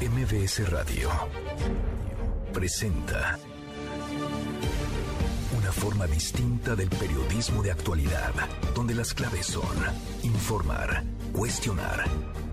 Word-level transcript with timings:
MBS 0.00 0.68
Radio 0.70 1.08
presenta 2.52 3.38
una 5.56 5.72
forma 5.72 6.06
distinta 6.06 6.76
del 6.76 6.90
periodismo 6.90 7.62
de 7.62 7.70
actualidad, 7.70 8.32
donde 8.74 8.94
las 8.94 9.14
claves 9.14 9.46
son 9.46 9.74
informar, 10.22 11.02
cuestionar 11.32 12.04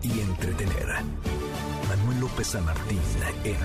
y 0.02 0.22
entretener. 0.22 0.88
Manuel 1.90 2.22
López 2.22 2.48
San 2.48 2.64
Martín 2.64 3.02
en 3.44 3.58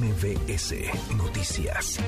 MBS 0.00 0.74
Noticias. 1.16 1.98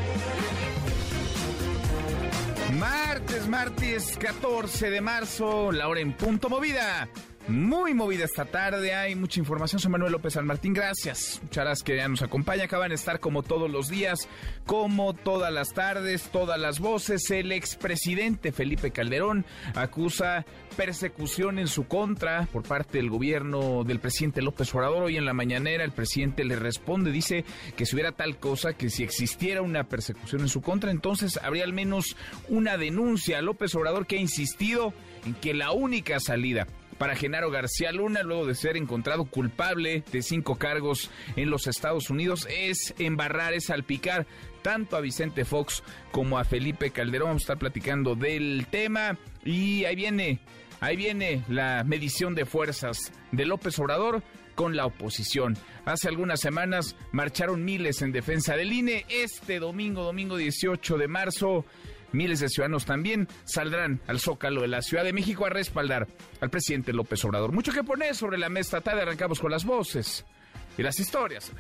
Martes, 2.79 3.49
martes 3.49 4.17
14 4.19 4.91
de 4.91 5.01
marzo, 5.01 5.73
la 5.73 5.89
hora 5.89 6.01
en 6.01 6.13
punto 6.13 6.49
movida. 6.49 7.09
Muy 7.49 7.95
movida 7.95 8.25
esta 8.25 8.45
tarde, 8.45 8.93
hay 8.93 9.15
mucha 9.15 9.39
información. 9.39 9.81
Soy 9.81 9.93
Manuel 9.93 10.11
López 10.11 10.33
San 10.33 10.47
Martín, 10.47 10.73
gracias. 10.73 11.39
Muchas 11.45 11.85
que 11.85 11.97
ya 11.97 12.09
nos 12.09 12.23
acompaña. 12.23 12.65
Acaban 12.65 12.89
de 12.89 12.97
estar 12.97 13.21
como 13.21 13.45
todos 13.45 13.71
los 13.71 13.89
días, 13.89 14.29
como 14.67 15.15
todas 15.15 15.53
las 15.53 15.73
tardes, 15.73 16.29
todas 16.33 16.59
las 16.59 16.81
voces. 16.81 17.31
El 17.31 17.53
expresidente 17.53 18.51
Felipe 18.51 18.91
Calderón 18.91 19.45
acusa 19.77 20.45
persecución 20.77 21.61
en 21.61 21.69
su 21.69 21.87
contra 21.87 22.49
por 22.53 22.65
parte 22.65 22.99
del 22.99 23.11
gobierno 23.11 23.85
del 23.85 24.01
presidente 24.01 24.43
López 24.43 24.75
Obrador. 24.75 25.05
Hoy 25.05 25.17
en 25.17 25.25
la 25.25 25.33
mañanera 25.33 25.85
el 25.85 25.93
presidente 25.93 26.45
le 26.45 26.57
responde, 26.57 27.13
dice 27.13 27.45
que 27.77 27.87
si 27.87 27.95
hubiera 27.95 28.11
tal 28.11 28.39
cosa, 28.39 28.73
que 28.73 28.91
si 28.91 29.05
existiera 29.05 29.63
una 29.63 29.85
persecución 29.85 30.41
en 30.41 30.49
su 30.49 30.63
contra, 30.63 30.91
entonces 30.91 31.39
habría 31.41 31.63
al 31.63 31.73
menos 31.73 32.17
una 32.49 32.77
denuncia. 32.77 33.41
López 33.41 33.73
Obrador 33.77 34.09
que 34.09 34.17
ha 34.17 34.21
insistido 34.21 34.93
en 35.25 35.35
que 35.35 35.55
la 35.55 35.71
única 35.71 36.19
salida 36.19 36.67
para 36.99 37.17
Genaro 37.17 37.51
García 37.51 37.93
Luna 37.93 38.23
luego 38.23 38.47
de 38.47 38.55
ser 38.55 38.77
encontrado 38.77 39.25
culpable 39.25 40.05
de 40.13 40.23
cinco 40.23 40.57
cargos 40.57 41.11
en 41.37 41.51
los 41.51 41.67
Estados 41.67 42.11
Unidos 42.11 42.47
es 42.51 42.95
embarrar, 42.99 43.53
es 43.55 43.67
salpicar 43.67 44.27
tanto 44.63 44.97
a 44.97 45.01
Vicente 45.01 45.45
Fox 45.45 45.83
como 46.11 46.39
a 46.39 46.45
Felipe 46.45 46.91
Calderón. 46.91 47.29
Vamos 47.29 47.43
a 47.43 47.45
estar 47.45 47.59
platicando 47.59 48.15
del 48.15 48.67
tema 48.71 49.19
y 49.45 49.85
ahí 49.85 49.95
viene, 49.95 50.41
ahí 50.81 50.97
viene 50.97 51.45
la 51.49 51.85
medición 51.85 52.35
de 52.35 52.47
fuerzas 52.47 53.13
de 53.33 53.47
López 53.47 53.79
Obrador 53.79 54.23
con 54.57 54.75
la 54.75 54.87
oposición. 54.87 55.57
Hace 55.85 56.09
algunas 56.09 56.41
semanas 56.41 56.97
marcharon 57.13 57.65
miles 57.65 58.03
en 58.03 58.11
defensa 58.11 58.57
del 58.57 58.73
INE. 58.73 59.07
Este 59.09 59.61
domingo, 59.61 60.03
domingo 60.03 60.37
18 60.37 60.99
de 60.99 61.07
marzo, 61.07 61.65
miles 62.13 62.41
de 62.41 62.49
ciudadanos 62.49 62.85
también 62.85 63.29
saldrán 63.45 64.01
al 64.07 64.21
Zócalo 64.21 64.63
de 64.63 64.69
la 64.69 64.83
Ciudad 64.83 65.05
de 65.05 65.13
México 65.13 65.47
a 65.47 65.51
respaldar 65.51 66.07
al 66.41 66.51
presidente 66.51 66.93
López 66.93 67.25
Obrador. 67.25 67.53
Mucho 67.53 67.73
que 67.73 67.85
poner 67.85 68.15
sobre 68.15 68.39
la 68.39 68.49
mesa 68.49 68.81
tarde, 68.81 69.03
arrancamos 69.03 69.41
con 69.41 69.51
las 69.51 69.65
voces 69.65 70.25
y 70.79 70.83
las 70.83 70.99
historias. 71.01 71.53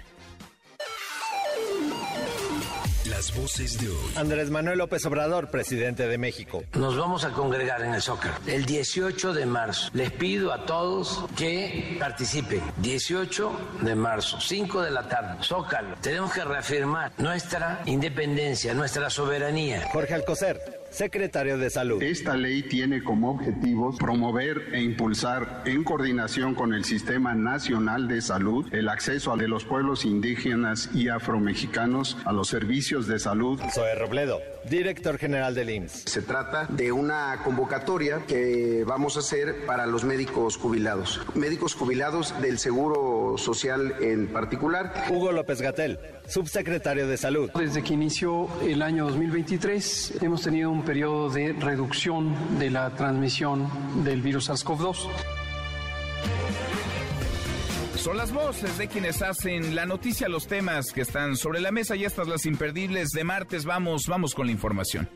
Las 3.17 3.34
voces 3.34 3.81
de 3.81 3.89
hoy. 3.89 4.12
Andrés 4.14 4.50
Manuel 4.50 4.77
López 4.77 5.06
Obrador, 5.06 5.48
presidente 5.48 6.06
de 6.06 6.19
México. 6.19 6.62
Nos 6.75 6.98
vamos 6.98 7.25
a 7.25 7.31
congregar 7.31 7.81
en 7.81 7.95
el 7.95 8.03
Zócalo 8.03 8.34
el 8.47 8.67
18 8.67 9.33
de 9.33 9.47
marzo. 9.47 9.89
Les 9.95 10.11
pido 10.12 10.53
a 10.53 10.67
todos 10.67 11.25
que 11.34 11.97
participen. 11.98 12.61
18 12.77 13.78
de 13.81 13.95
marzo, 13.95 14.39
5 14.39 14.83
de 14.83 14.91
la 14.91 15.08
tarde, 15.08 15.42
Zócalo. 15.42 15.97
Tenemos 16.03 16.31
que 16.31 16.45
reafirmar 16.45 17.12
nuestra 17.17 17.81
independencia, 17.86 18.75
nuestra 18.75 19.08
soberanía. 19.08 19.89
Jorge 19.95 20.12
Alcocer, 20.12 20.75
secretario 20.91 21.59
de 21.59 21.70
Salud. 21.70 22.03
Esta 22.03 22.37
ley 22.37 22.62
tiene 22.62 23.03
como 23.03 23.31
objetivos 23.31 23.97
promover 23.97 24.75
e 24.75 24.83
impulsar, 24.83 25.62
en 25.67 25.84
coordinación 25.84 26.55
con 26.55 26.75
el 26.75 26.84
Sistema 26.84 27.34
Nacional 27.34 28.09
de 28.09 28.20
Salud, 28.20 28.73
el 28.73 28.89
acceso 28.89 29.37
de 29.37 29.48
los 29.48 29.64
pueblos 29.64 30.05
indígenas 30.05 30.91
y 30.95 31.09
afromexicanos 31.09 32.17
a 32.25 32.33
los 32.33 32.48
servicios 32.48 33.07
de 33.07 33.19
salud. 33.19 33.61
Zoe 33.73 33.95
Robledo, 33.95 34.41
director 34.69 35.19
general 35.19 35.55
del 35.55 35.70
IMSS. 35.70 36.02
Se 36.07 36.23
trata 36.23 36.67
de 36.67 36.92
una 36.92 37.40
convocatoria 37.45 38.23
que 38.27 38.85
vamos 38.86 39.17
a 39.17 39.20
hacer 39.20 39.67
para 39.67 39.86
los 39.86 40.05
médicos 40.05 40.57
jubilados, 40.57 41.20
médicos 41.35 41.74
jubilados 41.74 42.35
del 42.40 42.58
Seguro 42.58 43.36
Social 43.39 43.95
en 44.01 44.29
particular. 44.29 45.07
Hugo 45.11 45.33
López 45.33 45.61
Gatel, 45.61 45.98
subsecretario 46.27 47.07
de 47.07 47.17
Salud. 47.17 47.51
Desde 47.55 47.83
que 47.83 47.95
inició 47.95 48.48
el 48.63 48.83
año 48.83 49.07
2023 49.07 50.14
hemos 50.23 50.42
tenido 50.42 50.70
un 50.70 50.85
periodo 50.85 51.30
de 51.30 51.52
reducción 51.52 52.58
de 52.58 52.70
la 52.70 52.90
transmisión 52.95 53.69
del 54.05 54.23
virus 54.23 54.51
SARS-CoV-2. 54.51 55.08
Son 58.06 58.17
las 58.17 58.33
voces 58.33 58.78
de 58.78 58.86
quienes 58.86 59.20
hacen 59.20 59.74
la 59.74 59.84
noticia, 59.84 60.28
los 60.28 60.46
temas 60.46 60.92
que 60.92 61.00
están 61.00 61.34
sobre 61.34 61.58
la 61.58 61.72
mesa 61.72 61.96
y 61.96 62.05
estas 62.05 62.28
las 62.28 62.46
imperdibles 62.46 63.08
de 63.08 63.24
martes. 63.24 63.64
Vamos, 63.64 64.05
vamos 64.06 64.33
con 64.33 64.46
la 64.46 64.52
información. 64.52 65.08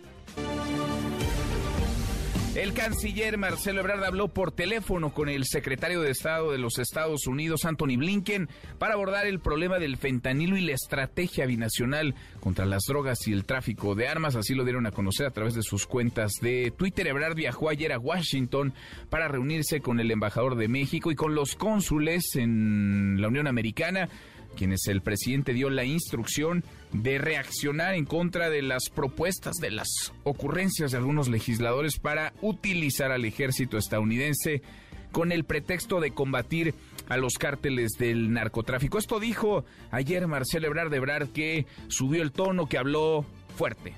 El 2.56 2.72
canciller 2.72 3.38
Marcelo 3.38 3.78
Ebrard 3.78 4.02
habló 4.02 4.26
por 4.26 4.50
teléfono 4.50 5.14
con 5.14 5.28
el 5.28 5.44
secretario 5.44 6.00
de 6.00 6.10
Estado 6.10 6.50
de 6.50 6.58
los 6.58 6.80
Estados 6.80 7.28
Unidos, 7.28 7.64
Anthony 7.64 7.96
Blinken, 7.96 8.48
para 8.76 8.94
abordar 8.94 9.26
el 9.26 9.38
problema 9.38 9.78
del 9.78 9.96
fentanilo 9.96 10.56
y 10.56 10.62
la 10.62 10.72
estrategia 10.72 11.46
binacional 11.46 12.16
contra 12.40 12.66
las 12.66 12.82
drogas 12.88 13.28
y 13.28 13.32
el 13.32 13.44
tráfico 13.44 13.94
de 13.94 14.08
armas. 14.08 14.34
Así 14.34 14.54
lo 14.54 14.64
dieron 14.64 14.84
a 14.86 14.90
conocer 14.90 15.26
a 15.26 15.30
través 15.30 15.54
de 15.54 15.62
sus 15.62 15.86
cuentas 15.86 16.32
de 16.42 16.72
Twitter. 16.76 17.06
Ebrard 17.06 17.36
viajó 17.36 17.68
ayer 17.68 17.92
a 17.92 18.00
Washington 18.00 18.74
para 19.10 19.28
reunirse 19.28 19.80
con 19.80 20.00
el 20.00 20.10
embajador 20.10 20.56
de 20.56 20.66
México 20.66 21.12
y 21.12 21.14
con 21.14 21.36
los 21.36 21.54
cónsules 21.54 22.34
en 22.34 23.20
la 23.20 23.28
Unión 23.28 23.46
Americana 23.46 24.08
quienes 24.56 24.86
el 24.86 25.00
presidente 25.00 25.52
dio 25.52 25.70
la 25.70 25.84
instrucción 25.84 26.64
de 26.92 27.18
reaccionar 27.18 27.94
en 27.94 28.04
contra 28.04 28.50
de 28.50 28.62
las 28.62 28.90
propuestas, 28.90 29.56
de 29.56 29.70
las 29.70 29.88
ocurrencias 30.24 30.90
de 30.90 30.98
algunos 30.98 31.28
legisladores 31.28 31.98
para 31.98 32.32
utilizar 32.42 33.12
al 33.12 33.24
ejército 33.24 33.78
estadounidense 33.78 34.62
con 35.12 35.32
el 35.32 35.44
pretexto 35.44 36.00
de 36.00 36.12
combatir 36.12 36.74
a 37.08 37.16
los 37.16 37.34
cárteles 37.34 37.92
del 37.98 38.32
narcotráfico. 38.32 38.98
Esto 38.98 39.18
dijo 39.18 39.64
ayer 39.90 40.26
Marcelo 40.26 40.68
Ebrard 40.68 40.90
de 40.90 41.28
que 41.32 41.66
subió 41.88 42.22
el 42.22 42.32
tono, 42.32 42.66
que 42.66 42.78
habló 42.78 43.24
fuerte. 43.56 43.94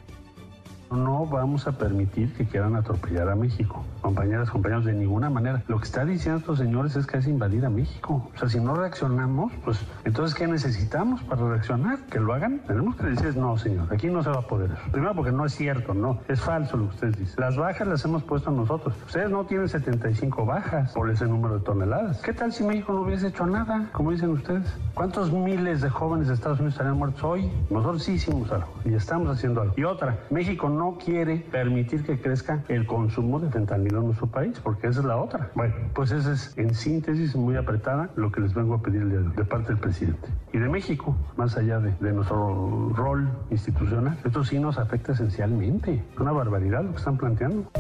No 0.93 1.27
vamos 1.27 1.67
a 1.67 1.73
permitir 1.73 2.33
que 2.35 2.47
quieran 2.47 2.77
atropellar 2.77 3.29
a 3.29 3.35
México. 3.35 3.85
Compañeras, 4.01 4.51
compañeros, 4.51 4.85
de 4.85 4.93
ninguna 4.93 5.31
manera. 5.31 5.63
Lo 5.69 5.79
que 5.79 5.85
está 5.85 6.05
diciendo 6.05 6.41
estos 6.41 6.59
señores 6.59 6.97
es 6.97 7.07
que 7.07 7.19
es 7.19 7.27
invadir 7.27 7.65
a 7.65 7.71
México. 7.71 8.31
O 8.35 8.39
sea, 8.39 8.49
si 8.49 8.61
no 8.61 8.75
reaccionamos, 8.75 9.53
pues 9.65 9.81
entonces, 10.05 10.35
¿qué 10.35 10.47
necesitamos 10.47 11.23
para 11.23 11.49
reaccionar? 11.49 11.99
¿Que 12.11 12.21
lo 12.21 12.35
hagan? 12.35 12.61
Tenemos 12.67 12.97
que 12.97 13.07
decir, 13.07 13.37
no, 13.37 13.57
señor, 13.57 13.89
aquí 13.93 14.09
no 14.09 14.23
se 14.23 14.31
va 14.31 14.41
a 14.41 14.47
poder. 14.47 14.71
Primero 14.91 15.15
porque 15.15 15.33
no 15.33 15.47
es 15.47 15.55
cierto, 15.55 15.95
no. 15.95 16.19
Es 16.29 16.41
falso 16.41 16.77
lo 16.77 16.89
que 16.89 16.95
ustedes 16.95 17.19
dicen. 17.19 17.35
Las 17.39 17.57
bajas 17.57 17.87
las 17.89 18.05
hemos 18.05 18.23
puesto 18.23 18.51
nosotros. 18.51 18.95
Ustedes 19.07 19.31
no 19.31 19.45
tienen 19.45 19.69
75 19.69 20.45
bajas 20.45 20.93
por 20.93 21.11
ese 21.11 21.27
número 21.27 21.59
de 21.59 21.65
toneladas. 21.65 22.21
¿Qué 22.23 22.33
tal 22.33 22.53
si 22.53 22.65
México 22.65 22.93
no 22.93 23.03
hubiese 23.03 23.29
hecho 23.29 23.47
nada, 23.47 23.89
como 23.93 24.11
dicen 24.11 24.31
ustedes? 24.31 24.67
¿Cuántos 24.95 25.33
miles 25.33 25.81
de 25.81 25.91
jóvenes 25.91 26.29
de 26.29 26.35
Estados 26.35 26.59
Unidos 26.59 26.75
estarían 26.75 26.99
muertos 26.99 27.23
hoy? 27.25 27.51
Nosotros 27.71 28.03
sí 28.03 28.13
hicimos 28.13 28.51
algo 28.53 28.69
y 28.85 28.95
estamos 28.95 29.29
haciendo 29.29 29.63
algo. 29.63 29.75
Y 29.77 29.85
otra, 29.85 30.19
México 30.31 30.69
no 30.69 30.82
no 30.83 30.99
quiere 30.99 31.37
permitir 31.37 32.03
que 32.03 32.19
crezca 32.19 32.65
el 32.69 32.87
consumo 32.87 33.39
de 33.39 33.49
fentanilo 33.51 34.01
en 34.01 34.07
nuestro 34.07 34.27
país, 34.27 34.59
porque 34.59 34.89
esa 34.89 34.99
es 34.99 35.07
la 35.07 35.17
otra. 35.17 35.53
Bueno, 35.55 35.75
pues 35.95 36.11
esa 36.11 36.33
es 36.33 36.59
en 36.59 36.75
síntesis 36.75 37.37
muy 37.37 37.55
apretada 37.55 38.11
lo 38.17 38.33
que 38.33 38.41
les 38.41 38.53
vengo 38.53 38.75
a 38.75 38.83
pedir 38.83 39.05
de, 39.05 39.45
parte 39.45 39.69
del 39.69 39.79
presidente. 39.79 40.29
Y 40.53 40.59
de 40.59 40.69
México, 40.69 41.17
más 41.37 41.57
allá 41.57 41.79
de, 41.79 42.13
nuestro 42.13 42.89
rol 42.97 43.31
institucional, 43.51 44.19
esto 44.25 44.43
sí 44.43 44.59
nos 44.59 44.77
afecta 44.77 45.13
esencialmente. 45.13 46.03
Es 46.13 46.19
una 46.19 46.33
barbaridad 46.33 46.83
lo 46.83 46.91
que 46.91 46.99
están 46.99 47.17
planteando. 47.17 47.71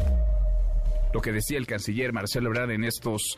Lo 1.12 1.20
que 1.20 1.32
decía 1.32 1.58
el 1.58 1.66
canciller 1.66 2.12
Marcelo 2.12 2.50
Ebrard 2.50 2.70
en 2.70 2.84
estos 2.84 3.36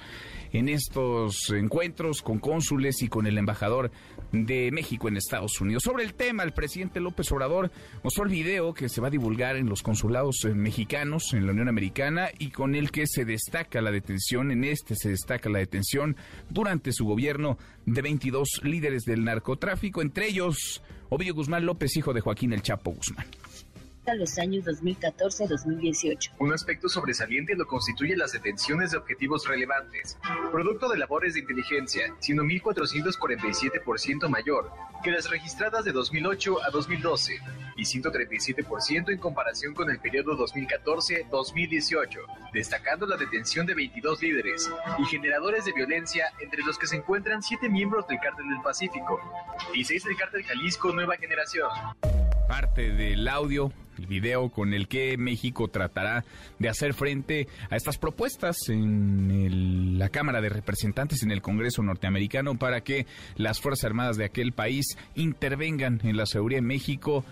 en 0.52 0.68
estos 0.68 1.50
encuentros 1.50 2.22
con 2.22 2.38
cónsules 2.38 3.02
y 3.02 3.08
con 3.08 3.26
el 3.26 3.38
embajador 3.38 3.90
de 4.34 4.70
México 4.72 5.08
en 5.08 5.16
Estados 5.16 5.60
Unidos. 5.60 5.84
Sobre 5.84 6.02
el 6.02 6.14
tema, 6.14 6.42
el 6.42 6.52
presidente 6.52 6.98
López 6.98 7.30
Obrador 7.30 7.70
mostró 8.02 8.24
el 8.24 8.30
video 8.30 8.74
que 8.74 8.88
se 8.88 9.00
va 9.00 9.06
a 9.06 9.10
divulgar 9.10 9.56
en 9.56 9.68
los 9.68 9.82
consulados 9.82 10.44
mexicanos 10.54 11.32
en 11.32 11.46
la 11.46 11.52
Unión 11.52 11.68
Americana 11.68 12.28
y 12.38 12.50
con 12.50 12.74
el 12.74 12.90
que 12.90 13.06
se 13.06 13.24
destaca 13.24 13.80
la 13.80 13.92
detención, 13.92 14.50
en 14.50 14.64
este 14.64 14.96
se 14.96 15.10
destaca 15.10 15.48
la 15.48 15.60
detención 15.60 16.16
durante 16.50 16.92
su 16.92 17.04
gobierno 17.04 17.58
de 17.86 18.02
22 18.02 18.62
líderes 18.64 19.04
del 19.04 19.24
narcotráfico, 19.24 20.02
entre 20.02 20.26
ellos 20.26 20.82
Ovidio 21.10 21.34
Guzmán 21.34 21.64
López, 21.64 21.96
hijo 21.96 22.12
de 22.12 22.20
Joaquín 22.20 22.52
El 22.52 22.62
Chapo 22.62 22.90
Guzmán. 22.90 23.26
A 24.06 24.14
los 24.14 24.38
años 24.38 24.64
2014-2018. 24.64 26.32
Un 26.38 26.52
aspecto 26.52 26.88
sobresaliente 26.88 27.54
lo 27.54 27.66
constituye 27.66 28.16
las 28.16 28.32
detenciones 28.32 28.90
de 28.92 28.98
objetivos 28.98 29.46
relevantes, 29.48 30.18
producto 30.50 30.88
de 30.88 30.98
labores 30.98 31.34
de 31.34 31.40
inteligencia, 31.40 32.14
siendo 32.20 32.44
1.447% 32.44 34.28
mayor 34.28 34.70
que 35.02 35.10
las 35.10 35.28
registradas 35.30 35.84
de 35.84 35.92
2008 35.92 36.64
a 36.64 36.70
2012 36.70 37.38
y 37.76 37.82
137% 37.82 39.10
en 39.10 39.18
comparación 39.18 39.74
con 39.74 39.90
el 39.90 39.98
periodo 39.98 40.36
2014-2018, 40.38 42.18
destacando 42.52 43.06
la 43.06 43.16
detención 43.16 43.66
de 43.66 43.74
22 43.74 44.22
líderes 44.22 44.70
y 44.98 45.04
generadores 45.04 45.64
de 45.64 45.72
violencia, 45.72 46.32
entre 46.40 46.62
los 46.62 46.78
que 46.78 46.86
se 46.86 46.96
encuentran 46.96 47.42
7 47.42 47.68
miembros 47.68 48.06
del 48.06 48.18
Cártel 48.18 48.48
del 48.48 48.62
Pacífico 48.62 49.20
y 49.74 49.84
6 49.84 50.04
del 50.04 50.16
Cártel 50.16 50.44
Jalisco 50.44 50.92
Nueva 50.92 51.16
Generación. 51.16 51.68
Parte 52.48 52.92
del 52.92 53.26
audio 53.28 53.72
el 53.98 54.06
video 54.06 54.48
con 54.50 54.74
el 54.74 54.88
que 54.88 55.16
México 55.16 55.68
tratará 55.68 56.24
de 56.58 56.68
hacer 56.68 56.94
frente 56.94 57.48
a 57.70 57.76
estas 57.76 57.98
propuestas 57.98 58.56
en 58.68 59.98
la 59.98 60.08
Cámara 60.08 60.40
de 60.40 60.48
Representantes 60.48 61.22
en 61.22 61.30
el 61.30 61.42
Congreso 61.42 61.82
norteamericano 61.82 62.56
para 62.56 62.82
que 62.82 63.06
las 63.36 63.60
Fuerzas 63.60 63.84
Armadas 63.84 64.16
de 64.16 64.24
aquel 64.24 64.52
país 64.52 64.96
intervengan 65.14 66.00
en 66.04 66.16
la 66.16 66.26
seguridad 66.26 66.58
de 66.58 66.66
México 66.66 67.24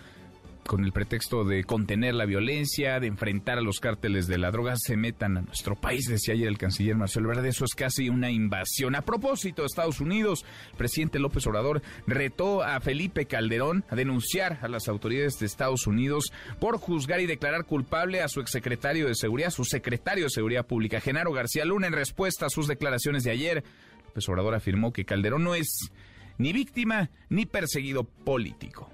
con 0.67 0.83
el 0.83 0.91
pretexto 0.91 1.43
de 1.43 1.63
contener 1.63 2.13
la 2.15 2.25
violencia, 2.25 2.99
de 2.99 3.07
enfrentar 3.07 3.57
a 3.57 3.61
los 3.61 3.79
cárteles 3.79 4.27
de 4.27 4.37
la 4.37 4.51
droga, 4.51 4.75
se 4.77 4.95
metan 4.97 5.37
a 5.37 5.41
nuestro 5.41 5.75
país, 5.75 6.07
decía 6.07 6.33
ayer 6.33 6.47
el 6.47 6.57
canciller 6.57 6.95
Marcelo 6.95 7.29
Verde. 7.29 7.49
Eso 7.49 7.65
es 7.65 7.73
casi 7.75 8.09
una 8.09 8.31
invasión. 8.31 8.95
A 8.95 9.01
propósito, 9.01 9.65
Estados 9.65 9.99
Unidos, 9.99 10.45
el 10.71 10.77
presidente 10.77 11.19
López 11.19 11.45
Obrador 11.47 11.81
retó 12.07 12.63
a 12.63 12.79
Felipe 12.79 13.25
Calderón 13.25 13.83
a 13.89 13.95
denunciar 13.95 14.59
a 14.61 14.67
las 14.67 14.87
autoridades 14.87 15.39
de 15.39 15.45
Estados 15.45 15.87
Unidos 15.87 16.31
por 16.59 16.77
juzgar 16.77 17.19
y 17.19 17.25
declarar 17.25 17.65
culpable 17.65 18.21
a 18.21 18.27
su 18.27 18.39
exsecretario 18.39 19.07
de 19.07 19.15
Seguridad, 19.15 19.49
su 19.49 19.65
secretario 19.65 20.25
de 20.25 20.29
Seguridad 20.29 20.65
Pública, 20.65 21.01
Genaro 21.01 21.31
García 21.31 21.65
Luna, 21.65 21.87
en 21.87 21.93
respuesta 21.93 22.45
a 22.45 22.49
sus 22.49 22.67
declaraciones 22.67 23.23
de 23.23 23.31
ayer. 23.31 23.63
López 24.05 24.29
Obrador 24.29 24.55
afirmó 24.55 24.93
que 24.93 25.05
Calderón 25.05 25.43
no 25.43 25.55
es 25.55 25.91
ni 26.37 26.53
víctima 26.53 27.09
ni 27.29 27.45
perseguido 27.45 28.03
político. 28.03 28.92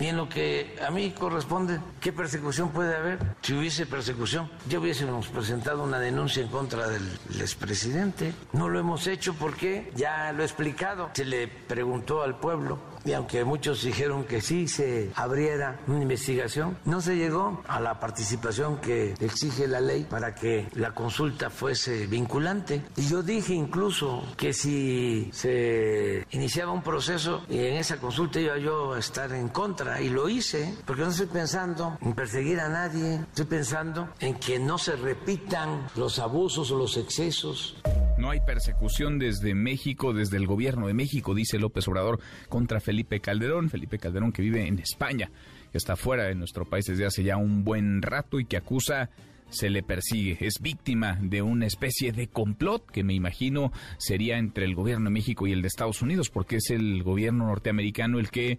Y 0.00 0.06
en 0.06 0.16
lo 0.16 0.28
que 0.28 0.78
a 0.86 0.90
mí 0.90 1.10
corresponde, 1.10 1.80
¿qué 2.00 2.12
persecución 2.12 2.70
puede 2.70 2.96
haber? 2.96 3.18
Si 3.42 3.54
hubiese 3.54 3.84
persecución, 3.84 4.48
ya 4.68 4.78
hubiésemos 4.78 5.26
presentado 5.26 5.82
una 5.82 5.98
denuncia 5.98 6.40
en 6.42 6.48
contra 6.48 6.88
del, 6.88 7.02
expresidente. 7.40 8.32
No 8.52 8.68
lo 8.68 8.78
hemos 8.78 9.08
hecho 9.08 9.34
porque 9.34 9.90
ya 9.96 10.32
lo 10.32 10.42
he 10.42 10.46
explicado. 10.46 11.10
Se 11.14 11.24
le 11.24 11.48
preguntó 11.48 12.22
al 12.22 12.38
pueblo 12.38 12.78
y 13.08 13.14
aunque 13.14 13.42
muchos 13.42 13.82
dijeron 13.82 14.24
que 14.24 14.42
sí 14.42 14.68
se 14.68 15.10
abriera 15.14 15.80
una 15.86 16.02
investigación, 16.02 16.76
no 16.84 17.00
se 17.00 17.16
llegó 17.16 17.62
a 17.66 17.80
la 17.80 17.98
participación 17.98 18.82
que 18.82 19.14
exige 19.20 19.66
la 19.66 19.80
ley 19.80 20.04
para 20.04 20.34
que 20.34 20.68
la 20.74 20.94
consulta 20.94 21.48
fuese 21.48 22.06
vinculante. 22.06 22.82
Y 22.96 23.08
yo 23.08 23.22
dije 23.22 23.54
incluso 23.54 24.22
que 24.36 24.52
si 24.52 25.30
se 25.32 26.26
iniciaba 26.32 26.72
un 26.72 26.82
proceso 26.82 27.44
y 27.48 27.60
en 27.60 27.76
esa 27.76 27.96
consulta 27.96 28.40
iba 28.40 28.58
yo 28.58 28.92
a 28.92 28.98
estar 28.98 29.32
en 29.32 29.48
contra, 29.48 30.02
y 30.02 30.10
lo 30.10 30.28
hice, 30.28 30.74
porque 30.84 31.02
no 31.02 31.08
estoy 31.08 31.28
pensando 31.28 31.96
en 32.02 32.12
perseguir 32.12 32.60
a 32.60 32.68
nadie, 32.68 33.20
estoy 33.28 33.46
pensando 33.46 34.10
en 34.20 34.34
que 34.34 34.58
no 34.58 34.76
se 34.76 34.96
repitan 34.96 35.88
los 35.96 36.18
abusos 36.18 36.70
o 36.70 36.76
los 36.76 36.98
excesos. 36.98 37.76
No 38.18 38.30
hay 38.30 38.40
persecución 38.40 39.20
desde 39.20 39.54
México, 39.54 40.12
desde 40.12 40.38
el 40.38 40.48
gobierno 40.48 40.88
de 40.88 40.94
México, 40.94 41.36
dice 41.36 41.60
López 41.60 41.86
Obrador, 41.86 42.18
contra 42.48 42.80
Felipe 42.80 43.20
Calderón. 43.20 43.70
Felipe 43.70 43.98
Calderón 43.98 44.32
que 44.32 44.42
vive 44.42 44.66
en 44.66 44.80
España, 44.80 45.30
que 45.70 45.78
está 45.78 45.94
fuera 45.94 46.24
de 46.24 46.34
nuestro 46.34 46.64
país 46.64 46.84
desde 46.86 47.06
hace 47.06 47.22
ya 47.22 47.36
un 47.36 47.62
buen 47.62 48.02
rato 48.02 48.40
y 48.40 48.44
que 48.44 48.56
acusa 48.56 49.08
se 49.50 49.70
le 49.70 49.84
persigue. 49.84 50.36
Es 50.40 50.60
víctima 50.60 51.16
de 51.22 51.42
una 51.42 51.66
especie 51.66 52.10
de 52.10 52.26
complot 52.26 52.90
que 52.90 53.04
me 53.04 53.14
imagino 53.14 53.70
sería 53.98 54.38
entre 54.38 54.64
el 54.64 54.74
gobierno 54.74 55.04
de 55.04 55.14
México 55.14 55.46
y 55.46 55.52
el 55.52 55.62
de 55.62 55.68
Estados 55.68 56.02
Unidos, 56.02 56.28
porque 56.28 56.56
es 56.56 56.70
el 56.70 57.04
gobierno 57.04 57.46
norteamericano 57.46 58.18
el 58.18 58.30
que 58.30 58.58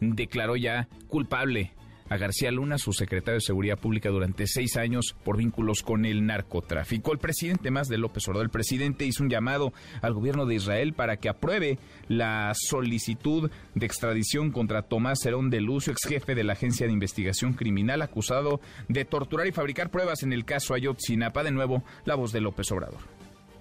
declaró 0.00 0.56
ya 0.56 0.88
culpable 1.06 1.72
a 2.08 2.16
García 2.16 2.50
Luna, 2.50 2.78
su 2.78 2.92
secretario 2.92 3.36
de 3.36 3.40
Seguridad 3.40 3.78
Pública, 3.78 4.10
durante 4.10 4.46
seis 4.46 4.76
años 4.76 5.16
por 5.24 5.36
vínculos 5.36 5.82
con 5.82 6.04
el 6.04 6.26
narcotráfico. 6.26 7.12
El 7.12 7.18
presidente 7.18 7.70
más 7.70 7.88
de 7.88 7.98
López 7.98 8.26
Obrador, 8.28 8.44
el 8.44 8.50
presidente 8.50 9.04
hizo 9.04 9.22
un 9.22 9.30
llamado 9.30 9.72
al 10.02 10.14
gobierno 10.14 10.46
de 10.46 10.54
Israel 10.54 10.92
para 10.92 11.16
que 11.16 11.28
apruebe 11.28 11.78
la 12.08 12.52
solicitud 12.54 13.50
de 13.74 13.86
extradición 13.86 14.52
contra 14.52 14.82
Tomás 14.82 15.24
Herón 15.24 15.50
de 15.50 15.60
Lucio, 15.60 15.92
ex 15.92 16.06
jefe 16.06 16.34
de 16.34 16.44
la 16.44 16.54
Agencia 16.54 16.86
de 16.86 16.92
Investigación 16.92 17.54
Criminal, 17.54 18.02
acusado 18.02 18.60
de 18.88 19.04
torturar 19.04 19.46
y 19.46 19.52
fabricar 19.52 19.90
pruebas 19.90 20.22
en 20.22 20.32
el 20.32 20.44
caso 20.44 20.74
Ayotzinapa. 20.74 21.42
De 21.42 21.50
nuevo, 21.50 21.82
la 22.04 22.14
voz 22.14 22.32
de 22.32 22.40
López 22.40 22.70
Obrador. 22.72 23.00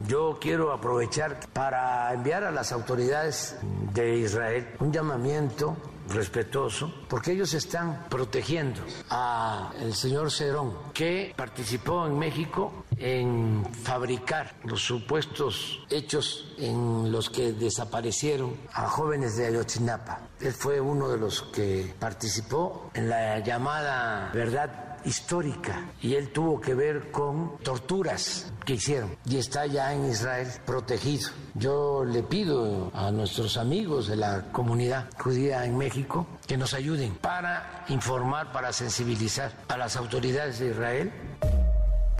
Yo 0.07 0.37
quiero 0.41 0.73
aprovechar 0.73 1.39
para 1.53 2.13
enviar 2.13 2.43
a 2.43 2.51
las 2.51 2.71
autoridades 2.71 3.57
de 3.93 4.19
Israel 4.19 4.67
un 4.79 4.91
llamamiento 4.91 5.77
respetuoso, 6.09 6.93
porque 7.07 7.31
ellos 7.31 7.53
están 7.53 8.05
protegiendo 8.09 8.81
a 9.09 9.73
el 9.79 9.93
señor 9.93 10.31
Cerón, 10.31 10.73
que 10.93 11.33
participó 11.35 12.05
en 12.07 12.17
México 12.17 12.85
en 12.97 13.65
fabricar 13.83 14.55
los 14.63 14.81
supuestos 14.81 15.83
hechos 15.89 16.53
en 16.57 17.11
los 17.11 17.29
que 17.29 17.53
desaparecieron 17.53 18.55
a 18.73 18.87
jóvenes 18.87 19.35
de 19.35 19.47
Ayotzinapa. 19.47 20.21
Él 20.39 20.53
fue 20.53 20.79
uno 20.79 21.09
de 21.09 21.17
los 21.17 21.41
que 21.41 21.93
participó 21.99 22.91
en 22.93 23.09
la 23.09 23.39
llamada 23.39 24.31
verdad 24.33 24.94
histórica 25.05 25.89
y 26.01 26.15
él 26.15 26.29
tuvo 26.29 26.59
que 26.59 26.73
ver 26.73 27.11
con 27.11 27.57
torturas 27.59 28.51
que 28.65 28.73
hicieron 28.73 29.15
y 29.25 29.37
está 29.37 29.65
ya 29.65 29.93
en 29.93 30.05
Israel 30.05 30.47
protegido. 30.65 31.29
Yo 31.53 32.03
le 32.03 32.23
pido 32.23 32.91
a 32.93 33.11
nuestros 33.11 33.57
amigos 33.57 34.07
de 34.07 34.17
la 34.17 34.51
comunidad 34.51 35.09
judía 35.17 35.65
en 35.65 35.77
México 35.77 36.27
que 36.47 36.57
nos 36.57 36.73
ayuden 36.73 37.15
para 37.15 37.85
informar, 37.89 38.51
para 38.51 38.73
sensibilizar 38.73 39.53
a 39.67 39.77
las 39.77 39.95
autoridades 39.95 40.59
de 40.59 40.69
Israel. 40.69 41.11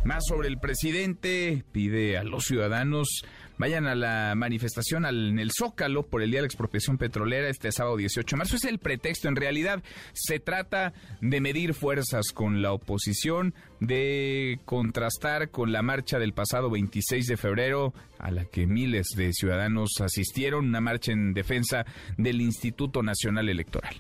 Más 0.04 0.24
sobre 0.28 0.48
el 0.50 0.60
presidente, 0.60 1.64
pide 1.72 2.18
a 2.18 2.24
los 2.24 2.46
ciudadanos 2.46 3.24
vayan 3.58 3.88
a 3.88 3.96
la 3.96 4.34
manifestación 4.36 5.06
en 5.06 5.40
el 5.40 5.52
Zócalo 5.52 6.04
por 6.04 6.22
el 6.22 6.32
Día 6.32 6.40
de 6.40 6.44
la 6.44 6.48
Expropiación 6.48 6.98
Petrolera 6.98 7.50
este 7.50 7.72
sábado 7.72 7.98
18 7.98 8.36
de 8.36 8.38
marzo. 8.38 8.56
Es 8.56 8.66
el 8.66 8.80
pretexto. 8.80 9.28
En 9.28 9.36
realidad 9.36 9.84
se 10.14 10.40
trata 10.40 10.94
de 11.22 11.42
medir 11.42 11.74
fuerzas 11.74 12.32
con 12.34 12.62
la 12.62 12.72
oposición, 12.74 13.54
de 13.80 14.60
contrastar 14.66 15.50
con 15.50 15.72
la 15.72 15.82
marcha 15.82 16.20
del 16.20 16.34
pasado 16.34 16.70
26 16.70 17.28
de 17.28 17.38
febrero 17.38 17.94
a 18.20 18.32
la 18.32 18.46
que 18.46 18.66
miles 18.66 19.08
de 19.16 19.34
ciudadanos 19.34 20.02
asistieron, 20.02 20.66
una 20.66 20.82
marcha 20.82 21.12
en 21.12 21.34
defensa 21.34 21.86
del 22.18 22.42
Instituto 22.42 23.04
Nacional 23.04 23.50
Electoral. 23.50 23.96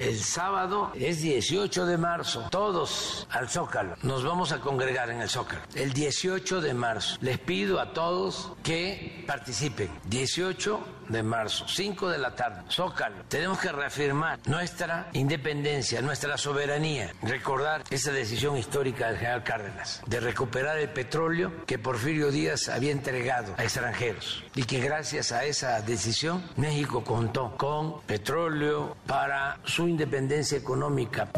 El 0.00 0.18
sábado 0.18 0.92
es 0.94 1.20
18 1.20 1.84
de 1.84 1.98
marzo. 1.98 2.48
Todos 2.50 3.26
al 3.28 3.50
Zócalo. 3.50 3.96
Nos 4.02 4.24
vamos 4.24 4.50
a 4.50 4.58
congregar 4.58 5.10
en 5.10 5.20
el 5.20 5.28
Zócalo. 5.28 5.60
El 5.74 5.92
18 5.92 6.62
de 6.62 6.72
marzo. 6.72 7.18
Les 7.20 7.38
pido 7.38 7.78
a 7.78 7.92
todos 7.92 8.50
que 8.62 9.22
participen. 9.26 9.90
18 10.06 10.80
de 11.10 11.22
marzo, 11.22 11.66
5 11.68 12.08
de 12.08 12.18
la 12.18 12.34
tarde, 12.34 12.62
Zócalo. 12.70 13.24
Tenemos 13.28 13.58
que 13.58 13.72
reafirmar 13.72 14.38
nuestra 14.46 15.08
independencia, 15.12 16.00
nuestra 16.00 16.38
soberanía. 16.38 17.12
Recordar 17.22 17.82
esa 17.90 18.12
decisión 18.12 18.56
histórica 18.56 19.08
del 19.08 19.18
general 19.18 19.44
Cárdenas 19.44 20.02
de 20.06 20.20
recuperar 20.20 20.78
el 20.78 20.88
petróleo 20.90 21.64
que 21.66 21.78
Porfirio 21.78 22.30
Díaz 22.30 22.68
había 22.68 22.92
entregado 22.92 23.54
a 23.56 23.64
extranjeros. 23.64 24.42
Y 24.54 24.64
que 24.64 24.80
gracias 24.80 25.32
a 25.32 25.44
esa 25.44 25.80
decisión 25.82 26.42
México 26.56 27.04
contó 27.04 27.56
con 27.56 28.00
petróleo 28.02 28.96
para 29.06 29.58
su 29.64 29.88
independencia 29.88 30.58
económica. 30.58 31.28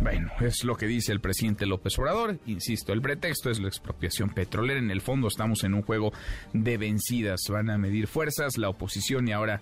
Bueno, 0.00 0.30
es 0.40 0.62
lo 0.62 0.76
que 0.76 0.86
dice 0.86 1.10
el 1.10 1.20
presidente 1.20 1.66
López 1.66 1.98
Obrador. 1.98 2.38
Insisto, 2.46 2.92
el 2.92 3.02
pretexto 3.02 3.50
es 3.50 3.58
la 3.58 3.66
expropiación 3.66 4.30
petrolera. 4.30 4.78
En 4.78 4.92
el 4.92 5.00
fondo 5.00 5.26
estamos 5.26 5.64
en 5.64 5.74
un 5.74 5.82
juego 5.82 6.12
de 6.52 6.78
vencidas. 6.78 7.40
Van 7.50 7.68
a 7.68 7.78
medir 7.78 8.06
fuerzas 8.06 8.58
la 8.58 8.68
oposición 8.68 9.26
y 9.26 9.32
ahora 9.32 9.60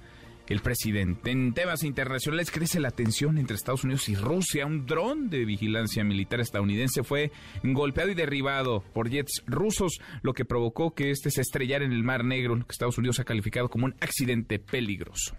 el 0.49 0.61
presidente. 0.61 1.31
En 1.31 1.55
temas 1.55 1.83
internacionales 1.83 2.51
crece 2.51 2.81
la 2.81 2.91
tensión 2.91 3.39
entre 3.39 3.57
Estados 3.57 3.85
Unidos 3.85 4.09
y 4.09 4.15
Rusia. 4.15 4.67
Un 4.67 4.87
dron 4.87 5.31
de 5.31 5.45
vigilancia 5.45 6.05
militar 6.05 6.41
estadounidense 6.41 7.03
fue 7.03 7.33
golpeado 7.63 8.11
y 8.11 8.15
derribado 8.15 8.85
por 8.93 9.09
jets 9.09 9.43
rusos, 9.47 10.01
lo 10.23 10.35
que 10.35 10.45
provocó 10.45 10.95
que 10.95 11.11
este 11.11 11.31
se 11.31 11.41
estrellara 11.41 11.85
en 11.85 11.93
el 11.93 12.05
Mar 12.05 12.25
Negro, 12.25 12.57
lo 12.57 12.67
que 12.67 12.73
Estados 12.73 12.99
Unidos 12.99 13.19
ha 13.21 13.25
calificado 13.25 13.69
como 13.69 13.87
un 13.87 13.95
accidente 14.01 14.59
peligroso. 14.59 15.35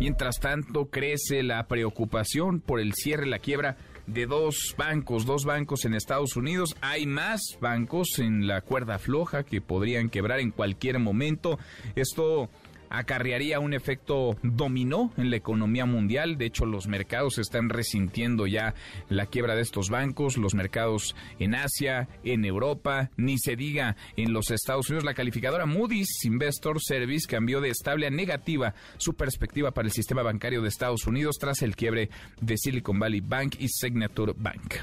Mientras 0.00 0.40
tanto, 0.40 0.86
crece 0.86 1.42
la 1.42 1.66
preocupación 1.66 2.60
por 2.60 2.80
el 2.80 2.94
cierre, 2.94 3.26
la 3.26 3.38
quiebra 3.38 3.76
de 4.06 4.26
dos 4.26 4.74
bancos, 4.76 5.24
dos 5.24 5.44
bancos 5.44 5.84
en 5.84 5.94
Estados 5.94 6.36
Unidos. 6.36 6.76
Hay 6.80 7.06
más 7.06 7.40
bancos 7.60 8.18
en 8.18 8.46
la 8.46 8.60
cuerda 8.60 8.98
floja 8.98 9.44
que 9.44 9.60
podrían 9.60 10.10
quebrar 10.10 10.40
en 10.40 10.50
cualquier 10.50 10.98
momento. 10.98 11.58
Esto 11.94 12.50
acarrearía 12.98 13.60
un 13.60 13.74
efecto 13.74 14.36
dominó 14.42 15.12
en 15.16 15.30
la 15.30 15.36
economía 15.36 15.86
mundial. 15.86 16.38
De 16.38 16.46
hecho, 16.46 16.66
los 16.66 16.86
mercados 16.86 17.38
están 17.38 17.68
resintiendo 17.68 18.46
ya 18.46 18.74
la 19.08 19.26
quiebra 19.26 19.54
de 19.54 19.62
estos 19.62 19.90
bancos, 19.90 20.36
los 20.36 20.54
mercados 20.54 21.16
en 21.38 21.54
Asia, 21.54 22.08
en 22.24 22.44
Europa, 22.44 23.10
ni 23.16 23.38
se 23.38 23.56
diga 23.56 23.96
en 24.16 24.32
los 24.32 24.50
Estados 24.50 24.88
Unidos. 24.88 25.04
La 25.04 25.14
calificadora 25.14 25.66
Moody's 25.66 26.24
Investor 26.24 26.80
Service 26.80 27.26
cambió 27.28 27.60
de 27.60 27.70
estable 27.70 28.06
a 28.06 28.10
negativa 28.10 28.74
su 28.96 29.14
perspectiva 29.14 29.72
para 29.72 29.86
el 29.86 29.92
sistema 29.92 30.22
bancario 30.22 30.62
de 30.62 30.68
Estados 30.68 31.06
Unidos 31.06 31.36
tras 31.38 31.62
el 31.62 31.76
quiebre 31.76 32.10
de 32.40 32.56
Silicon 32.56 32.98
Valley 32.98 33.20
Bank 33.20 33.56
y 33.58 33.68
Signature 33.68 34.34
Bank. 34.36 34.74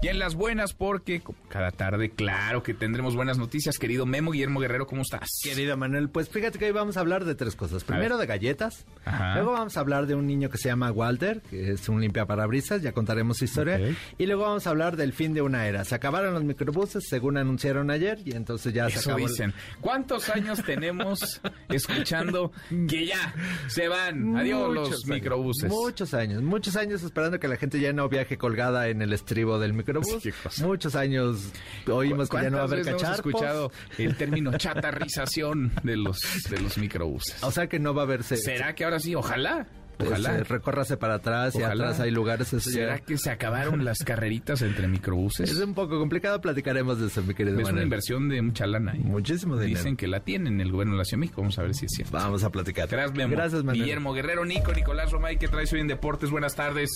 Y 0.00 0.06
en 0.06 0.20
las 0.20 0.36
buenas, 0.36 0.74
porque 0.74 1.22
cada 1.48 1.72
tarde, 1.72 2.10
claro 2.10 2.62
que 2.62 2.72
tendremos 2.72 3.16
buenas 3.16 3.36
noticias. 3.36 3.78
Querido 3.78 4.06
Memo 4.06 4.30
Guillermo 4.30 4.60
Guerrero, 4.60 4.86
¿cómo 4.86 5.02
estás? 5.02 5.28
Querido 5.42 5.76
Manuel, 5.76 6.08
pues 6.08 6.28
fíjate 6.28 6.56
que 6.56 6.66
hoy 6.66 6.70
vamos 6.70 6.96
a 6.96 7.00
hablar 7.00 7.24
de 7.24 7.34
tres 7.34 7.56
cosas. 7.56 7.82
Primero 7.82 8.16
de 8.16 8.26
galletas, 8.26 8.86
luego 9.34 9.50
vamos 9.50 9.76
a 9.76 9.80
hablar 9.80 10.06
de 10.06 10.14
un 10.14 10.28
niño 10.28 10.50
que 10.50 10.58
se 10.58 10.68
llama 10.68 10.92
Walter, 10.92 11.42
que 11.50 11.72
es 11.72 11.88
un 11.88 12.00
limpiaparabrisas, 12.00 12.80
ya 12.80 12.92
contaremos 12.92 13.38
su 13.38 13.46
historia. 13.46 13.96
Y 14.18 14.26
luego 14.26 14.42
vamos 14.42 14.68
a 14.68 14.70
hablar 14.70 14.96
del 14.96 15.12
fin 15.12 15.34
de 15.34 15.42
una 15.42 15.66
era. 15.66 15.84
Se 15.84 15.96
acabaron 15.96 16.32
los 16.32 16.44
microbuses, 16.44 17.08
según 17.08 17.36
anunciaron 17.36 17.90
ayer, 17.90 18.20
y 18.24 18.36
entonces 18.36 18.72
ya 18.72 18.88
se 18.90 19.00
acabó. 19.00 19.18
dicen. 19.18 19.52
¿Cuántos 19.80 20.30
años 20.30 20.62
tenemos 20.62 21.40
escuchando 21.70 22.52
que 22.88 23.06
ya 23.06 23.34
se 23.66 23.88
van? 23.88 24.36
Adiós 24.36 24.72
los 24.72 24.90
Muchos 24.90 25.04
años, 25.04 25.08
microbuses. 25.08 25.70
Muchos 25.70 26.14
años, 26.14 26.42
muchos 26.42 26.76
años 26.76 27.02
esperando 27.02 27.40
que 27.40 27.48
la 27.48 27.56
gente 27.56 27.80
ya 27.80 27.92
no 27.92 28.08
viaje 28.08 28.38
colgada 28.38 28.86
en 28.86 29.02
el 29.02 29.12
estribo 29.12 29.58
del 29.58 29.72
microbús. 29.72 29.87
Cosa. 30.42 30.66
Muchos 30.66 30.94
años 30.94 31.50
oímos 31.90 32.28
que 32.28 32.36
ya 32.42 32.50
no 32.50 32.58
va 32.58 32.62
a 32.62 32.66
haber 32.66 32.82
¿Cuántas 32.84 32.84
veces 32.84 32.88
hemos 32.88 33.02
cacharpos. 33.02 33.32
escuchado 33.32 33.72
el 33.98 34.16
término 34.16 34.52
chatarrización 34.58 35.72
de 35.82 35.96
los, 35.96 36.20
de 36.50 36.60
los 36.60 36.78
microbuses? 36.78 37.42
O 37.42 37.50
sea 37.50 37.66
que 37.68 37.78
no 37.78 37.94
va 37.94 38.02
a 38.02 38.04
haber... 38.04 38.22
se- 38.22 38.36
¿Será 38.36 38.74
que 38.74 38.84
ahora 38.84 38.98
sí? 39.00 39.14
Ojalá. 39.14 39.66
se- 39.98 40.06
Ojalá. 40.06 40.36
se- 40.36 40.44
recórrase 40.44 40.96
para 40.96 41.14
atrás 41.14 41.54
y 41.54 41.58
Ojalá. 41.58 41.84
atrás 41.86 42.00
hay 42.00 42.10
lugares. 42.12 42.52
eso 42.52 42.70
ya- 42.70 42.74
¿Será 42.76 42.98
que 43.00 43.18
se 43.18 43.30
acabaron 43.30 43.84
las 43.84 43.98
carreritas 43.98 44.62
entre 44.62 44.86
microbuses? 44.86 45.50
Es 45.50 45.58
un 45.58 45.74
poco 45.74 45.98
complicado, 45.98 46.40
platicaremos 46.40 47.00
de 47.00 47.08
eso, 47.08 47.22
mi 47.22 47.34
querido 47.34 47.58
Es 47.60 47.68
una 47.68 47.82
inversión 47.82 48.28
de 48.28 48.40
mucha 48.42 48.66
lana. 48.66 48.92
¿eh? 48.94 49.00
Muchísimo 49.02 49.56
dinero. 49.58 49.78
Dicen 49.78 49.96
que 49.96 50.06
la 50.06 50.20
tienen 50.20 50.60
el 50.60 50.70
gobierno 50.70 50.92
de 50.94 50.98
la 50.98 51.04
Ciudad 51.04 51.18
de 51.18 51.26
México. 51.26 51.40
Vamos 51.40 51.58
a 51.58 51.62
ver 51.62 51.74
si 51.74 51.86
es 51.86 51.92
cierto. 51.94 52.12
Vamos 52.16 52.44
a 52.44 52.50
platicar. 52.50 52.88
Gracias. 52.88 53.30
Gracias, 53.30 53.64
Manuel. 53.64 53.82
Guillermo 53.82 54.12
Guerrero, 54.14 54.44
Nico, 54.44 54.72
Nicolás 54.72 55.10
Romay, 55.10 55.36
¿qué 55.38 55.48
traes 55.48 55.72
hoy 55.72 55.80
en 55.80 55.88
Deportes? 55.88 56.30
Buenas 56.30 56.54
tardes. 56.54 56.90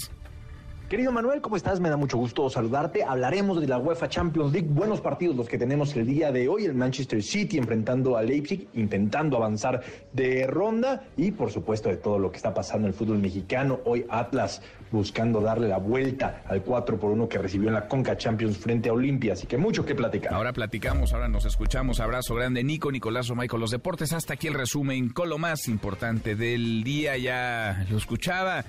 Querido 0.93 1.11
Manuel, 1.11 1.41
¿cómo 1.41 1.57
estás? 1.57 1.81
Me 1.81 1.89
da 1.89 1.97
mucho 1.97 2.19
gusto 2.19 2.51
saludarte. 2.51 3.03
Hablaremos 3.03 3.59
de 3.59 3.67
la 3.67 3.79
UEFA 3.79 4.11
Champions 4.11 4.53
League. 4.53 4.69
Buenos 4.71 5.01
partidos 5.01 5.35
los 5.35 5.49
que 5.49 5.57
tenemos 5.57 5.97
el 5.97 6.05
día 6.05 6.31
de 6.31 6.49
hoy. 6.49 6.67
El 6.67 6.75
Manchester 6.75 7.23
City 7.23 7.57
enfrentando 7.57 8.15
a 8.15 8.23
Leipzig, 8.23 8.69
intentando 8.75 9.39
avanzar 9.39 9.81
de 10.13 10.47
ronda. 10.47 11.05
Y 11.17 11.31
por 11.31 11.51
supuesto 11.51 11.89
de 11.89 11.97
todo 11.97 12.19
lo 12.19 12.31
que 12.31 12.37
está 12.37 12.53
pasando 12.53 12.87
en 12.87 12.93
el 12.93 12.99
fútbol 12.99 13.21
mexicano. 13.21 13.81
Hoy 13.87 14.05
Atlas 14.11 14.61
buscando 14.91 15.41
darle 15.41 15.67
la 15.67 15.79
vuelta 15.79 16.43
al 16.47 16.61
4 16.61 17.01
por 17.01 17.11
1 17.13 17.27
que 17.27 17.39
recibió 17.39 17.69
en 17.69 17.75
la 17.75 17.89
Conca 17.89 18.19
Champions 18.19 18.59
frente 18.59 18.91
a 18.91 18.93
Olimpia. 18.93 19.33
Así 19.33 19.47
que 19.47 19.57
mucho 19.57 19.87
que 19.87 19.95
platicar. 19.95 20.35
Ahora 20.35 20.53
platicamos, 20.53 21.15
ahora 21.15 21.27
nos 21.27 21.47
escuchamos. 21.47 22.01
Abrazo 22.01 22.35
grande, 22.35 22.63
Nico, 22.65 22.93
Nicolás 22.93 23.29
Romay 23.29 23.49
con 23.49 23.61
los 23.61 23.71
deportes. 23.71 24.13
Hasta 24.13 24.35
aquí 24.35 24.49
el 24.49 24.55
resumen 24.55 25.09
con 25.09 25.31
lo 25.31 25.39
más 25.39 25.69
importante 25.69 26.37
del 26.37 26.85
día. 26.85 27.17
Ya 27.17 27.87
lo 27.89 27.97
escuchaba. 27.97 28.67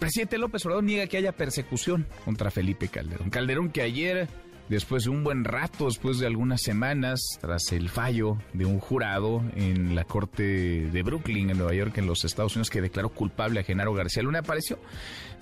Presidente 0.00 0.38
López 0.38 0.64
Obrador 0.64 0.82
niega 0.82 1.06
que 1.06 1.18
haya 1.18 1.32
persecución 1.32 2.06
contra 2.24 2.50
Felipe 2.50 2.88
Calderón. 2.88 3.28
Calderón 3.28 3.68
que 3.68 3.82
ayer, 3.82 4.28
después 4.70 5.04
de 5.04 5.10
un 5.10 5.22
buen 5.22 5.44
rato, 5.44 5.84
después 5.84 6.18
de 6.18 6.26
algunas 6.26 6.62
semanas, 6.62 7.20
tras 7.38 7.70
el 7.72 7.90
fallo 7.90 8.38
de 8.54 8.64
un 8.64 8.80
jurado 8.80 9.44
en 9.54 9.94
la 9.94 10.04
corte 10.04 10.42
de 10.90 11.02
Brooklyn, 11.02 11.50
en 11.50 11.58
Nueva 11.58 11.74
York, 11.74 11.98
en 11.98 12.06
los 12.06 12.24
Estados 12.24 12.56
Unidos, 12.56 12.70
que 12.70 12.80
declaró 12.80 13.10
culpable 13.10 13.60
a 13.60 13.62
Genaro 13.62 13.92
García 13.92 14.22
Luna, 14.22 14.38
apareció, 14.38 14.78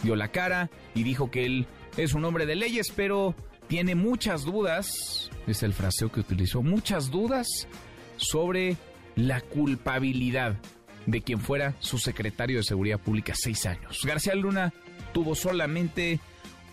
dio 0.02 0.16
la 0.16 0.32
cara 0.32 0.70
y 0.92 1.04
dijo 1.04 1.30
que 1.30 1.46
él 1.46 1.66
es 1.96 2.14
un 2.14 2.24
hombre 2.24 2.44
de 2.44 2.56
leyes, 2.56 2.92
pero 2.94 3.36
tiene 3.68 3.94
muchas 3.94 4.44
dudas, 4.44 5.30
es 5.46 5.62
el 5.62 5.72
fraseo 5.72 6.10
que 6.10 6.18
utilizó, 6.18 6.62
muchas 6.62 7.12
dudas 7.12 7.46
sobre 8.16 8.76
la 9.14 9.40
culpabilidad 9.40 10.56
de 11.08 11.22
quien 11.22 11.40
fuera 11.40 11.74
su 11.80 11.98
secretario 11.98 12.58
de 12.58 12.64
Seguridad 12.64 13.00
Pública 13.00 13.32
seis 13.34 13.64
años. 13.64 14.00
García 14.04 14.34
Luna 14.34 14.74
tuvo 15.14 15.34
solamente 15.34 16.20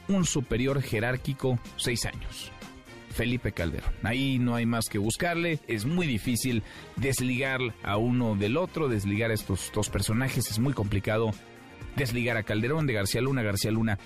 un 0.09 0.25
superior 0.25 0.81
jerárquico 0.81 1.57
seis 1.77 2.05
años. 2.05 2.51
Felipe 3.11 3.53
Calderón. 3.53 3.93
Ahí 4.03 4.37
no 4.37 4.55
hay 4.55 4.65
más 4.65 4.89
que 4.89 4.97
buscarle. 4.97 5.59
Es 5.69 5.85
muy 5.85 6.05
difícil 6.05 6.63
desligar 6.97 7.61
a 7.81 7.95
uno 7.95 8.35
del 8.35 8.57
otro, 8.57 8.89
desligar 8.89 9.31
a 9.31 9.35
estos 9.35 9.71
dos 9.73 9.89
personajes. 9.89 10.51
Es 10.51 10.59
muy 10.59 10.73
complicado 10.73 11.31
desligar 11.95 12.35
a 12.35 12.43
Calderón 12.43 12.87
de 12.87 12.93
García 12.93 13.21
Luna, 13.21 13.41
García 13.41 13.71
Luna 13.71 13.97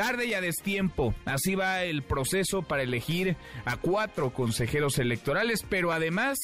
Tarde 0.00 0.24
y 0.24 0.32
a 0.32 0.40
destiempo. 0.40 1.14
Así 1.26 1.54
va 1.56 1.82
el 1.82 2.00
proceso 2.00 2.62
para 2.62 2.82
elegir 2.82 3.36
a 3.66 3.76
cuatro 3.76 4.32
consejeros 4.32 4.98
electorales, 4.98 5.62
pero 5.68 5.92
además 5.92 6.38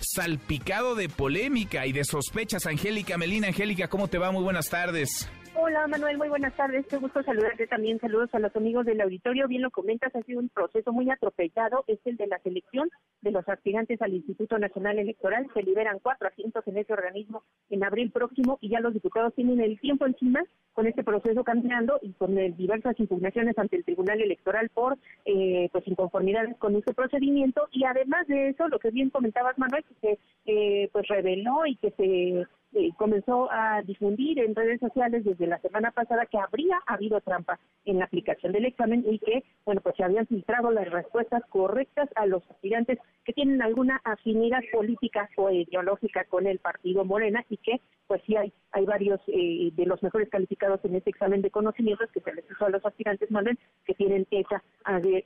salpicado 0.00 0.94
de 0.94 1.10
polémica 1.10 1.84
y 1.86 1.92
de 1.92 2.02
sospechas. 2.04 2.64
Angélica 2.64 3.18
Melina, 3.18 3.48
Angélica, 3.48 3.88
¿cómo 3.88 4.08
te 4.08 4.16
va? 4.16 4.32
Muy 4.32 4.42
buenas 4.42 4.70
tardes. 4.70 5.28
Hola 5.56 5.86
Manuel, 5.86 6.18
muy 6.18 6.28
buenas 6.28 6.52
tardes. 6.56 6.84
Qué 6.88 6.96
gusto 6.96 7.22
saludarte 7.22 7.68
también. 7.68 8.00
Saludos 8.00 8.28
a 8.34 8.40
los 8.40 8.54
amigos 8.56 8.84
del 8.86 9.00
auditorio. 9.00 9.46
Bien 9.46 9.62
lo 9.62 9.70
comentas, 9.70 10.14
ha 10.16 10.22
sido 10.22 10.40
un 10.40 10.48
proceso 10.48 10.92
muy 10.92 11.08
atropellado. 11.10 11.84
Es 11.86 12.00
el 12.06 12.16
de 12.16 12.26
la 12.26 12.40
selección 12.40 12.90
de 13.22 13.30
los 13.30 13.48
aspirantes 13.48 14.02
al 14.02 14.14
Instituto 14.14 14.58
Nacional 14.58 14.98
Electoral. 14.98 15.46
Se 15.54 15.62
liberan 15.62 16.00
cuatro 16.02 16.26
asientos 16.26 16.66
en 16.66 16.78
ese 16.78 16.92
organismo 16.92 17.44
en 17.70 17.84
abril 17.84 18.10
próximo 18.10 18.58
y 18.60 18.70
ya 18.70 18.80
los 18.80 18.94
diputados 18.94 19.32
tienen 19.34 19.60
el 19.60 19.78
tiempo 19.78 20.06
encima 20.06 20.42
con 20.72 20.88
este 20.88 21.04
proceso 21.04 21.44
caminando 21.44 22.00
y 22.02 22.12
con 22.14 22.36
eh, 22.36 22.52
diversas 22.56 22.98
impugnaciones 22.98 23.56
ante 23.56 23.76
el 23.76 23.84
Tribunal 23.84 24.20
Electoral 24.20 24.70
por 24.70 24.98
eh, 25.24 25.68
pues 25.70 25.86
inconformidades 25.86 26.56
con 26.58 26.74
este 26.74 26.94
procedimiento. 26.94 27.68
Y 27.70 27.84
además 27.84 28.26
de 28.26 28.48
eso, 28.48 28.66
lo 28.68 28.80
que 28.80 28.90
bien 28.90 29.10
comentabas 29.10 29.56
Manuel, 29.56 29.84
que 29.84 29.94
se 30.00 30.18
eh, 30.46 30.88
pues 30.92 31.06
reveló 31.06 31.64
y 31.64 31.76
que 31.76 31.92
se 31.92 32.44
eh, 32.74 32.90
comenzó 32.96 33.50
a 33.50 33.82
difundir 33.82 34.38
en 34.40 34.54
redes 34.54 34.80
sociales 34.80 35.24
desde 35.24 35.46
la 35.46 35.58
semana 35.60 35.90
pasada 35.90 36.26
que 36.26 36.38
habría 36.38 36.80
habido 36.86 37.20
trampa 37.20 37.58
en 37.84 37.98
la 37.98 38.06
aplicación 38.06 38.52
del 38.52 38.64
examen 38.64 39.04
y 39.08 39.18
que, 39.18 39.44
bueno, 39.64 39.80
pues 39.80 39.94
se 39.96 40.04
habían 40.04 40.26
filtrado 40.26 40.70
las 40.70 40.90
respuestas 40.90 41.42
correctas 41.48 42.08
a 42.16 42.26
los 42.26 42.42
aspirantes 42.50 42.98
que 43.24 43.32
tienen 43.32 43.62
alguna 43.62 44.00
afinidad 44.04 44.60
política 44.72 45.28
o 45.36 45.50
ideológica 45.50 46.24
con 46.24 46.46
el 46.46 46.58
partido 46.58 47.04
Morena 47.04 47.44
y 47.48 47.56
que, 47.58 47.80
pues 48.06 48.20
sí 48.26 48.36
hay, 48.36 48.52
hay 48.72 48.84
varios 48.84 49.20
eh, 49.28 49.70
de 49.72 49.86
los 49.86 50.02
mejores 50.02 50.28
calificados 50.28 50.80
en 50.84 50.96
este 50.96 51.10
examen 51.10 51.42
de 51.42 51.50
conocimientos 51.50 52.10
que 52.12 52.20
se 52.20 52.34
les 52.34 52.44
hizo 52.50 52.66
a 52.66 52.70
los 52.70 52.84
aspirantes 52.84 53.30
Manuel 53.30 53.58
que 53.84 53.94
tienen 53.94 54.26
esa 54.30 54.62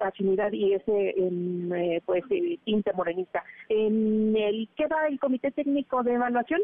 afinidad 0.00 0.52
y 0.52 0.74
ese, 0.74 1.14
em, 1.16 1.72
eh, 1.72 2.02
pues, 2.04 2.24
tinte 2.64 2.92
morenista. 2.92 3.42
En 3.68 4.36
el 4.36 4.68
que 4.76 4.86
va 4.86 5.08
el 5.08 5.18
Comité 5.18 5.50
Técnico 5.50 6.02
de 6.02 6.14
Evaluación, 6.14 6.60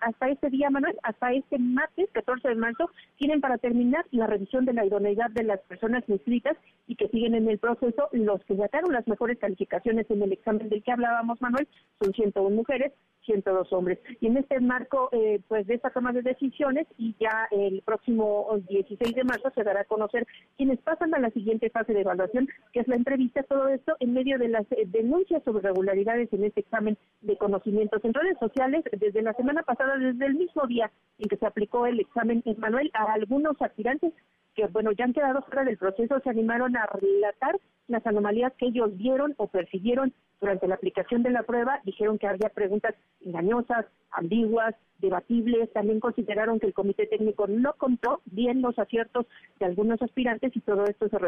hasta 0.00 0.28
este 0.28 0.50
día, 0.50 0.70
Manuel, 0.70 0.96
hasta 1.02 1.32
este 1.32 1.58
martes, 1.58 2.08
14 2.12 2.48
de 2.48 2.54
marzo, 2.54 2.90
tienen 3.18 3.40
para 3.40 3.58
terminar 3.58 4.04
la 4.10 4.26
revisión 4.26 4.64
de 4.64 4.72
la 4.72 4.84
idoneidad 4.84 5.30
de 5.30 5.44
las 5.44 5.60
personas 5.60 6.04
inscritas 6.08 6.56
y 6.86 6.96
que 6.96 7.08
siguen 7.08 7.34
en 7.34 7.48
el 7.48 7.58
proceso. 7.58 8.08
Los 8.12 8.42
que 8.44 8.56
sacaron 8.56 8.92
las 8.92 9.06
mejores 9.06 9.38
calificaciones 9.38 10.10
en 10.10 10.22
el 10.22 10.32
examen 10.32 10.68
del 10.68 10.82
que 10.82 10.92
hablábamos, 10.92 11.40
Manuel, 11.40 11.68
son 12.00 12.12
101 12.12 12.54
mujeres, 12.54 12.92
102 13.26 13.72
hombres. 13.72 13.98
Y 14.20 14.28
en 14.28 14.38
este 14.38 14.60
marco, 14.60 15.10
eh, 15.12 15.40
pues 15.48 15.66
de 15.66 15.74
esta 15.74 15.90
toma 15.90 16.12
de 16.12 16.22
decisiones 16.22 16.86
y 16.96 17.14
ya 17.20 17.48
el 17.50 17.82
próximo 17.84 18.48
16 18.68 19.14
de 19.14 19.24
marzo 19.24 19.50
se 19.54 19.64
dará 19.64 19.80
a 19.80 19.84
conocer 19.84 20.26
quienes 20.56 20.78
pasan 20.78 21.14
a 21.14 21.18
la 21.18 21.30
siguiente 21.30 21.68
fase 21.70 21.92
de 21.92 22.00
evaluación, 22.00 22.48
que 22.72 22.80
es 22.80 22.88
la 22.88 22.96
entrevista, 22.96 23.42
todo 23.42 23.68
esto 23.68 23.96
en 24.00 24.14
medio 24.14 24.38
de 24.38 24.48
las 24.48 24.64
eh, 24.72 24.84
denuncias 24.86 25.42
sobre 25.44 25.60
irregularidades 25.60 26.32
en 26.32 26.44
este 26.44 26.60
examen 26.60 26.96
de 27.20 27.36
conocimientos 27.36 28.04
en 28.04 28.14
redes 28.14 28.38
sociales 28.38 28.84
desde 28.92 29.22
la 29.22 29.34
semana 29.34 29.45
pasada, 29.62 29.96
desde 29.96 30.26
el 30.26 30.34
mismo 30.34 30.66
día 30.66 30.90
en 31.18 31.28
que 31.28 31.36
se 31.36 31.46
aplicó 31.46 31.86
el 31.86 32.00
examen 32.00 32.42
en 32.44 32.58
Manuel 32.58 32.90
a 32.94 33.12
algunos 33.12 33.60
aspirantes 33.60 34.12
que, 34.56 34.66
bueno, 34.66 34.90
ya 34.92 35.04
han 35.04 35.12
quedado 35.12 35.42
fuera 35.42 35.64
del 35.64 35.76
proceso, 35.76 36.18
se 36.20 36.30
animaron 36.30 36.76
a 36.76 36.86
relatar 36.86 37.56
las 37.88 38.04
anomalías 38.06 38.52
que 38.54 38.66
ellos 38.66 38.96
vieron 38.96 39.34
o 39.36 39.46
percibieron 39.46 40.12
durante 40.40 40.66
la 40.66 40.74
aplicación 40.74 41.22
de 41.22 41.30
la 41.30 41.44
prueba, 41.44 41.80
dijeron 41.84 42.18
que 42.18 42.26
había 42.26 42.48
preguntas 42.48 42.94
engañosas, 43.24 43.86
ambiguas, 44.10 44.74
debatibles, 44.98 45.72
también 45.72 46.00
consideraron 46.00 46.58
que 46.58 46.66
el 46.66 46.74
comité 46.74 47.06
técnico 47.06 47.46
no 47.46 47.74
contó 47.74 48.20
bien 48.26 48.62
los 48.62 48.78
aciertos 48.78 49.26
de 49.58 49.66
algunos 49.66 50.00
aspirantes 50.00 50.54
y 50.56 50.60
todo 50.60 50.84
esto 50.84 51.08
se 51.08 51.18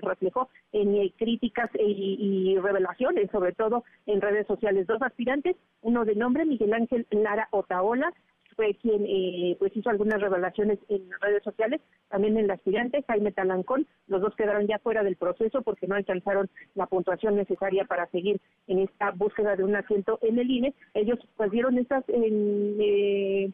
reflejó, 0.00 0.48
en 0.72 0.94
eh, 0.94 1.12
críticas 1.16 1.70
y, 1.74 2.52
y, 2.54 2.58
revelaciones, 2.58 3.30
sobre 3.30 3.52
todo 3.52 3.84
en 4.06 4.20
redes 4.20 4.46
sociales. 4.46 4.86
Dos 4.86 5.02
aspirantes, 5.02 5.56
uno 5.82 6.04
de 6.04 6.14
nombre 6.14 6.44
Miguel 6.44 6.72
Ángel 6.72 7.06
Lara 7.10 7.48
Otaola, 7.50 8.12
fue 8.54 8.74
quien 8.74 9.04
eh, 9.06 9.56
pues 9.58 9.76
hizo 9.76 9.90
algunas 9.90 10.20
revelaciones 10.20 10.78
en 10.88 11.10
redes 11.20 11.42
sociales, 11.42 11.80
también 12.08 12.36
el 12.36 12.50
aspirante 12.50 13.04
Jaime 13.06 13.32
Talancón, 13.32 13.86
los 14.06 14.20
dos 14.20 14.34
quedaron 14.36 14.66
ya 14.66 14.78
fuera 14.78 15.02
del 15.02 15.16
proceso 15.16 15.62
porque 15.62 15.86
no 15.86 15.94
alcanzaron 15.94 16.48
la 16.74 16.86
puntuación 16.86 17.36
necesaria 17.36 17.84
para 17.84 18.06
seguir 18.10 18.40
en 18.66 18.80
esta 18.80 19.10
búsqueda 19.10 19.56
de 19.56 19.64
un 19.64 19.76
asiento 19.76 20.18
en 20.22 20.38
el 20.38 20.50
INE. 20.50 20.74
Ellos 20.94 21.18
pues 21.36 21.50
dieron 21.50 21.78
estas 21.78 22.04
eh, 22.08 22.76
eh, 22.80 23.50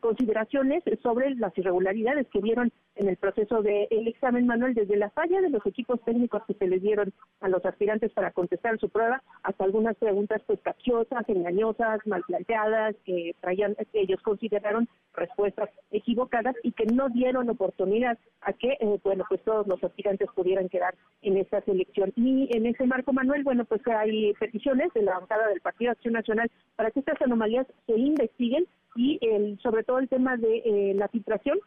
consideraciones 0.00 0.82
sobre 1.02 1.34
las 1.34 1.56
irregularidades 1.58 2.26
que 2.28 2.40
vieron 2.40 2.72
en 2.96 3.08
el 3.08 3.16
proceso 3.16 3.62
del 3.62 4.08
examen 4.08 4.46
manual, 4.46 4.74
desde 4.74 4.96
la 4.96 5.10
falla 5.10 5.40
de 5.40 5.50
los 5.50 5.64
equipos 5.66 6.00
técnicos 6.04 6.42
que 6.46 6.54
se 6.54 6.66
les 6.66 6.80
dieron 6.82 7.12
a 7.40 7.48
los 7.48 7.64
aspirantes 7.64 8.12
para 8.12 8.30
contestar 8.30 8.78
su 8.78 8.88
prueba, 8.88 9.22
hasta 9.42 9.64
algunas 9.64 9.96
preguntas 9.96 10.42
pues 10.46 10.60
capciosas, 10.62 11.28
engañosas, 11.28 12.00
mal 12.06 12.22
planteadas, 12.26 12.94
que 13.04 13.34
traían, 13.40 13.74
que 13.74 14.00
ellos 14.00 14.20
consideraron 14.22 14.88
respuestas 15.14 15.70
equivocadas 15.90 16.54
y 16.62 16.72
que 16.72 16.86
no 16.86 17.08
dieron 17.08 17.48
oportunidad 17.50 18.18
a 18.42 18.52
que, 18.52 18.76
eh, 18.80 19.00
bueno, 19.02 19.24
pues 19.28 19.42
todos 19.42 19.66
los 19.66 19.82
aspirantes 19.82 20.28
pudieran 20.34 20.68
quedar 20.68 20.94
en 21.22 21.36
esta 21.36 21.60
selección. 21.62 22.12
Y 22.16 22.48
en 22.56 22.66
ese 22.66 22.86
marco, 22.86 23.12
Manuel, 23.12 23.44
bueno, 23.44 23.64
pues 23.64 23.80
hay 23.86 24.32
peticiones 24.34 24.92
de 24.94 25.02
la 25.02 25.18
bancada 25.18 25.48
del 25.48 25.60
Partido 25.60 25.92
Acción 25.92 26.14
Nacional 26.14 26.50
para 26.76 26.90
que 26.90 27.00
estas 27.00 27.20
anomalías 27.22 27.66
se 27.86 27.98
investiguen 27.98 28.66
y 28.94 29.18
el, 29.22 29.58
sobre 29.60 29.84
todo 29.84 29.98
el 29.98 30.08
tema 30.08 30.36
de 30.36 30.58
eh, 30.58 30.94
la 30.94 31.08
filtración 31.08 31.58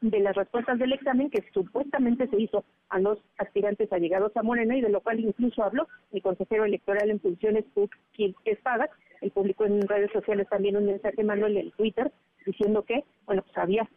de 0.00 0.20
las 0.20 0.34
respuestas 0.34 0.78
del 0.78 0.92
examen 0.92 1.30
que 1.30 1.44
supuestamente 1.52 2.26
se 2.28 2.40
hizo 2.40 2.64
a 2.88 2.98
los 2.98 3.18
aspirantes 3.36 3.92
allegados 3.92 4.34
a 4.36 4.42
Morena 4.42 4.76
y 4.76 4.80
de 4.80 4.88
lo 4.88 5.00
cual 5.00 5.20
incluso 5.20 5.62
habló 5.62 5.86
el 6.12 6.22
consejero 6.22 6.64
electoral 6.64 7.10
en 7.10 7.20
funciones, 7.20 7.64
Quien 8.14 8.34
Espada, 8.44 8.88
el 9.20 9.30
publicó 9.30 9.66
en 9.66 9.82
redes 9.82 10.10
sociales 10.12 10.48
también 10.48 10.76
un 10.76 10.86
mensaje, 10.86 11.22
Manuel, 11.22 11.58
en 11.58 11.70
Twitter, 11.72 12.10
diciendo 12.44 12.82
que, 12.82 13.04
bueno, 13.26 13.42
pues 13.42 13.56
había 13.58 13.88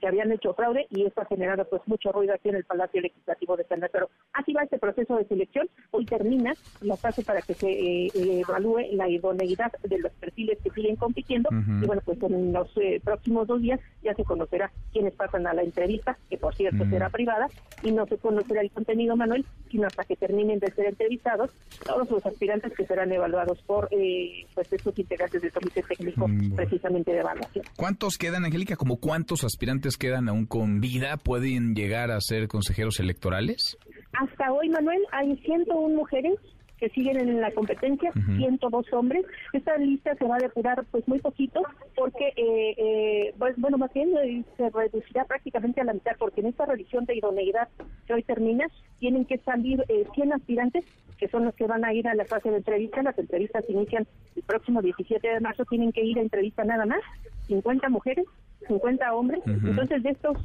que 0.00 0.06
habían 0.06 0.32
hecho 0.32 0.54
fraude 0.54 0.86
y 0.90 1.04
esto 1.04 1.20
ha 1.20 1.26
generado 1.26 1.64
pues 1.68 1.82
mucho 1.86 2.12
ruido 2.12 2.34
aquí 2.34 2.48
en 2.48 2.56
el 2.56 2.64
Palacio 2.64 3.00
Legislativo 3.00 3.56
de 3.56 3.64
San 3.64 3.80
Pero 3.92 4.08
así 4.32 4.52
va 4.52 4.62
este 4.62 4.78
proceso 4.78 5.16
de 5.16 5.24
selección. 5.24 5.68
Hoy 5.90 6.06
termina 6.06 6.54
la 6.80 6.96
fase 6.96 7.22
para 7.22 7.42
que 7.42 7.54
se 7.54 7.70
eh, 7.70 8.10
evalúe 8.14 8.80
la 8.92 9.08
idoneidad 9.08 9.72
de 9.82 9.98
los 9.98 10.12
perfiles 10.12 10.58
que 10.62 10.70
siguen 10.70 10.96
compitiendo. 10.96 11.48
Y 11.50 11.86
bueno, 11.86 12.02
pues 12.04 12.22
en 12.22 12.52
los 12.52 12.70
eh, 12.76 13.00
próximos 13.02 13.46
dos 13.46 13.60
días 13.60 13.80
ya 14.02 14.14
se 14.14 14.24
conocerá 14.24 14.70
quiénes 14.92 15.14
pasan 15.14 15.46
a 15.46 15.54
la 15.54 15.62
entrevista, 15.62 16.18
que 16.28 16.38
por 16.38 16.54
cierto 16.54 16.84
será 16.88 17.10
privada, 17.10 17.48
y 17.82 17.92
no 17.92 18.06
se 18.06 18.18
conocerá 18.18 18.60
el 18.60 18.70
contenido, 18.70 19.16
Manuel, 19.16 19.44
sino 19.70 19.86
hasta 19.86 20.04
que 20.04 20.16
terminen 20.16 20.58
de 20.58 20.70
ser 20.72 20.86
entrevistados 20.86 21.50
todos 21.84 22.10
los 22.10 22.24
aspirantes 22.24 22.72
que 22.72 22.86
serán 22.86 23.12
evaluados 23.12 23.60
por 23.62 23.88
eh, 23.90 24.46
pues 24.54 24.72
estos 24.72 24.98
integrantes 24.98 25.42
del 25.42 25.52
comité 25.52 25.82
técnico 25.82 26.28
mm, 26.28 26.54
precisamente 26.54 27.12
de 27.12 27.20
evaluación. 27.20 27.64
¿Cuántos 27.80 28.18
quedan, 28.18 28.44
Angélica? 28.44 28.76
¿Como 28.76 29.00
cuántos 29.00 29.42
aspirantes 29.42 29.96
quedan 29.96 30.28
aún 30.28 30.44
con 30.44 30.82
vida? 30.82 31.16
¿Pueden 31.16 31.74
llegar 31.74 32.10
a 32.10 32.20
ser 32.20 32.46
consejeros 32.46 33.00
electorales? 33.00 33.78
Hasta 34.12 34.52
hoy, 34.52 34.68
Manuel, 34.68 35.00
hay 35.12 35.34
101 35.38 35.96
mujeres 35.96 36.34
que 36.80 36.88
siguen 36.88 37.18
en 37.18 37.40
la 37.40 37.52
competencia, 37.52 38.10
102 38.12 38.92
hombres. 38.92 39.24
Esta 39.52 39.76
lista 39.76 40.14
se 40.16 40.24
va 40.24 40.36
a 40.36 40.40
depurar 40.40 40.84
pues 40.90 41.06
muy 41.06 41.20
poquito 41.20 41.62
porque, 41.94 42.28
eh, 42.36 42.74
eh, 42.76 43.34
pues, 43.38 43.54
bueno, 43.58 43.76
más 43.76 43.92
bien 43.92 44.10
eh, 44.16 44.42
se 44.56 44.70
reducirá 44.70 45.26
prácticamente 45.26 45.82
a 45.82 45.84
la 45.84 45.92
mitad 45.92 46.12
porque 46.18 46.40
en 46.40 46.48
esta 46.48 46.64
revisión 46.64 47.04
de 47.04 47.16
idoneidad 47.16 47.68
que 48.06 48.14
hoy 48.14 48.22
termina, 48.22 48.66
tienen 48.98 49.26
que 49.26 49.38
salir 49.38 49.84
100 50.14 50.32
aspirantes 50.32 50.84
que 51.18 51.28
son 51.28 51.44
los 51.44 51.54
que 51.54 51.66
van 51.66 51.84
a 51.84 51.92
ir 51.92 52.08
a 52.08 52.14
la 52.14 52.24
fase 52.24 52.50
de 52.50 52.56
entrevista. 52.56 53.02
Las 53.02 53.18
entrevistas 53.18 53.62
inician 53.68 54.06
el 54.34 54.42
próximo 54.42 54.80
17 54.80 55.28
de 55.28 55.40
marzo, 55.40 55.66
tienen 55.66 55.92
que 55.92 56.02
ir 56.02 56.18
a 56.18 56.22
entrevista 56.22 56.64
nada 56.64 56.86
más, 56.86 57.00
50 57.46 57.90
mujeres 57.90 58.24
50 58.66 59.12
hombres. 59.14 59.40
Entonces, 59.46 60.02
de 60.02 60.10
estos 60.10 60.36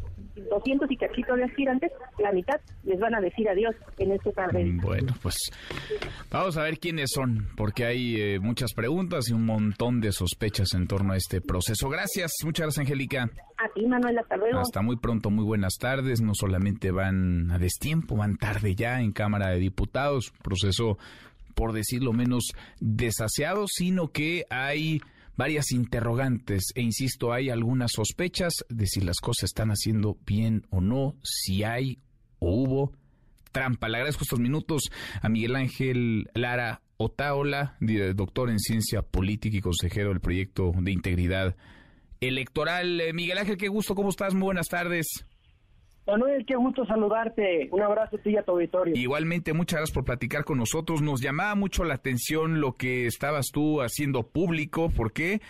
200 0.50 0.92
y 0.92 0.98
cachitos 0.98 1.38
de 1.38 1.44
aspirantes, 1.46 1.92
la 2.20 2.32
mitad 2.32 2.60
les 2.84 3.00
van 3.00 3.16
a 3.16 3.22
decir 3.22 3.48
adiós 3.48 3.76
en 3.98 4.12
este 4.12 4.32
tarde. 4.32 4.66
Mm, 4.66 4.82
bueno, 4.82 5.14
pues 5.22 5.36
vamos 6.30 6.58
a 6.58 6.64
ver 6.64 6.80
quiénes 6.80 7.12
son, 7.14 7.48
porque 7.56 7.86
hay 7.86 8.16
eh, 8.20 8.40
muchas 8.40 8.74
preguntas 8.74 9.30
y 9.30 9.34
un 9.34 9.46
montón 9.46 10.02
de 10.02 10.12
sospechas 10.12 10.74
en 10.74 10.88
torno 10.88 11.14
a 11.14 11.18
este 11.18 11.42
proceso. 11.42 11.90
Gracias, 11.90 12.32
muchas 12.44 12.66
gracias, 12.66 12.86
Angélica. 12.86 13.30
A 13.58 13.70
ti, 13.74 13.86
Manuel, 13.86 14.18
hasta 14.20 14.36
luego. 14.36 14.60
Hasta 14.60 14.82
muy 14.82 14.98
pronto, 14.98 15.30
muy 15.30 15.46
buenas 15.46 15.76
tardes. 15.80 16.22
No 16.22 16.34
solamente 16.34 16.92
van 16.92 17.52
a 17.52 17.58
destiempo, 17.58 18.18
van 18.18 18.38
tarde 18.38 18.76
ya 18.76 19.00
en 19.02 19.14
Cámara 19.14 19.50
de 19.50 19.60
Diputados, 19.60 20.34
proceso, 20.44 20.98
por 21.54 21.72
decirlo 21.72 22.12
menos, 22.12 22.52
desaseado, 22.82 23.66
sino 23.68 24.10
que 24.10 24.46
hay 24.50 25.02
varias 25.38 25.72
interrogantes 25.72 26.72
e 26.76 26.82
insisto, 26.82 27.34
hay 27.34 27.50
algunas 27.50 27.92
sospechas 27.92 28.66
de 28.70 28.88
si 28.88 29.02
las 29.02 29.20
cosas 29.20 29.46
están 29.46 29.70
haciendo 29.70 30.18
bien 30.26 30.66
o 30.70 30.82
no, 30.82 31.16
si 31.24 31.64
hay 31.64 32.00
o 32.40 32.52
hubo 32.52 32.94
trampa. 33.52 33.90
Le 33.90 33.98
agradezco 33.98 34.24
estos 34.24 34.40
minutos 34.40 34.84
a 35.22 35.30
Miguel 35.30 35.56
Ángel 35.56 36.30
Lara 36.34 36.82
Otaola, 36.98 37.78
doctor 38.16 38.50
en 38.50 38.60
ciencia 38.60 39.02
política 39.02 39.58
y 39.58 39.62
consejero 39.62 40.10
del 40.10 40.22
proyecto 40.22 40.72
de 40.80 40.92
integridad 40.92 41.56
electoral. 42.22 43.02
Eh, 43.02 43.14
Miguel 43.14 43.38
Ángel, 43.38 43.58
qué 43.58 43.68
gusto, 43.68 43.96
¿cómo 43.96 44.10
estás? 44.10 44.34
Muy 44.34 44.44
buenas 44.44 44.68
tardes. 44.68 45.26
Manuel, 46.08 46.46
qué 46.46 46.56
gusto 46.56 46.86
saludarte. 46.86 47.68
Un 47.72 47.82
abrazo 47.82 48.18
a 48.18 48.20
ti 48.20 48.32
y 48.32 48.38
a 48.38 48.44
tu 48.44 48.52
auditorio. 48.52 48.96
Igualmente, 48.96 49.54
muchas 49.54 49.80
gracias 49.80 49.94
por 49.94 50.06
platicar 50.06 50.44
con 50.44 50.60
nosotros. 50.60 51.02
Nos 51.02 51.22
llamaba 51.22 51.56
mucho 51.56 51.84
la 51.84 51.96
atención 51.96 52.62
lo 52.62 52.74
que 52.74 53.08
estabas 53.08 53.48
tú 53.52 53.82
haciendo 53.82 54.24
público. 54.24 54.90
¿Por 54.90 55.14
qué? 55.14 55.42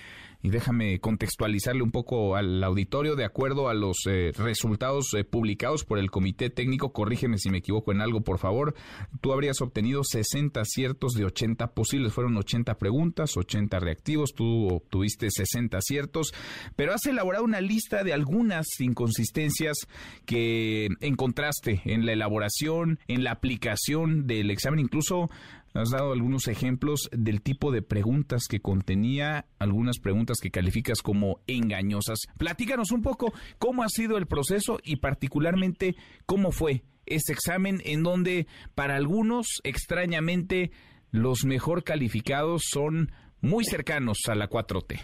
Y 0.45 0.51
déjame 0.51 0.99
contextualizarle 0.99 1.81
un 1.81 1.89
poco 1.89 2.35
al 2.35 2.63
auditorio. 2.63 3.15
De 3.15 3.25
acuerdo 3.25 3.67
a 3.67 3.73
los 3.73 3.97
eh, 4.07 4.31
resultados 4.35 5.07
eh, 5.15 5.23
publicados 5.23 5.85
por 5.85 5.97
el 5.97 6.11
comité 6.11 6.51
técnico, 6.51 6.93
corrígeme 6.93 7.39
si 7.39 7.49
me 7.49 7.57
equivoco 7.57 7.91
en 7.91 7.99
algo, 7.99 8.21
por 8.21 8.37
favor, 8.37 8.75
tú 9.21 9.33
habrías 9.33 9.59
obtenido 9.61 10.03
60 10.03 10.61
aciertos 10.61 11.13
de 11.13 11.25
80 11.25 11.73
posibles, 11.73 12.13
fueron 12.13 12.37
80 12.37 12.77
preguntas, 12.77 13.35
80 13.35 13.79
reactivos, 13.79 14.35
tú 14.35 14.67
obtuviste 14.67 15.31
60 15.31 15.79
aciertos, 15.79 16.31
pero 16.75 16.93
has 16.93 17.03
elaborado 17.07 17.43
una 17.43 17.59
lista 17.59 18.03
de 18.03 18.13
algunas 18.13 18.67
inconsistencias 18.77 19.87
que 20.27 20.89
encontraste 21.01 21.81
en 21.85 22.05
la 22.05 22.13
elaboración, 22.13 22.99
en 23.07 23.23
la 23.23 23.31
aplicación 23.31 24.27
del 24.27 24.51
examen, 24.51 24.79
incluso 24.79 25.31
has 25.75 25.89
dado 25.89 26.13
algunos 26.13 26.47
ejemplos 26.47 27.09
del 27.11 27.41
tipo 27.41 27.71
de 27.71 27.81
preguntas 27.81 28.47
que 28.49 28.61
contenía, 28.61 29.45
algunas 29.59 29.99
preguntas 29.99 30.37
que 30.41 30.51
calificas 30.51 31.01
como 31.01 31.39
engañosas. 31.47 32.19
Platícanos 32.37 32.91
un 32.91 33.01
poco 33.01 33.33
cómo 33.59 33.83
ha 33.83 33.89
sido 33.89 34.17
el 34.17 34.25
proceso 34.25 34.79
y 34.83 34.97
particularmente 34.97 35.95
cómo 36.25 36.51
fue 36.51 36.83
este 37.05 37.33
examen 37.33 37.81
en 37.83 38.03
donde 38.03 38.47
para 38.73 38.95
algunos 38.95 39.47
extrañamente 39.63 40.71
los 41.11 41.45
mejor 41.45 41.83
calificados 41.83 42.63
son 42.71 43.11
muy 43.41 43.63
cercanos 43.63 44.17
a 44.27 44.35
la 44.35 44.49
4T. 44.49 44.99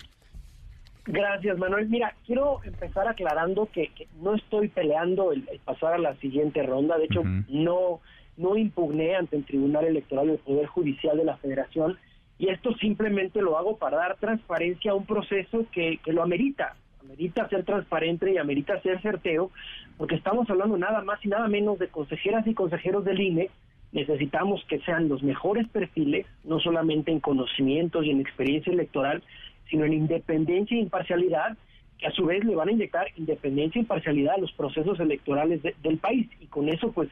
Gracias, 1.06 1.58
Manuel. 1.58 1.90
Mira, 1.90 2.16
quiero 2.26 2.64
empezar 2.64 3.08
aclarando 3.08 3.68
que, 3.74 3.92
no 4.22 4.36
estoy 4.36 4.68
peleando 4.70 5.32
el, 5.32 5.44
pasar 5.66 5.94
a 5.94 5.98
la 5.98 6.16
siguiente 6.18 6.62
ronda. 6.64 6.98
De 6.98 7.06
hecho, 7.06 7.24
no, 7.50 8.02
no 8.38 8.58
impugné 8.58 9.15
ante 9.15 9.36
el 9.36 9.46
Tribunal 9.46 9.86
Electoral 9.86 10.28
del 10.28 10.38
Poder 10.38 10.65
Judicial 10.67 11.17
de 11.17 11.26
la 11.26 11.38
Federación 11.38 11.98
y 12.41 12.50
esto 12.50 12.74
simplemente 12.78 13.39
lo 13.39 13.58
hago 13.58 13.78
para 13.78 13.98
dar 13.98 14.17
transparencia 14.17 14.91
a 14.91 14.96
un 14.96 15.06
proceso 15.06 15.65
que, 15.72 16.00
que 16.04 16.12
lo 16.12 16.24
amerita. 16.24 16.76
Amerita 17.04 17.48
ser 17.50 17.65
transparente 17.65 18.32
y 18.32 18.38
amerita 18.38 18.82
ser 18.82 19.00
certero, 19.02 19.52
porque 19.98 20.15
estamos 20.15 20.50
hablando 20.50 20.76
nada 20.76 21.04
más 21.04 21.24
y 21.24 21.28
nada 21.28 21.48
menos 21.48 21.78
de 21.78 21.89
consejeras 21.89 22.48
y 22.48 22.56
consejeros 22.56 23.06
del 23.06 23.22
INE. 23.22 23.52
Necesitamos 23.91 24.65
que 24.67 24.80
sean 24.80 25.08
los 25.08 25.22
mejores 25.22 25.67
perfiles, 25.67 26.26
no 26.44 26.60
solamente 26.60 27.12
en 27.12 27.20
conocimientos 27.20 28.06
y 28.06 28.10
en 28.10 28.22
experiencia 28.22 28.74
electoral, 28.74 29.22
sino 29.70 29.86
en 29.86 29.94
independencia 29.94 30.76
e 30.76 30.82
imparcialidad, 30.82 31.58
que 32.00 32.08
a 32.08 32.12
su 32.12 32.26
vez 32.26 32.44
le 32.44 32.56
van 32.56 32.70
a 32.70 32.72
inyectar 32.72 33.06
independencia 33.17 33.78
e 33.78 33.84
imparcialidad 33.84 34.36
a 34.36 34.41
los 34.41 34.52
procesos 34.54 35.00
electorales 35.00 35.62
del 35.62 35.98
país. 36.00 36.28
Y 36.39 36.48
con 36.48 36.70
eso, 36.70 36.91
pues, 36.91 37.10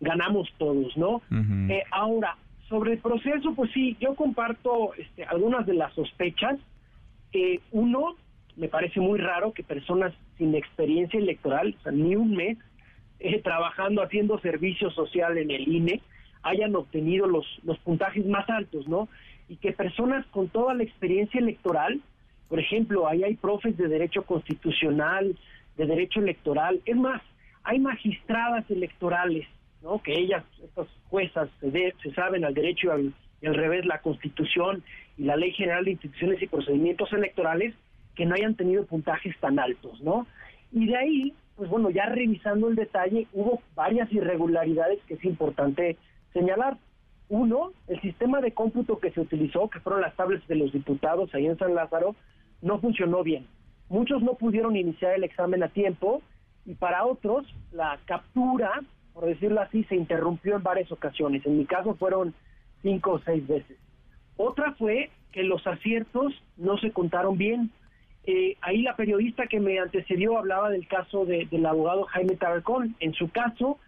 ganamos 0.00 0.48
todos, 0.58 0.96
¿no? 0.96 1.22
Eh, 1.68 1.84
ahora, 1.90 2.36
sobre 2.68 2.92
el 2.92 2.98
proceso, 2.98 3.54
pues 3.54 3.70
sí, 3.72 3.96
yo 4.00 4.14
comparto 4.14 4.94
este, 4.94 5.24
algunas 5.24 5.66
de 5.66 5.74
las 5.74 5.92
sospechas. 5.94 6.58
Eh, 7.32 7.60
uno, 7.72 8.16
me 8.56 8.68
parece 8.68 9.00
muy 9.00 9.18
raro 9.18 9.52
que 9.52 9.62
personas 9.62 10.12
sin 10.38 10.54
experiencia 10.54 11.18
electoral, 11.18 11.76
o 11.78 11.82
sea, 11.82 11.92
ni 11.92 12.16
un 12.16 12.32
mes, 12.32 12.58
eh, 13.18 13.40
trabajando, 13.42 14.02
haciendo 14.02 14.38
servicio 14.40 14.90
social 14.90 15.36
en 15.38 15.50
el 15.50 15.68
INE, 15.68 16.00
hayan 16.42 16.74
obtenido 16.74 17.26
los, 17.26 17.46
los 17.64 17.78
puntajes 17.78 18.24
más 18.26 18.48
altos, 18.48 18.88
¿no? 18.88 19.08
y 19.50 19.56
que 19.56 19.72
personas 19.72 20.24
con 20.26 20.48
toda 20.48 20.74
la 20.74 20.84
experiencia 20.84 21.40
electoral, 21.40 22.00
por 22.48 22.60
ejemplo, 22.60 23.08
ahí 23.08 23.24
hay 23.24 23.34
profes 23.34 23.76
de 23.76 23.88
derecho 23.88 24.22
constitucional, 24.22 25.36
de 25.76 25.86
derecho 25.86 26.20
electoral, 26.20 26.80
es 26.86 26.96
más, 26.96 27.20
hay 27.64 27.80
magistradas 27.80 28.70
electorales, 28.70 29.48
¿no? 29.82 30.02
Que 30.02 30.18
ellas, 30.18 30.44
estas 30.62 30.88
juezas, 31.08 31.48
se, 31.60 31.94
se 32.02 32.14
saben 32.14 32.44
al 32.44 32.54
derecho 32.54 32.88
y 32.88 32.90
al, 32.90 33.14
al 33.48 33.54
revés 33.54 33.86
la 33.86 34.00
Constitución 34.00 34.82
y 35.16 35.24
la 35.24 35.36
Ley 35.36 35.52
General 35.52 35.84
de 35.84 35.92
Instituciones 35.92 36.42
y 36.42 36.46
Procedimientos 36.46 37.12
Electorales, 37.12 37.74
que 38.14 38.26
no 38.26 38.34
hayan 38.34 38.54
tenido 38.54 38.84
puntajes 38.86 39.38
tan 39.40 39.58
altos, 39.58 40.00
¿no? 40.02 40.26
Y 40.72 40.86
de 40.86 40.96
ahí, 40.96 41.34
pues 41.56 41.70
bueno, 41.70 41.90
ya 41.90 42.06
revisando 42.06 42.68
el 42.68 42.76
detalle, 42.76 43.26
hubo 43.32 43.62
varias 43.74 44.12
irregularidades 44.12 45.00
que 45.06 45.14
es 45.14 45.24
importante 45.24 45.96
señalar. 46.32 46.76
Uno, 47.28 47.72
el 47.86 48.00
sistema 48.00 48.40
de 48.40 48.52
cómputo 48.52 48.98
que 48.98 49.12
se 49.12 49.20
utilizó, 49.20 49.70
que 49.70 49.80
fueron 49.80 50.02
las 50.02 50.16
tablets 50.16 50.46
de 50.48 50.56
los 50.56 50.72
diputados 50.72 51.32
ahí 51.34 51.46
en 51.46 51.58
San 51.58 51.74
Lázaro, 51.74 52.16
no 52.60 52.80
funcionó 52.80 53.22
bien. 53.22 53.46
Muchos 53.88 54.22
no 54.22 54.34
pudieron 54.34 54.76
iniciar 54.76 55.14
el 55.14 55.24
examen 55.24 55.62
a 55.62 55.68
tiempo 55.68 56.22
y 56.66 56.74
para 56.74 57.04
otros 57.04 57.46
la 57.72 57.98
captura, 58.04 58.80
por 59.20 59.28
decirlo 59.28 59.60
así, 59.60 59.84
se 59.84 59.96
interrumpió 59.96 60.56
en 60.56 60.62
varias 60.62 60.90
ocasiones. 60.90 61.44
En 61.44 61.58
mi 61.58 61.66
caso 61.66 61.94
fueron 61.94 62.32
cinco 62.80 63.12
o 63.12 63.18
seis 63.18 63.46
veces. 63.46 63.76
Otra 64.38 64.72
fue 64.78 65.10
que 65.30 65.42
los 65.42 65.66
aciertos 65.66 66.32
no 66.56 66.78
se 66.78 66.90
contaron 66.90 67.36
bien. 67.36 67.70
Eh, 68.24 68.56
ahí 68.62 68.80
la 68.80 68.96
periodista 68.96 69.46
que 69.46 69.60
me 69.60 69.78
antecedió 69.78 70.38
hablaba 70.38 70.70
del 70.70 70.88
caso 70.88 71.26
del 71.26 71.66
abogado 71.66 72.04
Jaime 72.04 72.36
Tarracón. 72.36 72.96
En 72.98 73.12
su 73.12 73.28
caso, 73.28 73.78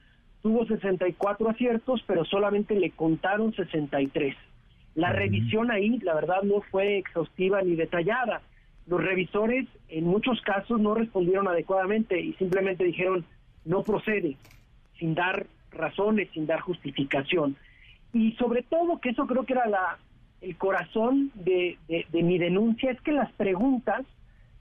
tuvo 0.43 0.67
64 0.67 1.49
aciertos, 1.49 2.05
pero 2.07 2.27
solamente 2.27 2.75
le 2.75 2.91
contaron 2.91 3.55
63. 3.55 4.37
La 4.95 5.15
revisión 5.15 5.71
ahí, 5.71 5.99
la 6.01 6.15
verdad, 6.15 6.43
no 6.43 6.61
fue 6.71 6.99
exhaustiva 6.99 7.63
ni 7.63 7.75
detallada. 7.75 8.43
Los 8.87 9.03
revisores 9.03 9.67
en 9.89 10.05
muchos 10.05 10.43
casos 10.43 10.79
no 10.79 10.95
respondieron 10.95 11.49
adecuadamente 11.49 12.21
y 12.21 12.35
simplemente 12.35 12.85
dijeron 12.85 13.25
no 13.65 13.83
procede, 13.83 14.37
sin 14.99 15.15
dar 15.15 15.47
razones, 15.71 16.29
sin 16.33 16.47
dar 16.47 16.61
justificación. 16.61 17.57
Y 18.13 18.33
sobre 18.33 18.63
todo, 18.63 19.01
que 19.01 19.11
eso 19.11 19.27
creo 19.27 19.45
que 19.45 19.55
era 19.55 19.67
la, 19.67 19.99
el 20.41 20.57
corazón 20.57 21.31
de, 21.35 21.79
de 21.89 22.23
mi 22.23 22.39
denuncia, 22.39 22.91
es 22.91 23.01
que 23.01 23.13
las 23.13 23.33
preguntas 23.33 24.05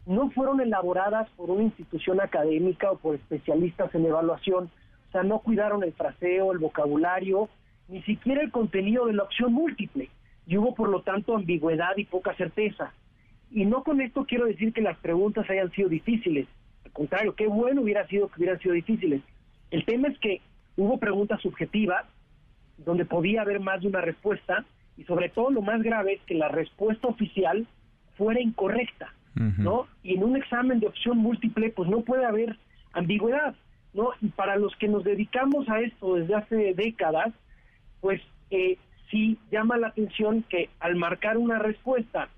no 0.05 0.31
fueron 0.31 0.61
elaboradas 0.61 1.29
por 1.31 1.51
una 1.51 1.63
institución 1.63 2.21
académica 2.21 2.91
o 2.91 2.97
por 2.97 3.15
especialistas 3.15 3.93
en 3.93 4.05
evaluación, 4.05 4.69
o 5.09 5.11
sea, 5.11 5.23
no 5.23 5.39
cuidaron 5.39 5.83
el 5.83 5.93
fraseo, 5.93 6.53
el 6.53 6.59
vocabulario, 6.59 7.49
ni 7.89 8.01
siquiera 8.03 8.41
el 8.41 8.51
contenido 8.51 9.05
de 9.07 9.13
la 9.13 9.23
opción 9.23 9.53
múltiple. 9.53 10.09
Y 10.47 10.57
hubo, 10.57 10.73
por 10.73 10.89
lo 10.89 11.01
tanto, 11.01 11.35
ambigüedad 11.35 11.97
y 11.97 12.05
poca 12.05 12.33
certeza. 12.35 12.93
Y 13.51 13.65
no 13.65 13.83
con 13.83 13.99
esto 13.99 14.25
quiero 14.25 14.45
decir 14.45 14.71
que 14.71 14.81
las 14.81 14.97
preguntas 14.99 15.49
hayan 15.49 15.69
sido 15.71 15.89
difíciles. 15.89 16.47
Al 16.85 16.91
contrario, 16.91 17.35
qué 17.35 17.47
bueno 17.47 17.81
hubiera 17.81 18.07
sido 18.07 18.29
que 18.29 18.39
hubieran 18.39 18.59
sido 18.59 18.73
difíciles. 18.73 19.21
El 19.71 19.85
tema 19.85 20.09
es 20.09 20.19
que 20.19 20.41
hubo 20.77 20.99
preguntas 20.99 21.41
subjetivas 21.41 22.05
donde 22.77 23.05
podía 23.05 23.41
haber 23.41 23.59
más 23.59 23.81
de 23.81 23.87
una 23.87 24.01
respuesta 24.01 24.65
y 24.97 25.03
sobre 25.05 25.29
todo 25.29 25.49
lo 25.49 25.61
más 25.61 25.81
grave 25.81 26.13
es 26.13 26.21
que 26.21 26.35
la 26.35 26.49
respuesta 26.49 27.07
oficial 27.07 27.65
fuera 28.17 28.41
incorrecta, 28.41 29.13
¿no? 29.33 29.87
Y 30.03 30.15
en 30.15 30.23
un 30.23 30.35
examen 30.35 30.79
de 30.79 30.87
opción 30.87 31.17
múltiple 31.17 31.69
pues 31.69 31.89
no 31.89 32.01
puede 32.01 32.25
haber 32.25 32.57
ambigüedad. 32.93 33.55
¿no? 33.93 34.09
Y 34.21 34.27
para 34.29 34.55
los 34.55 34.75
que 34.77 34.87
nos 34.87 35.03
dedicamos 35.03 35.67
a 35.69 35.79
esto 35.81 36.15
desde 36.15 36.35
hace 36.35 36.73
décadas, 36.73 37.33
pues 37.99 38.21
eh, 38.49 38.77
sí 39.09 39.37
llama 39.51 39.77
la 39.77 39.87
atención 39.87 40.43
que 40.43 40.69
al 40.79 40.95
marcar 40.95 41.37
una 41.37 41.59
respuesta, 41.59 42.29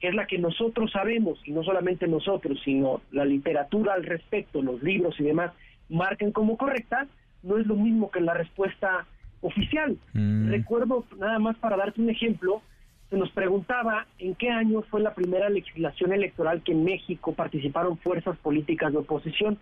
que 0.00 0.08
es 0.08 0.14
la 0.14 0.26
que 0.26 0.38
nosotros 0.38 0.90
sabemos, 0.92 1.38
y 1.44 1.52
no 1.52 1.62
solamente 1.62 2.06
nosotros, 2.06 2.60
sino 2.64 3.02
la 3.10 3.24
literatura 3.24 3.94
al 3.94 4.04
respecto, 4.04 4.62
los 4.62 4.82
libros 4.82 5.18
y 5.20 5.24
demás, 5.24 5.52
marquen 5.88 6.32
como 6.32 6.56
correcta, 6.56 7.06
no 7.42 7.58
es 7.58 7.66
lo 7.66 7.76
mismo 7.76 8.10
que 8.10 8.20
la 8.20 8.34
respuesta 8.34 9.06
oficial. 9.40 9.98
Mm. 10.12 10.48
Recuerdo, 10.50 11.04
nada 11.18 11.38
más 11.38 11.56
para 11.56 11.76
darte 11.76 12.00
un 12.00 12.10
ejemplo, 12.10 12.62
se 13.10 13.16
nos 13.16 13.30
preguntaba 13.30 14.06
en 14.18 14.34
qué 14.34 14.50
año 14.50 14.82
fue 14.82 15.00
la 15.00 15.14
primera 15.14 15.48
legislación 15.48 16.12
electoral 16.12 16.62
que 16.62 16.72
en 16.72 16.84
México 16.84 17.34
participaron 17.34 17.98
fuerzas 17.98 18.36
políticas 18.38 18.92
de 18.92 18.98
oposición 18.98 19.58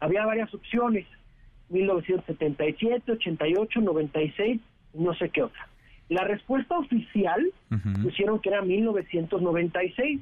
había 0.00 0.24
varias 0.24 0.52
opciones, 0.54 1.06
1977, 1.68 3.12
88, 3.12 3.80
96, 3.80 4.60
no 4.94 5.14
sé 5.14 5.28
qué 5.28 5.42
otra. 5.44 5.68
La 6.08 6.24
respuesta 6.24 6.76
oficial 6.76 7.52
pusieron 8.02 8.40
que 8.40 8.48
era 8.48 8.62
1996, 8.62 10.20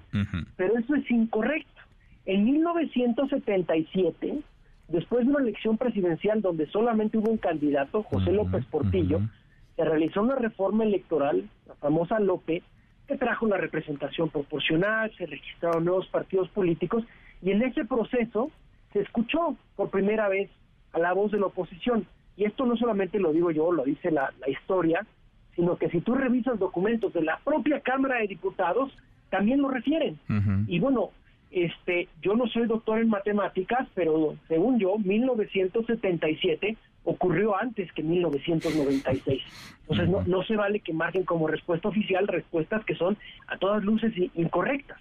pero 0.57 0.77
eso 0.77 0.95
es 0.97 1.11
incorrecto. 1.11 1.81
En 2.27 2.45
1977, 2.45 4.41
después 4.89 5.25
de 5.25 5.31
una 5.31 5.41
elección 5.41 5.79
presidencial 5.79 6.43
donde 6.43 6.67
solamente 6.67 7.19
hubo 7.19 7.31
un 7.31 7.39
candidato, 7.39 8.03
José 8.03 8.33
López 8.33 8.65
Portillo, 8.67 9.21
se 9.77 9.85
realizó 9.85 10.23
una 10.23 10.35
reforma 10.35 10.85
electoral, 10.85 11.49
la 11.67 11.75
famosa 11.77 12.19
López, 12.19 12.63
que 13.07 13.17
trajo 13.17 13.47
la 13.47 13.57
representación 13.57 14.29
proporcional, 14.31 15.13
se 15.17 15.27
registraron 15.27 15.85
nuevos 15.85 16.07
partidos 16.09 16.49
políticos 16.51 17.05
y 17.43 17.53
en 17.53 17.63
ese 17.63 17.85
proceso 17.85 18.51
se 18.93 19.01
escuchó 19.01 19.57
por 19.77 19.91
primera 19.91 20.29
vez 20.29 20.51
a 20.93 20.99
la 20.99 21.13
voz 21.13 21.31
de 21.31 21.39
la 21.39 21.47
oposición. 21.47 22.07
Y 22.37 22.45
esto 22.45 22.67
no 22.67 22.77
solamente 22.77 23.19
lo 23.19 23.33
digo 23.33 23.51
yo, 23.51 23.73
lo 23.73 23.85
dice 23.85 24.11
la, 24.11 24.33
historia, 24.47 25.07
sino 25.55 25.77
que 25.77 25.91
si 25.91 26.01
tú 26.01 26.15
revisas 26.15 26.59
documentos 26.59 27.13
de 27.13 27.23
la 27.23 27.39
propia 27.45 27.81
Cámara 27.81 28.19
de 28.19 28.29
Diputados, 28.29 28.93
también 29.31 29.61
lo 29.61 29.69
refieren. 29.69 30.19
Y 30.67 30.79
bueno, 30.79 31.11
este, 31.51 32.09
yo 32.21 32.35
no 32.35 32.47
soy 32.49 32.67
doctor 32.67 32.99
en 32.99 33.09
matemáticas, 33.09 33.89
pero 33.95 34.37
según 34.49 34.79
yo, 34.79 34.99
1977 34.99 36.77
ocurrió 37.05 37.57
antes 37.57 37.91
que 37.93 38.03
1996. 38.03 39.43
Entonces 39.89 40.09
no, 40.11 40.23
no 40.25 40.43
se 40.45 40.55
vale 40.55 40.81
que 40.81 40.93
marquen 40.93 41.25
como 41.25 41.47
respuesta 41.47 41.89
oficial 41.89 42.29
respuestas 42.29 42.85
que 42.85 42.95
son 42.95 43.17
a 43.47 43.57
todas 43.57 43.83
luces 43.83 44.13
incorrectas. 44.35 44.99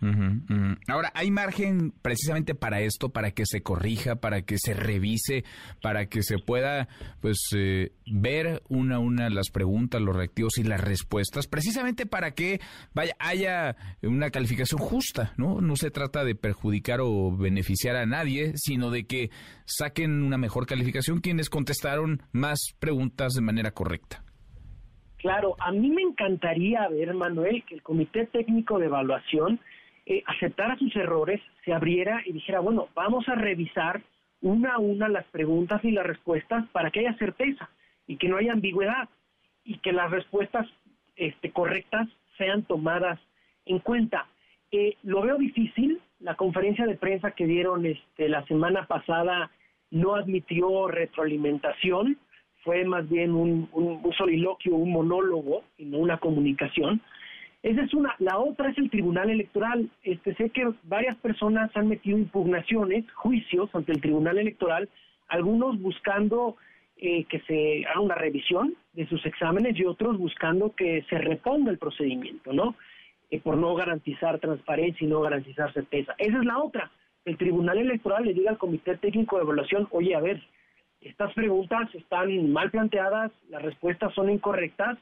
Ahora, 0.88 1.12
¿hay 1.14 1.30
margen 1.30 1.92
precisamente 2.02 2.56
para 2.56 2.80
esto, 2.80 3.10
para 3.10 3.32
que 3.32 3.46
se 3.46 3.62
corrija, 3.62 4.16
para 4.16 4.44
que 4.44 4.58
se 4.58 4.74
revise, 4.74 5.44
para 5.82 6.06
que 6.06 6.24
se 6.24 6.38
pueda 6.40 6.88
pues 7.20 7.38
eh, 7.54 7.92
ver 8.06 8.64
una 8.70 8.96
a 8.96 9.00
una 9.00 9.30
las 9.30 9.50
preguntas, 9.50 10.02
los 10.02 10.16
reactivos 10.16 10.58
y 10.58 10.64
las 10.64 10.80
respuestas, 10.80 11.48
precisamente 11.48 12.06
para 12.06 12.32
que 12.32 12.62
vaya 12.94 13.14
haya 13.20 13.76
una 14.02 14.30
calificación 14.30 14.80
justa, 14.80 15.34
¿no? 15.36 15.60
No 15.60 15.76
se 15.76 15.92
trata 15.92 16.24
de 16.24 16.36
perjudicar 16.36 17.00
o 17.02 17.36
beneficiar 17.36 17.98
a 17.98 18.06
nadie, 18.06 18.54
sino 18.56 18.90
de 18.90 19.06
que 19.06 19.32
saquen 19.66 20.24
una 20.24 20.38
mejor 20.38 20.66
calificación 20.66 21.20
quienes 21.20 21.50
contestaron 21.50 21.97
más 22.32 22.76
preguntas 22.80 23.34
de 23.34 23.42
manera 23.42 23.72
correcta. 23.72 24.24
Claro, 25.18 25.56
a 25.60 25.72
mí 25.72 25.90
me 25.90 26.04
encantaría 26.04 26.88
ver, 26.90 27.14
Manuel, 27.14 27.64
que 27.68 27.76
el 27.76 27.82
Comité 27.82 28.28
Técnico 28.28 28.78
de 28.78 28.86
Evaluación 28.86 29.60
eh, 30.06 30.24
aceptara 30.26 30.78
sus 30.78 30.96
errores, 30.96 31.42
se 31.66 31.74
abriera 31.74 32.22
y 32.26 32.34
dijera, 32.34 32.60
bueno, 32.60 32.88
vamos 32.96 33.28
a 33.28 33.36
revisar 33.36 34.02
una 34.42 34.76
a 34.76 34.80
una 34.80 35.10
las 35.10 35.26
preguntas 35.26 35.84
y 35.84 35.92
las 35.92 36.06
respuestas 36.06 36.66
para 36.70 36.92
que 36.92 37.00
haya 37.00 37.18
certeza 37.18 37.70
y 38.06 38.18
que 38.18 38.30
no 38.30 38.38
haya 38.38 38.54
ambigüedad 38.54 39.10
y 39.66 39.80
que 39.80 39.92
las 39.92 40.12
respuestas 40.12 40.68
este, 41.16 41.52
correctas 41.52 42.08
sean 42.38 42.64
tomadas 42.64 43.20
en 43.66 43.80
cuenta. 43.80 44.28
Eh, 44.72 44.96
lo 45.04 45.22
veo 45.22 45.38
difícil, 45.38 46.00
la 46.20 46.36
conferencia 46.36 46.86
de 46.86 46.96
prensa 46.96 47.32
que 47.32 47.46
dieron 47.46 47.86
este, 47.86 48.30
la 48.30 48.46
semana 48.46 48.86
pasada 48.86 49.52
no 49.92 50.16
admitió 50.16 50.88
retroalimentación, 50.88 52.18
fue 52.64 52.84
más 52.84 53.08
bien 53.08 53.34
un, 53.34 53.70
soliloquio, 54.18 54.76
un 54.76 54.92
monólogo 54.92 55.64
y 55.78 55.86
no 55.86 56.00
una 56.00 56.18
comunicación. 56.18 57.02
Esa 57.64 57.84
es 57.84 57.94
una. 57.94 58.14
La 58.20 58.38
otra 58.38 58.70
es 58.72 58.78
el 58.78 58.90
Tribunal 58.90 59.30
Electoral. 59.30 59.90
Este, 60.04 60.36
sé 60.36 60.50
que 60.50 60.70
varias 60.84 61.16
personas 61.18 61.72
han 61.76 61.88
metido 61.88 62.18
impugnaciones, 62.18 63.10
juicios 63.14 63.70
ante 63.74 63.94
el 63.94 64.02
Tribunal 64.02 64.38
Electoral, 64.38 64.90
algunos 65.30 65.80
buscando 65.82 66.58
eh, 66.98 67.26
que 67.26 67.40
se 67.42 67.86
haga 67.86 68.02
una 68.02 68.16
revisión 68.16 68.76
de 68.94 69.08
sus 69.08 69.26
exámenes 69.26 69.80
y 69.80 69.86
otros 69.86 70.18
buscando 70.18 70.74
que 70.76 71.04
se 71.10 71.18
reponga 71.20 71.72
el 71.72 71.78
procedimiento, 71.78 72.52
¿no? 72.54 72.76
Eh, 73.30 73.40
por 73.40 73.58
no 73.58 73.76
garantizar 73.76 74.40
transparencia 74.40 75.06
y 75.06 75.10
no 75.10 75.22
garantizar 75.22 75.72
certeza. 75.74 76.16
Esa 76.18 76.40
es 76.40 76.46
la 76.46 76.58
otra. 76.58 76.92
El 77.28 77.36
Tribunal 77.36 77.78
Electoral 77.78 78.24
le 78.24 78.34
diga 78.34 78.52
al 78.52 78.58
Comité 78.58 78.96
Técnico 78.96 79.36
de 79.36 79.44
Evaluación, 79.44 79.86
oye, 79.92 80.16
a 80.16 80.22
ver, 80.22 80.42
estas 81.02 81.34
preguntas 81.34 81.94
están 81.94 82.54
mal 82.54 82.72
planteadas, 82.72 83.34
las 83.50 83.62
respuestas 83.64 84.14
son 84.14 84.30
incorrectas, 84.30 84.98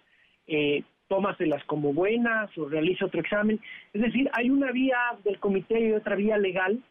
eh, 0.47 0.81
tómaselas 1.07 1.63
como 1.65 1.93
buenas 1.93 2.49
o 2.57 2.67
realice 2.67 3.05
otro 3.05 3.21
examen. 3.21 3.59
Es 3.93 4.01
decir, 4.01 4.27
hay 4.33 4.49
una 4.49 4.71
vía 4.71 4.97
del 5.23 5.39
comité 5.39 5.79
y 5.79 5.91
otra 5.91 6.15
vía 6.15 6.39
legal, 6.39 6.81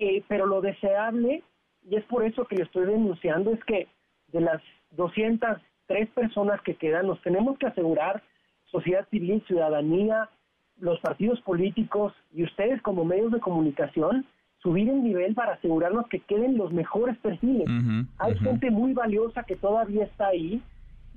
eh, 0.00 0.24
pero 0.26 0.46
lo 0.46 0.60
deseable, 0.60 1.44
y 1.88 1.94
es 1.94 2.04
por 2.06 2.24
eso 2.24 2.44
que 2.46 2.56
le 2.56 2.64
estoy 2.64 2.86
denunciando, 2.86 3.52
es 3.52 3.62
que 3.62 3.86
de 4.32 4.40
las 4.40 4.60
203 4.96 6.08
personas 6.08 6.60
que 6.62 6.74
quedan, 6.74 7.06
nos 7.06 7.22
tenemos 7.22 7.56
que 7.56 7.66
asegurar, 7.66 8.20
sociedad 8.64 9.06
civil, 9.10 9.44
ciudadanía, 9.46 10.28
los 10.80 10.98
partidos 10.98 11.40
políticos 11.42 12.12
y 12.32 12.42
ustedes 12.42 12.82
como 12.82 13.04
medios 13.04 13.30
de 13.30 13.38
comunicación, 13.38 14.26
subir 14.62 14.88
el 14.88 15.02
nivel 15.02 15.34
para 15.34 15.54
asegurarnos 15.54 16.06
que 16.08 16.20
queden 16.20 16.56
los 16.56 16.72
mejores 16.72 17.18
perfiles. 17.18 17.66
Hay 18.18 18.36
gente 18.38 18.70
muy 18.70 18.92
valiosa 18.92 19.42
que 19.42 19.56
todavía 19.56 20.04
está 20.04 20.28
ahí 20.28 20.62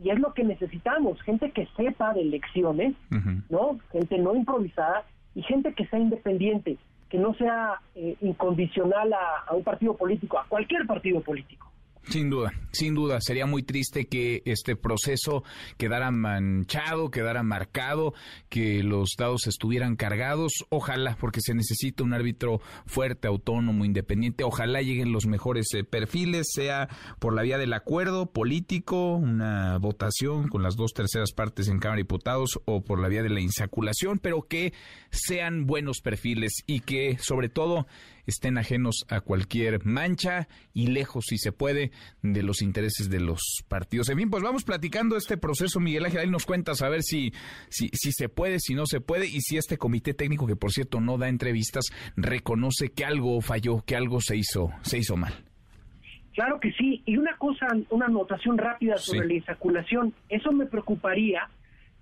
y 0.03 0.09
es 0.09 0.19
lo 0.19 0.33
que 0.33 0.43
necesitamos, 0.43 1.21
gente 1.21 1.51
que 1.51 1.67
sepa 1.77 2.13
de 2.13 2.21
elecciones, 2.21 2.95
¿no? 3.49 3.79
Gente 3.91 4.17
no 4.17 4.35
improvisada 4.35 5.03
y 5.35 5.43
gente 5.43 5.73
que 5.73 5.85
sea 5.87 5.99
independiente, 5.99 6.77
que 7.09 7.17
no 7.19 7.33
sea 7.35 7.81
eh, 7.95 8.15
incondicional 8.21 9.13
a 9.13 9.53
un 9.53 9.63
partido 9.63 9.95
político, 9.95 10.39
a 10.39 10.45
cualquier 10.47 10.85
partido 10.87 11.21
político. 11.21 11.71
Sin 12.09 12.29
duda, 12.29 12.53
sin 12.71 12.93
duda, 12.93 13.19
sería 13.19 13.47
muy 13.47 13.63
triste 13.63 14.05
que 14.05 14.43
este 14.45 14.75
proceso 14.75 15.43
quedara 15.77 16.11
manchado, 16.11 17.09
quedara 17.09 17.41
marcado, 17.41 18.13
que 18.47 18.83
los 18.83 19.15
dados 19.17 19.47
estuvieran 19.47 19.95
cargados. 19.95 20.65
Ojalá, 20.69 21.17
porque 21.19 21.41
se 21.41 21.55
necesita 21.55 22.03
un 22.03 22.13
árbitro 22.13 22.61
fuerte, 22.85 23.27
autónomo, 23.27 23.85
independiente. 23.85 24.43
Ojalá 24.43 24.81
lleguen 24.81 25.11
los 25.11 25.25
mejores 25.25 25.67
eh, 25.73 25.83
perfiles, 25.83 26.47
sea 26.53 26.89
por 27.19 27.33
la 27.33 27.41
vía 27.41 27.57
del 27.57 27.73
acuerdo 27.73 28.27
político, 28.27 29.15
una 29.15 29.77
votación 29.79 30.47
con 30.47 30.61
las 30.61 30.75
dos 30.75 30.93
terceras 30.93 31.31
partes 31.31 31.67
en 31.67 31.79
Cámara 31.79 31.97
de 31.97 32.03
Diputados, 32.03 32.59
o 32.65 32.83
por 32.83 32.99
la 32.99 33.07
vía 33.07 33.23
de 33.23 33.29
la 33.29 33.41
insaculación, 33.41 34.19
pero 34.19 34.43
que 34.43 34.73
sean 35.09 35.65
buenos 35.65 36.01
perfiles 36.01 36.63
y 36.67 36.81
que, 36.81 37.17
sobre 37.19 37.49
todo, 37.49 37.87
estén 38.25 38.57
ajenos 38.57 39.05
a 39.09 39.21
cualquier 39.21 39.85
mancha 39.85 40.47
y 40.73 40.87
lejos, 40.87 41.25
si 41.27 41.37
se 41.37 41.51
puede, 41.51 41.91
de 42.21 42.43
los 42.43 42.61
intereses 42.61 43.09
de 43.09 43.19
los 43.19 43.63
partidos. 43.67 44.09
En 44.09 44.17
fin, 44.17 44.29
pues 44.29 44.43
vamos 44.43 44.63
platicando 44.63 45.17
este 45.17 45.37
proceso, 45.37 45.79
Miguel 45.79 46.05
Ángel, 46.05 46.21
ahí 46.21 46.29
nos 46.29 46.45
cuentas 46.45 46.81
a 46.81 46.89
ver 46.89 47.03
si, 47.03 47.31
si, 47.69 47.89
si 47.93 48.11
se 48.11 48.29
puede, 48.29 48.59
si 48.59 48.73
no 48.73 48.85
se 48.85 49.01
puede, 49.01 49.27
y 49.27 49.41
si 49.41 49.57
este 49.57 49.77
comité 49.77 50.13
técnico, 50.13 50.47
que 50.47 50.55
por 50.55 50.71
cierto 50.71 50.99
no 50.99 51.17
da 51.17 51.29
entrevistas, 51.29 51.85
reconoce 52.15 52.89
que 52.89 53.05
algo 53.05 53.41
falló, 53.41 53.81
que 53.85 53.95
algo 53.95 54.21
se 54.21 54.37
hizo, 54.37 54.69
se 54.81 54.97
hizo 54.97 55.15
mal. 55.17 55.33
Claro 56.33 56.59
que 56.59 56.73
sí, 56.73 57.01
y 57.05 57.15
una 57.15 57.37
cosa, 57.37 57.67
una 57.89 58.07
anotación 58.07 58.57
rápida 58.57 58.97
sobre 58.97 59.25
la 59.25 59.33
insaculación, 59.35 60.13
eso 60.27 60.51
me 60.51 60.65
preocuparía. 60.65 61.49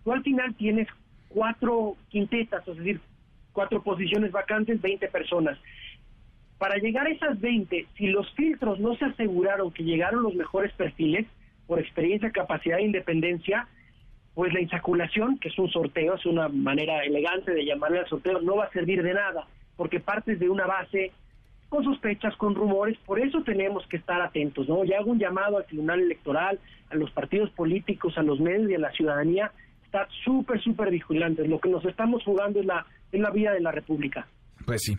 Tú 0.04 0.12
al 0.12 0.24
final 0.24 0.56
tienes 0.56 0.88
cuatro 1.30 1.96
quintetas, 2.10 2.68
es 2.68 2.78
decir, 2.78 3.00
cuatro 3.52 3.84
posiciones 3.84 4.32
vacantes, 4.32 4.82
20 4.82 5.08
personas. 5.10 5.60
Para 6.64 6.78
llegar 6.78 7.08
a 7.08 7.10
esas 7.10 7.42
20, 7.42 7.88
si 7.98 8.08
los 8.08 8.32
filtros 8.36 8.80
no 8.80 8.96
se 8.96 9.04
aseguraron 9.04 9.70
que 9.74 9.84
llegaron 9.84 10.24
los 10.24 10.34
mejores 10.34 10.72
perfiles, 10.72 11.28
por 11.68 11.78
experiencia, 11.78 12.32
capacidad 12.32 12.78
e 12.78 12.84
independencia, 12.84 13.68
pues 14.34 14.54
la 14.54 14.62
insaculación, 14.62 15.40
que 15.40 15.50
es 15.50 15.60
un 15.60 15.70
sorteo, 15.70 16.16
es 16.16 16.26
una 16.26 16.48
manera 16.48 17.04
elegante 17.04 17.52
de 17.52 17.66
llamarle 17.66 18.00
al 18.00 18.08
sorteo, 18.08 18.40
no 18.40 18.56
va 18.56 18.64
a 18.64 18.72
servir 18.72 19.04
de 19.04 19.14
nada, 19.14 19.46
porque 19.76 20.00
partes 20.00 20.40
de 20.40 20.48
una 20.48 20.66
base 20.66 21.12
con 21.68 21.84
sospechas, 21.84 22.34
con 22.38 22.56
rumores, 22.56 22.98
por 23.00 23.20
eso 23.20 23.44
tenemos 23.44 23.86
que 23.88 23.98
estar 23.98 24.22
atentos, 24.22 24.70
¿no? 24.70 24.86
Ya 24.86 25.00
hago 25.00 25.12
un 25.12 25.20
llamado 25.20 25.58
al 25.58 25.66
Tribunal 25.66 26.00
Electoral, 26.00 26.62
a 26.90 26.96
los 26.96 27.12
partidos 27.12 27.50
políticos, 27.50 28.18
a 28.18 28.24
los 28.24 28.40
medios 28.40 28.72
y 28.72 28.76
a 28.76 28.80
la 28.80 28.92
ciudadanía, 28.94 29.52
estar 29.84 30.08
súper, 30.24 30.62
súper 30.62 30.92
vigilantes. 30.92 31.46
Lo 31.46 31.60
que 31.60 31.68
nos 31.68 31.84
estamos 31.84 32.24
jugando 32.24 32.62
es 32.62 32.66
la, 32.66 32.86
vía 33.32 33.52
de 33.52 33.60
la 33.60 33.74
República. 33.74 34.28
Pues 34.66 34.82
sí, 34.84 34.98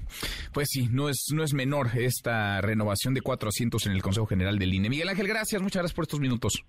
pues 0.53 0.68
sí, 0.70 0.88
no 0.90 1.09
es, 1.09 1.27
no 1.35 1.42
es 1.42 1.55
menor 1.55 1.96
esta 1.96 2.61
renovación 2.61 3.14
de 3.14 3.20
cuatro 3.20 3.48
asientos 3.48 3.87
en 3.87 3.92
el 3.92 4.03
Consejo 4.03 4.27
General 4.27 4.59
del 4.59 4.74
INE. 4.74 4.90
Miguel 4.90 5.09
Ángel, 5.09 5.27
gracias, 5.27 5.62
muchas 5.62 5.83
gracias 5.83 5.94
por 5.94 6.05
estos 6.05 6.20
minutos. 6.20 6.64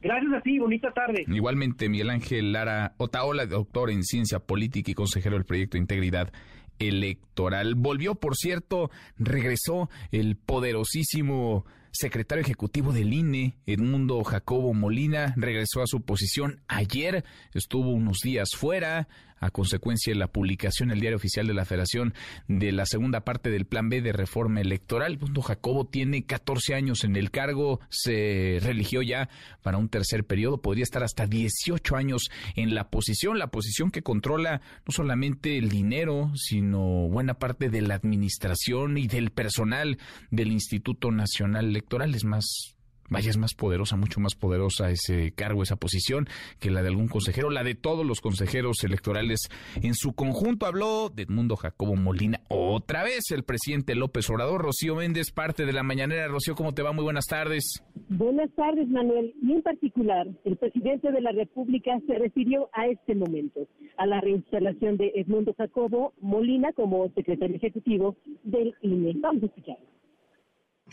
Gracias 0.00 0.32
a 0.34 0.40
ti, 0.42 0.58
bonita 0.58 0.92
tarde. 0.92 1.24
Igualmente, 1.28 1.88
Miguel 1.88 2.10
Ángel 2.10 2.52
Lara 2.52 2.94
Otaola, 2.98 3.46
doctor 3.46 3.90
en 3.90 4.02
ciencia 4.02 4.38
política 4.38 4.90
y 4.90 4.94
consejero 4.94 5.36
del 5.36 5.46
proyecto 5.46 5.78
Integridad 5.78 6.30
Electoral. 6.78 7.74
Volvió, 7.74 8.14
por 8.14 8.36
cierto, 8.36 8.90
regresó 9.16 9.88
el 10.10 10.36
poderosísimo 10.36 11.64
secretario 11.94 12.42
ejecutivo 12.42 12.92
del 12.92 13.14
INE, 13.14 13.54
Edmundo 13.66 14.22
Jacobo 14.24 14.74
Molina, 14.74 15.32
regresó 15.36 15.80
a 15.80 15.86
su 15.86 16.02
posición 16.02 16.60
ayer, 16.66 17.24
estuvo 17.54 17.90
unos 17.90 18.18
días 18.18 18.50
fuera, 18.56 19.08
a 19.44 19.50
consecuencia 19.50 20.12
de 20.12 20.18
la 20.18 20.28
publicación 20.28 20.88
en 20.88 20.94
el 20.94 21.00
Diario 21.00 21.16
Oficial 21.16 21.46
de 21.46 21.54
la 21.54 21.64
Federación 21.64 22.14
de 22.48 22.72
la 22.72 22.86
segunda 22.86 23.20
parte 23.20 23.50
del 23.50 23.66
Plan 23.66 23.88
B 23.88 24.00
de 24.00 24.12
reforma 24.12 24.60
electoral. 24.60 25.18
Punto 25.18 25.42
Jacobo 25.42 25.86
tiene 25.86 26.24
14 26.24 26.74
años 26.74 27.04
en 27.04 27.16
el 27.16 27.30
cargo, 27.30 27.80
se 27.90 28.58
religió 28.62 29.02
ya 29.02 29.28
para 29.62 29.78
un 29.78 29.88
tercer 29.88 30.24
periodo, 30.24 30.62
podría 30.62 30.84
estar 30.84 31.02
hasta 31.02 31.26
18 31.26 31.96
años 31.96 32.30
en 32.56 32.74
la 32.74 32.88
posición, 32.90 33.38
la 33.38 33.48
posición 33.48 33.90
que 33.90 34.02
controla 34.02 34.62
no 34.86 34.92
solamente 34.92 35.58
el 35.58 35.68
dinero, 35.68 36.32
sino 36.34 37.08
buena 37.08 37.34
parte 37.34 37.68
de 37.68 37.82
la 37.82 37.94
administración 37.94 38.98
y 38.98 39.06
del 39.06 39.30
personal 39.30 39.98
del 40.30 40.52
Instituto 40.52 41.10
Nacional 41.10 41.66
Electoral. 41.66 42.14
Es 42.14 42.24
más, 42.24 42.76
Vaya, 43.10 43.30
es 43.30 43.36
más 43.36 43.54
poderosa, 43.54 43.96
mucho 43.96 44.20
más 44.20 44.34
poderosa 44.34 44.90
ese 44.90 45.32
cargo, 45.32 45.62
esa 45.62 45.76
posición 45.76 46.26
que 46.58 46.70
la 46.70 46.82
de 46.82 46.88
algún 46.88 47.08
consejero, 47.08 47.50
la 47.50 47.62
de 47.62 47.74
todos 47.74 48.04
los 48.04 48.20
consejeros 48.20 48.82
electorales 48.82 49.48
en 49.82 49.94
su 49.94 50.14
conjunto. 50.14 50.66
Habló 50.66 51.10
de 51.10 51.22
Edmundo 51.24 51.56
Jacobo 51.56 51.96
Molina. 51.96 52.40
Otra 52.48 53.04
vez 53.04 53.30
el 53.30 53.44
presidente 53.44 53.94
López 53.94 54.28
Obrador, 54.30 54.62
Rocío 54.62 54.96
Méndez, 54.96 55.30
parte 55.30 55.66
de 55.66 55.72
la 55.72 55.82
mañanera. 55.82 56.28
Rocío, 56.28 56.54
¿cómo 56.54 56.72
te 56.72 56.82
va? 56.82 56.92
Muy 56.92 57.04
buenas 57.04 57.26
tardes. 57.26 57.82
Buenas 58.08 58.50
tardes, 58.56 58.88
Manuel. 58.88 59.34
Y 59.42 59.52
en 59.52 59.62
particular, 59.62 60.26
el 60.44 60.56
presidente 60.56 61.12
de 61.12 61.20
la 61.20 61.32
República 61.32 61.92
se 62.06 62.18
refirió 62.18 62.70
a 62.72 62.86
este 62.86 63.14
momento, 63.14 63.68
a 63.96 64.06
la 64.06 64.20
reinstalación 64.20 64.96
de 64.96 65.12
Edmundo 65.14 65.54
Jacobo 65.56 66.14
Molina 66.20 66.72
como 66.72 67.08
secretario 67.14 67.56
ejecutivo 67.56 68.16
del 68.42 68.74
INE. 68.82 69.14
Vamos. 69.16 69.44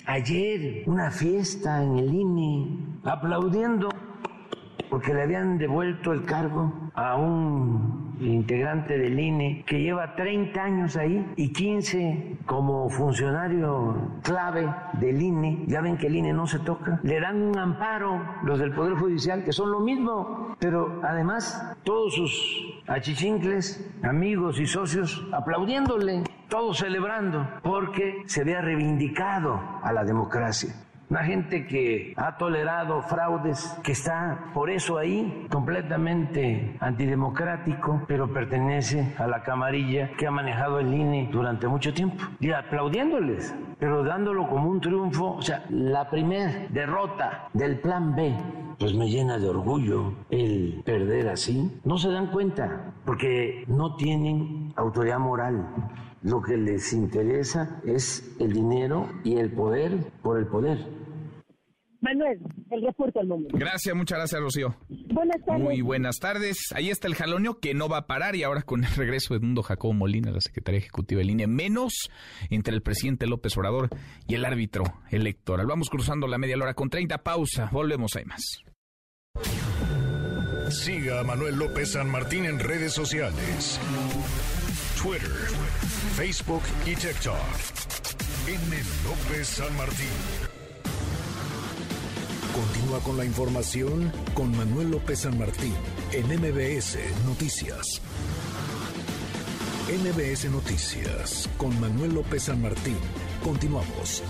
Ayer 0.06 0.84
una 0.88 1.12
fiesta 1.12 1.82
en 1.84 1.98
el 1.98 2.14
INE, 2.14 3.00
aplaudiendo 3.04 3.90
porque 4.90 5.14
le 5.14 5.22
habían 5.22 5.58
devuelto 5.58 6.12
el 6.12 6.26
cargo 6.26 6.92
a 6.96 7.16
un 7.16 8.18
integrante 8.20 8.98
del 8.98 9.18
INE 9.18 9.64
que 9.66 9.82
lleva 9.82 10.16
30 10.16 10.62
años 10.62 10.98
ahí 10.98 11.32
y 11.38 11.54
15 11.54 12.40
como 12.46 12.90
funcionario 12.90 14.20
clave 14.22 14.70
del 15.00 15.22
INE. 15.22 15.64
Ya 15.68 15.80
ven 15.82 15.98
que 15.98 16.08
el 16.08 16.16
INE 16.18 16.34
no 16.34 16.46
se 16.46 16.60
toca. 16.60 17.00
Le 17.04 17.20
dan 17.20 17.42
un 17.42 17.58
amparo 17.58 18.22
los 18.44 18.60
del 18.60 18.74
Poder 18.74 18.96
Judicial, 18.96 19.46
que 19.46 19.54
son 19.54 19.72
lo 19.72 19.80
mismo, 19.80 20.56
pero 20.60 21.00
además 21.04 21.78
todos 21.84 22.16
sus 22.16 22.84
achichincles, 22.88 23.90
amigos 24.04 24.60
y 24.60 24.66
socios 24.66 25.26
aplaudiéndole, 25.32 26.24
todos 26.52 26.80
celebrando, 26.80 27.48
porque 27.64 28.24
se 28.26 28.42
había 28.42 28.60
reivindicado 28.60 29.58
a 29.82 29.94
la 29.94 30.04
democracia 30.04 30.76
una 31.10 31.26
gente 31.26 31.68
que 31.68 32.14
ha 32.16 32.38
tolerado 32.38 33.02
fraudes, 33.02 33.78
que 33.84 33.92
está 33.92 34.46
por 34.54 34.70
eso 34.70 34.98
ahí 34.98 35.46
completamente 35.52 36.78
antidemocrático, 36.80 38.04
pero 38.08 38.32
pertenece 38.32 39.14
a 39.18 39.28
la 39.28 39.44
camarilla 39.44 40.12
que 40.18 40.28
ha 40.28 40.32
manejado 40.32 40.80
el 40.80 40.94
INE 40.94 41.28
durante 41.30 41.68
mucho 41.68 41.94
tiempo. 41.94 42.24
Y 42.40 42.52
aplaudiéndoles, 42.52 43.54
pero 43.78 44.06
dándolo 44.06 44.48
como 44.48 44.70
un 44.70 44.80
triunfo. 44.80 45.34
O 45.34 45.42
sea, 45.42 45.66
la 45.70 46.10
primera 46.10 46.68
derrota 46.70 47.50
del 47.52 47.82
plan 47.82 48.16
B 48.16 48.34
pues 48.80 48.96
me 48.96 49.10
llena 49.10 49.38
de 49.38 49.48
orgullo 49.48 50.14
el 50.32 50.82
perder 50.84 51.30
así. 51.30 51.80
No 51.84 52.00
se 52.00 52.10
dan 52.10 52.32
cuenta 52.32 52.94
porque 53.06 53.64
no 53.68 53.96
tienen 53.96 54.74
autoridad 54.76 55.20
moral. 55.20 55.68
Lo 56.24 56.42
que 56.42 56.56
les 56.56 56.94
interesa 56.94 57.82
es 57.84 58.36
el 58.40 58.54
dinero 58.54 59.10
y 59.24 59.38
el 59.38 59.52
poder 59.52 60.12
por 60.22 60.38
el 60.38 60.46
poder. 60.46 60.78
Manuel, 62.02 62.40
el 62.72 62.82
reporte 62.84 63.20
al 63.20 63.28
momento. 63.28 63.56
Gracias, 63.58 63.96
muchas 63.96 64.18
gracias, 64.18 64.42
Rocío. 64.42 64.76
Buenas 65.14 65.44
tardes. 65.46 65.64
Muy 65.64 65.82
buenas 65.82 66.18
tardes. 66.18 66.58
Ahí 66.74 66.90
está 66.90 67.08
el 67.08 67.14
jalonio 67.14 67.60
que 67.60 67.76
no 67.76 67.90
va 67.90 67.98
a 67.98 68.08
parar 68.08 68.36
y 68.36 68.44
ahora 68.44 68.64
con 68.64 68.84
el 68.84 68.92
regreso 68.92 69.36
de 69.36 69.40
Mundo 69.40 69.62
Jacobo 69.62 69.94
Molina, 69.94 70.32
la 70.32 70.42
secretaria 70.42 70.80
ejecutiva 70.80 71.20
de 71.20 71.26
línea, 71.26 71.48
menos 71.48 72.10
entre 72.50 72.74
el 72.74 72.82
presidente 72.82 73.28
López 73.28 73.56
Obrador 73.58 73.90
y 74.28 74.34
el 74.34 74.46
árbitro 74.46 74.84
electoral. 75.12 75.68
Vamos 75.68 75.90
cruzando 75.90 76.28
la 76.28 76.40
media 76.40 76.58
hora 76.58 76.74
con 76.74 76.90
30 76.90 77.20
pausa. 77.20 77.70
Volvemos, 77.72 78.16
hay 78.16 78.26
más. 78.26 78.64
Siga 80.72 81.20
a 81.20 81.24
Manuel 81.24 81.56
López 81.58 81.92
San 81.92 82.10
Martín 82.10 82.46
en 82.46 82.60
redes 82.60 82.94
sociales. 82.94 83.80
Twitter, 85.02 85.48
Facebook 86.16 86.62
y 86.86 86.96
TikTok. 86.96 87.36
M. 88.48 88.78
López 89.04 89.48
San 89.48 89.76
Martín. 89.76 90.06
Continúa 92.54 93.00
con 93.00 93.18
la 93.18 93.26
información 93.26 94.12
con 94.36 94.56
Manuel 94.56 94.92
López 94.92 95.22
San 95.22 95.40
Martín 95.40 95.74
en 96.12 96.28
MBS 96.28 97.00
Noticias. 97.26 98.00
MBS 99.90 100.52
Noticias 100.52 101.50
con 101.58 101.80
Manuel 101.82 102.14
López 102.14 102.44
San 102.44 102.62
Martín. 102.62 102.98
Continuamos. 103.44 104.22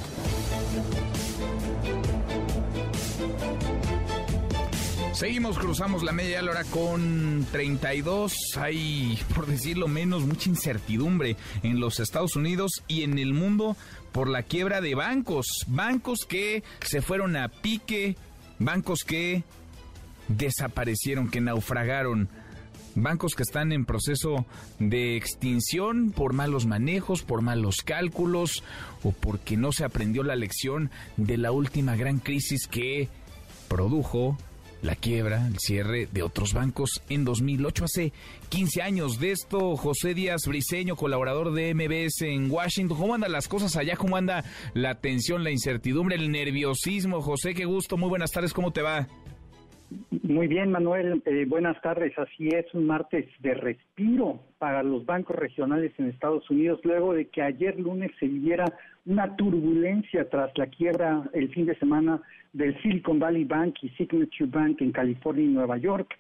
Seguimos, 5.21 5.59
cruzamos 5.59 6.01
la 6.01 6.13
media 6.13 6.41
hora 6.41 6.63
con 6.63 7.45
32. 7.51 8.57
Hay, 8.57 9.19
por 9.35 9.45
decirlo 9.45 9.87
menos, 9.87 10.23
mucha 10.23 10.49
incertidumbre 10.49 11.37
en 11.61 11.79
los 11.79 11.99
Estados 11.99 12.35
Unidos 12.35 12.83
y 12.87 13.03
en 13.03 13.19
el 13.19 13.35
mundo 13.35 13.77
por 14.13 14.27
la 14.27 14.41
quiebra 14.41 14.81
de 14.81 14.95
bancos. 14.95 15.45
Bancos 15.67 16.25
que 16.27 16.63
se 16.81 17.03
fueron 17.03 17.35
a 17.35 17.49
pique, 17.49 18.15
bancos 18.57 19.03
que 19.03 19.43
desaparecieron, 20.27 21.29
que 21.29 21.39
naufragaron. 21.39 22.27
Bancos 22.95 23.35
que 23.35 23.43
están 23.43 23.71
en 23.73 23.85
proceso 23.85 24.47
de 24.79 25.17
extinción 25.17 26.09
por 26.09 26.33
malos 26.33 26.65
manejos, 26.65 27.21
por 27.21 27.43
malos 27.43 27.83
cálculos 27.85 28.63
o 29.03 29.11
porque 29.11 29.55
no 29.55 29.71
se 29.71 29.85
aprendió 29.85 30.23
la 30.23 30.35
lección 30.35 30.89
de 31.15 31.37
la 31.37 31.51
última 31.51 31.95
gran 31.95 32.17
crisis 32.17 32.65
que 32.65 33.07
produjo 33.67 34.35
la 34.81 34.95
quiebra, 34.95 35.47
el 35.47 35.57
cierre 35.59 36.07
de 36.11 36.23
otros 36.23 36.53
bancos 36.53 37.01
en 37.09 37.23
2008, 37.25 37.85
hace 37.85 38.13
15 38.49 38.81
años 38.81 39.19
de 39.19 39.31
esto. 39.31 39.75
José 39.77 40.13
Díaz 40.13 40.41
Briseño, 40.47 40.95
colaborador 40.95 41.53
de 41.53 41.73
MBS 41.73 42.21
en 42.21 42.49
Washington. 42.49 42.97
¿Cómo 42.97 43.13
andan 43.13 43.31
las 43.31 43.47
cosas 43.47 43.75
allá? 43.75 43.95
¿Cómo 43.95 44.17
anda 44.17 44.43
la 44.73 44.95
tensión, 44.95 45.43
la 45.43 45.51
incertidumbre, 45.51 46.15
el 46.15 46.31
nerviosismo? 46.31 47.21
José, 47.21 47.53
qué 47.53 47.65
gusto, 47.65 47.97
muy 47.97 48.09
buenas 48.09 48.31
tardes, 48.31 48.53
¿cómo 48.53 48.71
te 48.71 48.81
va? 48.81 49.07
Muy 50.23 50.47
bien, 50.47 50.71
Manuel. 50.71 51.21
Eh, 51.25 51.45
buenas 51.45 51.81
tardes. 51.81 52.17
Así 52.17 52.47
es, 52.47 52.65
un 52.73 52.87
martes 52.87 53.25
de 53.39 53.53
respiro 53.53 54.39
para 54.57 54.83
los 54.83 55.05
bancos 55.05 55.35
regionales 55.35 55.91
en 55.97 56.07
Estados 56.07 56.49
Unidos, 56.49 56.79
luego 56.83 57.13
de 57.13 57.27
que 57.27 57.41
ayer 57.41 57.77
lunes 57.79 58.11
se 58.19 58.27
viviera 58.27 58.65
una 59.05 59.35
turbulencia 59.35 60.29
tras 60.29 60.57
la 60.57 60.67
quiebra 60.67 61.23
el 61.33 61.49
fin 61.49 61.65
de 61.65 61.75
semana 61.75 62.21
del 62.53 62.79
Silicon 62.81 63.19
Valley 63.19 63.43
Bank 63.43 63.75
y 63.81 63.89
Signature 63.89 64.49
Bank 64.49 64.81
en 64.81 64.91
California 64.91 65.43
y 65.43 65.47
Nueva 65.49 65.77
York, 65.77 66.17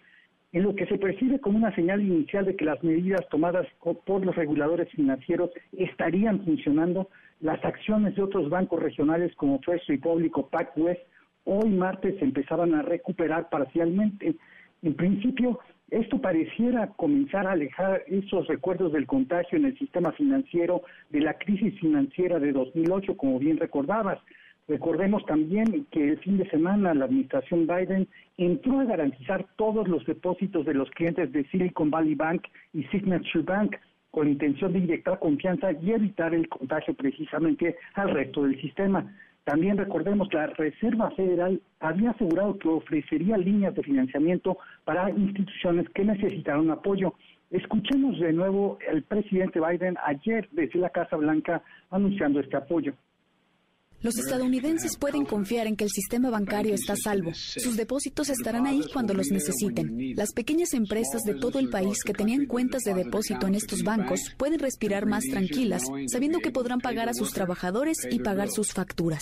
en 0.51 0.63
lo 0.63 0.75
que 0.75 0.85
se 0.87 0.97
percibe 0.97 1.39
como 1.39 1.57
una 1.57 1.73
señal 1.73 2.01
inicial 2.01 2.45
de 2.45 2.55
que 2.57 2.65
las 2.65 2.83
medidas 2.83 3.27
tomadas 3.29 3.67
por 4.05 4.25
los 4.25 4.35
reguladores 4.35 4.89
financieros 4.91 5.49
estarían 5.71 6.43
funcionando, 6.43 7.07
las 7.39 7.63
acciones 7.63 8.15
de 8.15 8.23
otros 8.23 8.49
bancos 8.49 8.81
regionales 8.81 9.33
como 9.35 9.59
First 9.59 9.87
Republic 9.87 10.37
o 10.37 10.49
PacWest 10.49 11.01
hoy 11.45 11.69
martes 11.69 12.21
empezaban 12.21 12.73
a 12.73 12.81
recuperar 12.81 13.49
parcialmente. 13.49 14.35
En 14.81 14.93
principio, 14.95 15.59
esto 15.89 16.21
pareciera 16.21 16.87
comenzar 16.95 17.45
a 17.47 17.51
alejar 17.51 18.03
esos 18.07 18.47
recuerdos 18.47 18.93
del 18.93 19.05
contagio 19.05 19.57
en 19.57 19.65
el 19.65 19.77
sistema 19.77 20.11
financiero 20.13 20.83
de 21.09 21.19
la 21.19 21.33
crisis 21.33 21.77
financiera 21.79 22.39
de 22.39 22.53
2008, 22.53 23.17
como 23.17 23.39
bien 23.39 23.57
recordabas. 23.57 24.19
Recordemos 24.67 25.25
también 25.25 25.85
que 25.91 26.11
el 26.11 26.19
fin 26.19 26.37
de 26.37 26.49
semana 26.49 26.93
la 26.93 27.05
administración 27.05 27.67
Biden 27.67 28.07
entró 28.37 28.79
a 28.79 28.85
garantizar 28.85 29.45
todos 29.57 29.87
los 29.87 30.05
depósitos 30.05 30.65
de 30.65 30.75
los 30.75 30.89
clientes 30.91 31.31
de 31.33 31.43
Silicon 31.49 31.91
Valley 31.91 32.15
Bank 32.15 32.43
y 32.73 32.83
Signature 32.85 33.43
Bank 33.43 33.75
con 34.11 34.29
intención 34.29 34.71
de 34.71 34.79
inyectar 34.79 35.19
confianza 35.19 35.71
y 35.73 35.91
evitar 35.91 36.33
el 36.33 36.47
contagio 36.47 36.93
precisamente 36.93 37.75
al 37.95 38.11
resto 38.11 38.43
del 38.43 38.61
sistema. 38.61 39.13
También 39.43 39.77
recordemos 39.77 40.29
que 40.29 40.37
la 40.37 40.47
Reserva 40.47 41.09
Federal 41.11 41.59
había 41.79 42.11
asegurado 42.11 42.57
que 42.59 42.69
ofrecería 42.69 43.37
líneas 43.37 43.73
de 43.73 43.81
financiamiento 43.81 44.57
para 44.85 45.09
instituciones 45.09 45.89
que 45.89 46.05
necesitaron 46.05 46.69
apoyo. 46.69 47.15
Escuchemos 47.49 48.19
de 48.19 48.33
nuevo 48.33 48.77
al 48.89 49.01
presidente 49.03 49.59
Biden 49.59 49.97
ayer 50.05 50.47
desde 50.51 50.79
la 50.79 50.89
Casa 50.89 51.17
Blanca 51.17 51.63
anunciando 51.89 52.39
este 52.39 52.55
apoyo. 52.55 52.93
Los 54.03 54.17
estadounidenses 54.17 54.97
pueden 54.97 55.25
confiar 55.25 55.67
en 55.67 55.75
que 55.75 55.83
el 55.83 55.91
sistema 55.91 56.31
bancario 56.31 56.73
está 56.73 56.95
salvo. 56.95 57.33
Sus 57.33 57.77
depósitos 57.77 58.29
estarán 58.29 58.65
ahí 58.65 58.81
cuando 58.91 59.13
los 59.13 59.27
necesiten. 59.31 60.15
Las 60.15 60.33
pequeñas 60.33 60.73
empresas 60.73 61.21
de 61.21 61.35
todo 61.35 61.59
el 61.59 61.69
país 61.69 62.03
que 62.03 62.13
tenían 62.13 62.47
cuentas 62.47 62.81
de 62.81 62.95
depósito 62.95 63.45
en 63.45 63.55
estos 63.55 63.83
bancos 63.83 64.19
pueden 64.37 64.59
respirar 64.59 65.05
más 65.05 65.23
tranquilas, 65.25 65.83
sabiendo 66.07 66.39
que 66.39 66.51
podrán 66.51 66.79
pagar 66.79 67.09
a 67.09 67.13
sus 67.13 67.31
trabajadores 67.31 67.97
y 68.09 68.19
pagar 68.19 68.49
sus 68.49 68.73
facturas. 68.73 69.21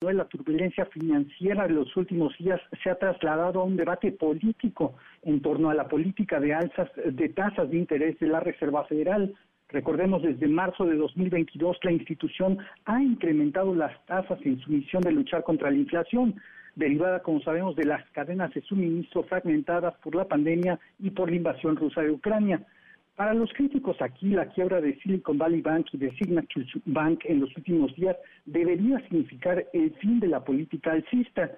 La 0.00 0.26
turbulencia 0.26 0.84
financiera 0.86 1.66
de 1.66 1.74
los 1.74 1.96
últimos 1.96 2.36
días 2.38 2.60
se 2.82 2.90
ha 2.90 2.98
trasladado 2.98 3.60
a 3.60 3.64
un 3.64 3.76
debate 3.76 4.12
político 4.12 4.96
en 5.22 5.40
torno 5.40 5.70
a 5.70 5.74
la 5.74 5.88
política 5.88 6.40
de 6.40 6.52
alzas 6.52 6.90
de 6.94 7.28
tasas 7.30 7.70
de 7.70 7.78
interés 7.78 8.18
de 8.18 8.26
la 8.26 8.40
Reserva 8.40 8.84
Federal. 8.84 9.34
Recordemos, 9.74 10.22
desde 10.22 10.46
marzo 10.46 10.84
de 10.86 10.94
2022 10.94 11.78
la 11.82 11.90
institución 11.90 12.58
ha 12.84 13.02
incrementado 13.02 13.74
las 13.74 13.92
tasas 14.06 14.38
en 14.44 14.60
su 14.60 14.70
misión 14.70 15.02
de 15.02 15.10
luchar 15.10 15.42
contra 15.42 15.68
la 15.68 15.76
inflación, 15.76 16.36
derivada, 16.76 17.22
como 17.22 17.40
sabemos, 17.40 17.74
de 17.74 17.84
las 17.84 18.08
cadenas 18.10 18.54
de 18.54 18.62
suministro 18.62 19.24
fragmentadas 19.24 19.96
por 19.96 20.14
la 20.14 20.28
pandemia 20.28 20.78
y 21.00 21.10
por 21.10 21.28
la 21.28 21.34
invasión 21.34 21.74
rusa 21.74 22.02
de 22.02 22.12
Ucrania. 22.12 22.64
Para 23.16 23.34
los 23.34 23.52
críticos 23.52 24.00
aquí, 24.00 24.28
la 24.28 24.46
quiebra 24.46 24.80
de 24.80 24.94
Silicon 25.00 25.38
Valley 25.38 25.60
Bank 25.60 25.88
y 25.92 25.98
de 25.98 26.12
Signature 26.18 26.66
Bank 26.84 27.24
en 27.24 27.40
los 27.40 27.56
últimos 27.56 27.92
días 27.96 28.16
debería 28.44 29.00
significar 29.08 29.66
el 29.72 29.92
fin 29.94 30.20
de 30.20 30.28
la 30.28 30.44
política 30.44 30.92
alcista. 30.92 31.50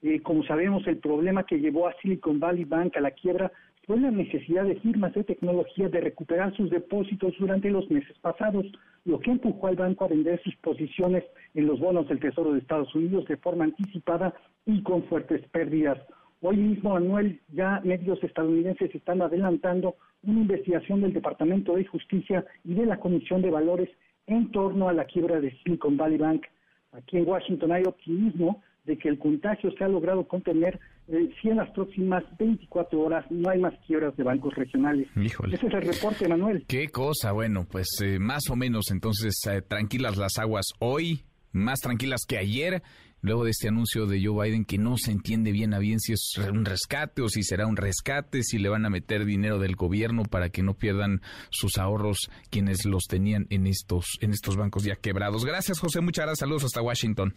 Eh, 0.00 0.20
como 0.20 0.44
sabemos, 0.44 0.86
el 0.86 0.98
problema 0.98 1.42
que 1.42 1.58
llevó 1.58 1.88
a 1.88 1.94
Silicon 2.00 2.38
Valley 2.38 2.66
Bank 2.66 2.96
a 2.96 3.00
la 3.00 3.10
quiebra 3.10 3.50
fue 3.86 3.98
la 3.98 4.10
necesidad 4.10 4.64
de 4.64 4.76
firmas 4.76 5.12
de 5.14 5.24
tecnología 5.24 5.88
de 5.88 6.00
recuperar 6.00 6.54
sus 6.56 6.70
depósitos 6.70 7.34
durante 7.38 7.70
los 7.70 7.90
meses 7.90 8.16
pasados, 8.20 8.66
lo 9.04 9.20
que 9.20 9.30
empujó 9.30 9.66
al 9.66 9.76
banco 9.76 10.04
a 10.04 10.08
vender 10.08 10.40
sus 10.42 10.56
posiciones 10.56 11.24
en 11.54 11.66
los 11.66 11.78
bonos 11.78 12.08
del 12.08 12.20
Tesoro 12.20 12.52
de 12.52 12.60
Estados 12.60 12.94
Unidos 12.94 13.26
de 13.26 13.36
forma 13.36 13.64
anticipada 13.64 14.34
y 14.64 14.82
con 14.82 15.04
fuertes 15.04 15.46
pérdidas. 15.48 15.98
Hoy 16.40 16.56
mismo, 16.56 16.94
Manuel, 16.94 17.40
ya 17.52 17.80
medios 17.84 18.22
estadounidenses 18.22 18.94
están 18.94 19.20
adelantando 19.20 19.96
una 20.22 20.40
investigación 20.40 21.02
del 21.02 21.12
Departamento 21.12 21.76
de 21.76 21.84
Justicia 21.84 22.44
y 22.64 22.74
de 22.74 22.86
la 22.86 22.98
Comisión 22.98 23.42
de 23.42 23.50
Valores 23.50 23.90
en 24.26 24.50
torno 24.50 24.88
a 24.88 24.94
la 24.94 25.04
quiebra 25.04 25.40
de 25.40 25.50
Silicon 25.58 25.96
Valley 25.98 26.18
Bank. 26.18 26.46
Aquí 26.92 27.18
en 27.18 27.28
Washington 27.28 27.72
hay 27.72 27.82
optimismo 27.84 28.62
de 28.84 28.98
que 28.98 29.08
el 29.08 29.18
contagio 29.18 29.70
se 29.76 29.84
ha 29.84 29.88
logrado 29.88 30.26
contener 30.26 30.78
eh, 31.08 31.30
si 31.40 31.48
en 31.48 31.56
las 31.56 31.70
próximas 31.70 32.22
24 32.38 33.00
horas 33.00 33.24
no 33.30 33.50
hay 33.50 33.58
más 33.60 33.74
quiebras 33.86 34.16
de 34.16 34.24
bancos 34.24 34.54
regionales. 34.54 35.08
Ese 35.16 35.66
es 35.66 35.74
el 35.74 35.82
reporte, 35.82 36.28
Manuel. 36.28 36.64
Qué 36.66 36.88
cosa, 36.88 37.32
bueno, 37.32 37.66
pues 37.70 37.88
eh, 38.02 38.18
más 38.18 38.48
o 38.50 38.56
menos 38.56 38.90
entonces 38.90 39.34
eh, 39.50 39.62
tranquilas 39.62 40.16
las 40.16 40.38
aguas 40.38 40.66
hoy, 40.78 41.22
más 41.52 41.80
tranquilas 41.80 42.22
que 42.26 42.38
ayer 42.38 42.82
luego 43.24 43.44
de 43.44 43.52
este 43.52 43.68
anuncio 43.68 44.06
de 44.06 44.22
Joe 44.22 44.44
Biden 44.44 44.66
que 44.66 44.76
no 44.76 44.98
se 44.98 45.10
entiende 45.10 45.50
bien 45.50 45.72
a 45.72 45.78
bien 45.78 45.98
si 45.98 46.12
es 46.12 46.36
un 46.36 46.66
rescate 46.66 47.22
o 47.22 47.28
si 47.28 47.42
será 47.42 47.66
un 47.66 47.76
rescate, 47.76 48.42
si 48.42 48.58
le 48.58 48.68
van 48.68 48.84
a 48.84 48.90
meter 48.90 49.24
dinero 49.24 49.58
del 49.58 49.76
gobierno 49.76 50.24
para 50.24 50.50
que 50.50 50.62
no 50.62 50.74
pierdan 50.74 51.22
sus 51.48 51.78
ahorros 51.78 52.28
quienes 52.50 52.84
los 52.84 53.04
tenían 53.04 53.46
en 53.48 53.66
estos, 53.66 54.18
en 54.20 54.32
estos 54.32 54.56
bancos 54.56 54.84
ya 54.84 54.96
quebrados. 54.96 55.46
Gracias, 55.46 55.78
José. 55.78 56.02
Muchas 56.02 56.26
gracias. 56.26 56.40
Saludos 56.40 56.64
hasta 56.64 56.82
Washington. 56.82 57.34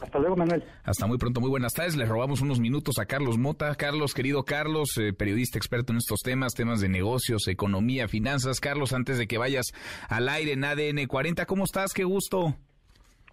Hasta 0.00 0.18
luego, 0.18 0.36
Manuel. 0.36 0.64
Hasta 0.84 1.06
muy 1.06 1.18
pronto, 1.18 1.40
muy 1.40 1.50
buenas 1.50 1.72
tardes. 1.72 1.96
Le 1.96 2.04
robamos 2.04 2.40
unos 2.40 2.60
minutos 2.60 2.98
a 2.98 3.06
Carlos 3.06 3.38
Mota. 3.38 3.74
Carlos, 3.74 4.14
querido 4.14 4.44
Carlos, 4.44 4.90
eh, 4.98 5.12
periodista 5.12 5.58
experto 5.58 5.92
en 5.92 5.98
estos 5.98 6.20
temas, 6.20 6.54
temas 6.54 6.80
de 6.80 6.88
negocios, 6.88 7.48
economía, 7.48 8.08
finanzas. 8.08 8.60
Carlos, 8.60 8.92
antes 8.92 9.18
de 9.18 9.26
que 9.26 9.38
vayas 9.38 9.66
al 10.08 10.28
aire 10.28 10.52
en 10.52 10.64
ADN 10.64 11.06
40, 11.06 11.46
¿cómo 11.46 11.64
estás? 11.64 11.92
Qué 11.92 12.04
gusto. 12.04 12.56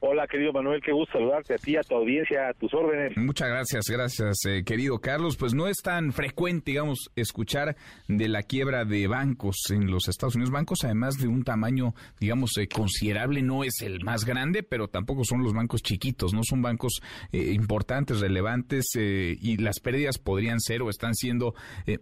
Hola, 0.06 0.28
querido 0.28 0.52
Manuel, 0.52 0.82
qué 0.84 0.92
gusto 0.92 1.18
saludarte 1.18 1.54
a 1.54 1.58
ti, 1.58 1.78
a 1.78 1.82
tu 1.82 1.96
audiencia, 1.96 2.50
a 2.50 2.54
tus 2.54 2.74
órdenes. 2.74 3.16
Muchas 3.16 3.48
gracias, 3.48 3.86
gracias, 3.88 4.36
eh, 4.50 4.66
querido 4.66 5.00
Carlos. 5.00 5.38
Pues 5.38 5.54
no 5.54 5.66
es 5.66 5.78
tan 5.78 6.12
frecuente, 6.12 6.72
digamos, 6.72 7.10
escuchar 7.16 7.78
de 8.10 8.28
la 8.28 8.44
quiebra 8.44 8.84
de 8.84 9.08
bancos 9.08 9.56
en 9.70 9.90
los 9.90 10.10
Estados 10.10 10.36
Unidos. 10.36 10.52
Bancos, 10.52 10.80
además 10.84 11.20
de 11.20 11.30
un 11.30 11.46
tamaño, 11.46 11.94
digamos, 12.20 12.52
eh, 12.58 12.68
considerable, 12.68 13.42
no 13.44 13.64
es 13.64 13.82
el 13.82 14.04
más 14.04 14.26
grande, 14.26 14.62
pero 14.62 14.90
tampoco 14.90 15.24
son 15.24 15.42
los 15.42 15.54
bancos 15.54 15.82
chiquitos, 15.82 16.34
no 16.34 16.42
son 16.44 16.62
bancos 16.62 17.00
eh, 17.32 17.54
importantes, 17.54 18.20
relevantes, 18.20 18.84
y 18.96 19.56
las 19.56 19.80
pérdidas 19.80 20.18
podrían 20.18 20.60
ser 20.60 20.82
o 20.82 20.90
están 20.90 21.16
siendo 21.16 21.54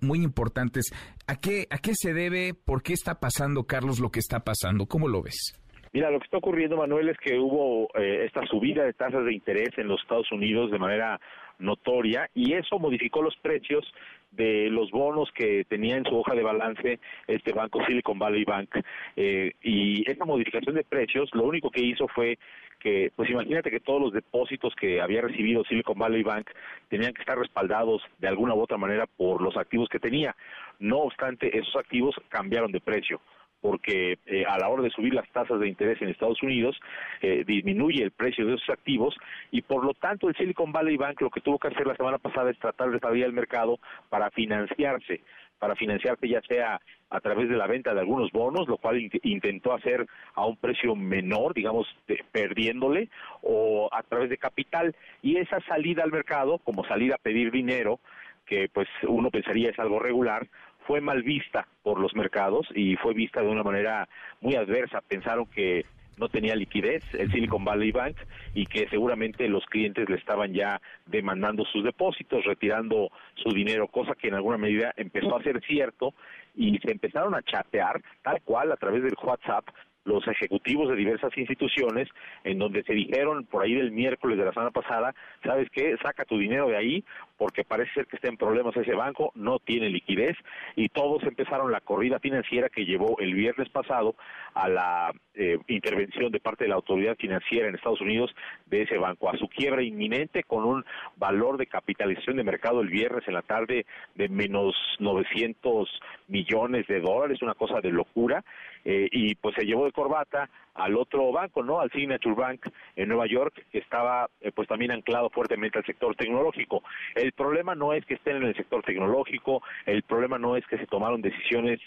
muy 0.01 0.23
importantes. 0.23 0.85
¿A 1.27 1.35
qué, 1.35 1.67
¿A 1.69 1.77
qué 1.77 1.91
se 1.93 2.15
debe? 2.15 2.55
¿Por 2.55 2.81
qué 2.81 2.93
está 2.93 3.19
pasando, 3.19 3.65
Carlos, 3.65 3.99
lo 3.99 4.09
que 4.09 4.19
está 4.19 4.39
pasando? 4.39 4.87
¿Cómo 4.87 5.07
lo 5.07 5.21
ves? 5.21 5.60
Mira, 5.93 6.09
lo 6.09 6.19
que 6.19 6.25
está 6.25 6.37
ocurriendo, 6.37 6.77
Manuel, 6.77 7.09
es 7.09 7.17
que 7.17 7.37
hubo 7.37 7.89
eh, 7.95 8.23
esta 8.25 8.45
subida 8.45 8.85
de 8.85 8.93
tasas 8.93 9.25
de 9.25 9.33
interés 9.33 9.77
en 9.77 9.89
los 9.89 10.01
Estados 10.01 10.31
Unidos 10.31 10.71
de 10.71 10.79
manera 10.79 11.19
notoria 11.59 12.29
y 12.33 12.53
eso 12.53 12.79
modificó 12.79 13.21
los 13.21 13.35
precios 13.37 13.85
de 14.31 14.69
los 14.69 14.89
bonos 14.89 15.29
que 15.33 15.65
tenía 15.65 15.97
en 15.97 16.05
su 16.05 16.17
hoja 16.17 16.33
de 16.33 16.43
balance 16.43 16.99
este 17.27 17.51
banco 17.51 17.83
Silicon 17.85 18.17
Valley 18.17 18.45
Bank. 18.45 18.69
Eh, 19.17 19.51
y 19.61 20.09
esa 20.09 20.23
modificación 20.23 20.75
de 20.75 20.85
precios 20.85 21.29
lo 21.33 21.43
único 21.43 21.69
que 21.69 21.81
hizo 21.81 22.07
fue 22.07 22.39
que 22.79 23.11
pues 23.15 23.29
imagínate 23.29 23.69
que 23.69 23.81
todos 23.81 24.01
los 24.01 24.13
depósitos 24.13 24.73
que 24.75 25.01
había 25.01 25.21
recibido 25.21 25.65
Silicon 25.65 25.99
Valley 25.99 26.23
Bank 26.23 26.49
tenían 26.87 27.13
que 27.13 27.21
estar 27.21 27.37
respaldados 27.37 28.01
de 28.19 28.29
alguna 28.29 28.55
u 28.55 28.61
otra 28.61 28.77
manera 28.77 29.07
por 29.07 29.41
los 29.41 29.57
activos 29.57 29.89
que 29.89 29.99
tenía. 29.99 30.37
No 30.79 30.99
obstante 30.99 31.55
esos 31.55 31.75
activos 31.75 32.15
cambiaron 32.29 32.71
de 32.71 32.79
precio 32.79 33.19
porque 33.61 34.17
eh, 34.25 34.43
a 34.47 34.57
la 34.57 34.69
hora 34.69 34.83
de 34.83 34.89
subir 34.89 35.13
las 35.13 35.29
tasas 35.29 35.59
de 35.59 35.67
interés 35.67 36.01
en 36.01 36.09
Estados 36.09 36.41
Unidos 36.41 36.79
eh, 37.21 37.43
disminuye 37.45 38.03
el 38.03 38.11
precio 38.11 38.45
de 38.45 38.55
esos 38.55 38.69
activos 38.69 39.15
y 39.51 39.61
por 39.61 39.85
lo 39.85 39.93
tanto 39.93 40.27
el 40.27 40.35
Silicon 40.35 40.71
Valley 40.71 40.97
Bank 40.97 41.21
lo 41.21 41.29
que 41.29 41.41
tuvo 41.41 41.59
que 41.59 41.67
hacer 41.67 41.85
la 41.85 41.95
semana 41.95 42.17
pasada 42.17 42.49
es 42.49 42.59
tratar 42.59 42.89
de 42.89 42.95
estabilizar 42.97 43.29
el 43.29 43.33
mercado 43.33 43.79
para 44.09 44.29
financiarse 44.31 45.21
para 45.61 45.75
financiarse 45.75 46.27
ya 46.27 46.41
sea 46.41 46.81
a 47.11 47.19
través 47.19 47.47
de 47.47 47.55
la 47.55 47.67
venta 47.67 47.93
de 47.93 47.99
algunos 47.99 48.31
bonos, 48.31 48.67
lo 48.67 48.77
cual 48.77 48.99
intentó 49.21 49.73
hacer 49.73 50.07
a 50.33 50.45
un 50.45 50.57
precio 50.57 50.95
menor, 50.95 51.53
digamos, 51.53 51.87
perdiéndole, 52.31 53.09
o 53.43 53.87
a 53.91 54.01
través 54.01 54.31
de 54.31 54.37
capital. 54.37 54.95
Y 55.21 55.37
esa 55.37 55.59
salida 55.67 56.03
al 56.03 56.11
mercado, 56.11 56.57
como 56.59 56.83
salida 56.85 57.15
a 57.15 57.19
pedir 57.19 57.51
dinero, 57.51 57.99
que 58.45 58.69
pues 58.73 58.87
uno 59.07 59.29
pensaría 59.29 59.69
es 59.69 59.77
algo 59.77 59.99
regular, 59.99 60.47
fue 60.85 61.01
mal 61.01 61.23
vista 61.23 61.67
por 61.83 61.99
los 61.99 62.15
mercados 62.15 62.67
y 62.75 62.95
fue 62.97 63.13
vista 63.13 63.41
de 63.41 63.47
una 63.47 63.63
manera 63.63 64.07
muy 64.39 64.55
adversa. 64.55 65.01
Pensaron 65.07 65.45
que 65.45 65.85
no 66.17 66.29
tenía 66.29 66.55
liquidez 66.55 67.03
el 67.13 67.31
Silicon 67.31 67.65
Valley 67.65 67.91
Bank 67.91 68.15
y 68.53 68.65
que 68.65 68.87
seguramente 68.89 69.47
los 69.47 69.65
clientes 69.65 70.07
le 70.07 70.17
estaban 70.17 70.53
ya 70.53 70.79
demandando 71.07 71.65
sus 71.65 71.83
depósitos, 71.83 72.45
retirando 72.45 73.09
su 73.35 73.49
dinero, 73.49 73.87
cosa 73.87 74.13
que 74.13 74.27
en 74.27 74.35
alguna 74.35 74.57
medida 74.57 74.93
empezó 74.97 75.35
a 75.35 75.43
ser 75.43 75.61
cierto 75.65 76.13
y 76.55 76.77
se 76.79 76.91
empezaron 76.91 77.33
a 77.33 77.41
chatear 77.41 78.01
tal 78.21 78.41
cual 78.41 78.71
a 78.71 78.77
través 78.77 79.03
del 79.03 79.15
WhatsApp 79.21 79.67
los 80.03 80.27
ejecutivos 80.27 80.89
de 80.89 80.95
diversas 80.95 81.35
instituciones 81.37 82.07
en 82.43 82.57
donde 82.57 82.83
se 82.83 82.93
dijeron 82.93 83.45
por 83.45 83.63
ahí 83.63 83.75
del 83.75 83.91
miércoles 83.91 84.37
de 84.37 84.45
la 84.45 84.53
semana 84.53 84.71
pasada, 84.71 85.13
¿sabes 85.43 85.69
qué? 85.71 85.95
Saca 86.01 86.25
tu 86.25 86.37
dinero 86.37 86.67
de 86.69 86.77
ahí 86.77 87.03
porque 87.41 87.63
parece 87.63 87.91
ser 87.93 88.05
que 88.05 88.17
está 88.17 88.27
en 88.27 88.37
problemas 88.37 88.77
ese 88.77 88.93
banco, 88.93 89.31
no 89.33 89.57
tiene 89.57 89.89
liquidez 89.89 90.37
y 90.75 90.89
todos 90.89 91.23
empezaron 91.23 91.71
la 91.71 91.81
corrida 91.81 92.19
financiera 92.19 92.69
que 92.69 92.85
llevó 92.85 93.17
el 93.17 93.33
viernes 93.33 93.67
pasado 93.69 94.13
a 94.53 94.69
la 94.69 95.11
eh, 95.33 95.57
intervención 95.67 96.31
de 96.31 96.39
parte 96.39 96.65
de 96.65 96.67
la 96.67 96.75
autoridad 96.75 97.15
financiera 97.15 97.67
en 97.67 97.73
Estados 97.73 97.99
Unidos 97.99 98.29
de 98.67 98.83
ese 98.83 98.99
banco, 98.99 99.27
a 99.27 99.37
su 99.37 99.47
quiebra 99.47 99.81
inminente 99.81 100.43
con 100.43 100.65
un 100.65 100.85
valor 101.15 101.57
de 101.57 101.65
capitalización 101.65 102.37
de 102.37 102.43
mercado 102.43 102.81
el 102.81 102.89
viernes 102.89 103.27
en 103.27 103.33
la 103.33 103.41
tarde 103.41 103.87
de 104.13 104.29
menos 104.29 104.75
900 104.99 105.89
millones 106.27 106.85
de 106.85 106.99
dólares, 106.99 107.41
una 107.41 107.55
cosa 107.55 107.81
de 107.81 107.89
locura, 107.89 108.43
eh, 108.85 109.09
y 109.11 109.33
pues 109.33 109.55
se 109.55 109.65
llevó 109.65 109.85
de 109.85 109.91
corbata 109.93 110.47
al 110.73 110.95
otro 110.95 111.31
banco, 111.31 111.63
¿no? 111.63 111.79
Al 111.79 111.91
Signature 111.91 112.35
Bank 112.35 112.67
en 112.95 113.09
Nueva 113.09 113.27
York, 113.27 113.65
que 113.71 113.79
estaba 113.79 114.29
eh, 114.39 114.51
pues 114.51 114.67
también 114.67 114.91
anclado 114.91 115.29
fuertemente 115.29 115.77
al 115.77 115.85
sector 115.85 116.15
tecnológico. 116.15 116.83
El 117.15 117.31
problema 117.33 117.75
no 117.75 117.93
es 117.93 118.05
que 118.05 118.15
estén 118.15 118.37
en 118.37 118.43
el 118.43 118.55
sector 118.55 118.83
tecnológico, 118.83 119.61
el 119.85 120.03
problema 120.03 120.37
no 120.37 120.55
es 120.55 120.65
que 120.67 120.77
se 120.77 120.87
tomaron 120.87 121.21
decisiones 121.21 121.79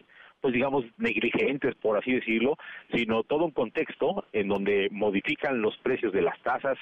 pues 0.45 0.53
digamos 0.53 0.85
negligentes 0.99 1.75
por 1.77 1.97
así 1.97 2.13
decirlo, 2.13 2.59
sino 2.93 3.23
todo 3.23 3.47
un 3.47 3.51
contexto 3.51 4.27
en 4.35 4.49
donde 4.49 4.91
modifican 4.91 5.63
los 5.63 5.75
precios 5.79 6.13
de 6.13 6.21
las 6.21 6.39
tasas 6.43 6.77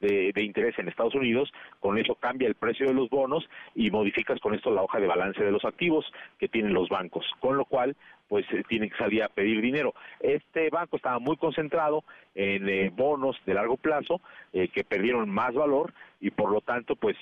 de, 0.00 0.32
interés 0.40 0.78
en 0.78 0.86
Estados 0.86 1.16
Unidos, 1.16 1.52
con 1.80 1.98
eso 1.98 2.14
cambia 2.14 2.46
el 2.46 2.54
precio 2.54 2.86
de 2.86 2.94
los 2.94 3.10
bonos 3.10 3.44
y 3.74 3.90
modificas 3.90 4.38
con 4.38 4.54
esto 4.54 4.70
la 4.70 4.84
hoja 4.84 5.00
de 5.00 5.08
balance 5.08 5.42
de 5.42 5.50
los 5.50 5.64
activos 5.64 6.06
que 6.38 6.46
tienen 6.46 6.72
los 6.72 6.88
bancos, 6.88 7.26
con 7.40 7.56
lo 7.56 7.64
cual 7.64 7.96
pues 8.28 8.46
eh, 8.52 8.62
tienen 8.68 8.88
que 8.88 8.96
salir 8.96 9.24
a 9.24 9.28
pedir 9.28 9.60
dinero. 9.60 9.94
Este 10.20 10.70
banco 10.70 10.96
estaba 10.96 11.18
muy 11.18 11.36
concentrado 11.38 12.04
en 12.36 12.68
eh, 12.68 12.92
bonos 12.94 13.36
de 13.46 13.54
largo 13.54 13.78
plazo 13.78 14.20
eh, 14.52 14.68
que 14.68 14.84
perdieron 14.84 15.28
más 15.28 15.54
valor 15.54 15.92
y 16.20 16.30
por 16.30 16.52
lo 16.52 16.60
tanto 16.60 16.94
pues 16.94 17.16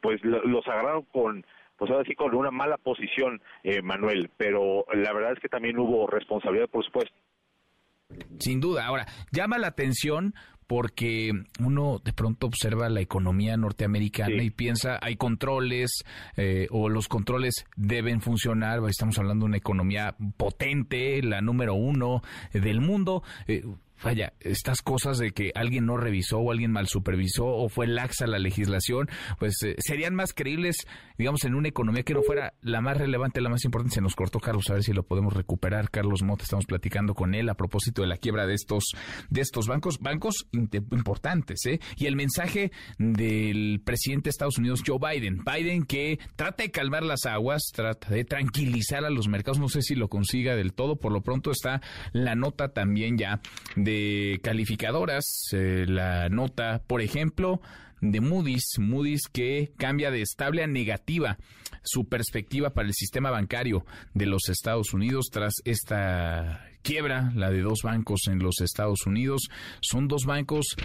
pues 0.00 0.22
los 0.22 0.68
agarraron 0.68 1.02
con 1.10 1.44
pues 1.76 1.90
ahora 1.90 2.04
sí 2.04 2.14
con 2.14 2.34
una 2.34 2.50
mala 2.50 2.76
posición 2.76 3.40
Manuel, 3.82 4.30
pero 4.36 4.84
la 4.92 5.12
verdad 5.12 5.32
es 5.32 5.40
que 5.40 5.48
también 5.48 5.78
hubo 5.78 6.06
responsabilidad 6.06 6.68
por 6.68 6.84
supuesto. 6.84 7.14
Sin 8.38 8.60
duda. 8.60 8.86
Ahora, 8.86 9.06
llama 9.32 9.58
la 9.58 9.68
atención 9.68 10.34
porque 10.66 11.32
uno 11.60 12.00
de 12.02 12.12
pronto 12.12 12.46
observa 12.46 12.88
la 12.88 13.00
economía 13.00 13.56
norteamericana 13.56 14.42
y 14.42 14.50
piensa 14.50 14.98
hay 15.02 15.16
controles 15.16 16.04
eh, 16.36 16.68
o 16.70 16.88
los 16.88 17.08
controles 17.08 17.66
deben 17.76 18.20
funcionar. 18.20 18.80
Estamos 18.88 19.18
hablando 19.18 19.44
de 19.44 19.50
una 19.50 19.56
economía 19.58 20.16
potente, 20.36 21.22
la 21.22 21.40
número 21.40 21.74
uno 21.74 22.22
del 22.52 22.80
mundo. 22.80 23.22
Eh, 23.46 23.62
vaya, 24.02 24.32
estas 24.40 24.82
cosas 24.82 25.18
de 25.18 25.32
que 25.32 25.52
alguien 25.54 25.86
no 25.86 25.96
revisó 25.96 26.38
o 26.38 26.50
alguien 26.50 26.72
mal 26.72 26.88
supervisó 26.88 27.46
o 27.46 27.68
fue 27.68 27.86
laxa 27.86 28.26
la 28.26 28.38
legislación, 28.38 29.08
pues 29.38 29.62
eh, 29.62 29.76
serían 29.78 30.14
más 30.14 30.32
creíbles, 30.32 30.76
digamos, 31.18 31.44
en 31.44 31.54
una 31.54 31.68
economía 31.68 32.02
que 32.02 32.14
no 32.14 32.22
fuera 32.22 32.54
la 32.60 32.80
más 32.80 32.96
relevante, 32.96 33.40
la 33.40 33.48
más 33.48 33.64
importante. 33.64 33.94
Se 33.94 34.00
nos 34.00 34.14
cortó 34.14 34.40
Carlos, 34.40 34.68
a 34.70 34.74
ver 34.74 34.82
si 34.82 34.92
lo 34.92 35.04
podemos 35.04 35.32
recuperar. 35.34 35.90
Carlos 35.90 36.22
Mota, 36.22 36.44
estamos 36.44 36.66
platicando 36.66 37.14
con 37.14 37.34
él 37.34 37.48
a 37.48 37.54
propósito 37.54 38.02
de 38.02 38.08
la 38.08 38.16
quiebra 38.16 38.46
de 38.46 38.54
estos, 38.54 38.84
de 39.30 39.40
estos 39.40 39.66
bancos, 39.66 39.98
bancos 39.98 40.46
importantes, 40.52 41.64
¿eh? 41.66 41.80
Y 41.96 42.06
el 42.06 42.16
mensaje 42.16 42.72
del 42.98 43.80
presidente 43.84 44.24
de 44.24 44.30
Estados 44.30 44.58
Unidos, 44.58 44.82
Joe 44.86 44.98
Biden. 44.98 45.42
Biden 45.44 45.84
que 45.84 46.18
trata 46.36 46.64
de 46.64 46.70
calmar 46.70 47.02
las 47.02 47.26
aguas, 47.26 47.62
trata 47.72 48.08
de 48.08 48.24
tranquilizar 48.24 49.04
a 49.04 49.10
los 49.10 49.28
mercados, 49.28 49.58
no 49.58 49.68
sé 49.68 49.82
si 49.82 49.94
lo 49.94 50.08
consiga 50.08 50.56
del 50.56 50.72
todo, 50.72 50.96
por 50.96 51.12
lo 51.12 51.22
pronto 51.22 51.50
está 51.50 51.80
la 52.12 52.34
nota 52.34 52.72
también 52.72 53.18
ya 53.18 53.40
de 53.84 54.40
calificadoras, 54.42 55.24
eh, 55.52 55.84
la 55.86 56.28
nota, 56.28 56.82
por 56.86 57.02
ejemplo, 57.02 57.60
de 58.00 58.20
Moody's, 58.20 58.78
Moody's 58.78 59.28
que 59.32 59.72
cambia 59.76 60.10
de 60.10 60.22
estable 60.22 60.62
a 60.62 60.66
negativa 60.66 61.38
su 61.82 62.06
perspectiva 62.06 62.70
para 62.70 62.88
el 62.88 62.94
sistema 62.94 63.30
bancario 63.30 63.84
de 64.14 64.26
los 64.26 64.48
Estados 64.48 64.92
Unidos 64.94 65.26
tras 65.30 65.54
esta 65.64 66.66
quiebra, 66.82 67.32
la 67.34 67.50
de 67.50 67.60
dos 67.60 67.80
bancos 67.82 68.22
en 68.28 68.38
los 68.38 68.60
Estados 68.60 69.06
Unidos. 69.06 69.48
Son 69.80 70.08
dos 70.08 70.24
bancos 70.24 70.76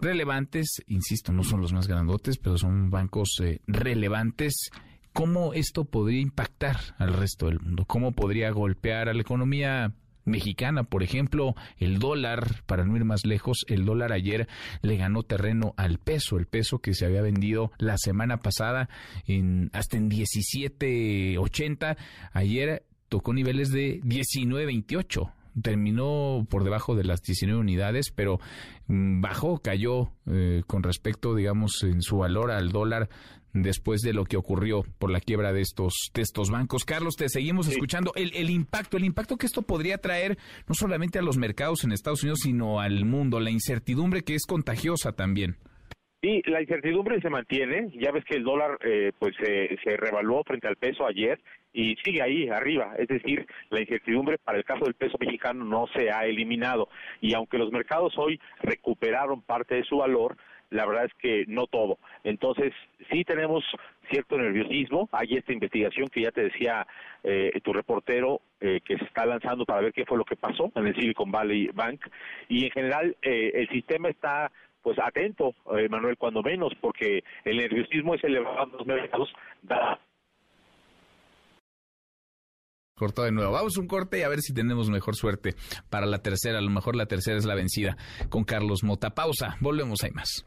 relevantes, 0.00 0.82
insisto, 0.86 1.32
no 1.32 1.44
son 1.44 1.60
los 1.60 1.72
más 1.72 1.88
grandotes, 1.88 2.38
pero 2.38 2.58
son 2.58 2.90
bancos 2.90 3.40
eh, 3.42 3.60
relevantes. 3.66 4.70
¿Cómo 5.12 5.52
esto 5.54 5.84
podría 5.84 6.20
impactar 6.20 6.78
al 6.98 7.14
resto 7.14 7.46
del 7.46 7.60
mundo? 7.60 7.84
¿Cómo 7.86 8.12
podría 8.12 8.50
golpear 8.50 9.08
a 9.08 9.14
la 9.14 9.20
economía 9.20 9.92
mexicana, 10.28 10.84
por 10.84 11.02
ejemplo, 11.02 11.54
el 11.78 11.98
dólar, 11.98 12.62
para 12.66 12.84
no 12.84 12.96
ir 12.96 13.04
más 13.04 13.24
lejos, 13.24 13.64
el 13.68 13.84
dólar 13.84 14.12
ayer 14.12 14.48
le 14.82 14.96
ganó 14.96 15.22
terreno 15.22 15.74
al 15.76 15.98
peso, 15.98 16.38
el 16.38 16.46
peso 16.46 16.78
que 16.78 16.94
se 16.94 17.06
había 17.06 17.22
vendido 17.22 17.72
la 17.78 17.98
semana 17.98 18.38
pasada 18.38 18.88
en 19.26 19.70
hasta 19.72 19.96
en 19.96 20.10
17.80, 20.10 21.96
ayer 22.32 22.84
tocó 23.08 23.32
niveles 23.32 23.70
de 23.70 24.00
19.28 24.02 25.32
terminó 25.62 26.46
por 26.48 26.64
debajo 26.64 26.94
de 26.94 27.04
las 27.04 27.22
19 27.22 27.60
unidades, 27.60 28.10
pero 28.14 28.38
mm, 28.86 29.20
bajó, 29.20 29.58
cayó 29.58 30.12
eh, 30.26 30.62
con 30.66 30.82
respecto, 30.82 31.34
digamos, 31.34 31.82
en 31.82 32.02
su 32.02 32.18
valor 32.18 32.50
al 32.50 32.70
dólar 32.70 33.08
después 33.62 34.02
de 34.02 34.12
lo 34.12 34.24
que 34.24 34.36
ocurrió 34.36 34.84
por 34.98 35.10
la 35.10 35.20
quiebra 35.20 35.52
de 35.52 35.60
estos, 35.60 36.10
de 36.14 36.22
estos 36.22 36.50
bancos. 36.50 36.84
Carlos, 36.84 37.16
te 37.16 37.28
seguimos 37.28 37.68
escuchando. 37.68 38.12
El, 38.14 38.34
el 38.34 38.50
impacto, 38.50 38.96
el 38.96 39.04
impacto 39.04 39.36
que 39.36 39.46
esto 39.46 39.62
podría 39.62 39.98
traer 39.98 40.38
no 40.66 40.74
solamente 40.74 41.18
a 41.18 41.22
los 41.22 41.36
mercados 41.36 41.84
en 41.84 41.92
Estados 41.92 42.22
Unidos, 42.22 42.40
sino 42.42 42.80
al 42.80 43.04
mundo, 43.04 43.40
la 43.40 43.50
incertidumbre 43.50 44.22
que 44.22 44.34
es 44.34 44.46
contagiosa 44.46 45.12
también. 45.12 45.56
Sí, 46.20 46.42
la 46.46 46.60
incertidumbre 46.60 47.20
se 47.20 47.30
mantiene. 47.30 47.90
Ya 47.94 48.10
ves 48.10 48.24
que 48.24 48.36
el 48.36 48.42
dólar 48.42 48.76
eh, 48.84 49.12
pues 49.18 49.36
se 49.36 49.96
revaluó 49.96 50.42
frente 50.42 50.66
al 50.66 50.74
peso 50.76 51.06
ayer 51.06 51.40
y 51.72 51.94
sigue 52.02 52.22
ahí 52.22 52.48
arriba. 52.48 52.94
Es 52.98 53.06
decir, 53.06 53.46
la 53.70 53.80
incertidumbre 53.80 54.38
para 54.38 54.58
el 54.58 54.64
caso 54.64 54.84
del 54.84 54.94
peso 54.94 55.16
mexicano 55.20 55.64
no 55.64 55.86
se 55.94 56.10
ha 56.10 56.24
eliminado. 56.24 56.88
Y 57.20 57.34
aunque 57.34 57.58
los 57.58 57.70
mercados 57.70 58.14
hoy 58.16 58.40
recuperaron 58.60 59.42
parte 59.42 59.76
de 59.76 59.84
su 59.84 59.98
valor, 59.98 60.36
la 60.70 60.86
verdad 60.86 61.06
es 61.06 61.14
que 61.14 61.44
no 61.48 61.66
todo. 61.66 61.98
Entonces, 62.24 62.72
sí 63.10 63.24
tenemos 63.24 63.64
cierto 64.10 64.36
nerviosismo. 64.36 65.08
Hay 65.12 65.36
esta 65.36 65.52
investigación 65.52 66.08
que 66.08 66.22
ya 66.22 66.30
te 66.30 66.42
decía 66.44 66.86
eh, 67.22 67.52
tu 67.62 67.72
reportero 67.72 68.40
eh, 68.60 68.80
que 68.84 68.98
se 68.98 69.04
está 69.04 69.24
lanzando 69.26 69.64
para 69.64 69.80
ver 69.80 69.92
qué 69.92 70.04
fue 70.04 70.18
lo 70.18 70.24
que 70.24 70.36
pasó 70.36 70.70
en 70.74 70.86
el 70.86 70.94
Silicon 70.94 71.30
Valley 71.30 71.68
Bank. 71.72 72.06
Y 72.48 72.64
en 72.64 72.70
general, 72.70 73.16
el 73.22 73.68
sistema 73.68 74.08
está 74.08 74.50
pues 74.82 74.98
atento, 74.98 75.54
eh, 75.76 75.88
Manuel, 75.88 76.16
cuando 76.16 76.42
menos, 76.42 76.72
porque 76.80 77.22
el 77.44 77.56
nerviosismo 77.58 78.14
es 78.14 78.24
elevado 78.24 78.64
en 78.64 78.72
los 78.72 78.86
mercados. 78.86 79.28
Da... 79.62 80.00
Cortó 82.94 83.22
de 83.22 83.32
nuevo. 83.32 83.52
Vamos 83.52 83.76
un 83.76 83.86
corte 83.86 84.18
y 84.18 84.22
a 84.22 84.28
ver 84.28 84.40
si 84.40 84.52
tenemos 84.52 84.90
mejor 84.90 85.14
suerte 85.14 85.54
para 85.88 86.06
la 86.06 86.18
tercera. 86.18 86.58
A 86.58 86.62
lo 86.62 86.70
mejor 86.70 86.96
la 86.96 87.06
tercera 87.06 87.36
es 87.36 87.44
la 87.44 87.54
vencida 87.54 87.96
con 88.28 88.44
Carlos 88.44 88.82
Mota. 88.82 89.10
Pausa. 89.10 89.56
Volvemos, 89.60 90.02
hay 90.02 90.10
más. 90.10 90.46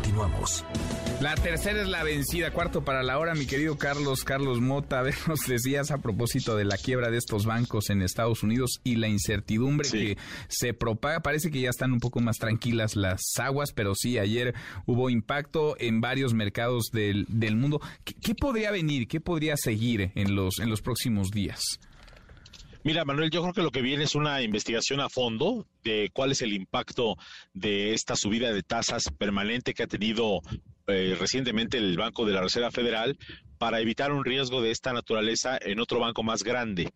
Continuamos. 0.21 0.63
La 1.19 1.35
tercera 1.35 1.81
es 1.81 1.87
la 1.87 2.03
vencida, 2.03 2.51
cuarto 2.51 2.83
para 2.83 3.01
la 3.01 3.17
hora, 3.17 3.33
mi 3.33 3.45
querido 3.47 3.77
Carlos, 3.77 4.23
Carlos 4.23 4.61
Mota. 4.61 4.99
A 5.01 5.01
ver, 5.01 5.15
nos 5.27 5.41
decías 5.47 5.89
a 5.89 5.97
propósito 5.97 6.55
de 6.55 6.65
la 6.65 6.77
quiebra 6.77 7.09
de 7.09 7.17
estos 7.17 7.45
bancos 7.45 7.89
en 7.89 8.01
Estados 8.01 8.43
Unidos 8.43 8.81
y 8.83 8.97
la 8.97 9.07
incertidumbre 9.07 9.89
que 9.89 10.17
se 10.47 10.73
propaga. 10.73 11.21
Parece 11.21 11.49
que 11.49 11.61
ya 11.61 11.69
están 11.69 11.91
un 11.91 11.99
poco 11.99 12.19
más 12.19 12.37
tranquilas 12.37 12.95
las 12.95 13.21
aguas, 13.39 13.71
pero 13.73 13.95
sí, 13.95 14.19
ayer 14.19 14.53
hubo 14.85 15.09
impacto 15.09 15.75
en 15.79 16.01
varios 16.01 16.33
mercados 16.33 16.89
del, 16.91 17.25
del 17.27 17.55
mundo. 17.55 17.81
¿Qué, 18.03 18.13
¿Qué, 18.13 18.35
podría 18.35 18.69
venir? 18.71 19.07
¿Qué 19.07 19.19
podría 19.19 19.57
seguir 19.57 20.11
en 20.13 20.35
los, 20.35 20.59
en 20.59 20.69
los 20.69 20.81
próximos 20.81 21.31
días? 21.31 21.79
Mira, 22.83 23.05
Manuel, 23.05 23.29
yo 23.29 23.43
creo 23.43 23.53
que 23.53 23.61
lo 23.61 23.69
que 23.69 23.83
viene 23.83 24.05
es 24.05 24.15
una 24.15 24.41
investigación 24.41 25.01
a 25.01 25.09
fondo 25.09 25.67
de 25.83 26.09
cuál 26.13 26.31
es 26.31 26.41
el 26.41 26.51
impacto 26.51 27.15
de 27.53 27.93
esta 27.93 28.15
subida 28.15 28.51
de 28.51 28.63
tasas 28.63 29.11
permanente 29.19 29.75
que 29.75 29.83
ha 29.83 29.87
tenido 29.87 30.41
eh, 30.87 31.15
recientemente 31.19 31.77
el 31.77 31.95
Banco 31.95 32.25
de 32.25 32.33
la 32.33 32.41
Reserva 32.41 32.71
Federal 32.71 33.19
para 33.59 33.81
evitar 33.81 34.11
un 34.11 34.25
riesgo 34.25 34.63
de 34.63 34.71
esta 34.71 34.93
naturaleza 34.93 35.59
en 35.61 35.79
otro 35.79 35.99
banco 35.99 36.23
más 36.23 36.41
grande. 36.41 36.89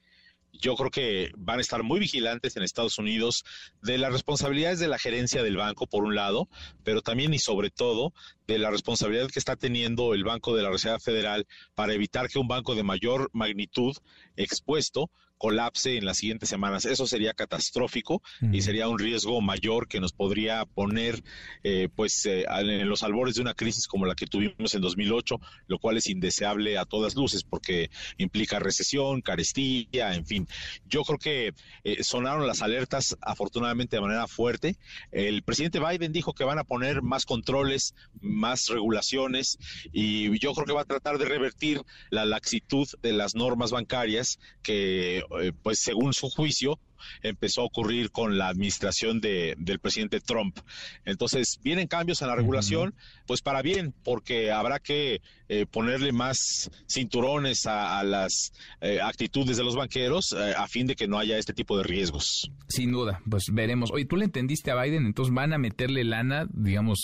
Yo 0.52 0.74
creo 0.76 0.90
que 0.90 1.32
van 1.38 1.60
a 1.60 1.62
estar 1.62 1.84
muy 1.84 2.00
vigilantes 2.00 2.56
en 2.56 2.64
Estados 2.64 2.98
Unidos 2.98 3.44
de 3.84 4.00
las 4.00 4.12
responsabilidades 4.12 4.80
de 4.80 4.88
la 4.88 4.98
gerencia 4.98 5.44
del 5.44 5.58
banco, 5.58 5.86
por 5.86 6.04
un 6.04 6.16
lado, 6.16 6.50
pero 6.84 7.04
también 7.04 7.32
y 7.36 7.40
sobre 7.40 7.70
todo 7.70 8.12
de 8.48 8.58
la 8.58 8.72
responsabilidad 8.72 9.30
que 9.30 9.38
está 9.38 9.56
teniendo 9.56 10.16
el 10.16 10.24
Banco 10.24 10.56
de 10.56 10.64
la 10.64 10.72
Reserva 10.72 11.00
Federal 11.00 11.46
para 11.76 11.94
evitar 11.94 12.28
que 12.28 12.40
un 12.40 12.48
banco 12.48 12.74
de 12.74 12.82
mayor 12.82 13.30
magnitud 13.34 13.96
expuesto 14.36 15.12
colapse 15.38 15.98
en 15.98 16.06
las 16.06 16.18
siguientes 16.18 16.50
semanas. 16.50 16.86
Eso 16.86 17.08
sería 17.08 17.34
catastrófico 17.34 18.22
y 18.52 18.62
sería 18.62 18.88
un 18.88 19.00
riesgo 19.00 19.42
mayor 19.42 19.88
que 19.88 20.00
nos 20.00 20.14
podría 20.14 20.66
poner 20.66 21.24
eh, 21.64 21.90
pues 21.94 22.26
eh, 22.26 22.46
en 22.48 22.90
los 22.90 23.04
albores 23.04 23.36
de 23.36 23.42
una 23.42 23.54
crisis 23.54 23.88
como 23.88 24.06
la 24.06 24.16
que 24.16 24.28
tuvimos 24.28 24.74
en 24.74 24.82
2008, 24.82 25.40
lo 25.68 25.80
cual 25.80 25.98
es 25.98 26.08
indeseable 26.08 26.78
a 26.78 26.86
todas 26.86 27.16
luces 27.16 27.44
porque 27.44 27.90
implica 28.18 28.60
recesión, 28.60 29.22
carestía, 29.22 30.14
en 30.14 30.26
fin. 30.26 30.48
Yo 30.86 31.04
creo 31.04 31.20
que 31.20 31.54
eh, 31.84 32.04
sonaron 32.04 32.48
las 32.48 32.62
alertas 32.62 33.18
afortunadamente 33.22 33.98
de 33.98 34.02
manera 34.02 34.28
fuerte. 34.28 34.78
El 35.12 35.44
presidente 35.44 35.80
Biden 35.80 36.14
dijo 36.14 36.34
que 36.34 36.44
van 36.44 36.60
a 36.60 36.64
poner 36.64 37.02
más 37.02 37.26
controles, 37.26 37.94
más 38.22 38.68
regulaciones 38.68 39.58
y 39.92 40.38
yo 40.40 40.54
creo 40.54 40.66
que 40.66 40.74
va 40.74 40.82
a 40.82 40.86
tratar 40.86 41.18
de 41.18 41.26
revertir 41.26 41.82
la 42.10 42.26
laxitud 42.26 42.88
de 43.02 43.14
las 43.14 43.36
normas 43.36 43.72
bancarias 43.72 44.40
que 44.64 45.25
pues 45.62 45.80
según 45.80 46.14
su 46.14 46.30
juicio, 46.30 46.80
empezó 47.22 47.62
a 47.62 47.66
ocurrir 47.66 48.12
con 48.12 48.38
la 48.38 48.48
administración 48.48 49.20
de, 49.20 49.56
del 49.58 49.80
presidente 49.80 50.20
Trump. 50.20 50.58
Entonces, 51.06 51.60
vienen 51.64 51.88
cambios 51.88 52.22
en 52.22 52.28
la 52.28 52.36
regulación, 52.36 52.96
pues 53.28 53.42
para 53.42 53.62
bien, 53.62 53.94
porque 54.04 54.52
habrá 54.52 54.80
que 54.80 55.22
eh, 55.48 55.66
ponerle 55.66 56.12
más 56.12 56.72
cinturones 56.88 57.66
a, 57.68 58.04
las 58.04 58.52
eh, 58.82 59.00
actitudes 59.02 59.58
de 59.58 59.64
los 59.64 59.76
banqueros 59.76 60.34
a 60.34 60.68
fin 60.68 60.88
de 60.88 60.96
que 60.96 61.08
no 61.08 61.18
haya 61.18 61.38
este 61.38 61.54
tipo 61.54 61.78
de 61.78 61.84
riesgos. 61.84 62.52
Sin 62.68 62.92
duda, 62.92 63.22
pues 63.30 63.46
veremos. 63.52 63.92
Oye, 63.92 64.06
tú 64.06 64.18
le 64.18 64.26
entendiste 64.26 64.72
a 64.72 64.82
Biden, 64.82 65.06
entonces 65.06 65.34
van 65.34 65.54
a 65.54 65.58
meterle 65.58 66.04
lana, 66.04 66.48
digamos, 66.52 67.00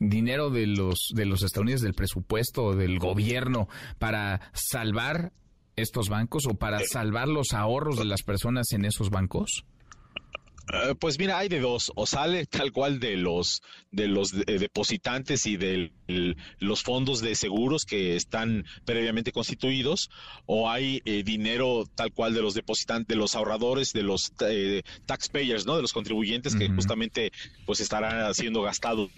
dinero 0.00 0.50
de 0.50 0.66
los, 0.66 1.10
de 1.14 1.26
los 1.26 1.42
estadounidenses 1.42 1.84
del 1.84 1.94
presupuesto, 1.94 2.74
del 2.74 2.98
gobierno, 2.98 3.68
para 3.98 4.50
salvar 4.52 5.32
estos 5.76 6.08
bancos 6.08 6.46
o 6.46 6.54
para 6.54 6.80
salvar 6.80 7.28
los 7.28 7.52
ahorros 7.52 7.98
de 7.98 8.04
las 8.04 8.22
personas 8.22 8.72
en 8.72 8.84
esos 8.84 9.10
bancos? 9.10 9.64
Eh, 10.72 10.94
pues 10.98 11.18
mira, 11.18 11.38
hay 11.38 11.48
de 11.48 11.60
dos, 11.60 11.92
o 11.94 12.06
sale 12.06 12.46
tal 12.46 12.72
cual 12.72 12.98
de 12.98 13.16
los 13.16 13.60
de 13.90 14.08
los 14.08 14.32
depositantes 14.32 15.46
y 15.46 15.58
de 15.58 15.92
los 16.58 16.82
fondos 16.82 17.20
de 17.20 17.34
seguros 17.34 17.84
que 17.84 18.16
están 18.16 18.64
previamente 18.86 19.30
constituidos, 19.30 20.08
o 20.46 20.70
hay 20.70 21.02
eh, 21.04 21.22
dinero 21.22 21.84
tal 21.94 22.12
cual 22.12 22.32
de 22.32 22.40
los 22.40 22.54
depositantes, 22.54 23.08
de 23.08 23.16
los 23.16 23.34
ahorradores, 23.34 23.92
de 23.92 24.02
los 24.04 24.32
eh, 24.40 24.82
taxpayers, 25.04 25.66
¿no? 25.66 25.76
De 25.76 25.82
los 25.82 25.92
contribuyentes 25.92 26.56
que 26.56 26.70
justamente 26.70 27.30
pues 27.66 27.80
estarán 27.80 28.34
siendo 28.34 28.62
gastados 28.62 29.10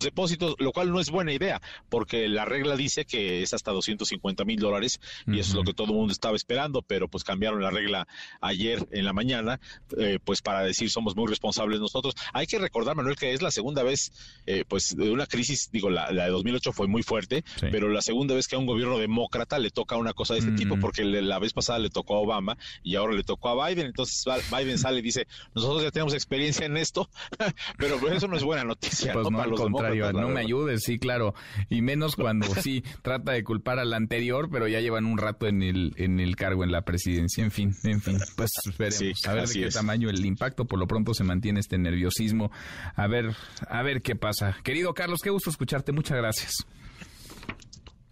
depósitos, 0.00 0.56
lo 0.58 0.72
cual 0.72 0.90
no 0.90 1.00
es 1.00 1.10
buena 1.10 1.32
idea, 1.32 1.60
porque 1.88 2.28
la 2.28 2.44
regla 2.44 2.76
dice 2.76 3.04
que 3.04 3.42
es 3.42 3.54
hasta 3.54 3.70
250 3.70 4.44
mil 4.44 4.58
dólares 4.58 5.00
y 5.26 5.38
eso 5.38 5.50
es 5.50 5.54
lo 5.54 5.64
que 5.64 5.74
todo 5.74 5.88
el 5.88 5.94
mundo 5.94 6.12
estaba 6.12 6.36
esperando, 6.36 6.82
pero 6.82 7.08
pues 7.08 7.24
cambiaron 7.24 7.62
la 7.62 7.70
regla 7.70 8.08
ayer 8.40 8.86
en 8.90 9.04
la 9.04 9.12
mañana, 9.12 9.60
eh, 9.96 10.18
pues 10.24 10.42
para 10.42 10.62
decir 10.62 10.90
somos 10.90 11.16
muy 11.16 11.26
responsables 11.26 11.80
nosotros. 11.80 12.14
Hay 12.32 12.46
que 12.46 12.58
recordar, 12.58 12.96
Manuel, 12.96 13.16
que 13.16 13.32
es 13.32 13.42
la 13.42 13.50
segunda 13.50 13.82
vez, 13.82 14.12
eh, 14.46 14.64
pues 14.66 14.96
de 14.96 15.10
una 15.10 15.26
crisis, 15.26 15.70
digo, 15.72 15.90
la, 15.90 16.10
de 16.10 16.30
2008 16.30 16.72
fue 16.72 16.88
muy 16.88 17.02
fuerte, 17.02 17.44
pero 17.60 17.88
la 17.88 18.02
segunda 18.02 18.34
vez 18.34 18.48
que 18.48 18.56
a 18.56 18.58
un 18.58 18.66
gobierno 18.66 18.98
demócrata 18.98 19.58
le 19.58 19.70
toca 19.70 19.96
una 19.96 20.12
cosa 20.12 20.34
de 20.34 20.40
este 20.40 20.52
tipo, 20.52 20.78
porque 20.78 21.04
la 21.04 21.38
vez 21.38 21.52
pasada 21.52 21.78
le 21.78 21.90
tocó 21.90 22.16
a 22.16 22.20
Obama 22.20 22.56
y 22.82 22.96
ahora 22.96 23.14
le 23.14 23.22
tocó 23.22 23.48
a 23.48 23.68
Biden, 23.68 23.86
entonces 23.86 24.24
Biden 24.50 24.78
sale 24.78 25.00
y 25.00 25.02
dice, 25.02 25.26
nosotros 25.54 25.82
ya 25.82 25.90
tenemos 25.90 26.14
experiencia 26.14 26.66
en 26.66 26.76
esto, 26.76 27.08
pero 27.78 27.96
eso 28.12 28.28
no 28.28 28.36
es 28.36 28.44
buena 28.44 28.64
noticia. 28.64 29.12
Pues 29.12 29.30
¿no? 29.30 29.46
los 29.46 29.60
no 29.94 30.28
me 30.28 30.40
ayudes, 30.40 30.82
sí, 30.84 30.98
claro. 30.98 31.34
Y 31.68 31.82
menos 31.82 32.16
cuando 32.16 32.46
sí 32.46 32.82
trata 33.02 33.32
de 33.32 33.44
culpar 33.44 33.78
al 33.78 33.92
anterior, 33.92 34.48
pero 34.50 34.68
ya 34.68 34.80
llevan 34.80 35.06
un 35.06 35.18
rato 35.18 35.46
en 35.46 35.62
el, 35.62 35.94
en 35.96 36.20
el 36.20 36.36
cargo 36.36 36.64
en 36.64 36.72
la 36.72 36.82
presidencia. 36.82 37.44
En 37.44 37.50
fin, 37.50 37.74
en 37.84 38.00
fin, 38.00 38.18
pues 38.36 38.50
veremos. 38.78 39.26
a 39.26 39.34
ver 39.34 39.48
de 39.48 39.60
qué 39.60 39.68
tamaño 39.68 40.10
el 40.10 40.24
impacto. 40.24 40.64
Por 40.64 40.78
lo 40.78 40.86
pronto 40.86 41.14
se 41.14 41.24
mantiene 41.24 41.60
este 41.60 41.78
nerviosismo. 41.78 42.50
A 42.94 43.06
ver, 43.06 43.34
a 43.68 43.82
ver 43.82 44.02
qué 44.02 44.16
pasa. 44.16 44.56
Querido 44.62 44.94
Carlos, 44.94 45.20
qué 45.22 45.30
gusto 45.30 45.50
escucharte. 45.50 45.92
Muchas 45.92 46.18
gracias. 46.18 46.66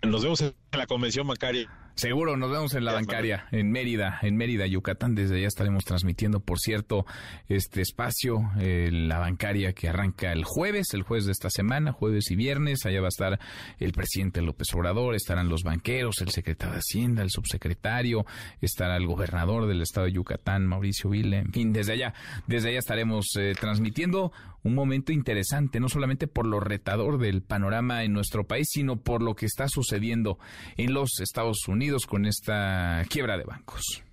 Nos 0.02 0.22
vemos 0.22 0.40
en 0.40 0.54
la 0.72 0.86
convención 0.86 1.26
bancaria. 1.26 1.68
Seguro, 1.98 2.36
nos 2.36 2.52
vemos 2.52 2.74
en 2.74 2.84
la 2.84 2.92
bancaria, 2.92 3.48
en 3.50 3.72
Mérida, 3.72 4.20
en 4.22 4.36
Mérida, 4.36 4.68
Yucatán. 4.68 5.16
Desde 5.16 5.38
allá 5.38 5.48
estaremos 5.48 5.84
transmitiendo, 5.84 6.38
por 6.38 6.60
cierto, 6.60 7.04
este 7.48 7.82
espacio, 7.82 8.52
eh, 8.60 8.90
la 8.92 9.18
bancaria 9.18 9.72
que 9.72 9.88
arranca 9.88 10.30
el 10.30 10.44
jueves, 10.44 10.94
el 10.94 11.02
jueves 11.02 11.26
de 11.26 11.32
esta 11.32 11.50
semana, 11.50 11.90
jueves 11.90 12.30
y 12.30 12.36
viernes. 12.36 12.86
Allá 12.86 13.00
va 13.00 13.08
a 13.08 13.08
estar 13.08 13.40
el 13.80 13.90
presidente 13.90 14.42
López 14.42 14.68
Obrador, 14.74 15.16
estarán 15.16 15.48
los 15.48 15.64
banqueros, 15.64 16.20
el 16.20 16.28
secretario 16.28 16.74
de 16.74 16.78
Hacienda, 16.78 17.24
el 17.24 17.30
subsecretario, 17.30 18.24
estará 18.60 18.96
el 18.96 19.08
gobernador 19.08 19.66
del 19.66 19.82
estado 19.82 20.06
de 20.06 20.12
Yucatán, 20.12 20.68
Mauricio 20.68 21.10
Vile. 21.10 21.38
En 21.38 21.52
fin, 21.52 21.72
desde 21.72 21.94
allá, 21.94 22.14
desde 22.46 22.68
allá 22.68 22.78
estaremos 22.78 23.26
eh, 23.36 23.54
transmitiendo 23.58 24.30
un 24.68 24.74
momento 24.74 25.12
interesante, 25.12 25.80
no 25.80 25.88
solamente 25.88 26.28
por 26.28 26.46
lo 26.46 26.60
retador 26.60 27.18
del 27.18 27.42
panorama 27.42 28.04
en 28.04 28.12
nuestro 28.12 28.46
país, 28.46 28.68
sino 28.70 29.00
por 29.00 29.22
lo 29.22 29.34
que 29.34 29.46
está 29.46 29.66
sucediendo 29.68 30.38
en 30.76 30.94
los 30.94 31.20
Estados 31.20 31.66
Unidos 31.66 32.06
con 32.06 32.26
esta 32.26 33.04
quiebra 33.08 33.36
de 33.36 33.44
bancos. 33.44 34.04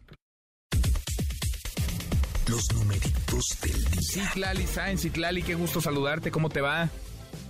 Los 2.48 2.74
numeritos 2.74 3.46
del 3.62 3.84
día. 3.86 4.98
Citlali 4.98 5.42
qué 5.44 5.56
gusto 5.56 5.82
saludarte, 5.82 6.32
¿cómo 6.32 6.50
te 6.50 6.62
va? 6.62 6.90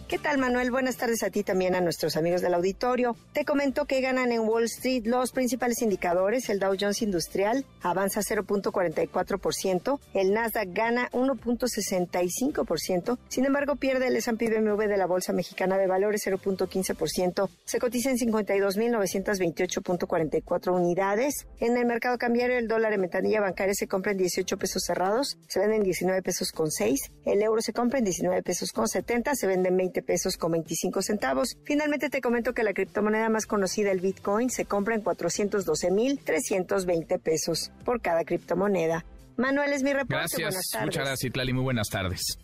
¿Qué 0.07 0.19
tal, 0.19 0.37
Manuel? 0.37 0.69
Buenas 0.69 0.97
tardes 0.97 1.23
a 1.23 1.31
ti 1.31 1.41
también, 1.41 1.73
a 1.73 1.81
nuestros 1.81 2.15
amigos 2.15 2.43
del 2.43 2.53
auditorio. 2.53 3.15
Te 3.33 3.43
comento 3.43 3.85
que 3.85 4.01
ganan 4.01 4.31
en 4.31 4.41
Wall 4.41 4.65
Street 4.65 5.07
los 5.07 5.31
principales 5.31 5.81
indicadores. 5.81 6.47
El 6.49 6.59
Dow 6.59 6.75
Jones 6.79 7.01
Industrial 7.01 7.65
avanza 7.81 8.21
0.44%, 8.21 9.99
el 10.13 10.31
Nasdaq 10.31 10.67
gana 10.73 11.09
1.65%, 11.09 13.17
sin 13.29 13.45
embargo 13.45 13.77
pierde 13.77 14.09
el 14.09 14.17
S&P 14.17 14.47
BMW 14.47 14.83
de 14.83 14.95
la 14.95 15.07
Bolsa 15.07 15.33
Mexicana 15.33 15.79
de 15.79 15.87
Valores 15.87 16.21
0.15%, 16.27 17.49
se 17.63 17.79
cotiza 17.79 18.11
en 18.11 18.17
52.928.44 18.17 20.71
unidades. 20.71 21.47
En 21.59 21.77
el 21.77 21.87
mercado 21.87 22.19
cambiario, 22.19 22.59
el 22.59 22.67
dólar 22.67 22.93
en 22.93 23.01
ventanilla 23.01 23.41
bancaria 23.41 23.73
se 23.73 23.87
compra 23.87 24.11
en 24.11 24.19
18 24.19 24.55
pesos 24.57 24.83
cerrados, 24.85 25.39
se 25.47 25.59
vende 25.59 25.77
en 25.77 25.83
19 25.83 26.21
pesos 26.21 26.51
con 26.51 26.69
6, 26.69 27.11
el 27.25 27.41
euro 27.41 27.63
se 27.63 27.73
compra 27.73 27.97
en 27.97 28.05
19 28.05 28.43
pesos 28.43 28.71
con 28.71 28.87
70, 28.87 29.33
se 29.33 29.47
vende 29.47 29.69
en 29.69 29.77
20 29.77 29.94
pesos 30.01 30.37
con 30.37 30.53
25 30.53 31.01
centavos. 31.01 31.57
Finalmente 31.63 32.09
te 32.09 32.21
comento 32.21 32.53
que 32.53 32.63
la 32.63 32.73
criptomoneda 32.73 33.27
más 33.29 33.45
conocida, 33.45 33.91
el 33.91 33.99
Bitcoin, 33.99 34.49
se 34.49 34.63
compra 34.65 34.95
en 34.95 35.03
412.320 35.03 37.19
pesos 37.19 37.71
por 37.83 37.99
cada 38.01 38.23
criptomoneda. 38.23 39.03
Manuel 39.37 39.73
es 39.73 39.83
mi 39.83 39.91
reporte. 39.91 40.15
Gracias. 40.15 40.41
Buenas 40.41 40.69
tardes. 40.71 40.85
Muchas 40.85 41.05
gracias, 41.05 41.23
Itlali. 41.25 41.51
Muy 41.53 41.63
buenas 41.63 41.89
tardes. 41.89 42.37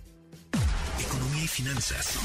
Economía 1.00 1.44
y 1.44 1.48
finanzas. 1.48 2.18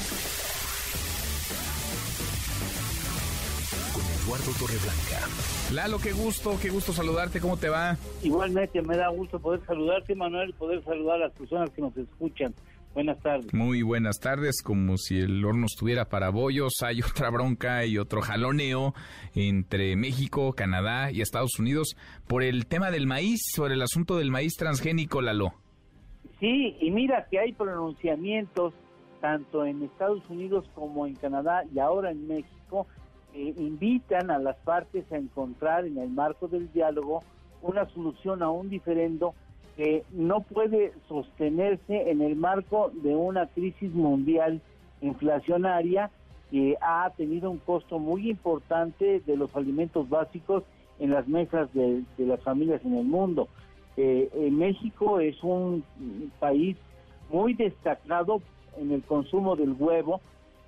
Con 3.93 4.03
Eduardo 4.03 4.51
Torreblanca. 4.59 5.27
Lalo, 5.71 5.99
qué 5.99 6.11
gusto, 6.11 6.57
qué 6.61 6.69
gusto 6.69 6.91
saludarte. 6.93 7.39
¿Cómo 7.39 7.57
te 7.57 7.69
va? 7.69 7.97
Igualmente, 8.23 8.81
me 8.81 8.97
da 8.97 9.07
gusto 9.09 9.39
poder 9.39 9.61
saludarte, 9.65 10.15
Manuel, 10.15 10.49
y 10.49 10.53
poder 10.53 10.83
saludar 10.83 11.15
a 11.15 11.27
las 11.27 11.31
personas 11.33 11.69
que 11.71 11.81
nos 11.81 11.95
escuchan. 11.95 12.53
Buenas 12.93 13.19
tardes. 13.19 13.53
Muy 13.53 13.83
buenas 13.83 14.19
tardes, 14.19 14.61
como 14.63 14.97
si 14.97 15.19
el 15.19 15.45
horno 15.45 15.67
estuviera 15.67 16.05
para 16.05 16.29
bollos. 16.29 16.73
Hay 16.83 17.01
otra 17.01 17.29
bronca 17.29 17.85
y 17.85 17.97
otro 17.97 18.21
jaloneo 18.21 18.93
entre 19.35 19.95
México, 19.95 20.53
Canadá 20.53 21.11
y 21.11 21.21
Estados 21.21 21.59
Unidos 21.59 21.95
por 22.27 22.43
el 22.43 22.65
tema 22.65 22.89
del 22.89 23.05
maíz, 23.05 23.39
sobre 23.55 23.75
el 23.75 23.81
asunto 23.81 24.17
del 24.17 24.31
maíz 24.31 24.55
transgénico, 24.55 25.21
Lalo. 25.21 25.53
Sí, 26.39 26.75
y 26.79 26.91
mira 26.91 27.27
que 27.29 27.39
hay 27.39 27.53
pronunciamientos 27.53 28.73
tanto 29.21 29.65
en 29.65 29.83
Estados 29.83 30.21
Unidos 30.29 30.69
como 30.75 31.07
en 31.07 31.15
Canadá 31.15 31.63
y 31.73 31.79
ahora 31.79 32.11
en 32.11 32.27
México 32.27 32.87
que 33.33 33.53
invitan 33.57 34.31
a 34.31 34.39
las 34.39 34.57
partes 34.57 35.11
a 35.11 35.17
encontrar 35.17 35.85
en 35.85 35.97
el 35.97 36.09
marco 36.09 36.47
del 36.47 36.71
diálogo 36.71 37.23
una 37.61 37.87
solución 37.89 38.43
a 38.43 38.49
un 38.49 38.69
diferendo 38.69 39.33
que 39.77 40.03
no 40.11 40.41
puede 40.41 40.91
sostenerse 41.07 42.09
en 42.09 42.21
el 42.21 42.35
marco 42.35 42.91
de 43.03 43.15
una 43.15 43.45
crisis 43.45 43.93
mundial 43.93 44.59
inflacionaria 45.01 46.09
que 46.49 46.75
ha 46.81 47.11
tenido 47.15 47.51
un 47.51 47.59
costo 47.59 47.99
muy 47.99 48.29
importante 48.29 49.21
de 49.25 49.37
los 49.37 49.55
alimentos 49.55 50.09
básicos 50.09 50.63
en 50.99 51.11
las 51.11 51.27
mesas 51.27 51.71
de, 51.73 52.03
las 52.17 52.41
familias 52.41 52.83
en 52.83 52.95
el 52.95 53.05
mundo. 53.05 53.47
Eh, 53.97 54.49
México 54.51 55.19
es 55.19 55.41
un 55.43 55.83
país 56.39 56.75
muy 57.31 57.53
destacado 57.53 58.41
en 58.79 58.91
el 58.91 59.03
consumo 59.03 59.55
del 59.55 59.73
huevo. 59.77 60.21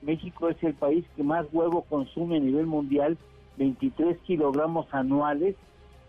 México 0.03 0.49
es 0.49 0.63
el 0.63 0.75
país 0.75 1.03
que 1.15 1.23
más 1.23 1.47
huevo 1.51 1.81
consume 1.89 2.37
a 2.37 2.41
nivel 2.41 2.67
mundial, 2.67 3.17
23 3.57 4.19
kilogramos 4.19 4.85
anuales, 4.93 5.55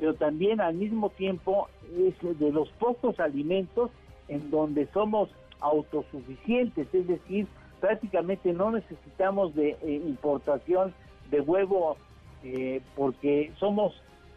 pero 0.01 0.15
también 0.15 0.63
al 0.63 0.75
mismo 0.75 1.11
tiempo 1.11 1.69
es 1.95 2.39
de 2.39 2.51
los 2.51 2.71
pocos 2.71 3.21
alimentos 3.21 3.91
en 4.29 4.51
donde 4.51 4.87
somos 4.95 5.29
autosuficientes, 5.61 6.89
es 6.95 7.07
decir, 7.07 7.47
prácticamente 7.81 8.55
no 8.55 8.71
necesitamos 8.71 9.55
de 9.55 9.77
eh, 9.83 10.03
importación 10.07 10.95
de 11.31 11.43
huevo 11.43 11.99
eh, 12.43 12.81
porque 12.97 13.53
somos 13.59 13.93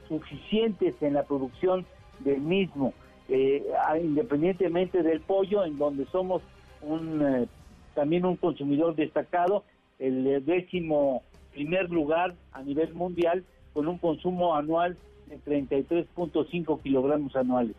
suficientes 0.10 0.96
en 1.02 1.14
la 1.14 1.24
producción 1.24 1.86
del 2.20 2.42
mismo, 2.42 2.94
eh, 3.30 3.64
independientemente 4.02 5.02
del 5.02 5.22
pollo, 5.22 5.64
en 5.64 5.78
donde 5.78 6.06
somos 6.08 6.42
un 6.82 7.48
también 7.96 8.26
un 8.26 8.36
consumidor 8.36 8.96
destacado, 8.96 9.64
el 10.00 10.44
décimo 10.44 11.22
primer 11.54 11.90
lugar 11.90 12.36
a 12.52 12.64
nivel 12.64 12.94
mundial 12.96 13.46
con 13.74 13.88
un 13.88 14.00
consumo 14.00 14.56
anual 14.56 14.98
33.5 15.42 16.82
kilogramos 16.82 17.36
anuales. 17.36 17.76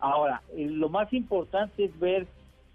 Ahora, 0.00 0.42
eh, 0.56 0.66
lo 0.68 0.88
más 0.88 1.12
importante 1.12 1.84
es 1.84 1.98
ver 1.98 2.26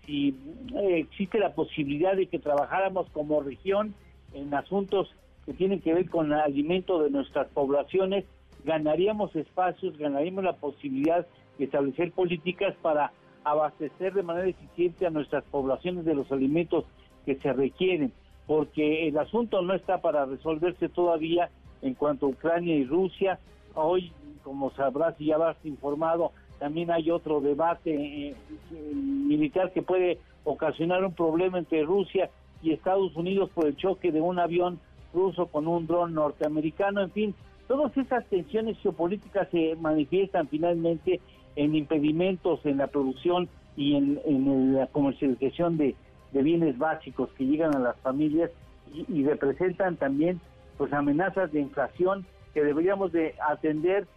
si 0.06 0.36
eh, 0.76 1.00
existe 1.00 1.40
la 1.40 1.54
posibilidad 1.54 2.16
de 2.16 2.28
que 2.28 2.40
trabajáramos 2.40 3.10
como 3.12 3.42
región 3.42 3.94
en 4.34 4.54
asuntos 4.54 5.10
que 5.46 5.54
tienen 5.54 5.82
que 5.82 5.94
ver 5.94 6.10
con 6.10 6.28
el 6.28 6.40
alimento 6.40 7.02
de 7.02 7.10
nuestras 7.10 7.48
poblaciones, 7.50 8.26
ganaríamos 8.64 9.36
espacios, 9.36 9.98
ganaríamos 9.98 10.44
la 10.44 10.54
posibilidad 10.54 11.26
de 11.58 11.66
establecer 11.66 12.12
políticas 12.12 12.76
para 12.82 13.12
abastecer 13.44 14.14
de 14.14 14.24
manera 14.24 14.48
eficiente 14.48 15.06
a 15.06 15.10
nuestras 15.10 15.44
poblaciones 15.46 16.06
de 16.06 16.16
los 16.16 16.32
alimentos 16.32 16.86
que 17.26 17.36
se 17.36 17.52
requieren, 17.54 18.14
porque 18.48 19.08
el 19.08 19.18
asunto 19.18 19.62
no 19.62 19.74
está 19.74 20.02
para 20.02 20.26
resolverse 20.26 20.90
todavía 20.90 21.50
en 21.82 21.94
cuanto 21.94 22.26
a 22.26 22.30
Ucrania 22.30 22.76
y 22.76 22.86
Rusia. 22.86 23.40
Hoy 23.76 24.12
como 24.44 24.72
sabrás 24.72 25.16
y 25.20 25.28
ya 25.28 25.38
vas 25.38 25.58
informado, 25.64 26.32
también 26.60 26.92
hay 26.92 27.12
otro 27.12 27.42
debate 27.42 27.94
eh, 27.94 28.36
eh, 28.72 28.94
militar 28.94 29.72
que 29.74 29.82
puede 29.82 30.20
ocasionar 30.44 31.04
un 31.04 31.14
problema 31.14 31.58
entre 31.58 31.84
Rusia 31.84 32.30
y 32.62 32.72
Estados 32.72 33.16
Unidos 33.16 33.50
por 33.54 33.66
el 33.68 33.76
choque 33.76 34.12
de 34.12 34.22
un 34.22 34.40
avión 34.40 34.80
ruso 35.14 35.48
con 35.48 35.68
un 35.68 35.86
dron 35.88 36.14
norteamericano, 36.14 37.02
en 37.02 37.12
fin, 37.12 37.36
todas 37.68 37.96
esas 37.98 38.26
tensiones 38.28 38.78
geopolíticas 38.80 39.48
se 39.52 39.76
manifiestan 39.76 40.48
finalmente 40.48 41.20
en 41.56 41.76
impedimentos 41.76 42.66
en 42.66 42.78
la 42.78 42.88
producción 42.88 43.48
y 43.76 43.96
en, 43.96 44.76
la 44.76 44.88
comercialización 44.88 45.78
de, 45.78 45.96
bienes 46.32 46.78
básicos 46.80 47.30
que 47.38 47.46
llegan 47.46 47.76
a 47.76 47.80
las 47.80 47.96
familias 47.98 48.50
y, 48.92 49.06
y 49.08 49.24
representan 49.24 49.98
también 49.98 50.42
pues 50.78 50.92
amenazas 50.92 51.52
de 51.52 51.62
inflación 51.62 52.26
que 52.54 52.64
deberíamos 52.64 53.12
de 53.12 53.36
atender 53.48 54.08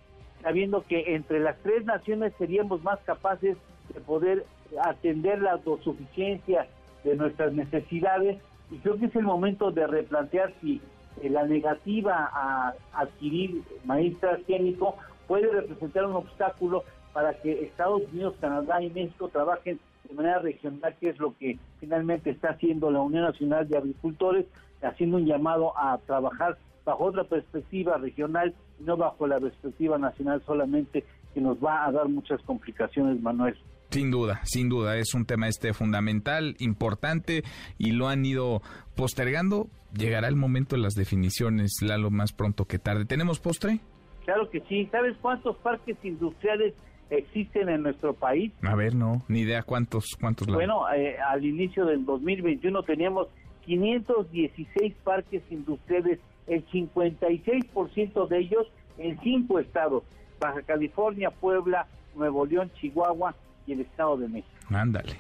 sabiendo 0.47 0.85
que 0.87 1.17
entre 1.17 1.41
las 1.41 1.57
tres 1.65 1.85
naciones 1.85 2.33
seríamos 2.39 2.81
más 2.85 3.01
capaces 3.01 3.57
de 3.93 4.01
poder 4.01 4.47
atender 4.81 5.43
la 5.43 5.55
autosuficiencia 5.55 6.69
de 7.03 7.17
nuestras 7.17 7.53
necesidades 7.53 8.39
y 8.71 8.77
creo 8.77 8.97
que 8.97 9.07
es 9.07 9.17
el 9.17 9.25
momento 9.25 9.73
de 9.73 9.89
replantear 9.89 10.53
si 10.61 10.81
eh, 11.21 11.31
la 11.31 11.45
negativa 11.47 12.31
a 12.33 12.75
adquirir 12.93 13.65
maíz 13.85 14.17
transgénico 14.21 14.95
puede 15.27 15.51
representar 15.51 16.07
un 16.07 16.15
obstáculo 16.15 16.85
para 17.13 17.35
que 17.35 17.65
Estados 17.65 18.03
Unidos, 18.13 18.37
Canadá 18.41 18.81
y 18.81 18.91
México 18.91 19.29
trabajen 19.29 19.81
de 20.09 20.15
manera 20.15 20.39
regional, 20.39 20.95
que 21.01 21.09
es 21.09 21.19
lo 21.19 21.37
que 21.37 21.59
finalmente 21.81 22.31
está 22.31 22.51
haciendo 22.51 22.93
la 22.93 23.01
Unión 23.01 23.25
Nacional 23.25 23.67
de 23.67 23.79
Agricultores, 23.79 24.47
haciendo 24.81 25.17
un 25.17 25.27
llamado 25.27 25.77
a 25.77 25.99
trabajar 26.07 26.57
bajo 26.85 27.03
otra 27.03 27.25
perspectiva 27.25 27.97
regional, 27.97 28.55
no 28.81 28.97
bajo 28.97 29.27
la 29.27 29.41
perspectiva 29.41 29.99
nacional 29.99 30.43
solamente, 30.47 31.05
que 31.35 31.41
nos 31.41 31.59
va 31.59 31.87
a 31.87 31.93
dar 31.93 32.09
muchas 32.09 32.41
complicaciones, 32.43 33.21
Manuel. 33.21 33.57
Sin 33.91 34.11
duda, 34.11 34.41
sin 34.45 34.69
duda, 34.69 34.97
es 34.97 35.15
un 35.15 35.27
tema 35.27 35.49
este 35.49 35.73
fundamental, 35.73 36.57
importante 36.59 37.45
y 37.79 37.93
lo 37.93 38.09
han 38.09 38.25
ido 38.25 38.61
postergando. 38.97 39.69
Llegará 39.97 40.29
el 40.29 40.37
momento 40.37 40.77
de 40.77 40.83
las 40.83 40.95
definiciones, 40.95 41.79
lo 41.81 42.11
más 42.11 42.33
pronto 42.33 42.65
que 42.65 42.79
tarde. 42.79 43.05
¿Tenemos 43.05 43.39
postre? 43.39 43.81
Claro 44.25 44.51
que 44.51 44.61
sí. 44.69 44.89
¿Sabes 44.91 45.17
cuántos 45.23 45.57
parques 45.59 45.97
industriales 46.03 46.75
existen 47.11 47.69
en 47.69 47.83
nuestro 47.83 48.13
país? 48.13 48.53
A 48.63 48.75
ver, 48.75 48.95
no, 48.95 49.23
ni 49.29 49.41
idea 49.41 49.63
cuántos, 49.63 50.17
cuántos. 50.21 50.49
Bueno, 50.49 50.83
eh, 50.93 51.17
al 51.19 51.45
inicio 51.45 51.87
del 51.87 52.05
2021 52.05 52.83
teníamos 52.83 53.29
516 53.65 54.95
parques 55.05 55.43
industriales 55.51 56.19
el 56.47 56.67
56% 56.69 58.29
de 58.29 58.39
ellos 58.39 58.67
en 58.99 59.19
cinco 59.21 59.59
estados, 59.59 60.03
Baja 60.41 60.63
California, 60.63 61.31
Puebla, 61.31 61.87
Nuevo 62.15 62.47
León, 62.47 62.71
Chihuahua 62.81 63.35
y 63.67 63.73
el 63.73 63.81
Estado 63.81 64.17
de 64.17 64.29
México. 64.29 64.55
Ándale. 64.71 65.17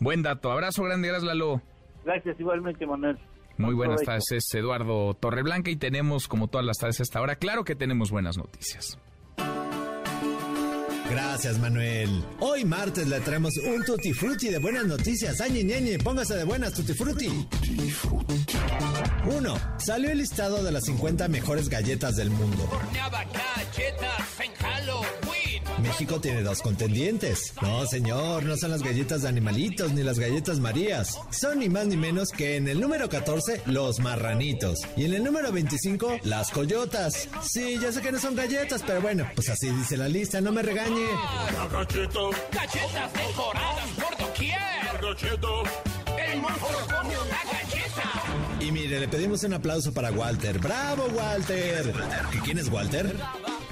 Buen 0.00 0.22
dato. 0.22 0.50
Abrazo 0.50 0.82
grande, 0.82 1.08
gracias 1.08 1.26
Lalo. 1.26 1.60
Gracias 2.04 2.38
igualmente, 2.38 2.86
Manuel. 2.86 3.18
Muy 3.58 3.74
buenas 3.74 4.02
tardes, 4.02 4.24
es 4.32 4.54
Eduardo 4.54 5.14
Torreblanca 5.14 5.70
y 5.70 5.76
tenemos, 5.76 6.26
como 6.26 6.48
todas 6.48 6.66
las 6.66 6.78
tardes 6.78 7.00
hasta 7.00 7.18
ahora, 7.18 7.36
claro 7.36 7.64
que 7.64 7.76
tenemos 7.76 8.10
buenas 8.10 8.36
noticias. 8.36 8.98
Gracias, 11.12 11.58
Manuel. 11.58 12.24
Hoy 12.40 12.64
martes 12.64 13.06
le 13.06 13.20
traemos 13.20 13.54
un 13.58 13.84
tutti 13.84 14.14
frutti 14.14 14.48
de 14.48 14.58
buenas 14.58 14.86
noticias. 14.86 15.42
Ay, 15.42 15.62
ñeñe, 15.62 15.98
póngase 15.98 16.34
de 16.36 16.44
buenas, 16.44 16.72
tutti 16.72 16.94
frutti. 16.94 17.46
1. 19.26 19.54
Salió 19.78 20.10
el 20.10 20.18
listado 20.18 20.64
de 20.64 20.72
las 20.72 20.84
50 20.84 21.28
mejores 21.28 21.68
galletas 21.68 22.16
del 22.16 22.30
mundo. 22.30 22.66
México 25.82 26.20
tiene 26.20 26.42
dos 26.42 26.62
contendientes. 26.62 27.52
No, 27.60 27.84
señor, 27.86 28.44
no 28.44 28.56
son 28.56 28.70
las 28.70 28.82
galletas 28.82 29.22
de 29.22 29.28
animalitos 29.28 29.92
ni 29.92 30.02
las 30.02 30.18
galletas 30.18 30.58
Marías. 30.58 31.18
Son 31.30 31.58
ni 31.58 31.68
más 31.68 31.86
ni 31.86 31.96
menos 31.96 32.30
que 32.30 32.56
en 32.56 32.68
el 32.68 32.80
número 32.80 33.08
14, 33.08 33.62
los 33.66 33.98
marranitos. 33.98 34.78
Y 34.96 35.04
en 35.04 35.14
el 35.14 35.24
número 35.24 35.52
25, 35.52 36.18
las 36.22 36.50
coyotas. 36.50 37.28
Sí, 37.42 37.78
ya 37.80 37.92
sé 37.92 38.00
que 38.00 38.12
no 38.12 38.18
son 38.18 38.34
galletas, 38.36 38.82
pero 38.86 39.00
bueno, 39.00 39.28
pues 39.34 39.48
así 39.48 39.68
dice 39.70 39.96
la 39.96 40.08
lista, 40.08 40.40
no 40.40 40.52
me 40.52 40.62
regañe. 40.62 41.06
Galletas 41.70 43.12
decoradas 43.12 43.88
por 43.96 44.18
doquier. 44.18 44.60
El 46.16 46.40
monstruo 46.40 46.70
come 46.86 47.14
una 47.18 47.40
galleta. 47.44 48.60
Y 48.60 48.70
mire, 48.70 49.00
le 49.00 49.08
pedimos 49.08 49.42
un 49.42 49.54
aplauso 49.54 49.92
para 49.92 50.10
Walter. 50.12 50.58
¡Bravo, 50.58 51.06
Walter! 51.14 51.92
¿Y 52.32 52.38
quién 52.38 52.58
es 52.58 52.68
Walter? 52.68 53.14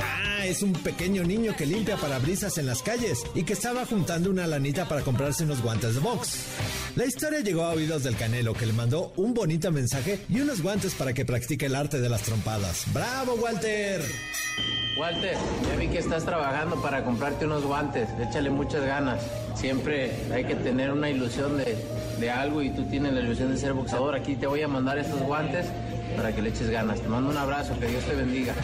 Ah, 0.03 0.47
es 0.47 0.63
un 0.63 0.73
pequeño 0.73 1.23
niño 1.23 1.55
que 1.57 1.67
limpia 1.67 1.97
parabrisas 1.97 2.59
en 2.59 2.67
las 2.67 2.83
calles 2.83 3.23
y 3.35 3.45
que 3.45 3.53
estaba 3.53 3.85
juntando 3.87 4.31
una 4.31 4.47
lanita 4.47 4.89
para 4.89 5.03
comprarse 5.03 5.45
unos 5.45 5.63
guantes 5.63 5.95
de 5.95 6.01
box. 6.01 6.45
La 6.97 7.05
historia 7.05 7.41
llegó 7.41 7.65
a 7.65 7.71
oídos 7.71 8.03
del 8.03 8.17
Canelo 8.17 8.55
que 8.55 8.67
le 8.67 8.73
mandó 8.73 9.13
un 9.17 9.35
bonito 9.35 9.71
mensaje 9.71 10.21
y 10.29 10.41
unos 10.41 10.63
guantes 10.63 10.95
para 10.95 11.13
que 11.13 11.25
practique 11.25 11.67
el 11.67 11.75
arte 11.75 12.01
de 12.01 12.09
las 12.09 12.23
trompadas. 12.23 12.85
¡Bravo, 12.93 13.35
Walter! 13.35 14.03
Walter, 14.99 15.37
ya 15.69 15.77
vi 15.77 15.89
que 15.89 15.99
estás 15.99 16.25
trabajando 16.25 16.81
para 16.83 17.05
comprarte 17.05 17.47
unos 17.47 17.65
guantes. 17.65 18.09
Échale 18.21 18.51
muchas 18.51 18.85
ganas. 18.85 19.23
Siempre 19.55 20.11
hay 20.33 20.45
que 20.45 20.57
tener 20.57 20.91
una 20.91 21.09
ilusión 21.11 21.57
de, 21.57 21.77
de 22.19 22.31
algo 22.31 22.63
y 22.63 22.71
tú 22.71 22.85
tienes 22.85 23.13
la 23.13 23.21
ilusión 23.21 23.53
de 23.53 23.59
ser 23.59 23.73
boxeador. 23.73 24.15
Aquí 24.15 24.37
te 24.37 24.47
voy 24.47 24.63
a 24.63 24.69
mandar 24.69 24.99
estos 24.99 25.21
guantes 25.21 25.67
para 26.17 26.35
que 26.35 26.43
le 26.43 26.51
eches 26.51 26.71
ganas. 26.71 27.01
Te 27.01 27.09
mando 27.09 27.31
un 27.31 27.37
abrazo, 27.37 27.79
que 27.79 27.87
Dios 27.87 28.05
te 28.05 28.15
bendiga. 28.15 28.55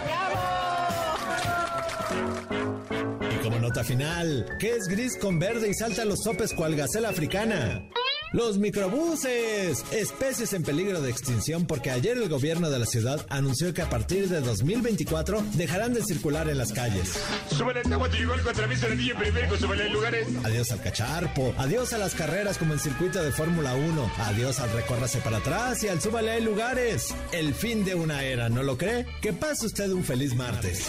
Y 3.31 3.43
como 3.43 3.59
nota 3.59 3.85
final, 3.85 4.47
¿qué 4.59 4.77
es 4.77 4.89
gris 4.89 5.17
con 5.21 5.39
verde 5.39 5.69
y 5.69 5.75
salta 5.75 6.05
los 6.05 6.23
sopes 6.23 6.53
cual 6.55 6.77
gacela 6.77 7.09
africana? 7.09 7.89
Los 8.33 8.59
microbuses, 8.59 9.85
especies 9.93 10.53
en 10.53 10.65
peligro 10.65 11.01
de 11.01 11.11
extinción 11.11 11.65
porque 11.65 11.93
ayer 11.93 12.19
el 12.19 12.29
gobierno 12.29 12.71
de 12.71 12.79
la 12.81 12.85
ciudad 12.85 13.25
anunció 13.29 13.73
que 13.73 13.83
a 13.83 13.89
partir 13.89 14.29
de 14.29 14.41
2024 14.41 15.45
dejarán 15.55 15.95
de 15.95 16.03
circular 16.03 16.49
en 16.49 16.59
las 16.59 16.73
calles. 16.73 17.21
Súbele 17.51 17.83
el 17.83 17.91
de 17.91 19.15
periférico, 19.15 19.57
súbele 19.57 19.89
lugares. 19.91 20.27
Adiós 20.45 20.73
al 20.73 20.83
cacharpo, 20.83 21.55
adiós 21.57 21.93
a 21.93 21.99
las 21.99 22.15
carreras 22.15 22.59
como 22.59 22.73
el 22.73 22.81
circuito 22.81 23.23
de 23.23 23.31
Fórmula 23.31 23.75
1, 23.75 24.13
adiós 24.19 24.59
al 24.59 24.73
recórrase 24.73 25.21
para 25.21 25.39
atrás 25.39 25.85
y 25.85 25.89
al 25.89 26.01
súbale 26.01 26.33
hay 26.33 26.43
lugares. 26.43 27.15
El 27.31 27.55
fin 27.55 27.85
de 27.85 27.95
una 27.95 28.25
era, 28.25 28.49
¿no 28.49 28.65
lo 28.65 28.77
cree? 28.77 29.07
Que 29.21 29.33
pase 29.33 29.67
usted 29.67 29.89
un 29.91 30.03
feliz 30.03 30.35
martes. 30.35 30.89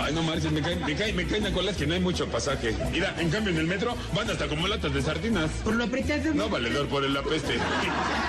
Ay, 0.00 0.12
no 0.12 0.22
marches, 0.24 0.50
me 0.50 0.60
caen, 0.60 0.84
me 0.84 0.96
caen, 0.96 1.16
me 1.16 1.26
caen 1.26 1.46
a 1.46 1.52
colas 1.52 1.76
que 1.76 1.86
no 1.86 1.94
hay 1.94 2.00
mucho 2.00 2.26
pasaje. 2.26 2.74
Mira, 2.90 3.14
en 3.18 3.30
cambio 3.30 3.52
en 3.52 3.60
el 3.60 3.66
metro 3.66 3.94
van 4.14 4.28
hasta 4.28 4.48
como 4.48 4.66
latas 4.66 4.92
de 4.92 5.00
sardinas. 5.00 5.50
Por 5.64 5.75
lo 5.76 5.84
apretado. 5.84 6.34
No, 6.34 6.48
valedor, 6.48 6.88
por 6.88 7.04
el 7.04 7.16
apeste. 7.16 7.54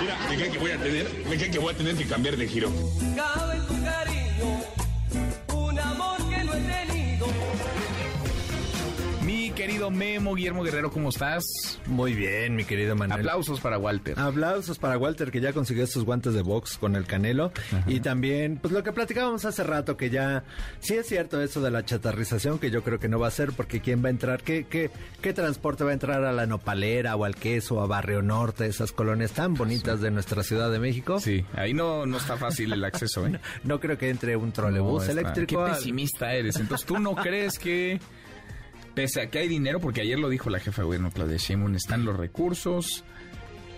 Mira, 0.00 0.18
me 0.28 0.36
cae 0.36 0.50
que 0.50 0.58
voy 0.58 0.70
a 0.70 0.78
tener, 0.78 1.24
me 1.28 1.36
cae 1.36 1.50
que 1.50 1.58
voy 1.58 1.74
a 1.74 1.76
tener 1.76 1.96
que 1.96 2.04
cambiar 2.06 2.36
de 2.36 2.46
giro. 2.46 2.70
Querido 9.58 9.90
Memo, 9.90 10.36
Guillermo 10.36 10.62
Guerrero, 10.62 10.88
¿cómo 10.92 11.08
estás? 11.08 11.80
Muy 11.86 12.14
bien, 12.14 12.54
mi 12.54 12.64
querido 12.64 12.94
Manuel. 12.94 13.18
Aplausos 13.22 13.58
para 13.60 13.76
Walter. 13.76 14.16
Aplausos 14.16 14.78
para 14.78 14.96
Walter 14.96 15.32
que 15.32 15.40
ya 15.40 15.52
consiguió 15.52 15.82
estos 15.82 16.04
guantes 16.04 16.32
de 16.34 16.42
box 16.42 16.78
con 16.78 16.94
el 16.94 17.06
Canelo. 17.06 17.50
Y 17.88 17.98
también, 17.98 18.58
pues 18.62 18.72
lo 18.72 18.84
que 18.84 18.92
platicábamos 18.92 19.44
hace 19.44 19.64
rato, 19.64 19.96
que 19.96 20.10
ya 20.10 20.44
sí 20.78 20.94
es 20.94 21.06
cierto 21.08 21.42
eso 21.42 21.60
de 21.60 21.72
la 21.72 21.84
chatarrización, 21.84 22.60
que 22.60 22.70
yo 22.70 22.84
creo 22.84 23.00
que 23.00 23.08
no 23.08 23.18
va 23.18 23.26
a 23.26 23.32
ser, 23.32 23.50
porque 23.52 23.80
¿quién 23.80 24.00
va 24.02 24.06
a 24.06 24.10
entrar? 24.10 24.44
¿Qué, 24.44 24.64
qué, 24.70 24.90
qué 25.20 25.32
transporte 25.32 25.82
va 25.82 25.90
a 25.90 25.94
entrar 25.94 26.22
a 26.24 26.32
la 26.32 26.46
Nopalera 26.46 27.16
o 27.16 27.24
al 27.24 27.34
Queso, 27.34 27.80
a 27.82 27.86
Barrio 27.88 28.22
Norte, 28.22 28.66
esas 28.66 28.92
colonias 28.92 29.32
tan 29.32 29.54
bonitas 29.54 30.00
de 30.00 30.12
nuestra 30.12 30.44
Ciudad 30.44 30.70
de 30.70 30.78
México? 30.78 31.18
Sí, 31.18 31.44
ahí 31.54 31.74
no, 31.74 32.06
no 32.06 32.18
está 32.18 32.36
fácil 32.36 32.72
el 32.72 32.84
acceso, 32.84 33.26
¿eh? 33.26 33.40
No 33.64 33.80
creo 33.80 33.98
que 33.98 34.08
entre 34.08 34.36
un 34.36 34.52
trolebús 34.52 35.06
No, 35.06 35.10
eléctrico. 35.10 35.64
Qué 35.64 35.70
al- 35.72 35.76
pesimista 35.76 36.32
eres. 36.32 36.56
Entonces, 36.60 36.86
¿tú 36.86 37.00
no 37.00 37.16
crees 37.16 37.58
que, 37.58 37.98
pese 38.98 39.20
a 39.20 39.30
que 39.30 39.38
hay 39.38 39.46
dinero, 39.46 39.78
porque 39.78 40.00
ayer 40.00 40.18
lo 40.18 40.28
dijo 40.28 40.50
la 40.50 40.58
jefa 40.58 40.82
de 40.82 40.86
gobierno, 40.86 41.12
Claudia 41.12 41.36
Sheinbaum, 41.36 41.76
están 41.76 42.04
los 42.04 42.16
recursos 42.16 43.04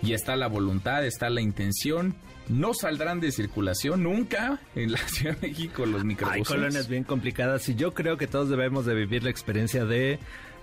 y 0.01 0.13
está 0.13 0.35
la 0.35 0.47
voluntad, 0.47 1.05
está 1.05 1.29
la 1.29 1.41
intención, 1.41 2.15
no 2.49 2.73
saldrán 2.73 3.19
de 3.19 3.31
circulación 3.31 4.01
nunca 4.01 4.59
en 4.73 4.91
la 4.93 4.97
Ciudad 5.07 5.37
de 5.37 5.49
México 5.49 5.85
los 5.85 6.01
Hay 6.01 6.07
microbuses? 6.07 6.47
colonias 6.47 6.87
bien 6.87 7.03
complicadas 7.03 7.69
y 7.69 7.75
yo 7.75 7.93
creo 7.93 8.17
que 8.17 8.25
todos 8.25 8.49
debemos 8.49 8.87
de 8.87 8.95
vivir 8.95 9.23
la 9.23 9.29
experiencia 9.29 9.85
de 9.85 10.17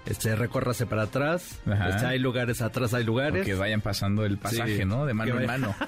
este 0.09 0.34
recórrase 0.34 0.86
para 0.86 1.02
atrás, 1.02 1.61
este, 1.66 2.06
hay 2.06 2.18
lugares 2.18 2.62
atrás, 2.62 2.94
hay 2.94 3.04
lugares. 3.04 3.44
Que 3.44 3.54
vayan 3.54 3.80
pasando 3.80 4.24
el 4.24 4.38
pasaje, 4.38 4.78
Sí, 4.78 4.84
¿no? 4.84 5.06
De 5.06 5.14
mano 5.14 5.38
en 5.38 5.46
mano. 5.46 5.74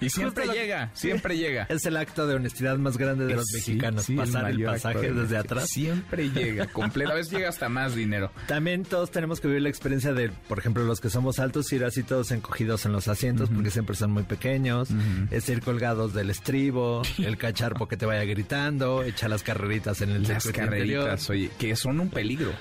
Y 0.00 0.10
siempre 0.10 0.44
Justo 0.44 0.56
llega, 0.56 0.90
siempre 0.94 1.36
llega. 1.36 1.66
Es 1.68 1.84
el 1.84 1.96
acto 1.96 2.28
de 2.28 2.36
honestidad 2.36 2.78
más 2.78 2.96
grande 2.98 3.26
de 3.26 3.34
los 3.34 3.46
mexicanos, 3.52 4.04
sí, 4.04 4.14
pasar 4.14 4.48
el, 4.48 4.62
pasaje 4.62 5.12
desde 5.12 5.36
atrás. 5.36 5.68
Siempre 5.68 6.30
llega, 6.30 6.66
completo. 6.66 7.10
A 7.10 7.14
veces 7.14 7.32
llega 7.32 7.48
hasta 7.48 7.68
más 7.68 7.96
dinero. 7.96 8.30
También 8.46 8.84
todos 8.84 9.10
tenemos 9.10 9.40
que 9.40 9.48
vivir 9.48 9.62
la 9.62 9.70
experiencia 9.70 10.12
de, 10.12 10.30
por 10.30 10.60
ejemplo, 10.60 10.84
los 10.84 11.00
que 11.00 11.10
somos 11.10 11.40
altos, 11.40 11.72
ir 11.72 11.84
así 11.84 12.04
todos 12.04 12.30
encogidos 12.30 12.86
en 12.86 12.92
los 12.92 13.08
asientos 13.08 13.50
porque 13.50 13.70
siempre 13.70 13.96
son 13.96 14.12
muy 14.12 14.22
pequeños, 14.22 14.88
es 15.32 15.48
ir 15.48 15.62
colgados 15.62 16.14
del 16.14 16.30
estribo, 16.30 17.02
el 17.18 17.36
cacharpo 17.36 17.88
que 17.88 17.96
te 17.96 18.06
vaya 18.06 18.24
gritando, 18.24 19.02
echa 19.02 19.26
las 19.26 19.42
carreritas 19.42 20.00
en 20.00 20.10
el 20.10 20.22
Las 20.22 20.46
interior. 20.46 20.70
carreritas, 20.70 21.30
oye, 21.30 21.50
que 21.58 21.74
son 21.74 21.98
un 21.98 22.08
peligro. 22.08 22.52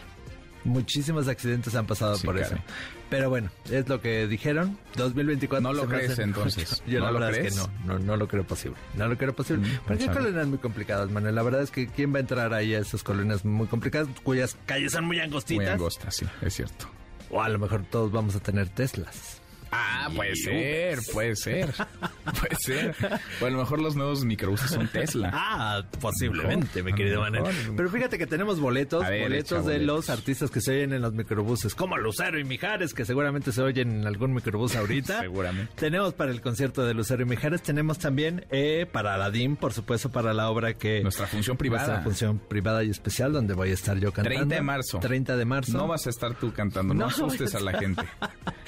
Muchísimos 0.67 1.27
accidentes 1.27 1.73
han 1.75 1.87
pasado 1.87 2.15
Sí, 2.17 2.25
por 2.25 2.37
eso. 2.37 2.55
Pero 3.09 3.29
bueno, 3.29 3.49
es 3.71 3.87
lo 3.87 4.01
que 4.01 4.27
dijeron. 4.27 4.77
2024. 4.97 5.61
No 5.61 5.73
lo 5.73 5.87
crees, 5.87 6.19
entonces. 6.19 6.83
Yo 6.85 6.99
¿No 6.99 7.05
la 7.05 7.11
lo 7.11 7.19
verdad 7.19 7.39
es 7.39 7.53
que 7.55 7.59
no, 7.59 7.69
no, 7.85 7.99
no 7.99 8.17
lo 8.17 8.27
creo 8.27 8.43
posible. 8.45 8.77
No 8.95 9.07
lo 9.07 9.17
creo 9.17 9.33
posible. 9.33 9.65
Mm, 9.67 9.79
Porque 9.87 10.03
hay 10.03 10.09
colonias 10.09 10.47
muy 10.47 10.57
complicadas, 10.57 11.09
Manuel. 11.09 11.33
La 11.35 11.41
verdad 11.43 11.61
es 11.61 11.71
que 11.71 11.87
quién 11.87 12.13
va 12.13 12.17
a 12.17 12.19
entrar 12.21 12.53
ahí 12.53 12.75
a 12.75 12.79
esas 12.79 13.01
colonias 13.03 13.45
muy 13.45 13.67
complicadas, 13.67 14.09
cuyas 14.23 14.57
calles 14.65 14.91
son 14.91 15.05
muy 15.05 15.19
angostitas. 15.19 15.63
Muy 15.63 15.71
angosta, 15.73 16.11
sí, 16.11 16.25
es 16.41 16.53
cierto. 16.53 16.87
O 17.29 17.41
a 17.41 17.49
lo 17.49 17.59
mejor 17.59 17.83
todos 17.89 18.11
vamos 18.11 18.35
a 18.35 18.39
tener 18.41 18.67
Teslas. 18.69 19.41
Ah, 19.71 20.09
puede 20.15 20.35
ser, 20.35 20.99
puede 21.11 21.35
ser. 21.35 21.73
Puede 22.39 22.55
ser. 22.59 22.95
O 23.41 23.45
a 23.45 23.49
lo 23.49 23.57
mejor 23.57 23.81
los 23.81 23.95
nuevos 23.95 24.23
microbuses 24.23 24.71
son 24.71 24.87
Tesla. 24.87 25.31
Ah, 25.33 25.83
posiblemente, 25.99 26.83
mi 26.83 26.93
querido 26.93 27.21
Manuel. 27.21 27.53
Pero 27.75 27.89
fíjate 27.89 28.17
que 28.17 28.27
tenemos 28.27 28.59
boletos, 28.59 29.07
ver, 29.07 29.23
boletos 29.23 29.65
de 29.65 29.73
boletos. 29.73 29.85
los 29.85 30.09
artistas 30.09 30.51
que 30.51 30.61
se 30.61 30.71
oyen 30.71 30.93
en 30.93 31.01
los 31.01 31.13
microbuses, 31.13 31.75
como 31.75 31.97
Lucero 31.97 32.39
y 32.39 32.43
Mijares, 32.43 32.93
que 32.93 33.05
seguramente 33.05 33.51
se 33.51 33.61
oyen 33.61 34.01
en 34.01 34.07
algún 34.07 34.33
microbús 34.33 34.75
ahorita. 34.75 35.21
Seguramente. 35.27 35.73
Tenemos 35.75 36.13
para 36.13 36.31
el 36.31 36.41
concierto 36.41 36.85
de 36.85 36.93
Lucero 36.93 37.23
y 37.23 37.25
Mijares, 37.25 37.61
tenemos 37.61 37.99
también 37.99 38.45
eh, 38.51 38.85
para 38.91 39.15
Aladdin, 39.15 39.55
por 39.55 39.73
supuesto, 39.73 40.09
para 40.11 40.33
la 40.33 40.49
obra 40.49 40.73
que... 40.75 41.01
Nuestra 41.01 41.27
función 41.27 41.57
privada. 41.57 41.85
Nuestra 41.87 42.03
función 42.03 42.39
privada 42.39 42.83
y 42.83 42.89
especial, 42.89 43.33
donde 43.33 43.53
voy 43.53 43.71
a 43.71 43.73
estar 43.73 43.97
yo 43.97 44.11
cantando. 44.11 44.37
30 44.37 44.55
de 44.55 44.61
marzo. 44.61 44.99
30 44.99 45.37
de 45.37 45.45
marzo. 45.45 45.77
No 45.77 45.87
vas 45.87 46.07
a 46.07 46.09
estar 46.09 46.35
tú 46.35 46.53
cantando, 46.53 46.93
no, 46.93 47.01
No 47.01 47.05
asustes 47.07 47.53
a 47.55 47.59
la 47.59 47.73
gente. 47.79 48.03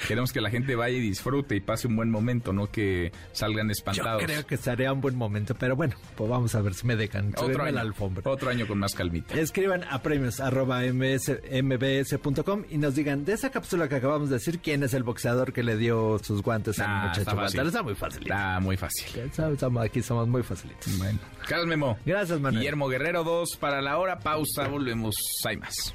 Queremos 0.06 0.32
que 0.32 0.40
la 0.40 0.50
gente 0.50 0.74
vaya 0.74 0.89
y 0.92 1.00
disfrute 1.00 1.56
y 1.56 1.60
pase 1.60 1.86
un 1.88 1.96
buen 1.96 2.10
momento, 2.10 2.52
no 2.52 2.70
que 2.70 3.12
salgan 3.32 3.68
Yo 3.68 3.72
espantados. 3.72 4.22
creo 4.24 4.46
que 4.46 4.54
estaría 4.54 4.92
un 4.92 5.00
buen 5.00 5.16
momento, 5.16 5.54
pero 5.54 5.76
bueno, 5.76 5.94
pues 6.16 6.28
vamos 6.30 6.54
a 6.54 6.60
ver 6.60 6.74
si 6.74 6.86
me 6.86 6.96
dejan. 6.96 7.32
Otro 7.36 7.62
año, 7.62 7.72
la 7.74 7.80
alfombra. 7.82 8.22
otro 8.30 8.50
año 8.50 8.66
con 8.66 8.78
más 8.78 8.94
calmita. 8.94 9.34
Escriban 9.34 9.84
a 9.90 10.02
premios 10.02 10.40
arroba 10.40 10.80
ms 10.82 11.30
mbs.com 11.62 12.64
y 12.70 12.78
nos 12.78 12.94
digan 12.94 13.24
de 13.24 13.32
esa 13.34 13.50
cápsula 13.50 13.88
que 13.88 13.96
acabamos 13.96 14.28
de 14.30 14.36
decir 14.36 14.60
quién 14.60 14.82
es 14.82 14.94
el 14.94 15.02
boxeador 15.02 15.52
que 15.52 15.62
le 15.62 15.76
dio 15.76 16.18
sus 16.22 16.42
guantes 16.42 16.78
al 16.80 16.86
Ah, 16.88 17.00
muchacho 17.08 17.20
está 17.20 17.34
fácil. 17.36 17.60
Está 17.66 17.82
muy 17.82 17.94
fácil. 17.94 18.22
Está 18.22 18.60
muy 18.60 18.76
fácil. 18.76 19.78
aquí 19.80 20.02
somos 20.02 20.28
muy 20.28 20.42
facilitos. 20.42 20.96
Bueno, 20.98 21.18
Carlos 21.46 21.66
Memo. 21.66 21.98
Gracias, 22.04 22.38
Manuel. 22.40 22.60
Guillermo 22.60 22.88
Guerrero 22.88 23.24
2 23.24 23.56
para 23.58 23.80
la 23.80 23.98
hora. 23.98 24.18
Pausa, 24.18 24.68
volvemos. 24.68 25.14
Hay 25.46 25.56
más. 25.56 25.94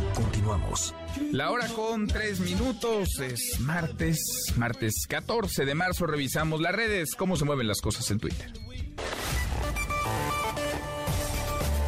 Continuamos. 0.21 0.93
La 1.31 1.49
hora 1.49 1.67
con 1.69 2.05
tres 2.05 2.39
minutos 2.39 3.19
es 3.19 3.59
martes, 3.59 4.19
martes 4.55 5.05
14 5.07 5.65
de 5.65 5.73
marzo. 5.73 6.05
Revisamos 6.05 6.61
las 6.61 6.75
redes, 6.75 7.15
cómo 7.15 7.35
se 7.35 7.45
mueven 7.45 7.67
las 7.67 7.81
cosas 7.81 8.09
en 8.11 8.19
Twitter. 8.19 8.51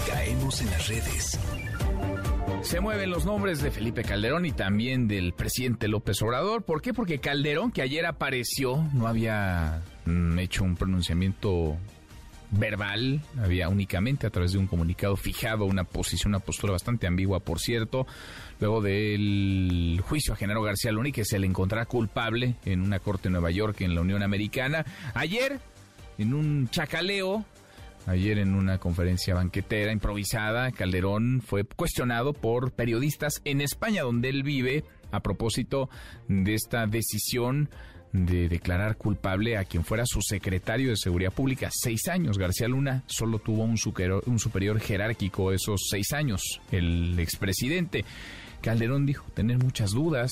Caemos 0.08 0.62
en 0.62 0.72
las 0.72 0.88
redes. 0.88 1.40
Se 2.62 2.80
mueven 2.80 3.12
los 3.12 3.26
nombres 3.26 3.62
de 3.62 3.70
Felipe 3.70 4.04
Calderón 4.04 4.46
y 4.46 4.52
también 4.52 5.08
del 5.08 5.34
presidente 5.34 5.88
López 5.88 6.22
Obrador. 6.22 6.64
¿Por 6.64 6.82
qué? 6.82 6.94
Porque 6.94 7.20
Calderón, 7.20 7.72
que 7.72 7.82
ayer 7.82 8.06
apareció, 8.06 8.84
no 8.94 9.08
había 9.08 9.84
mm, 10.06 10.40
hecho 10.40 10.64
un 10.64 10.76
pronunciamiento 10.76 11.78
verbal, 12.58 13.22
había 13.42 13.70
únicamente 13.70 14.28
a 14.28 14.30
través 14.30 14.54
de 14.54 14.60
un 14.60 14.68
comunicado 14.68 15.16
fijado 15.16 15.66
una 15.66 15.84
posición, 15.84 16.32
una 16.32 16.40
postura 16.40 16.74
bastante 16.74 17.08
ambigua, 17.08 17.40
por 17.40 17.60
cierto, 17.60 18.06
luego 18.60 18.82
del 18.82 20.02
juicio 20.08 20.34
a 20.34 20.38
Genaro 20.38 20.62
García 20.62 20.92
Luna 20.92 21.12
que 21.12 21.26
se 21.26 21.40
le 21.40 21.48
encontrará 21.48 21.86
culpable 21.86 22.56
en 22.66 22.82
una 22.82 23.00
corte 23.00 23.28
en 23.28 23.34
Nueva 23.34 23.52
York, 23.52 23.82
en 23.82 23.96
la 23.96 24.02
Unión 24.02 24.24
Americana. 24.24 24.86
Ayer, 25.14 25.60
en 26.18 26.34
un 26.34 26.70
chacaleo, 26.70 27.46
Ayer 28.06 28.38
en 28.40 28.54
una 28.54 28.80
conferencia 28.80 29.34
banquetera 29.34 29.94
improvisada, 29.94 30.72
Calderón 30.74 31.42
fue 31.42 31.64
cuestionado 31.64 32.34
por 32.34 32.74
periodistas 32.74 33.42
en 33.46 33.62
España, 33.62 34.04
donde 34.04 34.28
él 34.28 34.44
vive, 34.44 34.84
a 35.12 35.22
propósito 35.22 35.90
de 36.28 36.54
esta 36.54 36.86
decisión 36.86 37.70
de 38.14 38.48
declarar 38.48 38.96
culpable 38.96 39.58
a 39.58 39.66
quien 39.66 39.84
fuera 39.84 40.06
su 40.06 40.22
secretario 40.22 40.92
de 40.92 40.98
Seguridad 40.98 41.34
Pública. 41.34 41.70
Seis 41.72 42.08
años. 42.08 42.38
García 42.38 42.68
Luna 42.68 43.04
solo 43.08 43.40
tuvo 43.40 43.64
un 43.64 43.78
superior, 43.78 44.24
un 44.28 44.40
superior 44.40 44.80
jerárquico 44.80 45.52
esos 45.52 45.88
seis 45.90 46.14
años, 46.14 46.62
el 46.72 47.20
expresidente. 47.20 48.06
Calderón 48.62 49.06
dijo 49.06 49.26
tener 49.34 49.58
muchas 49.58 49.92
dudas 49.92 50.32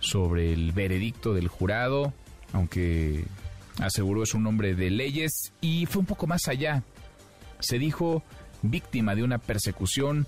sobre 0.00 0.52
el 0.52 0.72
veredicto 0.72 1.32
del 1.32 1.48
jurado, 1.48 2.12
aunque 2.52 3.24
aseguró 3.78 4.24
es 4.24 4.34
un 4.34 4.46
hombre 4.46 4.74
de 4.74 4.90
leyes 4.90 5.52
y 5.60 5.86
fue 5.86 6.00
un 6.00 6.06
poco 6.06 6.26
más 6.26 6.48
allá. 6.48 6.82
Se 7.60 7.78
dijo 7.78 8.24
víctima 8.62 9.14
de 9.14 9.22
una 9.22 9.38
persecución 9.38 10.26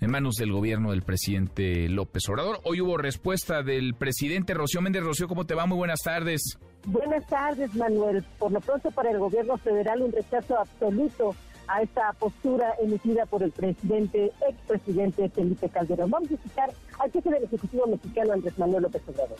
en 0.00 0.10
manos 0.10 0.34
del 0.36 0.52
gobierno 0.52 0.90
del 0.90 1.02
presidente 1.02 1.88
López 1.88 2.28
Obrador. 2.28 2.60
Hoy 2.64 2.80
hubo 2.80 2.96
respuesta 2.96 3.62
del 3.62 3.94
presidente 3.94 4.54
Rocío 4.54 4.80
Méndez. 4.80 5.02
Rocío, 5.02 5.28
¿cómo 5.28 5.46
te 5.46 5.54
va? 5.54 5.66
Muy 5.66 5.78
buenas 5.78 6.00
tardes. 6.00 6.58
Buenas 6.86 7.26
tardes, 7.26 7.74
Manuel. 7.74 8.24
Por 8.38 8.52
lo 8.52 8.60
pronto, 8.60 8.90
para 8.90 9.10
el 9.10 9.18
gobierno 9.18 9.56
federal, 9.56 10.02
un 10.02 10.12
rechazo 10.12 10.58
absoluto 10.58 11.34
a 11.66 11.82
esta 11.82 12.12
postura 12.12 12.74
emitida 12.82 13.24
por 13.26 13.42
el 13.42 13.50
presidente, 13.50 14.32
expresidente 14.48 15.28
Felipe 15.30 15.68
Calderón. 15.68 16.10
Vamos 16.10 16.30
a 16.30 16.34
escuchar 16.34 16.70
al 16.98 17.10
jefe 17.10 17.30
del 17.30 17.44
Ejecutivo 17.44 17.86
mexicano, 17.86 18.32
Andrés 18.34 18.58
Manuel 18.58 18.82
López 18.82 19.02
Obrador. 19.08 19.38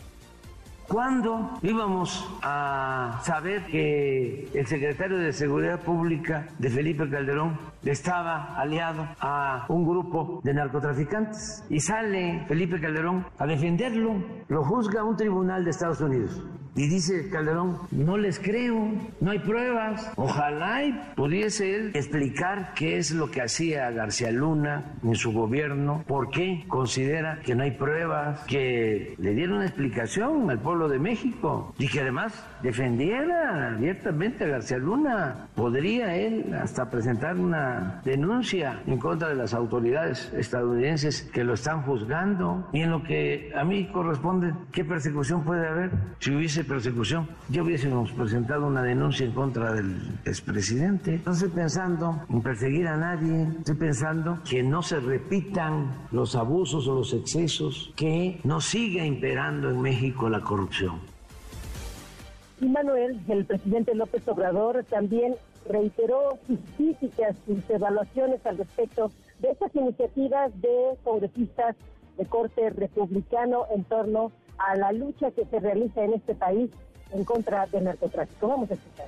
¿Cuándo 0.87 1.57
íbamos 1.63 2.29
a 2.43 3.19
saber 3.23 3.65
que 3.65 4.47
el 4.53 4.67
secretario 4.67 5.17
de 5.17 5.33
Seguridad 5.33 5.79
Pública 5.81 6.47
de 6.59 6.69
Felipe 6.69 7.09
Calderón 7.09 7.57
estaba 7.83 8.55
aliado 8.55 9.07
a 9.19 9.65
un 9.69 9.83
grupo 9.83 10.41
de 10.43 10.53
narcotraficantes? 10.53 11.65
Y 11.69 11.79
sale 11.79 12.45
Felipe 12.47 12.79
Calderón 12.79 13.25
a 13.39 13.47
defenderlo. 13.47 14.23
Lo 14.47 14.63
juzga 14.63 15.03
un 15.03 15.17
tribunal 15.17 15.63
de 15.63 15.71
Estados 15.71 16.01
Unidos. 16.01 16.43
Y 16.77 16.89
dice 16.89 17.29
Calderón, 17.29 17.77
no 17.91 18.17
les 18.17 18.37
creo, 18.37 18.91
no 19.21 19.31
hay 19.31 19.39
pruebas. 19.39 20.11
Ojalá 20.17 20.83
y 20.83 20.91
pudiese 21.15 21.73
él 21.73 21.91
explicar 21.93 22.73
qué 22.75 22.97
es 22.97 23.11
lo 23.11 23.31
que 23.31 23.41
hacía 23.41 23.89
García 23.91 24.29
Luna 24.29 24.91
en 25.01 25.15
su 25.15 25.31
gobierno, 25.31 26.03
por 26.05 26.29
qué 26.31 26.65
considera 26.67 27.39
que 27.45 27.55
no 27.55 27.63
hay 27.63 27.71
pruebas, 27.71 28.43
que 28.43 29.15
le 29.17 29.33
dieron 29.33 29.57
una 29.57 29.67
explicación 29.67 30.49
al 30.49 30.59
pueblo 30.59 30.74
de 30.87 30.99
México 30.99 31.73
y 31.79 31.87
que 31.87 32.01
además 32.01 32.33
defendiera 32.61 33.73
abiertamente 33.75 34.43
a 34.43 34.47
García 34.47 34.77
Luna. 34.77 35.47
Podría 35.55 36.15
él 36.15 36.53
hasta 36.53 36.89
presentar 36.89 37.37
una 37.37 38.01
denuncia 38.03 38.81
en 38.85 38.99
contra 38.99 39.29
de 39.29 39.35
las 39.35 39.53
autoridades 39.53 40.31
estadounidenses 40.33 41.23
que 41.33 41.43
lo 41.43 41.53
están 41.53 41.81
juzgando. 41.83 42.67
Y 42.73 42.81
en 42.81 42.91
lo 42.91 43.03
que 43.03 43.51
a 43.55 43.63
mí 43.63 43.87
corresponde, 43.91 44.53
¿qué 44.71 44.83
persecución 44.83 45.43
puede 45.43 45.67
haber 45.67 45.91
si 46.19 46.31
hubiese 46.31 46.63
persecución, 46.63 47.27
ya 47.49 47.61
hubiésemos 47.61 48.11
presentado 48.11 48.67
una 48.67 48.81
denuncia 48.81 49.25
en 49.25 49.31
contra 49.31 49.73
del 49.73 49.95
expresidente. 50.25 51.21
No 51.25 51.31
estoy 51.31 51.49
pensando 51.49 52.21
en 52.29 52.41
perseguir 52.41 52.87
a 52.87 52.97
nadie, 52.97 53.47
estoy 53.59 53.75
pensando 53.75 54.39
que 54.47 54.63
no 54.63 54.81
se 54.81 54.99
repitan 54.99 56.07
los 56.11 56.35
abusos 56.35 56.87
o 56.87 56.95
los 56.95 57.13
excesos, 57.13 57.93
que 57.95 58.39
no 58.43 58.61
siga 58.61 59.05
imperando 59.05 59.69
en 59.69 59.81
México 59.81 60.29
la 60.29 60.41
corrupción. 60.41 60.64
Y 62.61 62.65
Manuel, 62.67 63.19
el 63.27 63.45
presidente 63.45 63.93
López 63.95 64.27
Obrador 64.27 64.83
también 64.85 65.35
reiteró 65.67 66.37
sus 66.47 66.59
críticas, 66.77 67.35
sus 67.45 67.69
evaluaciones 67.69 68.45
al 68.45 68.57
respecto 68.57 69.11
de 69.39 69.51
estas 69.51 69.75
iniciativas 69.75 70.51
de 70.61 70.97
congresistas 71.03 71.75
de 72.17 72.25
corte 72.25 72.69
republicano 72.69 73.65
en 73.73 73.83
torno 73.83 74.31
a 74.57 74.75
la 74.75 74.91
lucha 74.91 75.31
que 75.31 75.45
se 75.45 75.59
realiza 75.59 76.03
en 76.03 76.13
este 76.13 76.33
país 76.35 76.69
en 77.11 77.23
contra 77.25 77.65
del 77.67 77.85
narcotráfico. 77.85 78.47
Vamos 78.47 78.71
a 78.71 78.75
escuchar. 78.75 79.07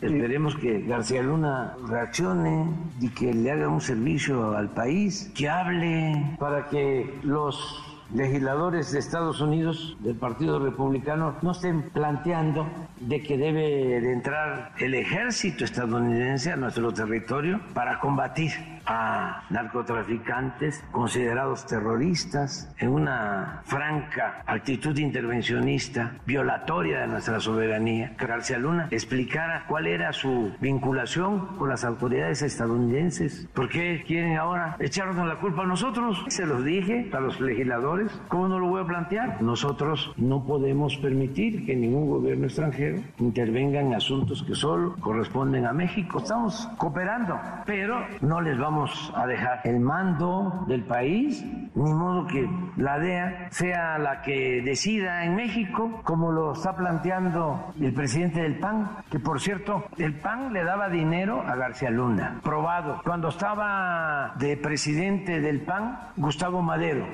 Esperemos 0.00 0.54
que 0.56 0.82
García 0.82 1.22
Luna 1.22 1.76
reaccione 1.88 2.66
y 3.00 3.08
que 3.08 3.34
le 3.34 3.50
haga 3.50 3.68
un 3.68 3.80
servicio 3.80 4.56
al 4.56 4.68
país, 4.68 5.32
que 5.34 5.48
hable 5.48 6.36
para 6.38 6.68
que 6.68 7.18
los 7.24 7.82
legisladores 8.14 8.92
de 8.92 8.98
Estados 8.98 9.40
Unidos 9.40 9.96
del 10.00 10.16
Partido 10.16 10.58
Republicano 10.58 11.36
no 11.42 11.52
estén 11.52 11.90
planteando 11.90 12.66
de 13.00 13.22
que 13.22 13.36
debe 13.36 14.00
de 14.00 14.12
entrar 14.12 14.72
el 14.78 14.94
ejército 14.94 15.64
estadounidense 15.64 16.52
a 16.52 16.56
nuestro 16.56 16.92
territorio 16.92 17.60
para 17.74 18.00
combatir 18.00 18.52
a 18.88 19.42
narcotraficantes 19.50 20.82
considerados 20.90 21.66
terroristas 21.66 22.74
en 22.78 22.88
una 22.88 23.60
franca 23.64 24.42
actitud 24.46 24.96
intervencionista, 24.96 26.14
violatoria 26.24 27.00
de 27.00 27.08
nuestra 27.08 27.38
soberanía. 27.38 28.14
García 28.18 28.58
Luna 28.58 28.88
explicara 28.90 29.64
cuál 29.68 29.86
era 29.86 30.12
su 30.12 30.54
vinculación 30.60 31.58
con 31.58 31.68
las 31.68 31.84
autoridades 31.84 32.42
estadounidenses. 32.42 33.48
¿Por 33.54 33.68
qué 33.68 34.02
quieren 34.06 34.36
ahora 34.36 34.76
echarnos 34.78 35.28
la 35.28 35.36
culpa 35.36 35.62
a 35.62 35.66
nosotros? 35.66 36.24
Se 36.28 36.46
los 36.46 36.64
dije 36.64 37.10
a 37.12 37.20
los 37.20 37.40
legisladores. 37.40 38.10
¿Cómo 38.28 38.48
no 38.48 38.58
lo 38.58 38.68
voy 38.68 38.82
a 38.82 38.86
plantear? 38.86 39.42
Nosotros 39.42 40.12
no 40.16 40.44
podemos 40.44 40.96
permitir 40.96 41.66
que 41.66 41.76
ningún 41.76 42.08
gobierno 42.08 42.46
extranjero 42.46 43.02
intervenga 43.18 43.80
en 43.80 43.94
asuntos 43.94 44.42
que 44.42 44.54
solo 44.54 44.96
corresponden 45.00 45.66
a 45.66 45.72
México. 45.72 46.18
Estamos 46.18 46.68
cooperando, 46.78 47.38
pero 47.66 48.06
no 48.20 48.40
les 48.40 48.58
vamos 48.58 48.77
a 49.14 49.26
dejar 49.26 49.60
el 49.64 49.80
mando 49.80 50.64
del 50.68 50.84
país, 50.84 51.44
ni 51.74 51.92
modo 51.92 52.26
que 52.26 52.48
la 52.76 52.98
DEA 52.98 53.48
sea 53.50 53.98
la 53.98 54.22
que 54.22 54.62
decida 54.62 55.24
en 55.24 55.36
México, 55.36 56.00
como 56.04 56.30
lo 56.30 56.52
está 56.52 56.76
planteando 56.76 57.72
el 57.80 57.92
presidente 57.92 58.42
del 58.42 58.58
PAN, 58.58 58.90
que 59.10 59.18
por 59.18 59.40
cierto, 59.40 59.84
el 59.98 60.14
PAN 60.14 60.52
le 60.52 60.64
daba 60.64 60.88
dinero 60.88 61.42
a 61.42 61.56
García 61.56 61.90
Luna, 61.90 62.40
probado. 62.42 63.00
Cuando 63.04 63.28
estaba 63.28 64.34
de 64.38 64.56
presidente 64.56 65.40
del 65.40 65.60
PAN, 65.62 65.98
Gustavo 66.16 66.62
Madero. 66.62 67.06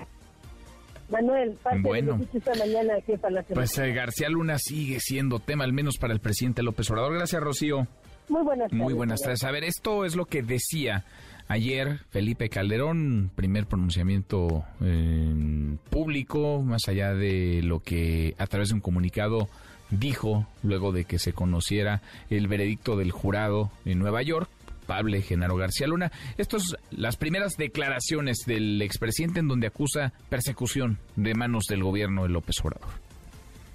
Manuel, 1.11 1.57
parte 1.63 1.81
bueno, 1.81 2.19
de 2.19 2.39
esta 2.39 2.55
mañana 2.55 2.95
aquí 2.97 3.17
para 3.17 3.35
la 3.35 3.43
Pues 3.43 3.79
eh, 3.79 3.93
García 3.93 4.29
Luna 4.29 4.59
sigue 4.59 5.01
siendo 5.01 5.39
tema, 5.39 5.65
al 5.65 5.73
menos 5.73 5.99
para 5.99 6.13
el 6.13 6.21
presidente 6.21 6.63
López 6.63 6.91
Obrador. 6.91 7.15
Gracias, 7.15 7.43
Rocío. 7.43 7.87
Muy 8.29 8.43
buenas 8.43 8.71
tardes. 8.71 8.85
Muy 8.85 8.95
buenas 8.95 9.21
tardes. 9.21 9.45
A 9.45 9.51
ver, 9.51 9.65
esto 9.65 10.05
es 10.05 10.17
lo 10.17 10.25
que 10.25 10.43
decía 10.43 11.05
Ayer 11.47 12.01
Felipe 12.11 12.49
Calderón, 12.49 13.31
primer 13.35 13.67
pronunciamiento 13.67 14.65
eh, 14.81 15.77
público, 15.91 16.63
más 16.63 16.89
allá 16.89 17.15
de 17.15 17.61
lo 17.63 17.81
que 17.81 18.35
a 18.39 18.47
través 18.47 18.69
de 18.69 18.75
un 18.75 18.81
comunicado 18.81 19.49
dijo 19.91 20.47
luego 20.63 20.93
de 20.93 21.05
que 21.05 21.19
se 21.19 21.33
conociera 21.33 22.01
el 22.31 22.49
veredicto 22.49 22.97
del 22.97 23.11
jurado 23.11 23.71
en 23.85 23.99
Nueva 23.99 24.23
York. 24.23 24.49
Pablo 24.87 25.17
Genaro 25.23 25.57
García 25.57 25.87
Luna. 25.87 26.13
Estas 26.37 26.77
las 26.91 27.17
primeras 27.17 27.57
declaraciones 27.57 28.41
del 28.47 28.83
expresidente 28.83 29.41
en 29.41 29.49
donde 29.49 29.69
acusa 29.69 30.13
persecución 30.29 30.99
de 31.17 31.35
manos 31.35 31.65
del 31.69 31.83
gobierno 31.83 32.25
de 32.25 32.29
López 32.29 32.57
Obrador. 32.63 33.04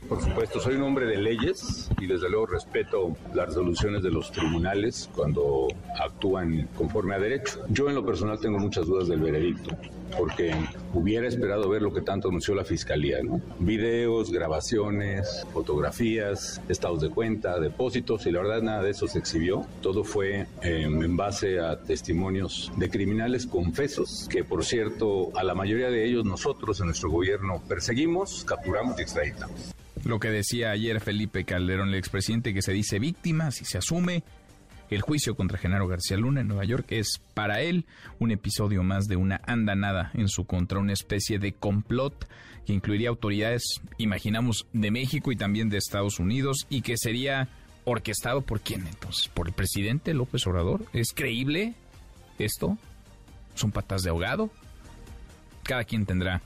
Por 0.07 0.21
supuesto, 0.21 0.59
soy 0.59 0.75
un 0.75 0.83
hombre 0.83 1.05
de 1.05 1.17
leyes 1.17 1.89
y 1.99 2.07
desde 2.07 2.29
luego 2.29 2.47
respeto 2.47 3.15
las 3.33 3.47
resoluciones 3.47 4.01
de 4.01 4.11
los 4.11 4.31
tribunales 4.31 5.09
cuando 5.13 5.67
actúan 5.99 6.67
conforme 6.77 7.15
a 7.15 7.19
derecho. 7.19 7.63
Yo 7.69 7.89
en 7.89 7.95
lo 7.95 8.05
personal 8.05 8.39
tengo 8.39 8.57
muchas 8.57 8.87
dudas 8.87 9.07
del 9.07 9.19
veredicto 9.19 9.77
porque 10.17 10.53
hubiera 10.93 11.27
esperado 11.27 11.69
ver 11.69 11.81
lo 11.81 11.93
que 11.93 12.01
tanto 12.01 12.29
anunció 12.29 12.55
la 12.55 12.65
fiscalía, 12.65 13.17
¿no? 13.23 13.41
Videos, 13.59 14.31
grabaciones, 14.31 15.45
fotografías, 15.53 16.61
estados 16.69 17.01
de 17.01 17.09
cuenta, 17.09 17.59
depósitos 17.59 18.25
y 18.25 18.31
la 18.31 18.41
verdad 18.41 18.61
nada 18.61 18.83
de 18.83 18.91
eso 18.91 19.07
se 19.07 19.19
exhibió. 19.19 19.65
Todo 19.81 20.03
fue 20.03 20.47
em, 20.61 21.03
en 21.03 21.17
base 21.17 21.59
a 21.59 21.81
testimonios 21.81 22.71
de 22.77 22.89
criminales 22.89 23.45
confesos 23.45 24.27
que 24.29 24.43
por 24.43 24.63
cierto 24.63 25.31
a 25.37 25.43
la 25.43 25.55
mayoría 25.55 25.89
de 25.89 26.05
ellos 26.05 26.25
nosotros 26.25 26.79
en 26.79 26.87
nuestro 26.87 27.09
gobierno 27.09 27.61
perseguimos, 27.67 28.43
capturamos 28.45 28.99
y 28.99 29.03
extraditamos. 29.03 29.73
Lo 30.05 30.19
que 30.19 30.29
decía 30.29 30.71
ayer 30.71 31.01
Felipe 31.01 31.43
Calderón, 31.43 31.89
el 31.89 31.95
expresidente, 31.95 32.53
que 32.53 32.61
se 32.61 32.71
dice 32.71 32.99
víctima, 32.99 33.51
si 33.51 33.65
se 33.65 33.77
asume, 33.77 34.23
el 34.89 35.01
juicio 35.01 35.35
contra 35.35 35.57
Genaro 35.57 35.87
García 35.87 36.17
Luna 36.17 36.41
en 36.41 36.47
Nueva 36.47 36.65
York 36.65 36.87
es 36.89 37.21
para 37.33 37.61
él 37.61 37.85
un 38.19 38.31
episodio 38.31 38.83
más 38.83 39.07
de 39.07 39.15
una 39.15 39.41
andanada 39.45 40.11
en 40.13 40.27
su 40.27 40.45
contra, 40.45 40.79
una 40.79 40.93
especie 40.93 41.39
de 41.39 41.53
complot 41.53 42.27
que 42.65 42.73
incluiría 42.73 43.09
autoridades, 43.09 43.81
imaginamos, 43.97 44.67
de 44.73 44.91
México 44.91 45.31
y 45.31 45.35
también 45.35 45.69
de 45.69 45.77
Estados 45.77 46.19
Unidos 46.19 46.65
y 46.69 46.81
que 46.81 46.97
sería 46.97 47.49
orquestado 47.85 48.41
por 48.41 48.61
quién 48.61 48.85
entonces, 48.87 49.27
por 49.27 49.47
el 49.47 49.53
presidente 49.53 50.13
López 50.13 50.45
Obrador. 50.47 50.85
¿Es 50.93 51.13
creíble 51.13 51.73
esto? 52.37 52.77
¿Son 53.55 53.71
patas 53.71 54.03
de 54.03 54.09
ahogado? 54.09 54.49
Cada 55.63 55.83
quien 55.83 56.05
tendrá 56.05 56.41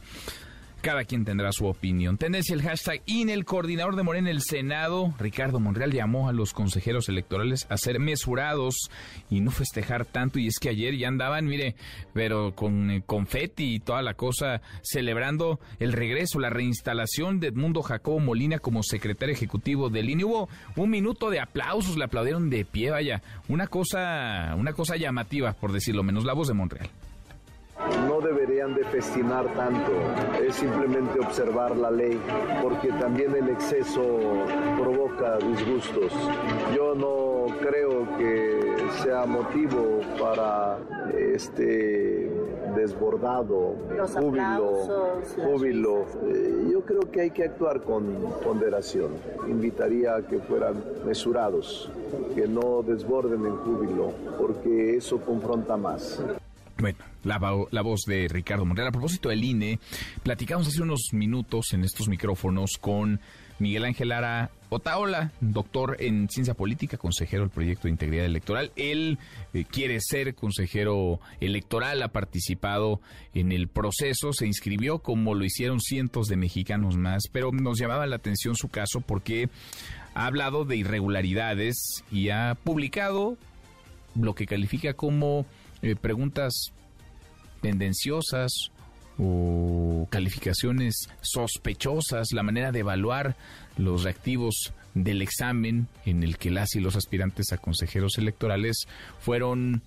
cada 0.84 1.06
quien 1.06 1.24
tendrá 1.24 1.54
su 1.54 1.66
opinión. 1.66 2.18
Tendencia 2.18 2.54
el 2.54 2.62
hashtag 2.62 3.02
en 3.08 3.30
el 3.30 3.46
coordinador 3.46 3.96
de 3.96 4.04
Morena 4.04 4.30
el 4.30 4.42
Senado, 4.42 5.14
Ricardo 5.18 5.62
Monreal, 5.62 5.94
llamó 5.94 6.28
a 6.28 6.34
los 6.34 6.52
consejeros 6.52 7.08
electorales 7.08 7.66
a 7.70 7.78
ser 7.78 8.00
mesurados 8.00 8.92
y 9.30 9.40
no 9.40 9.50
festejar 9.50 10.06
tanto. 10.06 10.40
Y 10.40 10.48
es 10.48 10.60
que 10.60 10.68
ayer 10.68 10.98
ya 10.98 11.08
andaban, 11.08 11.46
mire, 11.46 11.76
pero 12.14 12.54
con 12.54 12.92
eh, 12.92 13.02
confeti 13.06 13.76
y 13.76 13.80
toda 13.80 14.02
la 14.02 14.16
cosa, 14.16 14.62
celebrando 14.82 15.62
el 15.80 15.94
regreso, 15.94 16.38
la 16.42 16.50
reinstalación 16.50 17.40
de 17.40 17.48
Edmundo 17.48 17.82
Jacobo 17.82 18.20
Molina 18.20 18.60
como 18.60 18.84
secretario 18.84 19.34
ejecutivo 19.34 19.90
del 19.90 20.10
INE. 20.10 20.26
Hubo 20.26 20.50
un 20.76 20.90
minuto 20.90 21.30
de 21.30 21.40
aplausos, 21.40 21.96
le 21.96 22.04
aplaudieron 22.04 22.50
de 22.50 22.66
pie, 22.66 22.92
vaya. 22.92 23.22
Una 23.48 23.68
cosa, 23.68 24.54
una 24.58 24.74
cosa 24.74 24.98
llamativa, 24.98 25.54
por 25.54 25.72
decirlo 25.72 26.04
menos, 26.04 26.26
la 26.26 26.34
voz 26.34 26.50
de 26.50 26.56
Monreal 26.56 26.90
no 28.08 28.22
deberían 28.22 28.74
de 28.76 28.84
festinar 28.86 29.46
tanto, 29.54 29.92
es 30.46 30.56
simplemente 30.56 31.20
observar 31.20 31.76
la 31.76 31.92
ley, 31.92 32.20
porque 32.62 32.90
también 32.90 33.36
el 33.36 33.50
exceso 33.50 34.04
provoca 34.80 35.38
disgustos. 35.38 36.12
Yo 36.76 36.96
no 36.96 37.46
creo 37.60 38.08
que 38.18 38.76
sea 39.04 39.26
motivo 39.26 40.00
para 40.20 40.78
este 41.18 42.30
desbordado, 42.76 43.76
júbilo, 44.16 44.74
júbilo. 45.44 46.06
Eh, 46.26 46.70
yo 46.72 46.82
creo 46.82 47.02
que 47.12 47.22
hay 47.22 47.32
que 47.32 47.44
actuar 47.44 47.82
con 47.82 48.06
ponderación. 48.44 49.12
Invitaría 49.48 50.16
a 50.16 50.22
que 50.22 50.40
fueran 50.40 50.84
mesurados, 51.06 51.92
que 52.36 52.48
no 52.48 52.82
desborden 52.84 53.46
en 53.46 53.58
júbilo, 53.58 54.12
porque 54.40 54.98
eso 54.98 55.20
confronta 55.20 55.78
más. 55.78 56.22
Bueno, 56.78 56.98
la, 57.24 57.40
la, 57.72 57.82
voz 57.82 58.02
de 58.08 58.28
Ricardo 58.28 58.66
Monreal. 58.66 58.90
A 58.90 58.92
propósito 58.92 59.30
del 59.30 59.44
INE, 59.44 59.80
platicamos 60.24 60.68
hace 60.68 60.82
unos 60.82 61.10
minutos 61.14 61.74
en 61.74 61.84
estos 61.84 62.08
micrófonos 62.08 62.72
con 62.82 63.20
Miguel 63.60 63.86
Ángel 63.86 64.10
Lara 64.10 64.50
Otaola, 64.70 65.32
doctor 65.40 65.98
en 66.00 66.28
ciencia 66.30 66.56
política, 66.56 66.98
consejero 66.98 67.44
del 67.44 67.52
proyecto 67.52 67.84
de 67.84 67.92
integridad 67.92 68.26
electoral. 68.26 68.72
Él 68.76 69.20
eh, 69.54 69.66
quiere 69.70 70.00
ser 70.02 70.34
consejero 70.34 71.20
electoral, 71.40 72.02
ha 72.02 72.08
participado 72.08 73.00
en 73.36 73.52
el 73.52 73.68
proceso, 73.68 74.34
se 74.34 74.48
inscribió 74.48 75.00
como 75.00 75.36
lo 75.36 75.46
hicieron 75.46 75.80
cientos 75.80 76.28
de 76.28 76.38
mexicanos 76.38 76.98
más, 76.98 77.24
pero 77.32 77.52
nos 77.52 77.80
llamaba 77.80 78.08
la 78.08 78.16
atención 78.16 78.56
su 78.56 78.70
caso 78.70 79.00
porque 79.00 79.50
ha 80.16 80.26
hablado 80.26 80.66
de 80.66 80.78
irregularidades 80.78 82.04
y 82.12 82.30
ha 82.30 82.58
publicado 82.64 83.38
lo 84.16 84.36
que 84.36 84.46
califica 84.46 84.94
como 84.94 85.46
eh, 85.84 85.96
preguntas 85.96 86.72
tendenciosas 87.62 88.72
o 89.20 90.08
calificaciones 90.10 91.08
sospechosas, 91.22 92.30
la 92.34 92.42
manera 92.42 92.72
de 92.72 92.80
evaluar 92.80 93.36
los 93.78 94.04
reactivos 94.04 94.74
del 94.94 95.22
examen 95.22 95.88
en 96.06 96.24
el 96.24 96.38
que 96.38 96.52
las 96.52 96.76
y 96.76 96.80
los 96.80 96.96
aspirantes 96.96 97.52
a 97.52 97.58
consejeros 97.58 98.18
electorales 98.18 98.88
fueron 99.20 99.84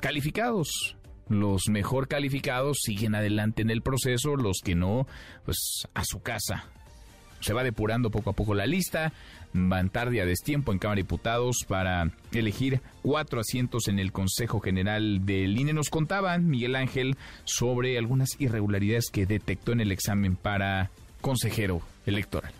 calificados. 0.00 0.96
Los 1.28 1.68
mejor 1.68 2.08
calificados 2.08 2.78
siguen 2.82 3.14
adelante 3.14 3.62
en 3.62 3.70
el 3.70 3.82
proceso, 3.82 4.34
los 4.34 4.58
que 4.64 4.74
no, 4.74 5.06
pues 5.44 5.86
a 5.94 6.02
su 6.04 6.20
casa. 6.20 6.64
Se 7.38 7.52
va 7.52 7.62
depurando 7.62 8.10
poco 8.10 8.30
a 8.30 8.32
poco 8.34 8.54
la 8.54 8.66
lista 8.66 9.12
van 9.52 9.90
tarde 9.90 10.20
a 10.20 10.26
destiempo 10.26 10.72
en 10.72 10.78
Cámara 10.78 10.96
de 10.96 11.02
Diputados 11.02 11.64
para 11.66 12.10
elegir 12.32 12.80
cuatro 13.02 13.40
asientos 13.40 13.88
en 13.88 13.98
el 13.98 14.12
Consejo 14.12 14.60
General 14.60 15.24
del 15.24 15.58
INE. 15.58 15.72
Nos 15.72 15.90
contaban, 15.90 16.48
Miguel 16.48 16.76
Ángel, 16.76 17.16
sobre 17.44 17.98
algunas 17.98 18.30
irregularidades 18.38 19.10
que 19.12 19.26
detectó 19.26 19.72
en 19.72 19.80
el 19.80 19.92
examen 19.92 20.36
para 20.36 20.90
consejero 21.20 21.82
electoral 22.06 22.59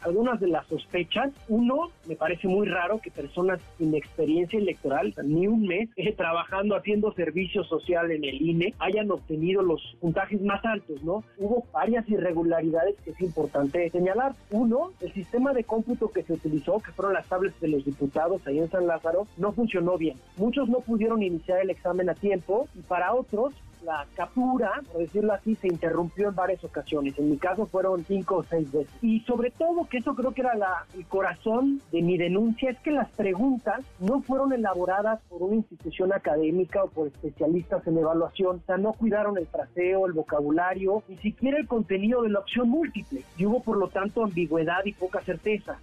algunas 0.00 0.40
de 0.40 0.48
las 0.48 0.66
sospechas. 0.66 1.32
Uno, 1.48 1.90
me 2.06 2.16
parece 2.16 2.48
muy 2.48 2.66
raro 2.68 3.00
que 3.00 3.10
personas 3.10 3.60
sin 3.78 3.94
experiencia 3.94 4.58
electoral, 4.58 5.14
ni 5.24 5.46
un 5.46 5.66
mes, 5.66 5.88
eh, 5.96 6.12
trabajando 6.12 6.76
haciendo 6.76 7.12
servicio 7.12 7.64
social 7.64 8.10
en 8.10 8.24
el 8.24 8.40
INE, 8.40 8.74
hayan 8.78 9.10
obtenido 9.10 9.62
los 9.62 9.96
puntajes 10.00 10.40
más 10.42 10.64
altos, 10.64 11.02
¿no? 11.02 11.24
Hubo 11.38 11.64
varias 11.72 12.08
irregularidades 12.08 12.96
que 13.04 13.10
es 13.10 13.20
importante 13.20 13.90
señalar. 13.90 14.32
Uno, 14.50 14.90
el 15.00 15.12
sistema 15.12 15.52
de 15.52 15.64
cómputo 15.64 16.10
que 16.10 16.22
se 16.22 16.34
utilizó, 16.34 16.80
que 16.80 16.92
fueron 16.92 17.14
las 17.14 17.26
tablets 17.28 17.60
de 17.60 17.68
los 17.68 17.84
diputados 17.84 18.46
ahí 18.46 18.58
en 18.58 18.70
San 18.70 18.86
Lázaro, 18.86 19.26
no 19.36 19.52
funcionó 19.52 19.98
bien. 19.98 20.16
Muchos 20.36 20.68
no 20.68 20.80
pudieron 20.80 21.22
iniciar 21.22 21.60
el 21.60 21.70
examen 21.70 22.08
a 22.10 22.14
tiempo 22.14 22.68
y 22.74 22.80
para 22.82 23.14
otros 23.14 23.54
la 23.84 24.06
captura, 24.14 24.82
por 24.92 25.00
decirlo 25.00 25.32
así, 25.32 25.54
se 25.56 25.68
interrumpió 25.68 26.28
en 26.28 26.34
varias 26.34 26.62
ocasiones. 26.64 27.18
En 27.18 27.30
mi 27.30 27.38
caso 27.38 27.66
fueron 27.66 28.04
cinco 28.04 28.36
o 28.36 28.44
seis 28.44 28.70
veces. 28.72 28.92
Y 29.02 29.20
sobre 29.20 29.50
todo, 29.50 29.86
que 29.88 29.98
eso 29.98 30.14
creo 30.14 30.32
que 30.32 30.42
era 30.42 30.54
la, 30.54 30.86
el 30.94 31.06
corazón 31.06 31.80
de 31.92 32.02
mi 32.02 32.18
denuncia, 32.18 32.70
es 32.70 32.78
que 32.80 32.90
las 32.90 33.10
preguntas 33.10 33.84
no 34.00 34.22
fueron 34.22 34.52
elaboradas 34.52 35.20
por 35.28 35.42
una 35.42 35.56
institución 35.56 36.12
académica 36.12 36.84
o 36.84 36.90
por 36.90 37.08
especialistas 37.08 37.86
en 37.86 37.98
evaluación. 37.98 38.56
O 38.56 38.66
sea, 38.66 38.76
no 38.76 38.92
cuidaron 38.92 39.38
el 39.38 39.46
fraseo, 39.46 40.06
el 40.06 40.12
vocabulario, 40.12 41.02
ni 41.08 41.16
siquiera 41.18 41.58
el 41.58 41.66
contenido 41.66 42.22
de 42.22 42.30
la 42.30 42.40
opción 42.40 42.68
múltiple. 42.68 43.22
Y 43.36 43.46
hubo, 43.46 43.62
por 43.62 43.76
lo 43.76 43.88
tanto, 43.88 44.24
ambigüedad 44.24 44.84
y 44.84 44.92
poca 44.92 45.20
certeza. 45.22 45.78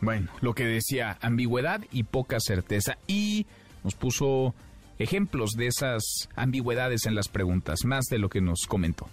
Bueno, 0.00 0.28
lo 0.40 0.54
que 0.54 0.64
decía, 0.64 1.18
ambigüedad 1.20 1.82
y 1.92 2.04
poca 2.04 2.40
certeza. 2.40 2.96
Y 3.06 3.46
nos 3.84 3.94
puso 3.94 4.54
ejemplos 5.00 5.52
de 5.56 5.66
esas 5.66 6.28
ambigüedades 6.36 7.06
en 7.06 7.14
las 7.14 7.28
preguntas, 7.28 7.84
más 7.84 8.04
de 8.04 8.18
lo 8.18 8.28
que 8.28 8.42
nos 8.42 8.66
comentó. 8.68 9.06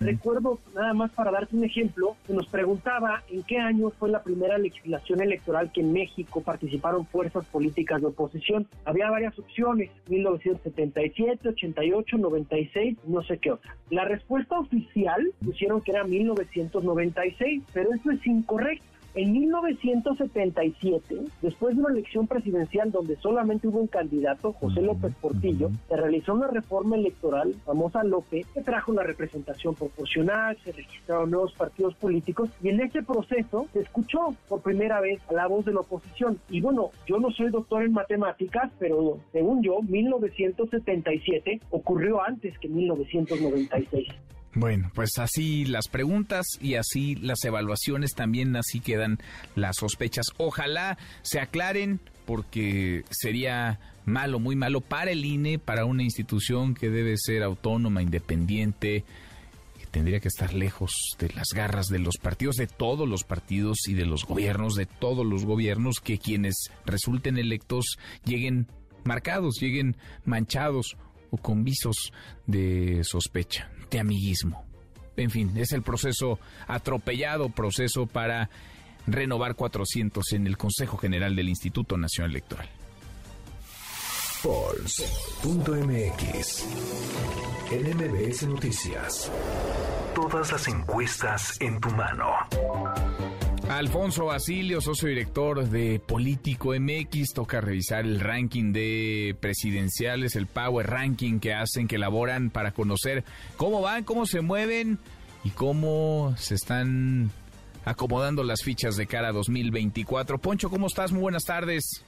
Recuerdo, 0.00 0.58
nada 0.74 0.92
más 0.92 1.12
para 1.12 1.30
darte 1.30 1.56
un 1.56 1.64
ejemplo, 1.64 2.16
que 2.26 2.32
nos 2.32 2.46
preguntaba 2.48 3.22
en 3.30 3.42
qué 3.44 3.58
año 3.58 3.90
fue 3.90 4.10
la 4.10 4.22
primera 4.22 4.58
legislación 4.58 5.22
electoral 5.22 5.70
que 5.72 5.82
en 5.82 5.92
México 5.92 6.42
participaron 6.42 7.06
fuerzas 7.06 7.44
políticas 7.46 8.00
de 8.00 8.08
oposición. 8.08 8.66
Había 8.84 9.10
varias 9.10 9.38
opciones, 9.38 9.90
1977, 10.08 11.48
88, 11.48 12.18
96, 12.18 12.98
no 13.06 13.22
sé 13.22 13.38
qué 13.38 13.52
otra. 13.52 13.76
La 13.90 14.04
respuesta 14.04 14.58
oficial 14.58 15.32
pusieron 15.44 15.80
que 15.80 15.92
era 15.92 16.04
1996, 16.04 17.62
pero 17.72 17.94
eso 17.94 18.10
es 18.10 18.26
incorrecto. 18.26 18.93
En 19.16 19.30
1977, 19.30 21.16
después 21.40 21.76
de 21.76 21.82
una 21.82 21.92
elección 21.92 22.26
presidencial 22.26 22.90
donde 22.90 23.14
solamente 23.16 23.68
hubo 23.68 23.78
un 23.78 23.86
candidato, 23.86 24.52
José 24.54 24.82
López 24.82 25.14
Portillo, 25.20 25.70
se 25.88 25.96
realizó 25.96 26.34
una 26.34 26.48
reforma 26.48 26.96
electoral, 26.96 27.54
famosa 27.64 28.02
López, 28.02 28.44
que 28.52 28.62
trajo 28.62 28.90
una 28.90 29.04
representación 29.04 29.76
proporcional, 29.76 30.58
se 30.64 30.72
registraron 30.72 31.30
nuevos 31.30 31.52
partidos 31.52 31.94
políticos 31.94 32.50
y 32.60 32.70
en 32.70 32.80
ese 32.80 33.04
proceso 33.04 33.68
se 33.72 33.82
escuchó 33.82 34.34
por 34.48 34.62
primera 34.62 35.00
vez 35.00 35.20
a 35.28 35.34
la 35.34 35.46
voz 35.46 35.64
de 35.64 35.74
la 35.74 35.80
oposición. 35.80 36.40
Y 36.50 36.60
bueno, 36.60 36.90
yo 37.06 37.20
no 37.20 37.30
soy 37.30 37.50
doctor 37.50 37.84
en 37.84 37.92
matemáticas, 37.92 38.72
pero 38.80 39.18
según 39.30 39.62
yo, 39.62 39.80
1977 39.82 41.60
ocurrió 41.70 42.20
antes 42.20 42.58
que 42.58 42.68
1996. 42.68 44.08
Bueno, 44.54 44.90
pues 44.94 45.18
así 45.18 45.64
las 45.64 45.88
preguntas 45.88 46.46
y 46.60 46.74
así 46.74 47.16
las 47.16 47.44
evaluaciones 47.44 48.14
también 48.14 48.54
así 48.56 48.80
quedan 48.80 49.18
las 49.56 49.76
sospechas. 49.76 50.26
Ojalá 50.36 50.96
se 51.22 51.40
aclaren 51.40 52.00
porque 52.24 53.04
sería 53.10 53.80
malo, 54.04 54.38
muy 54.38 54.54
malo 54.56 54.80
para 54.80 55.10
el 55.10 55.24
INE, 55.24 55.58
para 55.58 55.84
una 55.84 56.02
institución 56.02 56.74
que 56.74 56.88
debe 56.88 57.16
ser 57.16 57.42
autónoma, 57.42 58.02
independiente, 58.02 59.04
tendría 59.94 60.18
que 60.18 60.26
estar 60.26 60.52
lejos 60.52 60.90
de 61.20 61.28
las 61.30 61.50
garras 61.54 61.86
de 61.86 62.00
los 62.00 62.16
partidos, 62.16 62.56
de 62.56 62.66
todos 62.66 63.08
los 63.08 63.22
partidos 63.22 63.86
y 63.86 63.94
de 63.94 64.04
los 64.04 64.24
gobiernos, 64.24 64.74
de 64.74 64.86
todos 64.86 65.24
los 65.24 65.44
gobiernos, 65.44 66.00
que 66.00 66.18
quienes 66.18 66.54
resulten 66.84 67.38
electos 67.38 67.96
lleguen 68.24 68.66
marcados, 69.04 69.54
lleguen 69.60 69.96
manchados 70.24 70.96
o 71.30 71.36
con 71.36 71.62
visos 71.62 72.12
de 72.46 73.04
sospecha, 73.04 73.70
amiguismo. 74.00 74.64
En 75.16 75.30
fin, 75.30 75.56
es 75.56 75.72
el 75.72 75.82
proceso 75.82 76.38
atropellado, 76.66 77.48
proceso 77.48 78.06
para 78.06 78.50
renovar 79.06 79.54
400 79.54 80.32
en 80.32 80.46
el 80.46 80.56
Consejo 80.56 80.96
General 80.96 81.36
del 81.36 81.48
Instituto 81.48 81.96
Nacional 81.96 82.30
Electoral. 82.32 82.68
Pulse.mx 84.42 85.74
En 87.70 87.96
MBS 87.96 88.42
Noticias. 88.46 89.30
Todas 90.14 90.52
las 90.52 90.68
encuestas 90.68 91.58
en 91.60 91.80
tu 91.80 91.90
mano. 91.92 92.26
Alfonso 93.68 94.26
Basilio, 94.26 94.82
socio 94.82 95.08
director 95.08 95.64
de 95.64 95.98
Político 95.98 96.74
MX, 96.78 97.32
toca 97.34 97.62
revisar 97.62 98.04
el 98.04 98.20
ranking 98.20 98.72
de 98.72 99.34
presidenciales, 99.40 100.36
el 100.36 100.46
Power 100.46 100.86
Ranking 100.86 101.40
que 101.40 101.54
hacen, 101.54 101.88
que 101.88 101.96
elaboran 101.96 102.50
para 102.50 102.72
conocer 102.72 103.24
cómo 103.56 103.80
van, 103.80 104.04
cómo 104.04 104.26
se 104.26 104.42
mueven 104.42 104.98
y 105.44 105.50
cómo 105.50 106.34
se 106.36 106.54
están 106.54 107.30
acomodando 107.86 108.44
las 108.44 108.62
fichas 108.62 108.96
de 108.96 109.06
cara 109.06 109.28
a 109.28 109.32
2024. 109.32 110.38
Poncho, 110.38 110.68
¿cómo 110.68 110.86
estás? 110.86 111.10
Muy 111.10 111.22
buenas 111.22 111.44
tardes. 111.44 112.04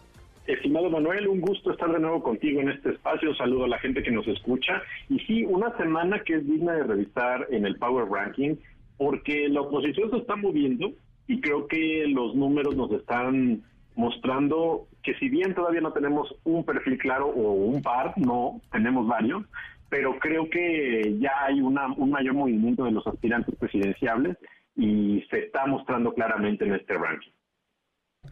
Estimado 0.46 0.90
Manuel, 0.90 1.26
un 1.26 1.40
gusto 1.40 1.72
estar 1.72 1.90
de 1.90 1.98
nuevo 1.98 2.22
contigo 2.22 2.60
en 2.60 2.68
este 2.68 2.90
espacio. 2.90 3.34
Saludo 3.34 3.64
a 3.64 3.68
la 3.68 3.78
gente 3.78 4.02
que 4.02 4.10
nos 4.10 4.28
escucha. 4.28 4.82
Y 5.08 5.18
sí, 5.20 5.44
una 5.44 5.74
semana 5.78 6.20
que 6.20 6.34
es 6.34 6.46
digna 6.46 6.74
de 6.74 6.84
revisar 6.84 7.46
en 7.50 7.66
el 7.66 7.76
Power 7.76 8.06
Ranking, 8.08 8.56
porque 8.98 9.48
la 9.48 9.62
oposición 9.62 10.10
se 10.10 10.18
está 10.18 10.36
moviendo 10.36 10.92
y 11.26 11.40
creo 11.40 11.66
que 11.66 12.04
los 12.08 12.34
números 12.34 12.76
nos 12.76 12.90
están 12.92 13.62
mostrando 13.94 14.86
que 15.02 15.14
si 15.14 15.28
bien 15.28 15.54
todavía 15.54 15.80
no 15.80 15.92
tenemos 15.92 16.34
un 16.44 16.64
perfil 16.64 16.98
claro 16.98 17.26
o 17.26 17.52
un 17.52 17.82
par, 17.82 18.12
no, 18.16 18.60
tenemos 18.70 19.06
varios, 19.06 19.44
pero 19.88 20.18
creo 20.18 20.48
que 20.50 21.16
ya 21.18 21.32
hay 21.46 21.60
una, 21.60 21.86
un 21.92 22.10
mayor 22.10 22.34
movimiento 22.34 22.84
de 22.84 22.92
los 22.92 23.06
aspirantes 23.06 23.54
presidenciables 23.56 24.36
y 24.74 25.24
se 25.30 25.46
está 25.46 25.66
mostrando 25.66 26.12
claramente 26.12 26.64
en 26.64 26.74
este 26.74 26.94
ranking. 26.94 27.30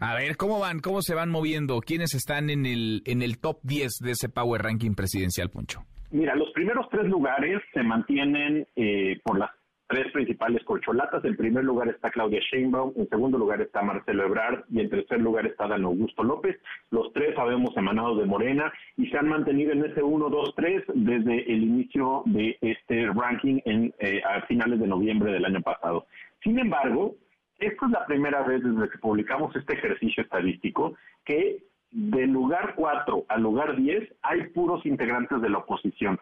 A 0.00 0.14
ver, 0.14 0.36
¿cómo 0.36 0.58
van? 0.58 0.80
¿Cómo 0.80 1.02
se 1.02 1.14
van 1.14 1.30
moviendo? 1.30 1.80
¿Quiénes 1.80 2.14
están 2.14 2.50
en 2.50 2.66
el, 2.66 3.02
en 3.06 3.22
el 3.22 3.38
top 3.38 3.58
10 3.62 3.98
de 4.00 4.10
ese 4.10 4.28
Power 4.28 4.62
Ranking 4.62 4.94
presidencial, 4.94 5.50
Poncho? 5.50 5.84
Mira, 6.10 6.34
los 6.34 6.50
primeros 6.52 6.88
tres 6.90 7.06
lugares 7.06 7.62
se 7.72 7.82
mantienen 7.82 8.66
eh, 8.76 9.20
por 9.24 9.38
las 9.38 9.50
tres 9.86 10.10
principales 10.12 10.64
corcholatas. 10.64 11.24
En 11.24 11.36
primer 11.36 11.64
lugar 11.64 11.88
está 11.88 12.10
Claudia 12.10 12.40
Sheinbaum, 12.40 12.92
en 12.96 13.08
segundo 13.08 13.38
lugar 13.38 13.60
está 13.60 13.82
Marcelo 13.82 14.24
Ebrard 14.24 14.64
y 14.70 14.80
en 14.80 14.90
tercer 14.90 15.20
lugar 15.20 15.46
está 15.46 15.66
Dan 15.68 15.84
Augusto 15.84 16.22
López. 16.22 16.56
Los 16.90 17.12
tres 17.12 17.34
sabemos 17.34 17.76
emanados 17.76 18.18
de 18.18 18.26
Morena 18.26 18.72
y 18.96 19.06
se 19.08 19.18
han 19.18 19.28
mantenido 19.28 19.72
en 19.72 19.84
ese 19.84 20.02
1, 20.02 20.28
2, 20.28 20.54
3 20.56 20.82
desde 20.94 21.52
el 21.52 21.62
inicio 21.62 22.22
de 22.26 22.56
este 22.60 23.06
ranking 23.08 23.60
en, 23.64 23.94
eh, 23.98 24.22
a 24.24 24.42
finales 24.46 24.80
de 24.80 24.86
noviembre 24.86 25.32
del 25.32 25.44
año 25.44 25.60
pasado. 25.60 26.06
Sin 26.42 26.58
embargo, 26.58 27.14
esta 27.58 27.86
es 27.86 27.92
la 27.92 28.06
primera 28.06 28.42
vez 28.42 28.62
desde 28.62 28.90
que 28.90 28.98
publicamos 28.98 29.54
este 29.56 29.74
ejercicio 29.74 30.22
estadístico 30.22 30.94
que 31.24 31.62
del 31.90 32.30
lugar 32.30 32.74
4 32.74 33.24
al 33.28 33.42
lugar 33.42 33.76
10 33.76 34.14
hay 34.22 34.48
puros 34.48 34.84
integrantes 34.84 35.40
de 35.40 35.48
la 35.48 35.58
oposición. 35.58 36.18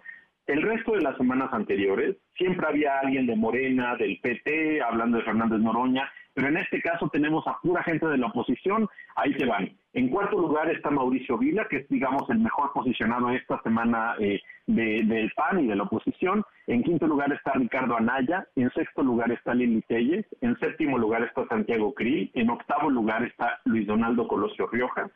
El 0.46 0.62
resto 0.62 0.92
de 0.92 1.02
las 1.02 1.16
semanas 1.16 1.52
anteriores 1.52 2.16
siempre 2.36 2.66
había 2.66 2.98
alguien 2.98 3.26
de 3.26 3.36
Morena, 3.36 3.94
del 3.96 4.18
PT, 4.20 4.82
hablando 4.82 5.18
de 5.18 5.24
Fernández 5.24 5.60
Noroña, 5.60 6.10
pero 6.34 6.48
en 6.48 6.56
este 6.56 6.80
caso 6.80 7.08
tenemos 7.08 7.46
a 7.46 7.58
pura 7.62 7.82
gente 7.82 8.06
de 8.06 8.16
la 8.16 8.26
oposición, 8.26 8.88
ahí 9.16 9.34
se 9.34 9.46
van. 9.46 9.70
En 9.92 10.08
cuarto 10.08 10.38
lugar 10.38 10.70
está 10.70 10.90
Mauricio 10.90 11.36
Vila, 11.36 11.66
que 11.68 11.78
es, 11.78 11.88
digamos, 11.88 12.28
el 12.30 12.38
mejor 12.38 12.72
posicionado 12.72 13.30
esta 13.30 13.60
semana 13.62 14.14
eh, 14.18 14.40
del 14.66 15.30
PAN 15.36 15.60
y 15.60 15.66
de 15.66 15.76
la 15.76 15.82
oposición. 15.82 16.42
En 16.66 16.82
quinto 16.82 17.06
lugar 17.06 17.30
está 17.32 17.52
Ricardo 17.52 17.96
Anaya. 17.96 18.46
En 18.56 18.70
sexto 18.70 19.02
lugar 19.02 19.30
está 19.30 19.52
Lili 19.52 19.82
Telles. 19.82 20.24
En 20.40 20.58
séptimo 20.58 20.96
lugar 20.96 21.22
está 21.22 21.46
Santiago 21.48 21.92
Krill. 21.92 22.30
En 22.32 22.48
octavo 22.48 22.88
lugar 22.88 23.22
está 23.24 23.60
Luis 23.66 23.86
Donaldo 23.86 24.26
Colosio 24.26 24.66
Riojas. 24.68 25.10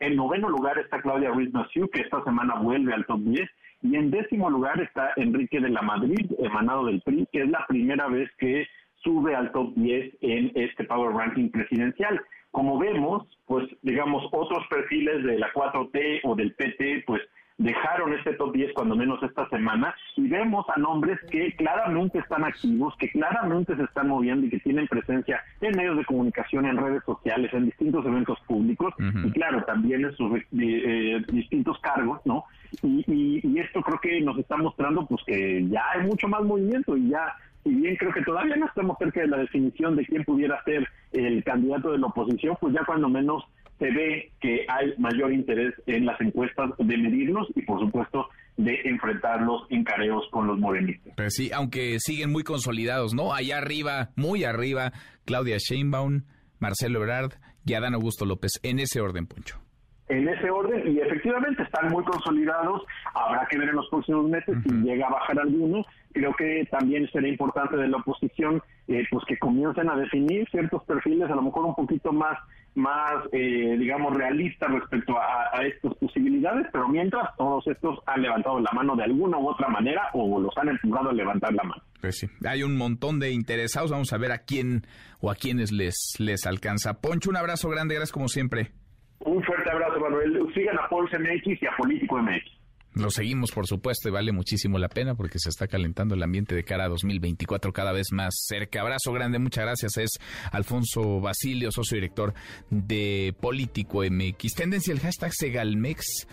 En 0.00 0.16
noveno 0.16 0.48
lugar 0.48 0.78
está 0.78 1.02
Claudia 1.02 1.30
Ruiz 1.30 1.52
Massieu, 1.52 1.88
que 1.90 2.00
esta 2.00 2.24
semana 2.24 2.54
vuelve 2.54 2.94
al 2.94 3.04
top 3.04 3.20
10. 3.20 3.48
Y 3.82 3.96
en 3.96 4.10
décimo 4.10 4.48
lugar 4.48 4.80
está 4.80 5.12
Enrique 5.16 5.60
de 5.60 5.68
la 5.68 5.82
Madrid, 5.82 6.30
emanado 6.38 6.86
del 6.86 7.00
PRI, 7.02 7.26
que 7.32 7.42
es 7.42 7.48
la 7.48 7.66
primera 7.66 8.06
vez 8.08 8.30
que 8.38 8.66
sube 9.02 9.34
al 9.34 9.50
top 9.52 9.74
10 9.74 10.14
en 10.20 10.52
este 10.54 10.84
Power 10.84 11.14
Ranking 11.14 11.50
presidencial. 11.50 12.20
Como 12.52 12.78
vemos, 12.78 13.26
pues 13.46 13.66
digamos, 13.82 14.24
otros 14.30 14.64
perfiles 14.68 15.24
de 15.24 15.38
la 15.38 15.52
4T 15.52 16.20
o 16.24 16.34
del 16.36 16.54
PT, 16.54 17.04
pues 17.06 17.22
dejaron 17.58 18.12
este 18.14 18.34
top 18.34 18.52
10 18.52 18.72
cuando 18.74 18.96
menos 18.96 19.22
esta 19.22 19.48
semana 19.48 19.94
y 20.16 20.28
vemos 20.28 20.66
a 20.74 20.78
nombres 20.78 21.18
que 21.30 21.54
claramente 21.56 22.18
están 22.18 22.44
activos, 22.44 22.94
que 22.98 23.10
claramente 23.10 23.76
se 23.76 23.84
están 23.84 24.08
moviendo 24.08 24.46
y 24.46 24.50
que 24.50 24.60
tienen 24.60 24.86
presencia 24.88 25.42
en 25.60 25.76
medios 25.76 25.96
de 25.96 26.04
comunicación, 26.04 26.66
en 26.66 26.76
redes 26.76 27.02
sociales, 27.04 27.52
en 27.52 27.66
distintos 27.66 28.04
eventos 28.06 28.38
públicos 28.46 28.94
y 28.98 29.30
claro, 29.30 29.62
también 29.64 30.04
en 30.04 30.16
sus 30.16 30.40
eh, 30.58 31.22
distintos 31.32 31.78
cargos, 31.80 32.20
¿no? 32.24 32.44
Y, 32.82 33.04
y, 33.06 33.58
esto 33.58 33.82
creo 33.82 34.00
que 34.00 34.20
nos 34.22 34.38
está 34.38 34.56
mostrando 34.56 35.06
pues 35.06 35.22
que 35.26 35.66
ya 35.68 35.82
hay 35.92 36.06
mucho 36.06 36.26
más 36.26 36.42
movimiento 36.42 36.96
y 36.96 37.10
ya 37.10 37.34
y 37.64 37.74
bien 37.74 37.96
creo 37.96 38.12
que 38.12 38.22
todavía 38.22 38.56
no 38.56 38.66
estamos 38.66 38.96
cerca 38.98 39.20
de 39.20 39.28
la 39.28 39.36
definición 39.36 39.94
de 39.94 40.04
quién 40.04 40.24
pudiera 40.24 40.62
ser 40.64 40.88
el 41.12 41.44
candidato 41.44 41.92
de 41.92 41.98
la 41.98 42.06
oposición, 42.06 42.56
pues 42.60 42.74
ya 42.74 42.84
cuando 42.84 43.08
menos 43.08 43.44
se 43.78 43.90
ve 43.90 44.32
que 44.40 44.66
hay 44.68 44.94
mayor 44.98 45.32
interés 45.32 45.74
en 45.86 46.06
las 46.06 46.20
encuestas 46.20 46.70
de 46.78 46.96
medirlos 46.96 47.48
y 47.54 47.62
por 47.62 47.80
supuesto 47.80 48.28
de 48.56 48.80
enfrentarlos 48.84 49.62
en 49.70 49.84
careos 49.84 50.24
con 50.30 50.46
los 50.46 50.58
morenistas. 50.58 51.14
Pues 51.16 51.34
sí, 51.34 51.50
aunque 51.52 51.98
siguen 51.98 52.30
muy 52.30 52.44
consolidados, 52.44 53.14
¿no? 53.14 53.34
Allá 53.34 53.58
arriba, 53.58 54.10
muy 54.14 54.44
arriba, 54.44 54.92
Claudia 55.24 55.56
Sheinbaum, 55.58 56.22
Marcelo 56.58 57.00
Ebrard 57.00 57.32
y 57.64 57.74
Adán 57.74 57.94
Augusto 57.94 58.24
López, 58.24 58.52
en 58.62 58.78
ese 58.78 59.00
orden, 59.00 59.26
Poncho 59.26 59.62
en 60.12 60.28
ese 60.28 60.50
orden 60.50 60.94
y 60.94 61.00
efectivamente 61.00 61.62
están 61.62 61.90
muy 61.90 62.04
consolidados. 62.04 62.82
Habrá 63.14 63.46
que 63.50 63.58
ver 63.58 63.70
en 63.70 63.76
los 63.76 63.88
próximos 63.88 64.28
meses 64.28 64.56
si 64.62 64.74
llega 64.82 65.06
a 65.06 65.12
bajar 65.12 65.40
alguno. 65.40 65.84
Creo 66.12 66.34
que 66.34 66.68
también 66.70 67.08
será 67.10 67.26
importante 67.26 67.76
de 67.76 67.88
la 67.88 67.96
oposición 67.96 68.62
eh, 68.88 69.04
pues 69.10 69.24
que 69.26 69.38
comiencen 69.38 69.88
a 69.88 69.96
definir 69.96 70.46
ciertos 70.50 70.84
perfiles 70.84 71.30
a 71.30 71.34
lo 71.34 71.42
mejor 71.42 71.64
un 71.64 71.74
poquito 71.74 72.12
más 72.12 72.38
más 72.74 73.24
eh, 73.32 73.76
digamos 73.78 74.14
realistas 74.14 74.70
respecto 74.72 75.14
a, 75.18 75.62
estas 75.66 75.94
posibilidades, 75.96 76.66
pero 76.72 76.88
mientras 76.88 77.36
todos 77.36 77.66
estos 77.66 78.00
han 78.06 78.22
levantado 78.22 78.60
la 78.60 78.70
mano 78.72 78.96
de 78.96 79.04
alguna 79.04 79.38
u 79.38 79.48
otra 79.48 79.68
manera 79.68 80.08
o 80.14 80.40
los 80.40 80.56
han 80.56 80.68
empujado 80.70 81.10
a 81.10 81.12
levantar 81.12 81.52
la 81.52 81.62
mano. 81.62 81.82
Pues 82.00 82.18
sí, 82.18 82.26
hay 82.46 82.62
un 82.62 82.76
montón 82.76 83.20
de 83.20 83.30
interesados, 83.30 83.90
vamos 83.90 84.12
a 84.12 84.18
ver 84.18 84.32
a 84.32 84.38
quién 84.38 84.82
o 85.20 85.30
a 85.30 85.34
quiénes 85.34 85.72
les 85.72 86.16
les 86.18 86.46
alcanza. 86.46 87.00
Poncho, 87.00 87.30
un 87.30 87.36
abrazo 87.36 87.68
grande, 87.68 87.94
gracias 87.94 88.12
como 88.12 88.28
siempre. 88.28 88.72
Un 89.20 89.42
fuerte 89.44 89.70
abrazo, 89.70 90.00
Manuel. 90.00 90.52
Sigan 90.52 90.78
a 90.78 90.88
Pulse 90.88 91.18
MX 91.18 91.62
y 91.62 91.66
a 91.66 91.76
Político 91.76 92.18
MX. 92.18 92.61
Lo 92.94 93.10
seguimos, 93.10 93.50
por 93.52 93.66
supuesto, 93.66 94.08
y 94.08 94.12
vale 94.12 94.32
muchísimo 94.32 94.78
la 94.78 94.88
pena 94.88 95.14
porque 95.14 95.38
se 95.38 95.48
está 95.48 95.66
calentando 95.66 96.14
el 96.14 96.22
ambiente 96.22 96.54
de 96.54 96.62
cara 96.62 96.84
a 96.84 96.88
2024 96.88 97.72
cada 97.72 97.92
vez 97.92 98.08
más 98.12 98.34
cerca. 98.46 98.82
Abrazo 98.82 99.12
grande, 99.12 99.38
muchas 99.38 99.64
gracias. 99.64 99.96
Es 99.96 100.10
Alfonso 100.50 101.20
Basilio, 101.20 101.72
socio 101.72 101.96
director 101.96 102.34
de 102.68 103.34
Político 103.40 104.02
MX. 104.02 104.54
Tendencia 104.54 104.92
el 104.92 105.00
hashtag 105.00 105.32
Segalmex. 105.32 106.26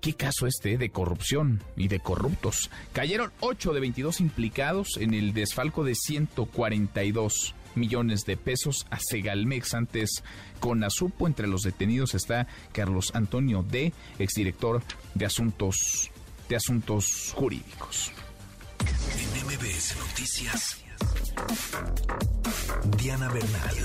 ¿Qué 0.00 0.14
caso 0.14 0.46
este 0.46 0.78
de 0.78 0.90
corrupción 0.90 1.60
y 1.76 1.88
de 1.88 1.98
corruptos? 1.98 2.70
Cayeron 2.92 3.32
8 3.40 3.72
de 3.72 3.80
22 3.80 4.20
implicados 4.20 4.96
en 4.98 5.12
el 5.12 5.32
desfalco 5.32 5.82
de 5.82 5.96
142 5.96 7.56
millones 7.78 8.24
de 8.24 8.36
pesos 8.36 8.86
a 8.90 8.98
Segalmex. 8.98 9.74
Antes, 9.74 10.22
con 10.60 10.84
Azupo, 10.84 11.26
entre 11.26 11.46
los 11.46 11.62
detenidos 11.62 12.14
está 12.14 12.46
Carlos 12.72 13.12
Antonio 13.14 13.62
D., 13.62 13.92
exdirector 14.18 14.82
de 15.14 15.26
Asuntos, 15.26 16.10
de 16.48 16.56
Asuntos 16.56 17.32
Jurídicos. 17.34 18.12
En 18.80 19.46
MBS 19.46 19.96
Noticias, 19.98 20.84
Diana 22.96 23.28
Bernal. 23.28 23.76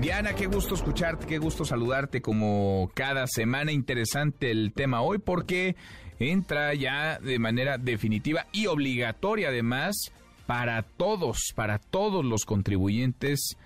Diana, 0.00 0.34
qué 0.34 0.46
gusto 0.46 0.74
escucharte, 0.74 1.26
qué 1.26 1.38
gusto 1.38 1.64
saludarte 1.64 2.22
como 2.22 2.90
cada 2.94 3.26
semana. 3.26 3.72
Interesante 3.72 4.50
el 4.50 4.72
tema 4.72 5.02
hoy 5.02 5.18
porque 5.18 5.74
entra 6.20 6.72
ya 6.74 7.18
de 7.18 7.38
manera 7.38 7.78
definitiva 7.78 8.46
y 8.52 8.66
obligatoria 8.66 9.48
además 9.48 10.12
para 10.48 10.82
todos, 10.82 11.52
para 11.54 11.78
todos 11.78 12.24
los 12.24 12.46
contribuyentes 12.46 13.58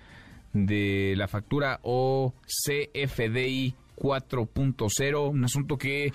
de 0.51 1.13
la 1.15 1.29
factura 1.29 1.79
OCFDI 1.81 3.73
4.0, 3.95 5.29
un 5.29 5.45
asunto 5.45 5.77
que, 5.77 6.11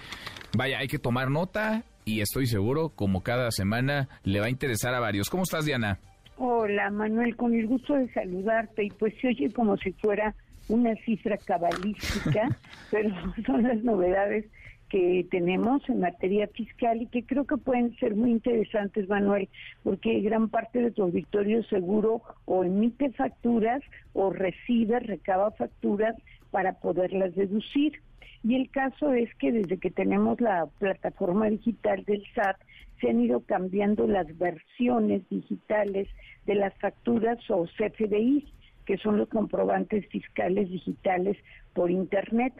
vaya, 0.54 0.80
hay 0.80 0.88
que 0.88 0.98
tomar 0.98 1.30
nota 1.30 1.84
y 2.04 2.20
estoy 2.20 2.46
seguro, 2.46 2.90
como 2.90 3.22
cada 3.22 3.50
semana, 3.50 4.10
le 4.24 4.40
va 4.40 4.46
a 4.46 4.50
interesar 4.50 4.92
a 4.92 5.00
varios. 5.00 5.30
¿Cómo 5.30 5.44
estás, 5.44 5.64
Diana? 5.64 6.00
Hola, 6.36 6.90
Manuel, 6.90 7.34
con 7.34 7.54
el 7.54 7.66
gusto 7.66 7.94
de 7.94 8.12
saludarte 8.12 8.84
y 8.84 8.90
pues 8.90 9.14
se 9.22 9.28
oye 9.28 9.50
como 9.50 9.74
si 9.78 9.92
fuera 9.92 10.34
una 10.68 10.94
cifra 11.06 11.38
cabalística, 11.38 12.46
pero 12.90 13.08
son 13.46 13.62
las 13.62 13.82
novedades 13.82 14.44
que 14.88 15.26
tenemos 15.30 15.86
en 15.88 16.00
materia 16.00 16.48
fiscal 16.48 17.02
y 17.02 17.06
que 17.06 17.24
creo 17.24 17.46
que 17.46 17.56
pueden 17.56 17.94
ser 17.96 18.14
muy 18.14 18.30
interesantes, 18.30 19.08
Manuel, 19.08 19.48
porque 19.82 20.20
gran 20.20 20.48
parte 20.48 20.80
de 20.80 20.90
tu 20.90 21.02
auditorio 21.02 21.62
seguro 21.64 22.22
o 22.46 22.64
emite 22.64 23.10
facturas 23.12 23.82
o 24.14 24.30
recibe, 24.30 25.00
recaba 25.00 25.50
facturas 25.52 26.16
para 26.50 26.74
poderlas 26.74 27.34
deducir. 27.34 28.00
Y 28.44 28.54
el 28.54 28.70
caso 28.70 29.12
es 29.12 29.34
que 29.34 29.52
desde 29.52 29.78
que 29.78 29.90
tenemos 29.90 30.40
la 30.40 30.66
plataforma 30.78 31.50
digital 31.50 32.04
del 32.04 32.24
SAT, 32.34 32.56
se 33.00 33.10
han 33.10 33.20
ido 33.20 33.40
cambiando 33.40 34.06
las 34.06 34.26
versiones 34.38 35.28
digitales 35.28 36.08
de 36.46 36.54
las 36.54 36.74
facturas 36.78 37.38
o 37.50 37.66
CFDI, 37.66 38.46
que 38.86 38.96
son 38.98 39.18
los 39.18 39.28
comprobantes 39.28 40.06
fiscales 40.08 40.70
digitales 40.70 41.36
por 41.74 41.90
Internet. 41.90 42.54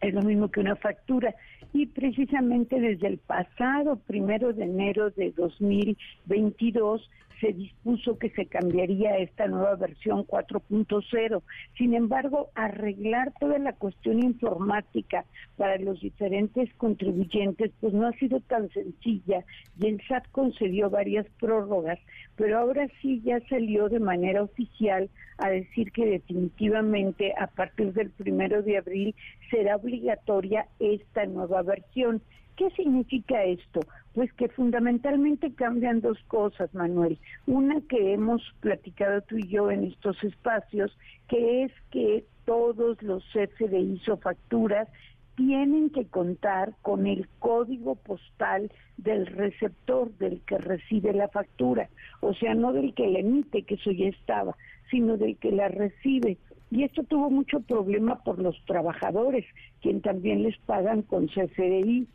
Es 0.00 0.14
lo 0.14 0.22
mismo 0.22 0.50
que 0.50 0.60
una 0.60 0.76
factura. 0.76 1.34
Y 1.72 1.86
precisamente 1.86 2.80
desde 2.80 3.06
el 3.06 3.18
pasado 3.18 3.96
primero 3.96 4.52
de 4.52 4.64
enero 4.64 5.10
de 5.10 5.32
2022 5.32 7.10
se 7.40 7.52
dispuso 7.52 8.18
que 8.18 8.30
se 8.30 8.46
cambiaría 8.46 9.18
esta 9.18 9.46
nueva 9.46 9.76
versión 9.76 10.26
4.0. 10.26 11.42
Sin 11.76 11.94
embargo, 11.94 12.48
arreglar 12.54 13.32
toda 13.38 13.58
la 13.58 13.72
cuestión 13.72 14.22
informática 14.22 15.24
para 15.56 15.78
los 15.78 16.00
diferentes 16.00 16.72
contribuyentes, 16.74 17.72
pues 17.80 17.92
no 17.92 18.06
ha 18.06 18.12
sido 18.12 18.40
tan 18.40 18.68
sencilla 18.70 19.44
y 19.78 19.86
el 19.86 20.00
SAT 20.08 20.28
concedió 20.30 20.90
varias 20.90 21.26
prórrogas, 21.38 21.98
pero 22.36 22.58
ahora 22.58 22.88
sí 23.00 23.20
ya 23.24 23.40
salió 23.48 23.88
de 23.88 24.00
manera 24.00 24.42
oficial 24.42 25.08
a 25.38 25.50
decir 25.50 25.92
que 25.92 26.06
definitivamente 26.06 27.34
a 27.38 27.46
partir 27.46 27.92
del 27.92 28.10
primero 28.10 28.62
de 28.62 28.78
abril 28.78 29.14
será 29.50 29.76
obligatoria 29.76 30.66
esta 30.78 31.26
nueva 31.26 31.62
versión. 31.62 32.22
¿Qué 32.56 32.70
significa 32.70 33.44
esto? 33.44 33.80
Pues 34.14 34.32
que 34.32 34.48
fundamentalmente 34.48 35.52
cambian 35.52 36.00
dos 36.00 36.18
cosas, 36.26 36.72
Manuel. 36.74 37.18
Una 37.46 37.82
que 37.82 38.14
hemos 38.14 38.42
platicado 38.60 39.20
tú 39.22 39.36
y 39.36 39.46
yo 39.46 39.70
en 39.70 39.84
estos 39.84 40.22
espacios, 40.24 40.96
que 41.28 41.64
es 41.64 41.72
que 41.90 42.24
todos 42.46 43.02
los 43.02 43.22
CFDIs 43.32 44.08
o 44.08 44.16
facturas 44.16 44.88
tienen 45.36 45.90
que 45.90 46.06
contar 46.06 46.72
con 46.80 47.06
el 47.06 47.28
código 47.40 47.94
postal 47.94 48.72
del 48.96 49.26
receptor, 49.26 50.10
del 50.16 50.40
que 50.46 50.56
recibe 50.56 51.12
la 51.12 51.28
factura, 51.28 51.90
o 52.20 52.32
sea, 52.32 52.54
no 52.54 52.72
del 52.72 52.94
que 52.94 53.06
la 53.06 53.18
emite, 53.18 53.64
que 53.64 53.74
eso 53.74 53.90
ya 53.90 54.06
estaba, 54.06 54.56
sino 54.90 55.18
del 55.18 55.36
que 55.36 55.52
la 55.52 55.68
recibe. 55.68 56.38
Y 56.70 56.84
esto 56.84 57.02
tuvo 57.04 57.28
mucho 57.28 57.60
problema 57.60 58.24
por 58.24 58.38
los 58.38 58.56
trabajadores, 58.64 59.44
quien 59.82 60.00
también 60.00 60.42
les 60.42 60.56
pagan 60.60 61.02
con 61.02 61.26
CFDI 61.26 62.08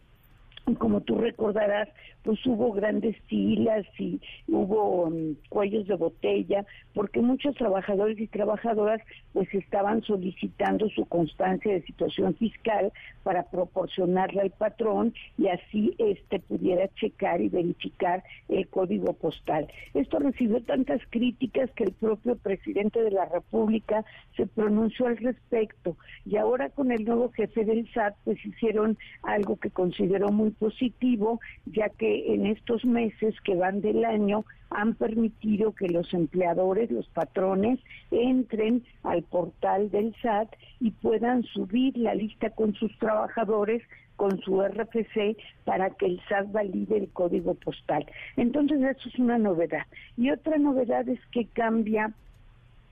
como 0.77 1.01
tú 1.01 1.17
recordarás, 1.17 1.89
pues 2.23 2.45
hubo 2.45 2.71
grandes 2.71 3.17
filas 3.27 3.85
y 3.97 4.19
hubo 4.47 5.05
um, 5.05 5.35
cuellos 5.49 5.88
de 5.88 5.95
botella, 5.95 6.65
porque 6.93 7.19
muchos 7.19 7.55
trabajadores 7.55 8.19
y 8.19 8.27
trabajadoras 8.27 9.01
pues 9.33 9.51
estaban 9.53 10.03
solicitando 10.03 10.89
su 10.89 11.05
constancia 11.05 11.71
de 11.73 11.81
situación 11.83 12.35
fiscal 12.35 12.91
para 13.23 13.43
proporcionarla 13.43 14.43
al 14.43 14.51
patrón 14.51 15.13
y 15.38 15.47
así 15.47 15.95
este 15.97 16.39
pudiera 16.39 16.88
checar 16.95 17.41
y 17.41 17.49
verificar 17.49 18.23
el 18.49 18.67
código 18.67 19.13
postal. 19.13 19.67
Esto 19.93 20.19
recibió 20.19 20.61
tantas 20.63 21.01
críticas 21.09 21.71
que 21.71 21.85
el 21.85 21.93
propio 21.93 22.35
presidente 22.35 23.01
de 23.01 23.11
la 23.11 23.25
República 23.25 24.05
se 24.38 24.45
pronunció 24.47 25.07
al 25.07 25.17
respecto 25.17 25.97
y 26.25 26.38
ahora 26.38 26.69
con 26.69 26.91
el 26.91 27.05
nuevo 27.05 27.31
jefe 27.31 27.65
del 27.65 27.91
SAT 27.93 28.15
pues 28.25 28.43
hicieron 28.45 28.97
algo 29.23 29.57
que 29.57 29.71
consideró 29.71 30.29
muy 30.29 30.51
positivo, 30.52 31.40
ya 31.65 31.90
que 31.90 32.34
en 32.34 32.45
estos 32.45 32.86
meses 32.86 33.36
que 33.44 33.56
van 33.56 33.82
del 33.82 34.06
año 34.06 34.45
han 34.69 34.95
permitido 34.95 35.73
que 35.73 35.88
los 35.88 36.14
empleadores, 36.14 36.90
los 36.91 37.07
patrones, 37.10 37.80
entren 38.10 38.84
al 39.03 39.23
portal 39.23 39.91
del 39.91 40.15
SAT 40.22 40.49
y 40.80 40.91
puedan 40.91 41.44
subir 41.44 41.98
la 41.98 42.15
lista 42.15 42.49
con 42.52 42.73
sus 42.73 42.98
trabajadores 42.98 43.84
con 44.15 44.40
su 44.41 44.61
RFC 44.61 45.36
para 45.65 45.90
que 45.90 46.06
el 46.06 46.22
SAT 46.30 46.52
valide 46.52 46.98
el 46.98 47.10
código 47.10 47.56
postal. 47.56 48.06
Entonces, 48.38 48.80
eso 48.80 49.10
es 49.10 49.18
una 49.18 49.40
novedad. 49.40 49.88
Y 50.15 50.30
otra 50.30 50.60
novedad 50.60 51.10
es 51.10 51.19
que 51.32 51.45
cambia 51.48 52.14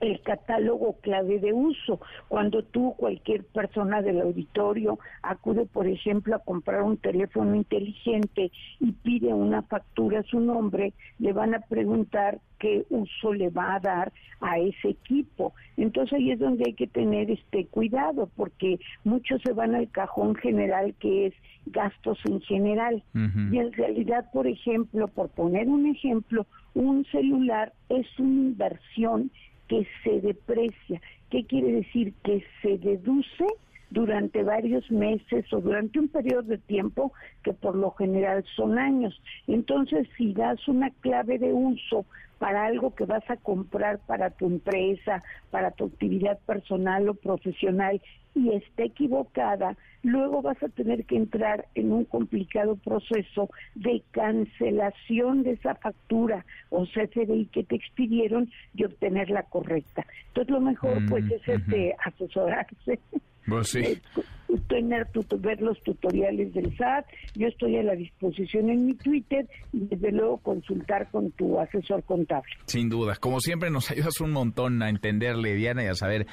el 0.00 0.20
catálogo 0.22 0.96
clave 1.00 1.38
de 1.38 1.52
uso. 1.52 2.00
Cuando 2.28 2.62
tú, 2.62 2.94
cualquier 2.96 3.44
persona 3.44 4.02
del 4.02 4.20
auditorio, 4.20 4.98
acude, 5.22 5.66
por 5.66 5.86
ejemplo, 5.86 6.34
a 6.34 6.40
comprar 6.40 6.82
un 6.82 6.96
teléfono 6.96 7.54
inteligente 7.54 8.50
y 8.80 8.92
pide 8.92 9.32
una 9.32 9.62
factura 9.62 10.20
a 10.20 10.24
su 10.24 10.40
nombre, 10.40 10.92
le 11.18 11.32
van 11.32 11.54
a 11.54 11.60
preguntar 11.60 12.40
qué 12.58 12.84
uso 12.90 13.32
le 13.32 13.48
va 13.50 13.74
a 13.74 13.80
dar 13.80 14.12
a 14.40 14.58
ese 14.58 14.90
equipo. 14.90 15.54
Entonces 15.76 16.14
ahí 16.14 16.30
es 16.30 16.38
donde 16.38 16.64
hay 16.66 16.74
que 16.74 16.86
tener 16.86 17.30
este 17.30 17.66
cuidado, 17.66 18.28
porque 18.36 18.78
muchos 19.04 19.40
se 19.42 19.52
van 19.52 19.74
al 19.74 19.90
cajón 19.90 20.34
general 20.34 20.94
que 21.00 21.26
es 21.26 21.34
gastos 21.66 22.18
en 22.26 22.40
general. 22.42 23.02
Y 23.14 23.58
en 23.58 23.72
realidad, 23.72 24.30
por 24.32 24.46
ejemplo, 24.46 25.08
por 25.08 25.30
poner 25.30 25.68
un 25.68 25.86
ejemplo, 25.86 26.46
un 26.74 27.04
celular 27.06 27.72
es 27.88 28.06
una 28.18 28.40
inversión 28.48 29.30
que 29.70 29.86
se 30.02 30.20
deprecia. 30.20 31.00
¿Qué 31.30 31.44
quiere 31.44 31.70
decir? 31.70 32.12
Que 32.24 32.44
se 32.60 32.76
deduce 32.78 33.46
durante 33.90 34.42
varios 34.42 34.90
meses 34.90 35.50
o 35.52 35.60
durante 35.60 36.00
un 36.00 36.08
periodo 36.08 36.42
de 36.42 36.58
tiempo 36.58 37.12
que 37.44 37.52
por 37.52 37.76
lo 37.76 37.92
general 37.92 38.44
son 38.56 38.78
años. 38.78 39.22
Entonces, 39.46 40.08
si 40.16 40.32
das 40.32 40.66
una 40.66 40.90
clave 40.90 41.38
de 41.38 41.52
uso 41.52 42.04
para 42.40 42.64
algo 42.64 42.94
que 42.94 43.04
vas 43.04 43.22
a 43.28 43.36
comprar 43.36 43.98
para 44.06 44.30
tu 44.30 44.46
empresa, 44.46 45.22
para 45.50 45.72
tu 45.72 45.84
actividad 45.84 46.38
personal 46.46 47.06
o 47.10 47.14
profesional 47.14 48.00
y 48.34 48.54
esté 48.54 48.84
equivocada, 48.84 49.76
luego 50.02 50.40
vas 50.40 50.60
a 50.62 50.70
tener 50.70 51.04
que 51.04 51.16
entrar 51.16 51.66
en 51.74 51.92
un 51.92 52.06
complicado 52.06 52.76
proceso 52.76 53.50
de 53.74 54.02
cancelación 54.12 55.42
de 55.42 55.52
esa 55.52 55.74
factura 55.74 56.46
o 56.70 56.86
CFDI 56.86 57.50
que 57.52 57.62
te 57.62 57.76
expidieron 57.76 58.50
y 58.74 58.84
obtener 58.84 59.28
la 59.28 59.42
correcta. 59.42 60.06
Entonces 60.28 60.50
lo 60.50 60.60
mejor 60.62 60.96
pues 61.10 61.26
mm, 61.26 61.32
es 61.32 61.46
este, 61.46 61.94
asesorarse. 62.02 63.00
Pues 63.50 63.68
sí. 63.68 64.00
tener 64.68 65.08
ver 65.38 65.60
los 65.60 65.80
tutoriales 65.82 66.52
del 66.54 66.76
SAT, 66.76 67.06
yo 67.34 67.48
estoy 67.48 67.76
a 67.76 67.82
la 67.82 67.94
disposición 67.94 68.70
en 68.70 68.86
mi 68.86 68.94
Twitter 68.94 69.48
y 69.72 69.80
desde 69.86 70.12
luego 70.12 70.38
consultar 70.38 71.10
con 71.10 71.30
tu 71.32 71.58
asesor 71.60 72.02
contable. 72.04 72.50
Sin 72.66 72.88
duda, 72.88 73.16
como 73.16 73.40
siempre 73.40 73.70
nos 73.70 73.90
ayudas 73.90 74.20
un 74.20 74.32
montón 74.32 74.82
a 74.82 74.88
entenderle, 74.88 75.54
Diana, 75.54 75.84
y 75.84 75.86
a 75.86 75.94
saber 75.94 76.26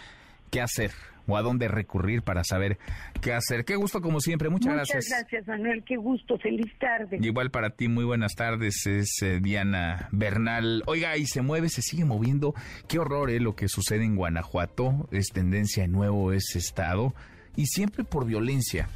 qué 0.50 0.62
hacer 0.62 0.92
o 1.28 1.36
a 1.36 1.42
dónde 1.42 1.68
recurrir 1.68 2.22
para 2.22 2.44
saber 2.44 2.78
qué 3.22 3.34
hacer. 3.34 3.66
Qué 3.66 3.76
gusto 3.76 4.02
como 4.02 4.22
siempre, 4.22 4.50
muchas, 4.50 4.74
gracias. 4.74 5.06
Muchas 5.06 5.20
gracias, 5.20 5.48
Manuel, 5.48 5.84
qué 5.84 5.98
gusto, 5.98 6.38
feliz 6.38 6.72
tarde. 6.80 7.18
igual 7.22 7.52
para 7.52 7.72
ti, 7.72 7.88
muy 7.88 8.06
buenas 8.06 8.34
tardes, 8.36 8.86
es 8.88 9.22
eh, 9.22 9.40
Diana 9.42 10.08
Bernal. 10.12 10.84
Oiga, 10.86 11.18
y 11.18 11.26
se 11.26 11.42
mueve, 11.42 11.70
se 11.70 11.82
sigue 11.82 12.06
moviendo. 12.06 12.54
Qué 12.88 13.00
horror 13.00 13.30
eh, 13.30 13.40
lo 13.40 13.56
que 13.56 13.68
sucede 13.68 14.06
en 14.06 14.16
Guanajuato, 14.16 15.10
es 15.12 15.28
tendencia 15.34 15.84
de 15.84 15.90
nuevo 15.90 16.32
ese 16.32 16.60
estado, 16.60 17.14
y 17.56 17.66
siempre 17.66 18.04
por 18.04 18.26
violencia. 18.26 18.88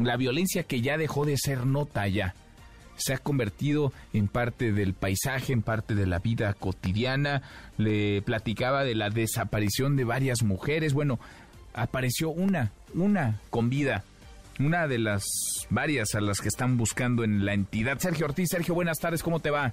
La 0.00 0.16
violencia 0.16 0.62
que 0.62 0.80
ya 0.80 0.96
dejó 0.96 1.26
de 1.26 1.36
ser 1.36 1.66
nota 1.66 2.06
ya 2.08 2.34
se 2.96 3.14
ha 3.14 3.18
convertido 3.18 3.92
en 4.12 4.28
parte 4.28 4.72
del 4.72 4.94
paisaje, 4.94 5.52
en 5.52 5.62
parte 5.62 5.94
de 5.94 6.06
la 6.06 6.18
vida 6.18 6.54
cotidiana. 6.54 7.42
Le 7.78 8.22
platicaba 8.22 8.84
de 8.84 8.94
la 8.94 9.10
desaparición 9.10 9.96
de 9.96 10.04
varias 10.04 10.42
mujeres. 10.42 10.92
Bueno, 10.92 11.18
apareció 11.74 12.30
una, 12.30 12.72
una 12.94 13.40
con 13.50 13.70
vida. 13.70 14.04
Una 14.58 14.86
de 14.86 14.98
las 14.98 15.24
varias 15.70 16.14
a 16.14 16.20
las 16.20 16.40
que 16.40 16.48
están 16.48 16.76
buscando 16.76 17.24
en 17.24 17.44
la 17.44 17.54
entidad. 17.54 17.98
Sergio 17.98 18.26
Ortiz, 18.26 18.48
Sergio, 18.50 18.74
buenas 18.74 18.98
tardes, 18.98 19.22
¿cómo 19.22 19.40
te 19.40 19.50
va? 19.50 19.72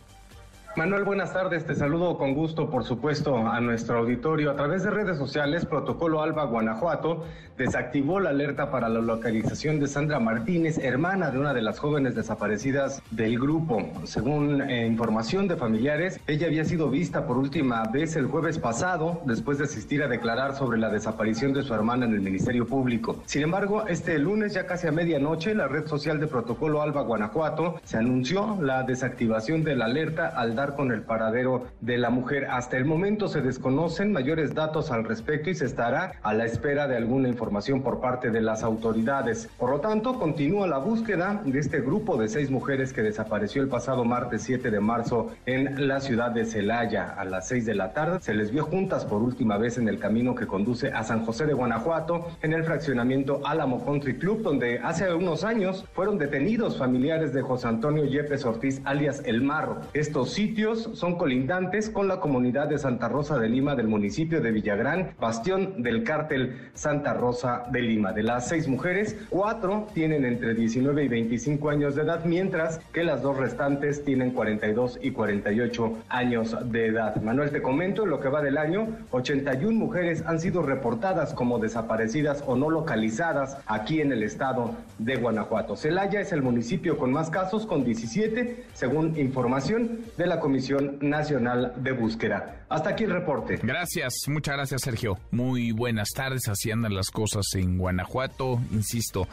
Manuel, 0.79 1.03
buenas 1.03 1.33
tardes. 1.33 1.65
Te 1.65 1.75
saludo 1.75 2.17
con 2.17 2.33
gusto, 2.33 2.69
por 2.69 2.85
supuesto, 2.85 3.35
a 3.35 3.59
nuestro 3.59 3.97
auditorio. 3.97 4.49
A 4.49 4.55
través 4.55 4.81
de 4.81 4.89
redes 4.89 5.17
sociales, 5.17 5.65
Protocolo 5.65 6.21
Alba 6.21 6.45
Guanajuato 6.45 7.25
desactivó 7.57 8.21
la 8.21 8.29
alerta 8.29 8.71
para 8.71 8.87
la 8.87 9.01
localización 9.01 9.81
de 9.81 9.87
Sandra 9.87 10.21
Martínez, 10.21 10.77
hermana 10.77 11.31
de 11.31 11.37
una 11.37 11.53
de 11.53 11.61
las 11.61 11.79
jóvenes 11.79 12.15
desaparecidas 12.15 13.01
del 13.11 13.37
grupo. 13.37 13.85
Según 14.05 14.61
eh, 14.61 14.87
información 14.87 15.49
de 15.49 15.57
familiares, 15.57 16.21
ella 16.27 16.47
había 16.47 16.63
sido 16.63 16.89
vista 16.89 17.27
por 17.27 17.37
última 17.37 17.83
vez 17.91 18.15
el 18.15 18.27
jueves 18.27 18.57
pasado, 18.57 19.21
después 19.25 19.57
de 19.57 19.65
asistir 19.65 20.01
a 20.01 20.07
declarar 20.07 20.55
sobre 20.55 20.79
la 20.79 20.87
desaparición 20.87 21.51
de 21.51 21.63
su 21.63 21.73
hermana 21.73 22.05
en 22.05 22.13
el 22.13 22.21
Ministerio 22.21 22.65
Público. 22.65 23.21
Sin 23.25 23.41
embargo, 23.41 23.85
este 23.85 24.17
lunes, 24.17 24.53
ya 24.53 24.65
casi 24.65 24.87
a 24.87 24.93
medianoche, 24.93 25.53
la 25.53 25.67
red 25.67 25.87
social 25.87 26.21
de 26.21 26.27
Protocolo 26.27 26.81
Alba 26.81 27.01
Guanajuato 27.01 27.81
se 27.83 27.97
anunció 27.97 28.57
la 28.61 28.83
desactivación 28.83 29.65
de 29.65 29.75
la 29.75 29.83
alerta 29.83 30.29
al 30.29 30.55
dar 30.55 30.68
con 30.75 30.91
el 30.91 31.01
paradero 31.01 31.67
de 31.81 31.97
la 31.97 32.09
mujer. 32.09 32.47
Hasta 32.49 32.77
el 32.77 32.85
momento 32.85 33.27
se 33.27 33.41
desconocen 33.41 34.11
mayores 34.11 34.53
datos 34.53 34.91
al 34.91 35.03
respecto 35.03 35.49
y 35.49 35.55
se 35.55 35.65
estará 35.65 36.13
a 36.21 36.33
la 36.33 36.45
espera 36.45 36.87
de 36.87 36.97
alguna 36.97 37.27
información 37.27 37.81
por 37.81 37.99
parte 37.99 38.31
de 38.31 38.41
las 38.41 38.63
autoridades. 38.63 39.49
Por 39.57 39.71
lo 39.71 39.79
tanto, 39.79 40.19
continúa 40.19 40.67
la 40.67 40.77
búsqueda 40.77 41.41
de 41.45 41.59
este 41.59 41.81
grupo 41.81 42.17
de 42.17 42.27
seis 42.27 42.49
mujeres 42.49 42.93
que 42.93 43.01
desapareció 43.01 43.61
el 43.61 43.67
pasado 43.67 44.05
martes 44.05 44.43
7 44.43 44.71
de 44.71 44.79
marzo 44.79 45.31
en 45.45 45.87
la 45.87 45.99
ciudad 45.99 46.31
de 46.31 46.45
Celaya 46.45 47.13
a 47.17 47.25
las 47.25 47.47
6 47.47 47.65
de 47.65 47.75
la 47.75 47.93
tarde. 47.93 48.19
Se 48.21 48.33
les 48.33 48.51
vio 48.51 48.65
juntas 48.65 49.05
por 49.05 49.21
última 49.21 49.57
vez 49.57 49.77
en 49.77 49.87
el 49.87 49.99
camino 49.99 50.35
que 50.35 50.47
conduce 50.47 50.89
a 50.89 51.03
San 51.03 51.25
José 51.25 51.45
de 51.45 51.53
Guanajuato, 51.53 52.27
en 52.41 52.53
el 52.53 52.63
fraccionamiento 52.63 53.41
Álamo 53.45 53.83
Country 53.83 54.17
Club, 54.17 54.41
donde 54.41 54.79
hace 54.79 55.13
unos 55.13 55.43
años 55.43 55.85
fueron 55.93 56.17
detenidos 56.17 56.77
familiares 56.77 57.33
de 57.33 57.41
José 57.41 57.67
Antonio 57.67 58.05
Yepes 58.05 58.45
Ortiz, 58.45 58.81
alias 58.85 59.21
El 59.25 59.41
Marro. 59.41 59.81
Estos 59.93 60.31
sitios 60.49 60.89
son 60.93 61.15
colindantes 61.15 61.91
con 61.91 62.07
la 62.07 62.19
comunidad 62.19 62.67
de 62.67 62.79
Santa 62.79 63.07
Rosa 63.07 63.37
de 63.37 63.47
Lima 63.47 63.75
del 63.75 63.87
municipio 63.87 64.41
de 64.41 64.51
Villagrán, 64.51 65.11
bastión 65.19 65.83
del 65.83 66.03
cártel 66.03 66.71
Santa 66.73 67.13
Rosa 67.13 67.65
de 67.71 67.83
Lima. 67.83 68.13
De 68.13 68.23
las 68.23 68.47
seis 68.47 68.67
mujeres, 68.67 69.15
cuatro 69.29 69.87
tienen 69.93 70.25
entre 70.25 70.55
19 70.55 71.03
y 71.03 71.07
25 71.07 71.69
años 71.69 71.95
de 71.95 72.01
edad, 72.01 72.25
mientras 72.25 72.79
que 72.91 73.03
las 73.03 73.21
dos 73.21 73.37
restantes 73.37 74.03
tienen 74.03 74.31
42 74.31 74.97
y 75.03 75.11
48 75.11 75.93
años 76.09 76.57
de 76.71 76.87
edad. 76.87 77.21
Manuel, 77.21 77.51
te 77.51 77.61
comento, 77.61 78.05
en 78.05 78.09
lo 78.09 78.19
que 78.19 78.29
va 78.29 78.41
del 78.41 78.57
año, 78.57 78.87
81 79.11 79.77
mujeres 79.77 80.23
han 80.25 80.39
sido 80.39 80.63
reportadas 80.63 81.35
como 81.35 81.59
desaparecidas 81.59 82.43
o 82.47 82.55
no 82.55 82.71
localizadas 82.71 83.57
aquí 83.67 84.01
en 84.01 84.11
el 84.11 84.23
estado 84.23 84.71
de 84.97 85.15
Guanajuato. 85.15 85.75
Celaya 85.75 86.19
es 86.21 86.31
el 86.31 86.41
municipio 86.41 86.97
con 86.97 87.11
más 87.13 87.29
casos, 87.29 87.67
con 87.67 87.83
17, 87.83 88.65
según 88.73 89.15
información 89.15 89.99
de 90.17 90.25
la 90.25 90.38
Comisión 90.39 90.97
Nacional 91.01 91.73
de 91.77 91.91
Búsqueda. 91.91 92.65
Hasta 92.69 92.91
aquí 92.91 93.03
el 93.03 93.11
reporte. 93.11 93.59
Gracias, 93.61 94.13
muchas 94.27 94.55
gracias 94.55 94.81
Sergio. 94.81 95.17
Muy 95.31 95.71
buenas 95.71 96.09
tardes, 96.15 96.47
así 96.47 96.71
andan 96.71 96.93
las 96.93 97.09
cosas 97.09 97.45
en 97.55 97.77
Guanajuato, 97.77 98.59
insisto, 98.71 99.27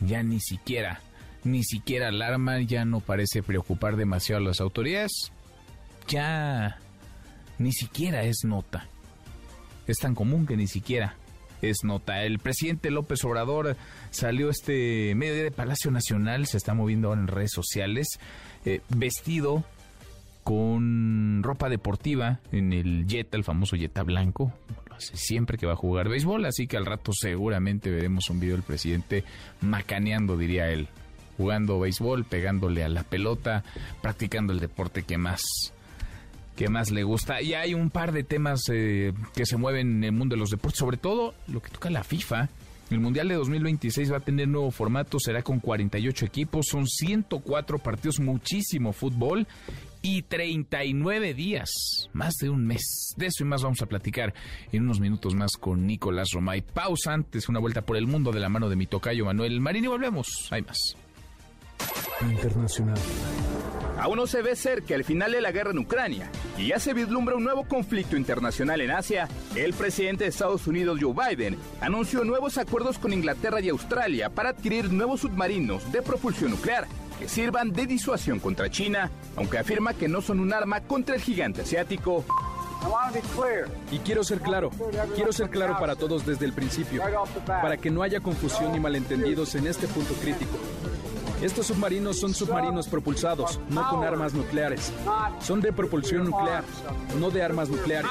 ya 0.00 0.22
ni 0.22 0.40
siquiera, 0.40 1.00
ni 1.44 1.62
siquiera 1.64 2.08
alarma, 2.08 2.60
ya 2.60 2.84
no 2.84 3.00
parece 3.00 3.42
preocupar 3.42 3.96
demasiado 3.96 4.42
a 4.42 4.44
las 4.44 4.60
autoridades, 4.60 5.32
ya 6.08 6.78
ni 7.58 7.72
siquiera 7.72 8.22
es 8.22 8.44
nota. 8.44 8.86
Es 9.86 9.98
tan 9.98 10.14
común 10.14 10.46
que 10.46 10.56
ni 10.56 10.66
siquiera 10.66 11.16
es 11.62 11.84
nota. 11.84 12.24
El 12.24 12.38
presidente 12.38 12.90
López 12.90 13.24
Obrador 13.24 13.76
salió 14.10 14.50
este 14.50 15.14
mediodía 15.14 15.44
de 15.44 15.50
Palacio 15.50 15.90
Nacional, 15.90 16.46
se 16.46 16.56
está 16.56 16.74
moviendo 16.74 17.08
ahora 17.08 17.20
en 17.20 17.26
redes 17.28 17.52
sociales, 17.52 18.18
eh, 18.64 18.80
vestido 18.88 19.64
con 20.42 21.42
ropa 21.42 21.68
deportiva 21.68 22.40
en 22.52 22.72
el 22.72 23.06
Jetta, 23.06 23.36
el 23.36 23.44
famoso 23.44 23.76
Jetta 23.76 24.02
blanco, 24.02 24.52
siempre 24.98 25.58
que 25.58 25.66
va 25.66 25.72
a 25.72 25.76
jugar 25.76 26.08
béisbol, 26.08 26.44
así 26.44 26.66
que 26.66 26.76
al 26.76 26.86
rato 26.86 27.12
seguramente 27.12 27.90
veremos 27.90 28.30
un 28.30 28.40
video 28.40 28.56
del 28.56 28.64
presidente 28.64 29.24
macaneando, 29.60 30.36
diría 30.36 30.70
él, 30.70 30.88
jugando 31.36 31.80
béisbol, 31.80 32.24
pegándole 32.24 32.84
a 32.84 32.88
la 32.88 33.02
pelota, 33.02 33.64
practicando 34.02 34.52
el 34.52 34.60
deporte 34.60 35.02
que 35.02 35.18
más 35.18 35.42
que 36.56 36.68
más 36.68 36.90
le 36.90 37.04
gusta. 37.04 37.40
Y 37.40 37.54
hay 37.54 37.72
un 37.72 37.88
par 37.88 38.12
de 38.12 38.22
temas 38.22 38.60
eh, 38.70 39.14
que 39.34 39.46
se 39.46 39.56
mueven 39.56 39.96
en 39.96 40.04
el 40.04 40.12
mundo 40.12 40.34
de 40.34 40.40
los 40.40 40.50
deportes, 40.50 40.78
sobre 40.78 40.98
todo 40.98 41.34
lo 41.48 41.62
que 41.62 41.70
toca 41.70 41.88
la 41.88 42.04
FIFA. 42.04 42.50
El 42.90 42.98
Mundial 42.98 43.28
de 43.28 43.36
2026 43.36 44.12
va 44.12 44.16
a 44.16 44.20
tener 44.20 44.48
nuevo 44.48 44.72
formato, 44.72 45.18
será 45.20 45.42
con 45.42 45.60
48 45.60 46.26
equipos, 46.26 46.66
son 46.68 46.88
104 46.88 47.78
partidos, 47.78 48.18
muchísimo 48.18 48.92
fútbol 48.92 49.46
y 50.02 50.22
39 50.22 51.34
días, 51.34 51.70
más 52.12 52.34
de 52.40 52.50
un 52.50 52.66
mes. 52.66 53.14
De 53.16 53.26
eso 53.26 53.44
y 53.44 53.46
más 53.46 53.62
vamos 53.62 53.80
a 53.82 53.86
platicar 53.86 54.34
en 54.72 54.82
unos 54.82 54.98
minutos 54.98 55.36
más 55.36 55.52
con 55.52 55.86
Nicolás 55.86 56.30
Romay. 56.32 56.62
Pausa 56.62 57.12
antes, 57.12 57.48
una 57.48 57.60
vuelta 57.60 57.82
por 57.82 57.96
el 57.96 58.08
mundo 58.08 58.32
de 58.32 58.40
la 58.40 58.48
mano 58.48 58.68
de 58.68 58.74
mi 58.74 58.86
tocayo 58.86 59.24
Manuel 59.24 59.60
Marín 59.60 59.84
y 59.84 59.88
volvemos. 59.88 60.26
Hay 60.50 60.62
más. 60.62 60.78
Internacional. 62.28 62.98
Aún 64.00 64.16
no 64.16 64.26
se 64.26 64.40
ve 64.40 64.56
cerca 64.56 64.94
el 64.94 65.04
final 65.04 65.32
de 65.32 65.42
la 65.42 65.52
guerra 65.52 65.72
en 65.72 65.78
Ucrania 65.78 66.30
y 66.56 66.68
ya 66.68 66.78
se 66.78 66.94
vislumbra 66.94 67.36
un 67.36 67.44
nuevo 67.44 67.64
conflicto 67.64 68.16
internacional 68.16 68.80
en 68.80 68.92
Asia. 68.92 69.28
El 69.54 69.74
presidente 69.74 70.24
de 70.24 70.30
Estados 70.30 70.66
Unidos, 70.66 70.98
Joe 70.98 71.12
Biden, 71.12 71.58
anunció 71.82 72.24
nuevos 72.24 72.56
acuerdos 72.56 72.98
con 72.98 73.12
Inglaterra 73.12 73.60
y 73.60 73.68
Australia 73.68 74.30
para 74.30 74.50
adquirir 74.50 74.90
nuevos 74.90 75.20
submarinos 75.20 75.92
de 75.92 76.00
propulsión 76.00 76.52
nuclear 76.52 76.88
que 77.18 77.28
sirvan 77.28 77.72
de 77.72 77.84
disuasión 77.84 78.40
contra 78.40 78.70
China, 78.70 79.10
aunque 79.36 79.58
afirma 79.58 79.92
que 79.92 80.08
no 80.08 80.22
son 80.22 80.40
un 80.40 80.54
arma 80.54 80.80
contra 80.80 81.14
el 81.14 81.20
gigante 81.20 81.60
asiático. 81.60 82.24
Y 83.92 83.98
quiero 83.98 84.24
ser 84.24 84.40
claro, 84.40 84.70
quiero 85.14 85.30
ser 85.30 85.50
claro 85.50 85.76
para 85.78 85.94
todos 85.94 86.24
desde 86.24 86.46
el 86.46 86.54
principio, 86.54 87.02
para 87.44 87.76
que 87.76 87.90
no 87.90 88.02
haya 88.02 88.20
confusión 88.20 88.72
ni 88.72 88.80
malentendidos 88.80 89.54
en 89.56 89.66
este 89.66 89.86
punto 89.86 90.14
crítico. 90.14 90.56
Estos 91.42 91.68
submarinos 91.68 92.20
son 92.20 92.34
submarinos 92.34 92.86
propulsados, 92.86 93.58
no 93.70 93.88
con 93.88 94.04
armas 94.04 94.34
nucleares. 94.34 94.92
Son 95.40 95.60
de 95.60 95.72
propulsión 95.72 96.24
nuclear, 96.24 96.64
no 97.18 97.30
de 97.30 97.42
armas 97.42 97.70
nucleares. 97.70 98.10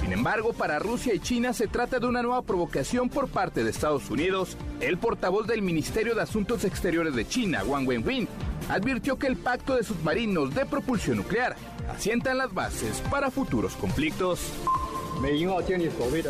Sin 0.00 0.12
embargo, 0.12 0.52
para 0.52 0.78
Rusia 0.78 1.14
y 1.14 1.20
China 1.20 1.52
se 1.52 1.68
trata 1.68 2.00
de 2.00 2.06
una 2.06 2.22
nueva 2.22 2.42
provocación 2.42 3.10
por 3.10 3.28
parte 3.28 3.62
de 3.62 3.70
Estados 3.70 4.08
Unidos. 4.10 4.56
El 4.80 4.98
portavoz 4.98 5.46
del 5.46 5.60
Ministerio 5.62 6.14
de 6.14 6.22
Asuntos 6.22 6.64
Exteriores 6.64 7.14
de 7.14 7.28
China, 7.28 7.62
Wang 7.64 7.86
Wenbin, 7.86 8.26
advirtió 8.68 9.18
que 9.18 9.26
el 9.26 9.36
pacto 9.36 9.76
de 9.76 9.84
submarinos 9.84 10.54
de 10.54 10.64
propulsión 10.64 11.18
nuclear 11.18 11.54
asienta 11.94 12.32
las 12.32 12.52
bases 12.52 13.02
para 13.10 13.30
futuros 13.30 13.74
conflictos. 13.74 14.40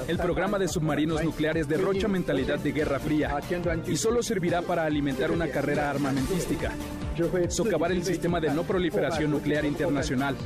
El 0.08 0.18
programa 0.18 0.58
de 0.58 0.68
submarinos 0.68 1.22
nucleares 1.24 1.68
derrocha 1.68 2.08
mentalidad 2.08 2.58
de 2.58 2.72
guerra 2.72 2.98
fría 2.98 3.38
y 3.86 3.96
solo 3.96 4.22
servirá 4.22 4.62
para 4.62 4.84
alimentar 4.84 5.30
una 5.30 5.48
carrera 5.48 5.90
armamentística, 5.90 6.72
socavar 7.48 7.92
el 7.92 8.04
sistema 8.04 8.40
de 8.40 8.50
no 8.50 8.64
proliferación 8.64 9.30
nuclear 9.30 9.64
internacional 9.64 10.36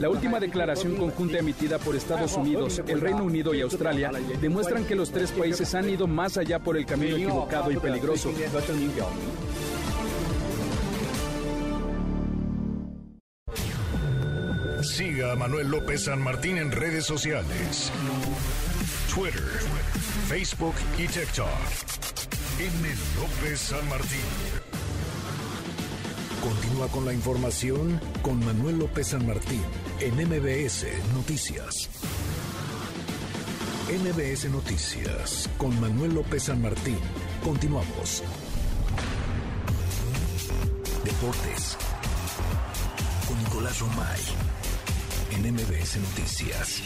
la 0.00 0.08
última 0.08 0.40
declaración 0.40 0.96
conjunta 0.96 1.40
emitida 1.40 1.78
por 1.78 1.94
Estados 1.94 2.34
Unidos, 2.34 2.80
el 2.86 3.02
Reino 3.02 3.22
Unido 3.22 3.52
y 3.52 3.60
Australia 3.60 4.10
demuestran 4.40 4.86
que 4.86 4.94
los 4.94 5.10
tres 5.10 5.30
países 5.30 5.74
han 5.74 5.90
ido 5.90 6.06
más 6.06 6.38
allá 6.38 6.58
por 6.58 6.78
el 6.78 6.86
camino 6.86 7.16
equivocado 7.16 7.70
y 7.70 7.76
peligroso. 7.76 8.30
Siga 15.00 15.32
a 15.32 15.34
Manuel 15.34 15.70
López 15.70 16.04
San 16.04 16.20
Martín 16.20 16.58
en 16.58 16.70
redes 16.70 17.06
sociales. 17.06 17.90
Twitter, 19.14 19.48
Facebook 20.28 20.74
y 20.98 21.06
TikTok. 21.06 21.48
M. 22.58 22.88
López 23.16 23.60
San 23.60 23.88
Martín. 23.88 24.20
Continúa 26.42 26.88
con 26.88 27.06
la 27.06 27.14
información 27.14 27.98
con 28.20 28.44
Manuel 28.44 28.78
López 28.78 29.06
San 29.06 29.26
Martín 29.26 29.62
en 30.00 30.16
MBS 30.16 30.84
Noticias. 31.14 31.88
MBS 33.88 34.50
Noticias 34.50 35.48
con 35.56 35.80
Manuel 35.80 36.12
López 36.12 36.42
San 36.42 36.60
Martín. 36.60 36.98
Continuamos. 37.42 38.22
Deportes 41.02 41.78
con 43.26 43.38
Nicolás 43.38 43.80
Romay 43.80 44.49
en 45.46 46.02
Noticias. 46.02 46.82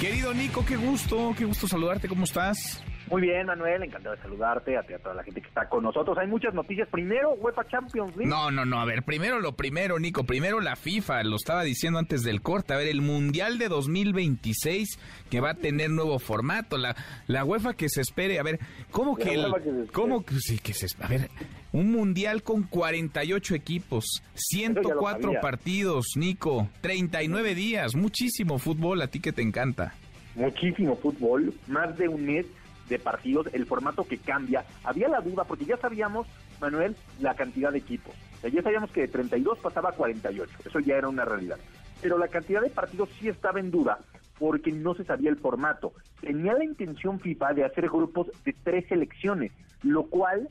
Querido 0.00 0.32
Nico, 0.32 0.64
qué 0.64 0.76
gusto, 0.76 1.34
qué 1.36 1.44
gusto 1.44 1.66
saludarte, 1.66 2.08
¿cómo 2.08 2.24
estás? 2.24 2.82
Muy 3.10 3.22
bien, 3.22 3.46
Manuel, 3.46 3.82
encantado 3.82 4.16
de 4.16 4.22
saludarte, 4.22 4.78
a, 4.78 4.82
ti, 4.82 4.94
a 4.94 4.98
toda 4.98 5.14
la 5.14 5.22
gente 5.22 5.40
que 5.42 5.48
está 5.48 5.68
con 5.68 5.82
nosotros. 5.82 6.16
Hay 6.18 6.26
muchas 6.26 6.54
noticias. 6.54 6.88
Primero, 6.88 7.34
UEFA 7.34 7.66
Champions 7.68 8.16
League. 8.16 8.30
No, 8.30 8.50
no, 8.50 8.64
no, 8.64 8.80
a 8.80 8.84
ver, 8.86 9.02
primero 9.02 9.40
lo 9.40 9.52
primero, 9.52 9.98
Nico, 9.98 10.24
primero 10.24 10.60
la 10.60 10.74
FIFA, 10.76 11.22
lo 11.24 11.36
estaba 11.36 11.62
diciendo 11.64 11.98
antes 11.98 12.22
del 12.22 12.40
corte, 12.40 12.72
a 12.72 12.76
ver, 12.76 12.88
el 12.88 13.02
Mundial 13.02 13.58
de 13.58 13.68
2026 13.68 14.98
que 15.30 15.40
va 15.40 15.50
a 15.50 15.54
tener 15.54 15.90
nuevo 15.90 16.18
formato, 16.18 16.78
la, 16.78 16.96
la 17.26 17.44
UEFA 17.44 17.74
que 17.74 17.88
se 17.88 18.00
espere, 18.00 18.38
a 18.38 18.42
ver, 18.42 18.58
¿cómo 18.90 19.16
que, 19.16 19.34
el, 19.34 19.52
cómo 19.92 20.24
que, 20.24 20.36
sí, 20.36 20.58
que 20.58 20.72
se 20.72 20.86
a 21.02 21.08
ver, 21.08 21.28
un 21.72 21.92
Mundial 21.92 22.42
con 22.42 22.62
48 22.62 23.54
equipos, 23.54 24.22
104 24.34 25.40
partidos, 25.42 26.06
Nico, 26.16 26.68
39 26.80 27.54
días, 27.54 27.94
muchísimo 27.94 28.58
fútbol, 28.58 29.02
a 29.02 29.08
ti 29.08 29.20
que 29.20 29.32
te 29.32 29.42
encanta. 29.42 29.94
Muchísimo 30.34 30.96
fútbol, 30.96 31.54
más 31.68 31.96
de 31.96 32.08
un 32.08 32.24
mes 32.26 32.46
de 32.88 32.98
partidos, 32.98 33.48
el 33.52 33.66
formato 33.66 34.04
que 34.04 34.18
cambia. 34.18 34.64
Había 34.84 35.08
la 35.08 35.20
duda, 35.20 35.44
porque 35.44 35.64
ya 35.64 35.76
sabíamos, 35.76 36.26
Manuel, 36.60 36.96
la 37.20 37.34
cantidad 37.34 37.72
de 37.72 37.78
equipos. 37.78 38.14
ya 38.42 38.62
sabíamos 38.62 38.90
que 38.90 39.02
de 39.02 39.08
32 39.08 39.58
pasaba 39.58 39.90
a 39.90 39.92
48, 39.92 40.52
eso 40.66 40.80
ya 40.80 40.96
era 40.96 41.08
una 41.08 41.24
realidad. 41.24 41.58
Pero 42.02 42.18
la 42.18 42.28
cantidad 42.28 42.60
de 42.60 42.70
partidos 42.70 43.08
sí 43.18 43.28
estaba 43.28 43.60
en 43.60 43.70
duda, 43.70 43.98
porque 44.38 44.72
no 44.72 44.94
se 44.94 45.04
sabía 45.04 45.30
el 45.30 45.36
formato. 45.36 45.92
Tenía 46.20 46.54
la 46.54 46.64
intención 46.64 47.20
FIFA 47.20 47.54
de 47.54 47.64
hacer 47.64 47.88
grupos 47.88 48.30
de 48.44 48.54
tres 48.62 48.86
selecciones, 48.88 49.52
lo 49.82 50.04
cual 50.04 50.48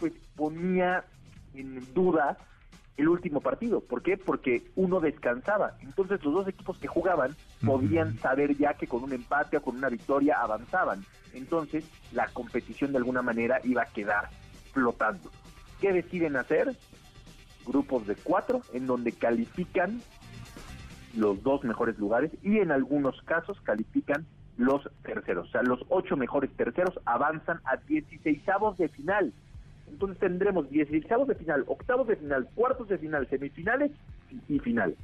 pues 0.00 0.12
ponía 0.36 1.04
en 1.54 1.82
duda 1.92 2.38
el 2.98 3.08
último 3.08 3.40
partido. 3.40 3.80
¿Por 3.80 4.02
qué? 4.02 4.18
Porque 4.18 4.64
uno 4.74 5.00
descansaba. 5.00 5.76
Entonces 5.80 6.22
los 6.24 6.34
dos 6.34 6.48
equipos 6.48 6.78
que 6.78 6.88
jugaban 6.88 7.34
podían 7.64 8.18
saber 8.18 8.56
ya 8.56 8.74
que 8.74 8.88
con 8.88 9.04
un 9.04 9.12
empate 9.12 9.56
o 9.56 9.62
con 9.62 9.76
una 9.76 9.88
victoria 9.88 10.42
avanzaban. 10.42 11.04
Entonces 11.32 11.84
la 12.12 12.26
competición 12.28 12.90
de 12.92 12.98
alguna 12.98 13.22
manera 13.22 13.60
iba 13.64 13.82
a 13.82 13.86
quedar 13.86 14.28
flotando. 14.72 15.30
¿Qué 15.80 15.92
deciden 15.92 16.36
hacer? 16.36 16.76
Grupos 17.64 18.06
de 18.06 18.16
cuatro 18.16 18.62
en 18.72 18.86
donde 18.86 19.12
califican 19.12 20.00
los 21.14 21.42
dos 21.42 21.62
mejores 21.64 21.98
lugares 21.98 22.32
y 22.42 22.58
en 22.58 22.72
algunos 22.72 23.22
casos 23.22 23.60
califican 23.60 24.26
los 24.56 24.90
terceros. 25.04 25.48
O 25.48 25.50
sea, 25.52 25.62
los 25.62 25.80
ocho 25.88 26.16
mejores 26.16 26.50
terceros 26.56 26.98
avanzan 27.04 27.60
a 27.64 27.76
16 27.76 28.42
de 28.76 28.88
final. 28.88 29.32
Entonces 29.90 30.18
tendremos 30.18 30.70
16 30.70 31.04
de 31.26 31.34
final, 31.34 31.64
octavos 31.66 32.06
de 32.08 32.16
final, 32.16 32.48
cuartos 32.54 32.88
de 32.88 32.98
final, 32.98 33.26
semifinales 33.28 33.90
y 34.48 34.58
final. 34.58 34.94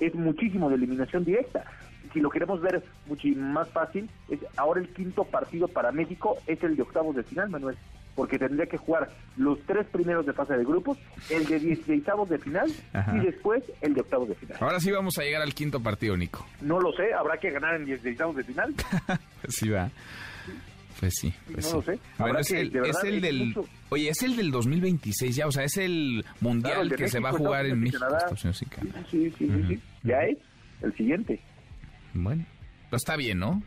Es 0.00 0.14
muchísimo 0.14 0.68
de 0.68 0.76
eliminación 0.76 1.24
directa. 1.24 1.64
Si 2.12 2.20
lo 2.20 2.30
queremos 2.30 2.60
ver 2.60 2.82
mucho 3.06 3.28
más 3.36 3.68
fácil, 3.70 4.10
es 4.28 4.40
ahora 4.56 4.80
el 4.80 4.88
quinto 4.88 5.24
partido 5.24 5.68
para 5.68 5.92
México 5.92 6.36
es 6.46 6.62
el 6.62 6.76
de 6.76 6.82
octavos 6.82 7.16
de 7.16 7.22
final, 7.22 7.48
Manuel 7.48 7.76
porque 8.14 8.38
tendría 8.38 8.66
que 8.66 8.76
jugar 8.76 9.08
los 9.36 9.58
tres 9.66 9.86
primeros 9.86 10.26
de 10.26 10.32
fase 10.32 10.56
de 10.56 10.64
grupos, 10.64 10.98
el 11.30 11.46
de 11.46 11.58
16 11.58 12.04
de 12.28 12.38
final 12.38 12.70
y 13.14 13.18
después 13.20 13.62
el 13.80 13.94
de 13.94 14.00
octavos 14.00 14.28
de 14.28 14.34
final. 14.34 14.58
Ahora 14.60 14.80
sí 14.80 14.90
vamos 14.90 15.18
a 15.18 15.22
llegar 15.22 15.42
al 15.42 15.54
quinto 15.54 15.80
partido, 15.80 16.16
Nico. 16.16 16.46
No 16.60 16.80
lo 16.80 16.92
sé, 16.92 17.12
habrá 17.12 17.38
que 17.38 17.50
ganar 17.50 17.74
en 17.74 17.84
16 17.86 18.36
de 18.36 18.44
final. 18.44 18.74
sí 19.48 19.70
va. 19.70 19.90
Pues 20.98 21.14
sí, 21.20 21.32
pues 21.52 21.72
no 21.72 21.80
lo 21.80 21.82
sé. 21.82 21.98
Bueno, 22.18 22.38
es, 22.38 22.50
el, 22.52 22.70
del... 23.20 23.54
Oye, 23.88 24.08
es 24.10 24.22
el 24.22 24.36
del 24.36 24.50
2026 24.50 25.34
ya, 25.34 25.46
o 25.46 25.52
sea, 25.52 25.64
es 25.64 25.76
el 25.76 26.24
mundial 26.40 26.94
que 26.94 27.08
se 27.08 27.20
va 27.20 27.30
a 27.30 27.32
jugar 27.32 27.66
en 27.66 27.80
México. 27.80 28.04
Sí, 28.36 28.52
sí, 29.10 29.32
sí, 29.38 29.64
sí, 29.68 29.80
ya 30.02 30.18
es 30.22 30.38
el 30.82 30.94
siguiente. 30.94 31.40
Bueno, 32.14 32.44
pero 32.84 32.96
está 32.96 33.16
bien, 33.16 33.38
¿no? 33.38 33.62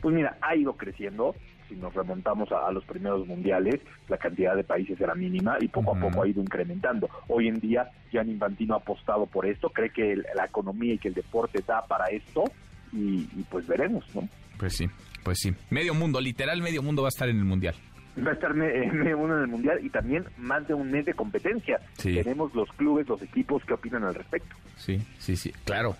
Pues 0.00 0.14
mira, 0.14 0.36
ha 0.40 0.56
ido 0.56 0.74
creciendo. 0.74 1.34
Si 1.68 1.74
nos 1.74 1.92
remontamos 1.92 2.50
a, 2.50 2.72
los 2.72 2.84
primeros 2.86 3.26
mundiales, 3.26 3.80
la 4.08 4.16
cantidad 4.16 4.56
de 4.56 4.64
países 4.64 4.98
era 4.98 5.14
mínima 5.14 5.58
y 5.60 5.68
poco 5.68 5.94
a 5.94 6.00
poco 6.00 6.22
ha 6.22 6.28
ido 6.28 6.40
incrementando. 6.40 7.10
Hoy 7.28 7.48
en 7.48 7.60
día, 7.60 7.90
Gianni 8.10 8.32
Infantino 8.32 8.74
ha 8.74 8.78
apostado 8.78 9.26
por 9.26 9.44
esto, 9.44 9.68
cree 9.68 9.90
que 9.90 10.16
la 10.16 10.46
economía 10.46 10.94
y 10.94 10.98
que 10.98 11.08
el 11.08 11.14
deporte 11.14 11.62
da 11.66 11.82
para 11.82 12.06
esto 12.06 12.44
y 12.90 13.26
pues 13.50 13.66
veremos, 13.66 14.02
¿no? 14.14 14.26
Pues 14.58 14.76
sí. 14.76 14.86
Pues 15.28 15.40
sí, 15.40 15.54
medio 15.68 15.92
mundo, 15.92 16.22
literal 16.22 16.62
medio 16.62 16.82
mundo 16.82 17.02
va 17.02 17.08
a 17.08 17.10
estar 17.10 17.28
en 17.28 17.36
el 17.36 17.44
Mundial. 17.44 17.74
Va 18.16 18.30
a 18.30 18.32
estar 18.32 18.52
eh, 18.52 18.90
medio 18.94 19.18
mundo 19.18 19.36
en 19.36 19.42
el 19.42 19.48
Mundial 19.48 19.78
y 19.82 19.90
también 19.90 20.24
más 20.38 20.66
de 20.66 20.72
un 20.72 20.90
mes 20.90 21.04
de 21.04 21.12
competencia. 21.12 21.78
Tenemos 22.02 22.54
los 22.54 22.66
clubes, 22.70 23.06
los 23.06 23.20
equipos 23.20 23.62
que 23.66 23.74
opinan 23.74 24.04
al 24.04 24.14
respecto. 24.14 24.56
Sí, 24.78 24.98
sí, 25.18 25.36
sí, 25.36 25.52
claro. 25.66 25.96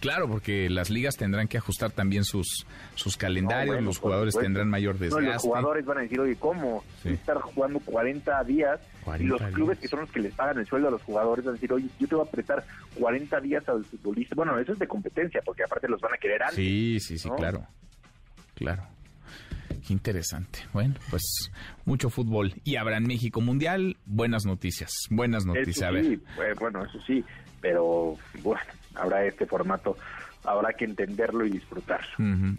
Claro, 0.00 0.28
porque 0.28 0.68
las 0.68 0.90
ligas 0.90 1.16
tendrán 1.16 1.46
que 1.46 1.58
ajustar 1.58 1.92
también 1.92 2.24
sus 2.24 2.66
sus 2.96 3.16
calendarios, 3.16 3.80
los 3.82 3.98
jugadores 3.98 4.36
tendrán 4.36 4.68
mayor 4.68 4.98
desgaste. 4.98 5.26
los 5.26 5.42
jugadores 5.42 5.86
van 5.86 5.98
a 5.98 6.00
decir, 6.00 6.18
oye, 6.18 6.34
¿cómo? 6.34 6.82
Estar 7.04 7.40
jugando 7.40 7.78
40 7.78 8.42
días 8.44 8.80
y 9.20 9.22
los 9.22 9.40
clubes 9.52 9.78
que 9.78 9.86
son 9.86 10.00
los 10.00 10.10
que 10.10 10.18
les 10.18 10.34
pagan 10.34 10.58
el 10.58 10.66
sueldo 10.66 10.88
a 10.88 10.90
los 10.90 11.02
jugadores 11.02 11.44
van 11.44 11.52
a 11.52 11.54
decir, 11.54 11.72
oye, 11.72 11.86
yo 12.00 12.08
te 12.08 12.14
voy 12.16 12.26
a 12.26 12.30
prestar 12.32 12.64
40 12.98 13.40
días 13.40 13.68
al 13.68 13.84
futbolista. 13.84 14.34
Bueno, 14.34 14.58
eso 14.58 14.72
es 14.72 14.78
de 14.80 14.88
competencia, 14.88 15.40
porque 15.44 15.62
aparte 15.62 15.88
los 15.88 16.00
van 16.00 16.14
a 16.14 16.18
querer 16.18 16.42
antes. 16.42 16.56
Sí, 16.56 16.98
sí, 17.00 17.16
sí, 17.16 17.28
claro. 17.36 17.64
Claro. 18.56 18.82
Qué 19.86 19.92
interesante. 19.92 20.60
Bueno, 20.72 20.94
pues 21.10 21.50
mucho 21.84 22.10
fútbol. 22.10 22.54
Y 22.64 22.76
habrá 22.76 22.96
en 22.96 23.04
México 23.04 23.40
Mundial 23.40 23.96
buenas 24.06 24.44
noticias. 24.44 24.90
Buenas 25.10 25.44
noticias. 25.44 25.92
sí, 26.02 26.14
eh, 26.14 26.54
bueno, 26.58 26.84
eso 26.84 26.98
sí. 27.06 27.24
Pero 27.60 28.16
bueno, 28.42 28.64
habrá 28.94 29.24
este 29.24 29.46
formato. 29.46 29.96
Habrá 30.42 30.72
que 30.72 30.84
entenderlo 30.84 31.44
y 31.44 31.50
disfrutarlo. 31.50 32.08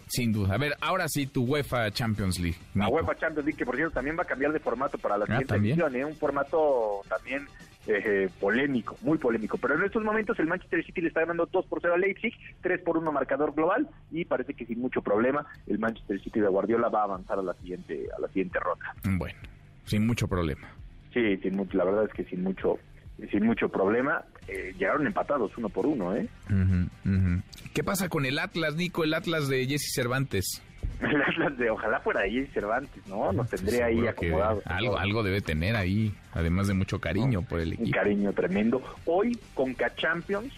sin 0.08 0.32
duda. 0.32 0.56
A 0.56 0.58
ver, 0.58 0.74
ahora 0.82 1.08
sí, 1.08 1.26
tu 1.26 1.46
UEFA 1.46 1.90
Champions 1.92 2.40
League. 2.40 2.58
La 2.76 2.90
UEFA 2.90 3.16
Champions 3.16 3.46
League, 3.46 3.58
que 3.58 3.66
por 3.66 3.76
cierto 3.76 3.94
también 3.94 4.18
va 4.18 4.24
a 4.24 4.28
cambiar 4.28 4.52
de 4.52 4.60
formato 4.60 4.98
para 4.98 5.18
la 5.18 5.24
ah, 5.24 5.40
siguiente 5.40 5.56
edición. 5.56 5.96
¿eh? 5.96 6.06
Un 6.06 6.16
formato 6.16 7.02
también 7.08 7.48
eh, 7.88 8.30
polémico, 8.40 8.98
muy 9.02 9.18
polémico. 9.18 9.58
Pero 9.58 9.76
en 9.76 9.84
estos 9.84 10.04
momentos 10.04 10.38
el 10.40 10.48
Manchester 10.48 10.86
City 10.86 11.02
le 11.02 11.08
está 11.08 11.22
ganando 11.22 11.46
2 11.46 11.66
por 11.66 11.82
0 11.82 11.94
a 11.94 11.98
Leipzig, 11.98 12.34
3 12.62 12.82
por 12.82 12.98
1 12.98 13.12
marcador 13.12 13.54
global 13.54 13.88
y 14.12 14.26
parece 14.26 14.54
que 14.54 14.66
sin 14.66 14.80
mucho 14.80 15.02
problema 15.02 15.46
el 15.68 15.80
Manchester 15.80 16.22
City 16.22 16.40
de 16.40 16.48
Guardiola 16.48 16.90
va 16.90 17.02
a 17.02 17.06
avanzar 17.06 17.40
a 17.40 17.44
la 17.44 17.54
siguiente 17.56 18.08
a 18.16 18.20
la 18.20 18.28
siguiente 18.28 18.60
ronda. 18.60 18.94
Bueno, 19.18 19.40
sin 19.86 20.06
mucho 20.06 20.28
problema. 20.28 20.68
Sí, 21.14 21.38
sin 21.38 21.56
mucho, 21.56 21.78
la 21.78 21.86
verdad 21.86 22.06
es 22.06 22.14
que 22.14 22.26
sin 22.26 22.44
mucho 22.44 22.78
sin 23.32 23.46
mucho 23.46 23.70
problema. 23.70 24.24
Eh, 24.48 24.74
llegaron 24.78 25.06
empatados 25.06 25.52
uno 25.58 25.68
por 25.68 25.86
uno, 25.86 26.16
¿eh? 26.16 26.28
¿Qué 27.74 27.84
pasa 27.84 28.08
con 28.08 28.26
el 28.26 28.40
Atlas, 28.40 28.76
Nico, 28.76 29.04
el 29.04 29.14
Atlas 29.14 29.50
de 29.50 29.66
Jesse 29.66 29.92
Cervantes? 29.94 30.64
El 31.02 31.22
Atlas 31.22 31.58
de, 31.58 31.70
ojalá 31.70 32.00
fuera 32.00 32.22
ahí 32.22 32.46
Cervantes, 32.48 33.06
¿no? 33.08 33.32
Nos 33.32 33.50
tendría 33.50 33.86
ahí 33.86 34.08
acomodado. 34.08 34.62
Algo, 34.66 34.98
algo 34.98 35.24
debe 35.24 35.42
tener 35.42 35.76
ahí, 35.76 36.14
además 36.34 36.68
de 36.68 36.74
mucho 36.74 37.00
cariño 37.00 37.44
por 37.44 37.60
el 37.60 37.74
equipo. 37.74 37.86
Un 37.86 37.92
cariño 37.92 38.34
tremendo. 38.34 38.82
Hoy, 39.06 39.38
con 39.54 39.74
K-Champions, 39.74 40.54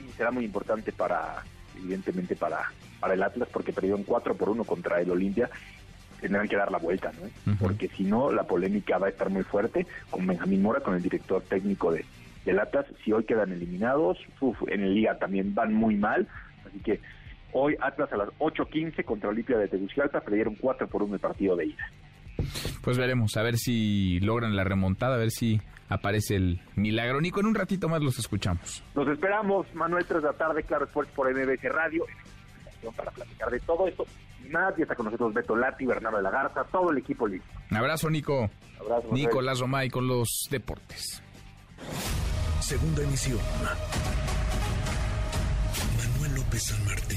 y 0.00 0.12
será 0.12 0.30
muy 0.30 0.44
importante 0.44 0.92
para, 0.92 1.42
evidentemente, 1.76 2.36
para, 2.36 2.70
para 3.00 3.14
el 3.14 3.22
Atlas, 3.22 3.48
porque 3.52 3.72
perdieron 3.72 4.04
4 4.04 4.36
por 4.36 4.50
1 4.50 4.64
contra 4.64 5.00
el 5.00 5.10
Olimpia, 5.10 5.50
tendrán 6.20 6.46
que 6.46 6.56
dar 6.56 6.70
la 6.70 6.78
vuelta, 6.78 7.10
¿no? 7.20 7.56
Porque 7.58 7.88
si 7.88 8.04
no, 8.04 8.30
la 8.30 8.44
polémica 8.44 8.98
va 8.98 9.08
a 9.08 9.10
estar 9.10 9.28
muy 9.28 9.42
fuerte 9.42 9.86
con 10.10 10.24
Benjamín 10.24 10.62
Mora, 10.62 10.80
con 10.80 10.94
el 10.94 11.02
director 11.02 11.42
técnico 11.42 11.90
de, 11.90 12.04
del 12.44 12.60
Atlas. 12.60 12.86
Si 13.04 13.12
hoy 13.12 13.24
quedan 13.24 13.50
eliminados, 13.50 14.18
en 14.68 14.82
el 14.82 14.94
Liga 14.94 15.18
también 15.18 15.52
van 15.52 15.74
muy 15.74 15.96
mal, 15.96 16.28
así 16.64 16.78
que 16.78 17.00
Hoy 17.52 17.76
Atlas 17.80 18.12
a 18.12 18.16
las 18.16 18.28
8.15 18.38 19.04
contra 19.04 19.28
Olimpia 19.28 19.58
de 19.58 19.68
Tegucigalpa 19.68 20.20
perdieron 20.20 20.54
4 20.56 20.88
por 20.88 21.02
1 21.02 21.14
el 21.14 21.20
partido 21.20 21.56
de 21.56 21.66
ida. 21.66 21.90
Pues 22.82 22.98
veremos, 22.98 23.36
a 23.36 23.42
ver 23.42 23.56
si 23.56 24.18
logran 24.20 24.56
la 24.56 24.64
remontada, 24.64 25.14
a 25.14 25.18
ver 25.18 25.30
si 25.30 25.60
aparece 25.88 26.36
el 26.36 26.60
milagro. 26.74 27.20
Nico, 27.20 27.40
en 27.40 27.46
un 27.46 27.54
ratito 27.54 27.88
más 27.88 28.02
los 28.02 28.18
escuchamos. 28.18 28.82
Los 28.94 29.08
esperamos, 29.08 29.66
Manuel, 29.74 30.04
3 30.06 30.22
de 30.22 30.28
la 30.28 30.34
tarde, 30.34 30.62
Claro 30.62 30.86
Sports 30.86 31.10
por 31.14 31.30
MBC 31.32 31.64
Radio, 31.64 32.06
para 32.96 33.10
platicar 33.10 33.50
de 33.50 33.60
todo 33.60 33.86
esto 33.86 34.06
y 34.44 34.48
más. 34.48 34.76
Y 34.78 34.82
está 34.82 34.94
con 34.94 35.06
nosotros 35.06 35.34
Beto 35.34 35.54
Lati, 35.54 35.86
Bernardo 35.86 36.16
de 36.16 36.22
la 36.24 36.30
Garza, 36.30 36.64
todo 36.64 36.90
el 36.90 36.98
equipo 36.98 37.26
listo. 37.28 37.48
Un 37.70 37.76
abrazo, 37.76 38.10
Nico. 38.10 38.50
Abrazo, 38.80 39.08
Nicolás 39.12 39.60
Romay 39.60 39.90
con 39.90 40.08
los 40.08 40.48
deportes. 40.50 41.22
Segunda 42.60 43.02
emisión. 43.02 43.38
Manuel 45.96 46.34
López 46.36 46.64
San 46.64 46.84
Martín. 46.84 47.11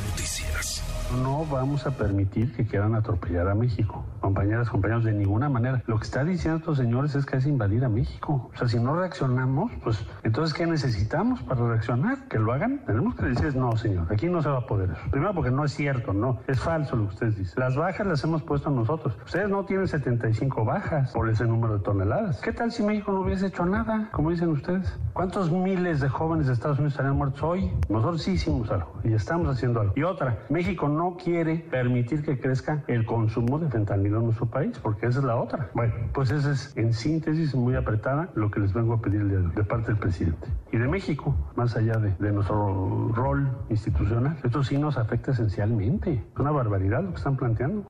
Noticias. 0.00 0.82
No 1.22 1.44
vamos 1.46 1.86
a 1.86 1.92
permitir 1.92 2.52
que 2.56 2.66
quieran 2.66 2.94
atropellar 2.94 3.48
a 3.48 3.54
México. 3.54 4.04
Compañeras, 4.20 4.70
compañeros, 4.70 5.04
de 5.04 5.12
ninguna 5.12 5.48
manera. 5.48 5.82
Lo 5.86 5.98
que 5.98 6.04
está 6.04 6.24
diciendo 6.24 6.58
estos 6.58 6.78
señores 6.78 7.14
es 7.14 7.26
que 7.26 7.36
es 7.36 7.46
invadir 7.46 7.84
a 7.84 7.88
México. 7.88 8.50
O 8.52 8.56
sea, 8.56 8.66
si 8.66 8.78
no 8.80 8.96
reaccionamos, 8.96 9.70
pues 9.84 10.04
entonces, 10.24 10.54
¿qué 10.54 10.66
necesitamos 10.66 11.42
para 11.42 11.68
reaccionar? 11.68 12.26
¿Que 12.28 12.38
lo 12.38 12.52
hagan? 12.52 12.84
Tenemos 12.86 13.14
que 13.14 13.26
decir, 13.26 13.54
no, 13.54 13.76
señor, 13.76 14.12
aquí 14.12 14.28
no 14.28 14.42
se 14.42 14.48
va 14.48 14.60
a 14.60 14.66
poder 14.66 14.90
eso. 14.90 15.10
Primero 15.10 15.34
porque 15.34 15.50
no 15.50 15.64
es 15.64 15.74
cierto, 15.74 16.12
no. 16.12 16.40
Es 16.48 16.58
falso 16.58 16.96
lo 16.96 17.08
que 17.08 17.14
ustedes 17.14 17.36
dicen. 17.36 17.54
Las 17.58 17.76
bajas 17.76 18.06
las 18.06 18.24
hemos 18.24 18.42
puesto 18.42 18.70
nosotros. 18.70 19.16
Ustedes 19.24 19.48
no 19.50 19.64
tienen 19.64 19.86
75 19.86 20.64
bajas 20.64 21.12
por 21.12 21.28
ese 21.28 21.44
número 21.44 21.78
de 21.78 21.84
toneladas. 21.84 22.40
¿Qué 22.40 22.52
tal 22.52 22.72
si 22.72 22.82
México 22.82 23.12
no 23.12 23.20
hubiese 23.20 23.48
hecho 23.48 23.66
nada, 23.66 24.08
como 24.10 24.30
dicen 24.30 24.48
ustedes? 24.48 24.98
¿Cuántos 25.12 25.52
miles 25.52 26.00
de 26.00 26.08
jóvenes 26.08 26.46
de 26.46 26.54
Estados 26.54 26.78
Unidos 26.78 26.94
estarían 26.94 27.16
muertos 27.16 27.42
hoy? 27.42 27.70
Nosotros 27.88 28.22
sí 28.22 28.32
hicimos 28.32 28.70
algo. 28.70 28.98
Y 29.04 29.12
estamos 29.12 29.48
haciendo 29.48 29.80
algo. 29.80 29.83
Y 29.94 30.02
otra, 30.02 30.38
México 30.48 30.88
no 30.88 31.16
quiere 31.16 31.56
permitir 31.56 32.22
que 32.22 32.38
crezca 32.38 32.84
el 32.86 33.04
consumo 33.04 33.58
de 33.58 33.68
fentanilo 33.68 34.18
en 34.18 34.24
nuestro 34.24 34.46
país, 34.46 34.78
porque 34.82 35.06
esa 35.06 35.20
es 35.20 35.24
la 35.24 35.36
otra. 35.36 35.70
Bueno, 35.74 35.94
pues 36.12 36.30
esa 36.30 36.52
es 36.52 36.72
en 36.76 36.92
síntesis 36.92 37.54
muy 37.54 37.74
apretada 37.74 38.30
lo 38.34 38.50
que 38.50 38.60
les 38.60 38.72
vengo 38.72 38.94
a 38.94 39.00
pedir 39.00 39.24
de, 39.24 39.48
de 39.48 39.64
parte 39.64 39.88
del 39.88 39.98
presidente. 39.98 40.48
Y 40.72 40.78
de 40.78 40.88
México, 40.88 41.34
más 41.56 41.76
allá 41.76 41.94
de, 41.94 42.14
de 42.18 42.32
nuestro 42.32 43.10
rol 43.12 43.50
institucional, 43.70 44.36
esto 44.42 44.62
sí 44.62 44.78
nos 44.78 44.96
afecta 44.96 45.32
esencialmente. 45.32 46.12
Es 46.12 46.38
una 46.38 46.50
barbaridad 46.50 47.02
lo 47.02 47.10
que 47.10 47.16
están 47.16 47.36
planteando. 47.36 47.84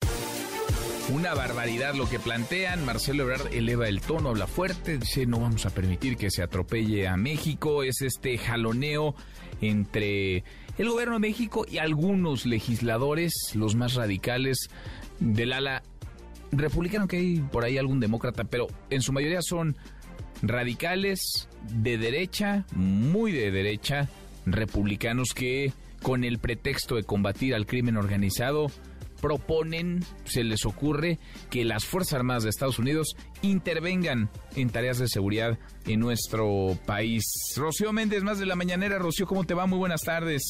Una 1.13 1.35
barbaridad 1.35 1.95
lo 1.95 2.09
que 2.09 2.19
plantean. 2.19 2.85
Marcelo 2.87 3.25
Ebrard 3.25 3.53
eleva 3.53 3.89
el 3.89 4.01
tono, 4.01 4.31
habla 4.31 4.47
fuerte, 4.47 4.97
dice 4.97 5.27
no 5.27 5.39
vamos 5.39 5.67
a 5.67 5.71
permitir 5.71 6.17
que 6.17 6.31
se 6.31 6.43
atropelle 6.43 7.07
a 7.07 7.17
México. 7.19 7.83
Es 7.83 8.01
este 8.01 8.39
jaloneo 8.39 9.15
entre 9.61 10.45
el 10.79 10.89
gobierno 10.89 11.15
de 11.15 11.21
México 11.21 11.67
y 11.71 11.79
algunos 11.79 12.47
legisladores, 12.47 13.33
los 13.55 13.75
más 13.75 13.95
radicales 13.95 14.69
del 15.21 15.53
ala 15.53 15.83
republicano, 16.53 17.09
que 17.09 17.19
hay 17.19 17.41
por 17.41 17.65
ahí 17.65 17.79
algún 17.79 18.01
demócrata, 18.01 18.45
pero 18.45 18.67
en 18.91 19.03
su 19.03 19.13
mayoría 19.13 19.43
son 19.43 19.77
radicales 20.43 21.49
de 21.71 21.99
derecha, 21.99 22.65
muy 22.75 23.33
de 23.33 23.51
derecha, 23.51 24.09
republicanos 24.47 25.31
que 25.35 25.73
con 26.03 26.25
el 26.25 26.39
pretexto 26.39 26.97
de 26.97 27.05
combatir 27.05 27.55
al 27.55 27.67
crimen 27.67 27.97
organizado, 27.97 28.67
proponen, 29.25 30.01
se 30.25 30.45
les 30.45 30.67
ocurre, 30.67 31.19
que 31.51 31.65
las 31.65 31.87
Fuerzas 31.87 32.19
Armadas 32.19 32.43
de 32.43 32.51
Estados 32.51 32.79
Unidos 32.79 33.17
intervengan 33.41 34.29
en 34.55 34.69
tareas 34.69 34.99
de 34.99 35.09
seguridad 35.09 35.57
en 35.87 36.01
nuestro 36.01 36.73
país. 36.87 37.25
Rocío 37.57 37.91
Méndez, 37.95 38.23
más 38.23 38.39
de 38.39 38.45
la 38.45 38.55
mañanera. 38.55 38.99
Rocío, 38.99 39.27
¿cómo 39.27 39.45
te 39.45 39.55
va? 39.55 39.67
Muy 39.67 39.79
buenas 39.79 40.03
tardes. 40.03 40.43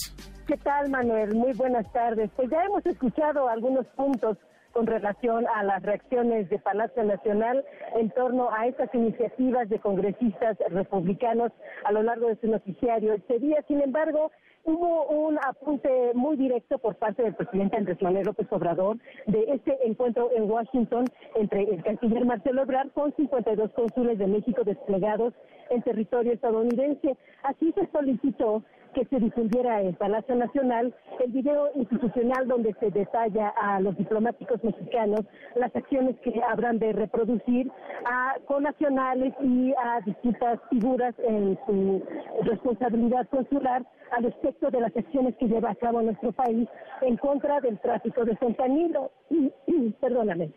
¿Qué 0.49 0.57
tal, 0.57 0.91
Manuel? 0.91 1.37
Muy 1.37 1.53
buenas 1.53 1.91
tardes. 1.93 2.29
Pues 2.35 2.51
ya 2.51 2.65
hemos 2.65 2.85
escuchado 2.85 3.49
algunos 3.49 3.87
puntos 3.95 4.39
con 4.73 4.89
relación 4.89 5.47
a 5.55 5.63
las 5.63 5.81
reacciones 5.85 6.51
de 6.51 6.59
Palacio 6.59 7.05
Nacional 7.05 7.65
en 7.95 8.11
torno 8.11 8.51
a 8.53 8.67
estas 8.67 8.93
iniciativas 8.93 9.69
de 9.69 9.79
congresistas 9.79 10.59
republicanos 10.71 11.53
a 11.85 11.93
lo 11.93 12.03
largo 12.03 12.27
de 12.27 12.41
su 12.41 12.49
noticiario 12.49 13.13
este 13.15 13.39
día. 13.39 13.65
Sin 13.69 13.81
embargo, 13.81 14.33
hubo 14.65 15.07
un 15.07 15.39
apunte 15.39 16.13
muy 16.15 16.37
directo 16.37 16.79
por 16.79 16.97
parte 16.97 17.23
del 17.23 17.35
presidente 17.35 17.77
Andrés 17.77 18.01
Manuel 18.01 18.27
López 18.27 18.47
Obrador 18.51 18.99
de 19.27 19.45
este 19.49 19.77
encuentro 19.87 20.31
en 20.35 20.51
Washington 20.51 21.05
entre 21.35 21.63
el 21.63 21.83
canciller 21.83 22.25
Marcelo 22.25 22.63
Ebrard 22.63 22.91
con 22.93 23.15
52 23.15 23.71
cónsules 23.73 24.19
de 24.19 24.27
México 24.27 24.65
desplegados 24.65 25.35
en 25.71 25.83
territorio 25.83 26.33
estadounidense. 26.33 27.17
Así 27.43 27.73
se 27.73 27.87
solicitó 27.93 28.63
que 28.95 29.05
se 29.07 29.19
difundiera 29.19 29.83
en 29.83 29.95
Palacio 29.95 30.35
Nacional 30.37 30.95
el 31.23 31.33
video 31.33 31.69
institucional 31.75 32.49
donde 32.49 32.75
se 32.81 32.91
detalla 32.91 33.49
a 33.49 33.81
los 33.81 33.97
diplomáticos 33.97 34.63
mexicanos 34.65 35.21
las 35.57 35.75
acciones 35.77 36.17
que 36.21 36.41
habrán 36.43 36.79
de 36.79 36.93
reproducir 36.93 37.71
a 38.07 38.37
conacionales 38.47 39.35
y 39.43 39.73
a 39.73 40.01
distintas 40.07 40.61
figuras 40.71 41.15
en 41.19 41.59
su 41.67 42.03
responsabilidad 42.45 43.29
consular 43.29 43.85
al 44.13 44.25
respecto 44.25 44.71
de 44.71 44.81
las 44.81 44.97
acciones 44.97 45.35
que 45.37 45.49
lleva 45.49 45.71
a 45.71 45.75
cabo 45.75 46.01
nuestro 46.01 46.33
país 46.33 46.69
en 47.03 47.17
contra 47.17 47.61
del 47.61 47.79
tráfico 47.81 48.25
de 48.25 48.37
fentanilo. 48.37 49.11
Perdóname. 50.01 50.53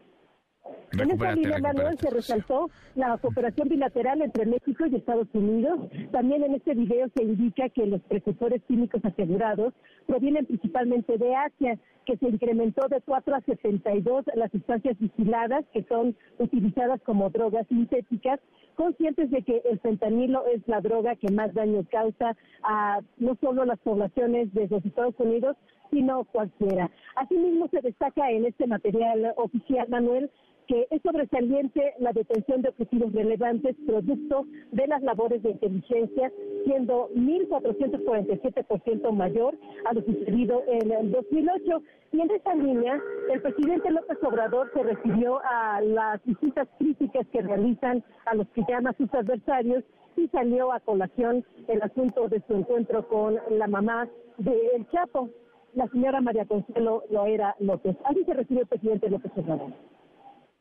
En 0.93 1.11
esta 1.11 1.33
línea, 1.33 1.59
Manuel, 1.59 1.97
se 1.99 2.09
resaltó 2.09 2.69
la 2.95 3.17
cooperación 3.17 3.67
bilateral 3.67 4.21
entre 4.21 4.45
México 4.45 4.85
y 4.85 4.95
Estados 4.95 5.27
Unidos. 5.33 5.79
También 6.11 6.43
en 6.43 6.55
este 6.55 6.73
video 6.73 7.07
se 7.15 7.23
indica 7.23 7.69
que 7.69 7.85
los 7.85 8.01
precursores 8.03 8.61
químicos 8.67 9.03
asegurados 9.03 9.73
provienen 10.07 10.45
principalmente 10.45 11.17
de 11.17 11.35
Asia, 11.35 11.77
que 12.05 12.17
se 12.17 12.29
incrementó 12.29 12.87
de 12.87 13.01
4 13.01 13.35
a 13.35 13.41
72 13.41 14.25
las 14.35 14.49
sustancias 14.51 14.97
vigiladas 14.97 15.65
que 15.73 15.83
son 15.83 16.15
utilizadas 16.39 17.01
como 17.01 17.29
drogas 17.29 17.67
sintéticas, 17.67 18.39
conscientes 18.75 19.29
de 19.29 19.43
que 19.43 19.61
el 19.69 19.79
fentanilo 19.79 20.45
es 20.47 20.65
la 20.67 20.79
droga 20.79 21.15
que 21.15 21.31
más 21.31 21.53
daño 21.53 21.85
causa 21.91 22.35
a 22.63 23.01
no 23.17 23.37
solo 23.41 23.65
las 23.65 23.79
poblaciones 23.79 24.53
de 24.53 24.67
los 24.69 24.85
Estados 24.85 25.15
Unidos, 25.19 25.57
sino 25.91 26.23
cualquiera. 26.25 26.89
Asimismo, 27.15 27.67
se 27.69 27.81
destaca 27.81 28.31
en 28.31 28.45
este 28.45 28.67
material 28.67 29.33
oficial, 29.37 29.87
Manuel, 29.89 30.31
que 30.67 30.87
es 30.91 31.01
sobresaliente 31.01 31.93
la 31.99 32.11
detención 32.11 32.61
de 32.61 32.69
objetivos 32.69 33.13
relevantes 33.13 33.75
producto 33.85 34.45
de 34.71 34.87
las 34.87 35.01
labores 35.01 35.41
de 35.41 35.51
inteligencia, 35.51 36.31
siendo 36.65 37.09
1.447% 37.15 39.11
mayor 39.11 39.57
a 39.85 39.93
lo 39.93 40.01
sucedido 40.01 40.63
en 40.67 40.91
el 40.91 41.11
2008. 41.11 41.81
Y 42.11 42.21
en 42.21 42.31
esa 42.31 42.55
línea, 42.55 43.01
el 43.31 43.41
presidente 43.41 43.91
López 43.91 44.17
Obrador 44.23 44.71
se 44.73 44.83
refirió 44.83 45.39
a 45.43 45.81
las 45.81 46.23
distintas 46.23 46.67
críticas 46.77 47.25
que 47.31 47.41
realizan 47.41 48.03
a 48.25 48.35
los 48.35 48.47
que 48.49 48.63
llama 48.67 48.93
sus 48.97 49.13
adversarios 49.13 49.83
y 50.15 50.27
salió 50.29 50.71
a 50.71 50.79
colación 50.79 51.45
el 51.67 51.81
asunto 51.81 52.27
de 52.27 52.41
su 52.47 52.55
encuentro 52.55 53.07
con 53.07 53.39
la 53.51 53.67
mamá 53.67 54.07
de 54.37 54.51
El 54.75 54.89
Chapo, 54.89 55.29
la 55.73 55.87
señora 55.89 56.21
María 56.21 56.45
Consuelo 56.45 57.03
Loera 57.09 57.55
López. 57.59 57.95
Así 58.03 58.23
se 58.25 58.33
refirió 58.33 58.63
el 58.63 58.67
presidente 58.67 59.09
López 59.09 59.31
Obrador. 59.35 59.71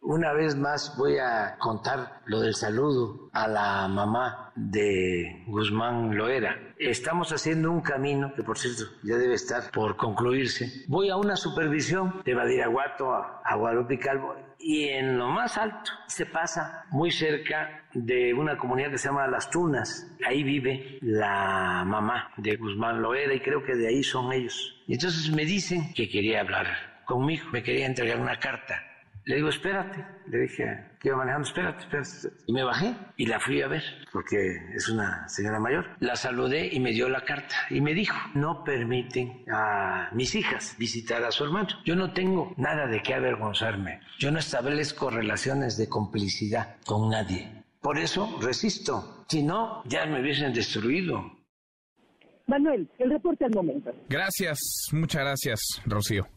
Una 0.08 0.32
vez 0.32 0.54
más 0.54 0.96
voy 0.96 1.18
a 1.18 1.56
contar 1.58 2.20
lo 2.26 2.40
del 2.40 2.54
saludo 2.54 3.28
a 3.32 3.48
la 3.48 3.88
mamá 3.88 4.52
de 4.54 5.42
Guzmán 5.48 6.16
Loera. 6.16 6.56
Estamos 6.78 7.32
haciendo 7.32 7.72
un 7.72 7.80
camino, 7.80 8.32
que 8.36 8.44
por 8.44 8.56
cierto 8.56 8.84
ya 9.02 9.16
debe 9.16 9.34
estar 9.34 9.70
por 9.72 9.96
concluirse. 9.96 10.84
Voy 10.86 11.10
a 11.10 11.16
una 11.16 11.34
supervisión 11.34 12.22
de 12.24 12.34
Badiraguato 12.34 13.12
a, 13.12 13.42
a 13.44 13.56
Guadalupe 13.56 13.98
Calvo 13.98 14.36
y 14.60 14.84
en 14.90 15.18
lo 15.18 15.28
más 15.28 15.58
alto 15.58 15.90
se 16.06 16.24
pasa 16.24 16.84
muy 16.90 17.10
cerca 17.10 17.88
de 17.92 18.32
una 18.32 18.56
comunidad 18.56 18.92
que 18.92 18.98
se 18.98 19.08
llama 19.08 19.26
Las 19.26 19.50
Tunas. 19.50 20.06
Ahí 20.24 20.44
vive 20.44 20.98
la 21.02 21.82
mamá 21.84 22.30
de 22.36 22.54
Guzmán 22.54 23.02
Loera 23.02 23.34
y 23.34 23.40
creo 23.40 23.64
que 23.64 23.74
de 23.74 23.88
ahí 23.88 24.04
son 24.04 24.32
ellos. 24.32 24.84
Y 24.86 24.94
entonces 24.94 25.34
me 25.34 25.44
dicen 25.44 25.92
que 25.94 26.08
quería 26.08 26.42
hablar 26.42 26.66
conmigo, 27.04 27.48
me 27.50 27.64
quería 27.64 27.86
entregar 27.86 28.20
una 28.20 28.38
carta 28.38 28.80
le 29.26 29.36
digo, 29.36 29.48
espérate. 29.48 30.04
Le 30.28 30.42
dije 30.42 30.64
que 31.00 31.08
iba 31.08 31.16
manejando, 31.16 31.48
espérate, 31.48 31.80
espérate. 31.80 32.42
Y 32.46 32.52
me 32.52 32.62
bajé 32.62 32.94
y 33.16 33.26
la 33.26 33.40
fui 33.40 33.60
a 33.60 33.66
ver, 33.66 33.82
porque 34.12 34.36
es 34.72 34.88
una 34.88 35.28
señora 35.28 35.58
mayor. 35.58 35.84
La 35.98 36.14
saludé 36.14 36.68
y 36.72 36.78
me 36.78 36.92
dio 36.92 37.08
la 37.08 37.24
carta. 37.24 37.56
Y 37.70 37.80
me 37.80 37.92
dijo, 37.92 38.16
no 38.34 38.62
permiten 38.62 39.44
a 39.52 40.10
mis 40.12 40.32
hijas 40.36 40.76
visitar 40.78 41.24
a 41.24 41.32
su 41.32 41.42
hermano. 41.42 41.68
Yo 41.84 41.96
no 41.96 42.12
tengo 42.12 42.54
nada 42.56 42.86
de 42.86 43.02
qué 43.02 43.14
avergonzarme. 43.14 44.00
Yo 44.18 44.30
no 44.30 44.38
establezco 44.38 45.10
relaciones 45.10 45.76
de 45.76 45.88
complicidad 45.88 46.76
con 46.86 47.10
nadie. 47.10 47.64
Por 47.80 47.98
eso 47.98 48.38
resisto. 48.40 49.24
Si 49.28 49.42
no, 49.42 49.82
ya 49.86 50.06
me 50.06 50.20
hubiesen 50.20 50.52
destruido. 50.52 51.32
Manuel, 52.46 52.88
el 53.00 53.10
reporte 53.10 53.44
al 53.44 53.50
momento. 53.50 53.92
Gracias, 54.08 54.60
muchas 54.92 55.22
gracias, 55.22 55.60
Rocío. 55.84 56.28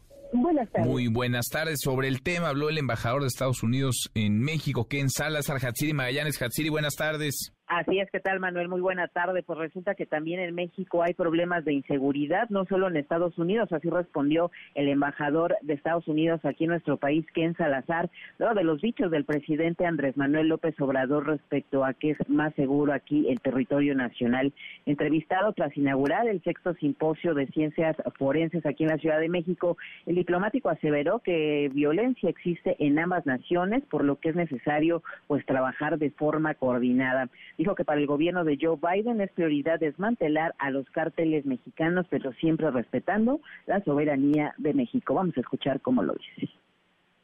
Muy 0.85 1.07
buenas 1.07 1.47
tardes. 1.49 1.79
Sobre 1.81 2.07
el 2.07 2.21
tema 2.21 2.49
habló 2.49 2.69
el 2.69 2.77
embajador 2.77 3.21
de 3.21 3.27
Estados 3.27 3.63
Unidos 3.63 4.09
en 4.13 4.39
México, 4.39 4.87
Ken 4.87 5.09
Salazar, 5.09 5.57
Hatsiri 5.63 5.93
Magallanes. 5.93 6.41
Hatsiri, 6.41 6.69
buenas 6.69 6.95
tardes. 6.95 7.53
Así 7.69 7.99
es, 7.99 8.09
¿qué 8.09 8.19
tal 8.19 8.39
Manuel? 8.39 8.67
Muy 8.67 8.81
buena 8.81 9.07
tarde. 9.09 9.43
Pues 9.43 9.59
resulta 9.59 9.93
que 9.93 10.07
también 10.07 10.39
en 10.39 10.55
México 10.55 11.03
hay 11.03 11.13
problemas 11.13 11.63
de 11.65 11.73
inseguridad, 11.73 12.49
no 12.49 12.65
solo 12.65 12.87
en 12.87 12.97
Estados 12.97 13.37
Unidos, 13.37 13.71
así 13.71 13.87
respondió 13.91 14.49
el 14.73 14.89
embajador 14.89 15.55
de 15.61 15.75
Estados 15.75 16.07
Unidos 16.07 16.43
aquí 16.45 16.63
en 16.63 16.71
nuestro 16.71 16.97
país, 16.97 17.27
Ken 17.31 17.55
Salazar, 17.55 18.09
luego 18.39 18.55
de 18.55 18.63
los 18.63 18.81
dichos 18.81 19.11
del 19.11 19.23
presidente 19.23 19.85
Andrés 19.85 20.17
Manuel 20.17 20.47
López 20.47 20.73
Obrador 20.81 21.27
respecto 21.27 21.85
a 21.85 21.93
que 21.93 22.09
es 22.09 22.17
más 22.27 22.55
seguro 22.55 22.91
aquí 22.91 23.29
el 23.29 23.39
territorio 23.39 23.93
nacional. 23.93 24.51
Entrevistado 24.87 25.53
tras 25.53 25.77
inaugurar 25.77 26.27
el 26.27 26.41
sexto 26.41 26.73
simposio 26.73 27.35
de 27.35 27.45
ciencias 27.49 27.95
forenses 28.17 28.65
aquí 28.65 28.83
en 28.83 28.89
la 28.89 28.97
Ciudad 28.97 29.19
de 29.19 29.29
México, 29.29 29.77
el 30.07 30.15
diplomático 30.15 30.69
aseveró 30.69 31.19
que 31.19 31.69
violencia 31.71 32.31
existe 32.31 32.75
en 32.79 32.97
ambas 32.97 33.27
naciones, 33.27 33.83
por 33.91 34.03
lo 34.03 34.15
que 34.15 34.29
es 34.29 34.35
necesario 34.35 35.03
pues 35.27 35.45
trabajar 35.45 35.99
de 35.99 36.09
forma 36.09 36.55
coordinada 36.55 37.29
dijo 37.59 37.75
que 37.75 37.83
para 37.83 37.99
el 37.99 38.07
gobierno 38.07 38.45
de 38.45 38.57
Joe 38.59 38.77
Biden 38.81 39.19
es 39.19 39.31
prioridad 39.33 39.81
desmantelar 39.81 40.55
a 40.59 40.71
los 40.71 40.89
cárteles 40.91 41.45
mexicanos, 41.45 42.05
pero 42.09 42.31
siempre 42.33 42.71
respetando 42.71 43.41
la 43.67 43.83
soberanía 43.83 44.55
de 44.57 44.73
México. 44.73 45.13
Vamos 45.13 45.35
a 45.35 45.41
escuchar 45.41 45.81
cómo 45.81 46.01
lo 46.01 46.13
dice. 46.13 46.53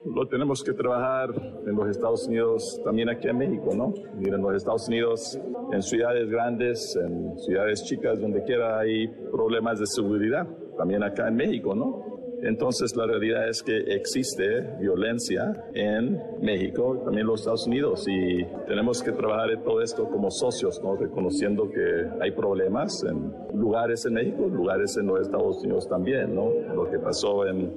Lo 0.06 0.28
tenemos 0.28 0.62
que 0.62 0.74
trabajar 0.74 1.30
en 1.66 1.74
los 1.74 1.90
Estados 1.90 2.28
Unidos, 2.28 2.82
también 2.84 3.10
aquí 3.10 3.30
en 3.30 3.38
México, 3.38 3.74
¿no? 3.74 3.94
Miren, 4.18 4.36
en 4.36 4.42
los 4.42 4.56
Estados 4.58 4.88
Unidos, 4.90 5.40
en 5.72 5.82
ciudades 5.82 6.30
grandes, 6.30 6.98
en 6.98 7.40
ciudades 7.40 7.86
chicas, 7.86 8.20
donde 8.20 8.44
quiera 8.44 8.78
hay 8.80 9.08
problemas 9.32 9.80
de 9.80 9.86
seguridad, 9.88 10.46
también 10.78 11.02
acá 11.02 11.30
en 11.30 11.38
México, 11.38 11.74
¿no? 11.74 12.04
Entonces 12.44 12.96
la 12.96 13.06
realidad 13.06 13.48
es 13.50 13.64
que 13.64 13.78
existe 13.96 14.62
violencia 14.80 15.66
en 15.74 16.22
México, 16.42 17.02
también 17.04 17.22
en 17.22 17.28
los 17.28 17.42
Estados 17.42 17.68
Unidos, 17.68 18.06
y 18.08 18.46
tenemos 18.68 19.02
que 19.02 19.12
trabajar 19.12 19.52
en 19.52 19.64
todo 19.64 19.82
esto 19.82 20.08
como 20.10 20.30
socios, 20.30 20.82
¿no? 20.84 20.96
reconociendo 20.96 21.70
que 21.70 22.08
hay 22.22 22.32
problemas 22.32 23.04
en 23.04 23.34
lugares 23.54 24.06
en 24.06 24.14
México, 24.14 24.48
lugares 24.48 24.96
en 24.98 25.08
los 25.08 25.22
Estados 25.22 25.64
Unidos 25.64 25.88
también, 25.88 26.36
¿no? 26.36 26.50
lo 26.74 26.90
que 26.90 27.00
pasó 27.00 27.46
en 27.46 27.74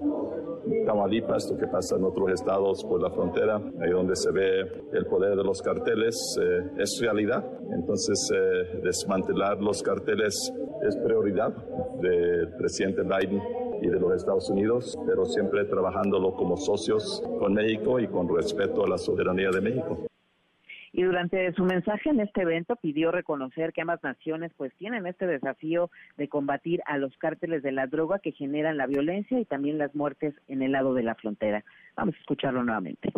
Tamaulipas, 0.85 1.51
lo 1.51 1.56
que 1.56 1.66
pasa 1.66 1.97
en 1.97 2.05
otros 2.05 2.30
estados 2.32 2.85
por 2.85 3.02
la 3.02 3.10
frontera, 3.10 3.56
ahí 3.80 3.90
donde 3.90 4.16
se 4.16 4.30
ve 4.30 4.60
el 4.93 5.06
poder 5.06 5.36
de 5.36 5.44
los 5.44 5.62
carteles, 5.62 6.14
eh, 6.40 6.70
es 6.78 6.98
realidad. 7.01 7.44
Entonces, 7.72 8.30
eh, 8.35 8.80
desmantelar 8.82 9.60
los 9.60 9.82
carteles 9.82 10.52
es 10.86 10.97
prioridad 10.97 11.55
del 12.01 12.55
presidente 12.56 13.02
Biden 13.02 13.43
y 13.82 13.89
de 13.89 13.98
los 13.98 14.14
Estados 14.14 14.48
Unidos, 14.51 14.99
pero 15.07 15.25
siempre 15.25 15.65
trabajándolo 15.65 16.35
como 16.35 16.57
socios 16.57 17.23
con 17.39 17.55
México 17.55 18.01
y 18.01 18.07
con 18.07 18.29
respeto 18.35 18.85
a 18.85 18.89
la 18.89 18.99
soberanía 18.99 19.51
de 19.51 19.61
México. 19.61 20.09
Y 20.93 21.03
durante 21.03 21.53
su 21.53 21.65
mensaje 21.65 22.11
en 22.11 22.20
este 22.20 22.43
evento 22.43 22.77
pidió 22.77 23.12
reconocer 23.12 23.73
que 23.73 23.83
ambas 23.83 24.03
naciones 24.03 24.53
pues 24.57 24.75
tienen 24.77 25.07
este 25.07 25.27
desafío 25.27 25.91
de 26.16 26.29
combatir 26.29 26.81
a 26.87 26.99
los 26.99 27.16
cárteles 27.19 27.62
de 27.62 27.73
la 27.73 27.87
droga 27.87 28.19
que 28.19 28.33
generan 28.33 28.77
la 28.77 28.87
violencia 28.87 29.39
y 29.39 29.45
también 29.45 29.79
las 29.79 29.95
muertes 29.95 30.35
en 30.49 30.62
el 30.62 30.73
lado 30.73 30.95
de 30.95 31.03
la 31.03 31.15
frontera. 31.15 31.65
Vamos 31.97 32.15
a 32.16 32.19
escucharlo 32.19 32.65
nuevamente. 32.65 33.12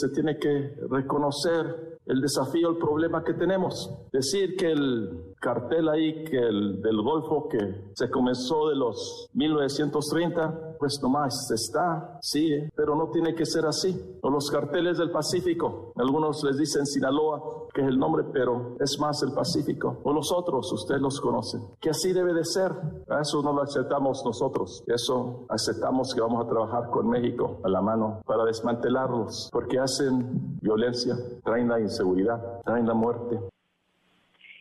Se 0.00 0.08
tiene 0.08 0.38
que 0.38 0.76
reconocer 0.88 1.98
el 2.06 2.20
desafío, 2.20 2.70
el 2.70 2.78
problema 2.78 3.22
que 3.22 3.34
tenemos. 3.34 3.94
Decir 4.10 4.56
que 4.56 4.72
el 4.72 5.34
cartel 5.40 5.88
ahí, 5.88 6.24
que 6.24 6.38
el 6.38 6.80
del 6.80 7.02
Golfo, 7.02 7.48
que 7.48 7.90
se 7.94 8.10
comenzó 8.10 8.68
de 8.68 8.76
los 8.76 9.28
1930, 9.34 10.76
pues 10.78 10.98
nomás 11.02 11.50
está, 11.50 12.18
sí, 12.22 12.50
pero 12.74 12.94
no 12.94 13.10
tiene 13.10 13.34
que 13.34 13.44
ser 13.44 13.66
así. 13.66 14.18
O 14.22 14.30
los 14.30 14.50
carteles 14.50 14.98
del 14.98 15.10
Pacífico, 15.10 15.92
algunos 15.96 16.42
les 16.44 16.56
dicen 16.56 16.86
Sinaloa, 16.86 17.68
que 17.72 17.82
es 17.82 17.88
el 17.88 17.98
nombre, 17.98 18.24
pero 18.32 18.76
es 18.80 18.98
más 18.98 19.22
el 19.22 19.32
Pacífico. 19.32 19.98
O 20.02 20.12
los 20.12 20.32
otros, 20.32 20.72
ustedes 20.72 21.00
los 21.00 21.20
conocen. 21.20 21.60
Que 21.80 21.90
así 21.90 22.12
debe 22.12 22.32
de 22.32 22.44
ser. 22.44 22.72
A 23.08 23.20
eso 23.20 23.42
no 23.42 23.52
lo 23.52 23.62
aceptamos 23.62 24.22
nosotros. 24.24 24.82
Eso 24.86 25.44
aceptamos 25.48 26.12
que 26.14 26.20
vamos 26.20 26.44
a 26.44 26.48
trabajar 26.48 26.90
con 26.90 27.08
México 27.08 27.60
a 27.62 27.68
la 27.68 27.80
mano 27.80 28.22
para 28.26 28.44
desmantelarlos, 28.44 29.48
porque 29.52 29.78
hacen 29.90 30.60
violencia, 30.60 31.14
traen 31.44 31.68
la 31.68 31.80
inseguridad, 31.80 32.40
traen 32.64 32.86
la 32.86 32.94
muerte. 32.94 33.38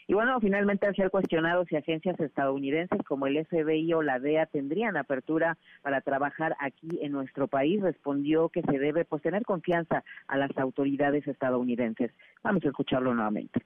Y 0.07 0.15
bueno, 0.15 0.39
finalmente 0.39 0.87
al 0.87 0.95
ser 0.95 1.11
cuestionado 1.11 1.65
si 1.65 1.75
agencias 1.75 2.19
estadounidenses 2.19 2.99
como 3.07 3.27
el 3.27 3.45
FBI 3.45 3.93
o 3.93 4.01
la 4.01 4.19
DEA 4.19 4.47
tendrían 4.47 4.97
apertura 4.97 5.55
para 5.83 6.01
trabajar 6.01 6.55
aquí 6.59 6.87
en 7.01 7.11
nuestro 7.11 7.47
país, 7.47 7.79
respondió 7.79 8.49
que 8.49 8.63
se 8.63 8.79
debe 8.79 9.05
pues 9.05 9.21
tener 9.21 9.43
confianza 9.43 10.03
a 10.27 10.37
las 10.37 10.49
autoridades 10.57 11.27
estadounidenses. 11.27 12.11
Vamos 12.43 12.65
a 12.65 12.69
escucharlo 12.69 13.13
nuevamente. 13.13 13.61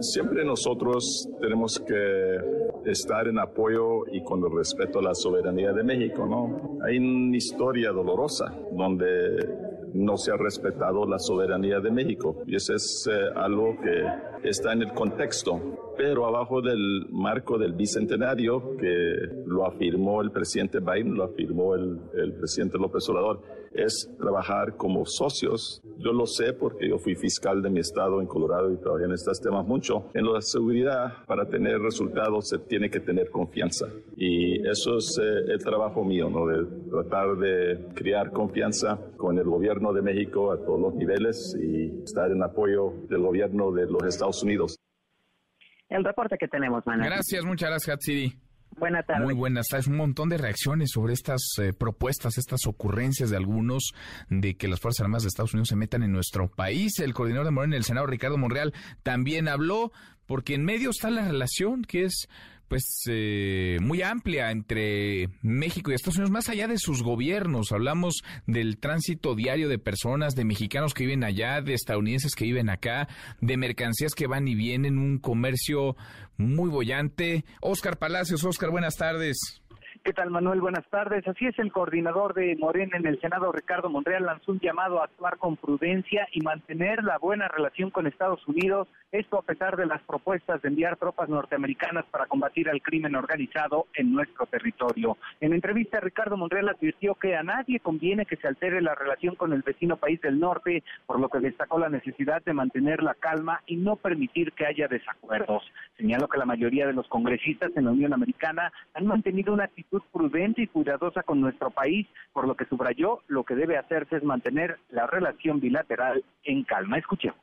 Siempre 0.00 0.44
nosotros 0.44 1.28
tenemos 1.40 1.78
que 1.78 2.90
estar 2.90 3.28
en 3.28 3.38
apoyo 3.38 4.06
y 4.12 4.22
con 4.22 4.44
el 4.44 4.54
respeto 4.54 4.98
a 4.98 5.02
la 5.02 5.14
soberanía 5.14 5.72
de 5.72 5.84
México, 5.84 6.26
¿no? 6.26 6.78
Hay 6.84 6.98
una 6.98 7.36
historia 7.36 7.90
dolorosa 7.90 8.52
donde 8.72 9.73
no 9.94 10.16
se 10.16 10.32
ha 10.32 10.36
respetado 10.36 11.06
la 11.06 11.18
soberanía 11.18 11.80
de 11.80 11.90
México. 11.90 12.42
Y 12.46 12.56
eso 12.56 12.74
es 12.74 13.08
eh, 13.10 13.30
algo 13.36 13.76
que 13.80 14.04
está 14.44 14.72
en 14.72 14.82
el 14.82 14.92
contexto. 14.92 15.94
Pero 15.96 16.26
abajo 16.26 16.60
del 16.60 17.06
marco 17.10 17.56
del 17.56 17.72
bicentenario, 17.72 18.76
que 18.76 19.14
lo 19.46 19.66
afirmó 19.66 20.22
el 20.22 20.32
presidente 20.32 20.80
Biden, 20.80 21.14
lo 21.14 21.24
afirmó 21.24 21.74
el, 21.74 22.00
el 22.14 22.32
presidente 22.34 22.78
López 22.78 23.08
Obrador, 23.08 23.40
es 23.74 24.08
trabajar 24.18 24.76
como 24.76 25.04
socios. 25.04 25.82
Yo 25.98 26.12
lo 26.12 26.26
sé 26.26 26.52
porque 26.52 26.88
yo 26.88 26.98
fui 26.98 27.14
fiscal 27.14 27.60
de 27.60 27.70
mi 27.70 27.80
estado 27.80 28.20
en 28.20 28.26
Colorado 28.26 28.72
y 28.72 28.76
trabajé 28.76 29.04
en 29.04 29.12
estos 29.12 29.40
temas 29.40 29.66
mucho. 29.66 30.10
En 30.14 30.24
la 30.32 30.40
seguridad, 30.40 31.24
para 31.26 31.48
tener 31.48 31.80
resultados, 31.80 32.48
se 32.48 32.58
tiene 32.58 32.88
que 32.88 33.00
tener 33.00 33.30
confianza. 33.30 33.86
Y 34.16 34.66
eso 34.66 34.98
es 34.98 35.18
eh, 35.20 35.52
el 35.52 35.62
trabajo 35.62 36.04
mío, 36.04 36.30
¿no? 36.30 36.46
De 36.46 36.64
tratar 36.90 37.36
de 37.36 37.86
crear 37.94 38.30
confianza 38.30 38.98
con 39.16 39.38
el 39.38 39.44
gobierno 39.44 39.92
de 39.92 40.02
México 40.02 40.52
a 40.52 40.58
todos 40.58 40.80
los 40.80 40.94
niveles 40.94 41.56
y 41.60 42.02
estar 42.04 42.30
en 42.30 42.42
apoyo 42.42 42.92
del 43.08 43.22
gobierno 43.22 43.72
de 43.72 43.86
los 43.86 44.04
Estados 44.04 44.33
Unidos. 44.42 44.78
El 45.88 46.04
reporte 46.04 46.36
que 46.38 46.48
tenemos, 46.48 46.82
Manuel. 46.86 47.10
Gracias, 47.10 47.44
muchas 47.44 47.70
gracias, 47.70 47.94
Hatsidi. 47.94 48.32
Buenas 48.76 49.06
tardes. 49.06 49.24
Muy 49.24 49.34
buenas 49.34 49.68
tardes. 49.68 49.86
Un 49.86 49.96
montón 49.96 50.28
de 50.28 50.38
reacciones 50.38 50.90
sobre 50.92 51.12
estas 51.12 51.42
eh, 51.58 51.72
propuestas, 51.72 52.38
estas 52.38 52.66
ocurrencias 52.66 53.30
de 53.30 53.36
algunos 53.36 53.92
de 54.28 54.56
que 54.56 54.66
las 54.66 54.80
Fuerzas 54.80 55.04
Armadas 55.04 55.22
de 55.22 55.28
Estados 55.28 55.54
Unidos 55.54 55.68
se 55.68 55.76
metan 55.76 56.02
en 56.02 56.12
nuestro 56.12 56.48
país. 56.48 56.98
El 56.98 57.14
coordinador 57.14 57.46
de 57.46 57.52
Morena 57.52 57.76
en 57.76 57.78
el 57.78 57.84
Senado, 57.84 58.06
Ricardo 58.06 58.36
Monreal, 58.36 58.74
también 59.02 59.46
habló, 59.48 59.92
porque 60.26 60.54
en 60.54 60.64
medio 60.64 60.90
está 60.90 61.10
la 61.10 61.24
relación 61.24 61.82
que 61.82 62.04
es 62.04 62.28
pues 62.68 63.02
eh, 63.08 63.78
muy 63.80 64.02
amplia 64.02 64.50
entre 64.50 65.28
México 65.42 65.90
y 65.90 65.94
Estados 65.94 66.16
Unidos, 66.16 66.30
más 66.30 66.48
allá 66.48 66.68
de 66.68 66.78
sus 66.78 67.02
gobiernos. 67.02 67.72
Hablamos 67.72 68.22
del 68.46 68.78
tránsito 68.78 69.34
diario 69.34 69.68
de 69.68 69.78
personas, 69.78 70.34
de 70.34 70.44
mexicanos 70.44 70.94
que 70.94 71.04
viven 71.04 71.24
allá, 71.24 71.60
de 71.60 71.74
estadounidenses 71.74 72.34
que 72.34 72.44
viven 72.44 72.70
acá, 72.70 73.08
de 73.40 73.56
mercancías 73.56 74.14
que 74.14 74.26
van 74.26 74.48
y 74.48 74.54
vienen, 74.54 74.98
un 74.98 75.18
comercio 75.18 75.96
muy 76.36 76.70
bollante. 76.70 77.44
Oscar 77.60 77.98
Palacios, 77.98 78.44
Oscar, 78.44 78.70
buenas 78.70 78.96
tardes. 78.96 79.63
¿Qué 80.04 80.12
tal, 80.12 80.28
Manuel? 80.28 80.60
Buenas 80.60 80.84
tardes. 80.90 81.26
Así 81.26 81.46
es, 81.46 81.58
el 81.58 81.72
coordinador 81.72 82.34
de 82.34 82.54
Morena 82.56 82.98
en 82.98 83.06
el 83.06 83.18
Senado, 83.22 83.50
Ricardo 83.52 83.88
Monreal, 83.88 84.26
lanzó 84.26 84.52
un 84.52 84.60
llamado 84.60 85.00
a 85.00 85.06
actuar 85.06 85.38
con 85.38 85.56
prudencia 85.56 86.28
y 86.30 86.42
mantener 86.42 87.02
la 87.02 87.16
buena 87.16 87.48
relación 87.48 87.88
con 87.88 88.06
Estados 88.06 88.46
Unidos, 88.46 88.86
esto 89.12 89.38
a 89.38 89.42
pesar 89.42 89.78
de 89.78 89.86
las 89.86 90.02
propuestas 90.02 90.60
de 90.60 90.68
enviar 90.68 90.98
tropas 90.98 91.30
norteamericanas 91.30 92.04
para 92.10 92.26
combatir 92.26 92.68
al 92.68 92.82
crimen 92.82 93.16
organizado 93.16 93.86
en 93.94 94.12
nuestro 94.12 94.44
territorio. 94.44 95.16
En 95.40 95.54
entrevista, 95.54 96.00
Ricardo 96.00 96.36
Monreal 96.36 96.68
advirtió 96.68 97.14
que 97.14 97.34
a 97.34 97.42
nadie 97.42 97.80
conviene 97.80 98.26
que 98.26 98.36
se 98.36 98.46
altere 98.46 98.82
la 98.82 98.94
relación 98.94 99.36
con 99.36 99.54
el 99.54 99.62
vecino 99.62 99.96
país 99.96 100.20
del 100.20 100.38
norte, 100.38 100.82
por 101.06 101.18
lo 101.18 101.30
que 101.30 101.40
destacó 101.40 101.78
la 101.78 101.88
necesidad 101.88 102.44
de 102.44 102.52
mantener 102.52 103.02
la 103.02 103.14
calma 103.14 103.62
y 103.64 103.76
no 103.76 103.96
permitir 103.96 104.52
que 104.52 104.66
haya 104.66 104.86
desacuerdos. 104.86 105.62
Señaló 105.96 106.28
que 106.28 106.36
la 106.36 106.44
mayoría 106.44 106.86
de 106.86 106.92
los 106.92 107.08
congresistas 107.08 107.70
en 107.74 107.86
la 107.86 107.92
Unión 107.92 108.12
Americana 108.12 108.70
han 108.92 109.06
mantenido 109.06 109.54
una 109.54 109.64
actitud 109.64 109.93
prudente 110.12 110.62
y 110.62 110.66
cuidadosa 110.66 111.22
con 111.22 111.40
nuestro 111.40 111.70
país, 111.70 112.06
por 112.32 112.46
lo 112.46 112.56
que 112.56 112.64
subrayó 112.66 113.20
lo 113.28 113.44
que 113.44 113.54
debe 113.54 113.78
hacerse 113.78 114.16
es 114.16 114.24
mantener 114.24 114.78
la 114.90 115.06
relación 115.06 115.60
bilateral 115.60 116.24
en 116.44 116.64
calma. 116.64 116.98
Escuchemos. 116.98 117.38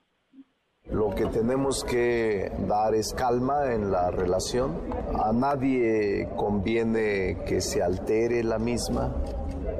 Lo 0.90 1.12
que 1.12 1.26
tenemos 1.28 1.84
que 1.84 2.52
dar 2.68 2.96
es 2.96 3.14
calma 3.14 3.72
en 3.72 3.92
la 3.92 4.10
relación. 4.10 4.78
A 5.14 5.32
nadie 5.32 6.28
conviene 6.36 7.38
que 7.46 7.62
se 7.62 7.84
altere 7.84 8.44
la 8.44 8.58
misma. 8.58 9.14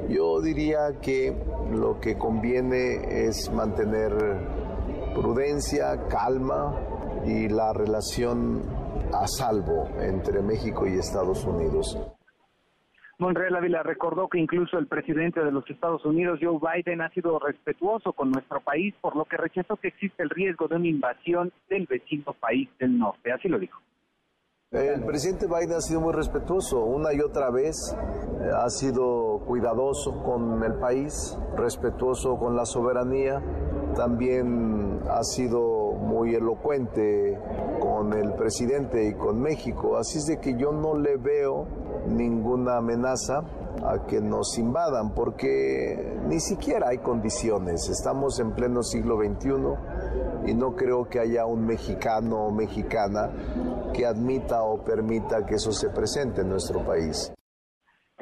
Yo 0.08 0.40
diría 0.40 1.00
que 1.02 1.36
lo 1.70 2.00
que 2.00 2.16
conviene 2.16 3.26
es 3.26 3.50
mantener 3.52 4.12
prudencia, 5.14 6.06
calma 6.08 6.78
y 7.26 7.48
la 7.48 7.72
relación 7.72 8.62
a 9.12 9.26
salvo 9.26 9.88
entre 10.00 10.40
México 10.40 10.86
y 10.86 10.98
Estados 10.98 11.44
Unidos. 11.44 11.98
Monreal 13.22 13.54
Ávila 13.54 13.84
recordó 13.84 14.28
que 14.28 14.38
incluso 14.38 14.78
el 14.78 14.88
presidente 14.88 15.44
de 15.44 15.52
los 15.52 15.68
Estados 15.70 16.04
Unidos, 16.04 16.40
Joe 16.42 16.58
Biden, 16.58 17.00
ha 17.02 17.08
sido 17.10 17.38
respetuoso 17.38 18.12
con 18.12 18.32
nuestro 18.32 18.60
país, 18.60 18.94
por 19.00 19.14
lo 19.14 19.24
que 19.26 19.36
rechazó 19.36 19.76
que 19.76 19.88
existe 19.88 20.24
el 20.24 20.28
riesgo 20.28 20.66
de 20.66 20.74
una 20.74 20.88
invasión 20.88 21.52
del 21.70 21.86
vecino 21.86 22.32
país 22.32 22.68
del 22.80 22.98
norte. 22.98 23.30
Así 23.30 23.48
lo 23.48 23.60
dijo. 23.60 23.80
El 24.72 25.04
presidente 25.04 25.46
Biden 25.46 25.76
ha 25.76 25.80
sido 25.80 26.00
muy 26.00 26.12
respetuoso, 26.14 26.84
una 26.84 27.12
y 27.12 27.20
otra 27.20 27.50
vez 27.50 27.94
eh, 27.94 28.50
ha 28.56 28.68
sido 28.70 29.40
cuidadoso 29.46 30.22
con 30.24 30.64
el 30.64 30.74
país, 30.80 31.38
respetuoso 31.56 32.36
con 32.38 32.56
la 32.56 32.64
soberanía, 32.64 33.40
también 33.94 35.00
ha 35.08 35.22
sido 35.22 35.81
muy 36.12 36.34
elocuente 36.34 37.38
con 37.80 38.12
el 38.12 38.34
presidente 38.34 39.08
y 39.08 39.14
con 39.14 39.40
México, 39.40 39.96
así 39.96 40.18
es 40.18 40.26
de 40.26 40.38
que 40.38 40.54
yo 40.58 40.70
no 40.70 40.94
le 40.94 41.16
veo 41.16 41.66
ninguna 42.06 42.76
amenaza 42.76 43.42
a 43.82 44.06
que 44.06 44.20
nos 44.20 44.58
invadan, 44.58 45.14
porque 45.14 46.18
ni 46.28 46.38
siquiera 46.38 46.88
hay 46.88 46.98
condiciones. 46.98 47.88
Estamos 47.88 48.38
en 48.40 48.52
pleno 48.52 48.82
siglo 48.82 49.16
XXI 49.16 50.50
y 50.50 50.54
no 50.54 50.76
creo 50.76 51.08
que 51.08 51.18
haya 51.18 51.46
un 51.46 51.64
mexicano 51.64 52.44
o 52.44 52.50
mexicana 52.50 53.30
que 53.94 54.04
admita 54.04 54.64
o 54.64 54.84
permita 54.84 55.46
que 55.46 55.54
eso 55.54 55.72
se 55.72 55.88
presente 55.88 56.42
en 56.42 56.50
nuestro 56.50 56.84
país. 56.84 57.32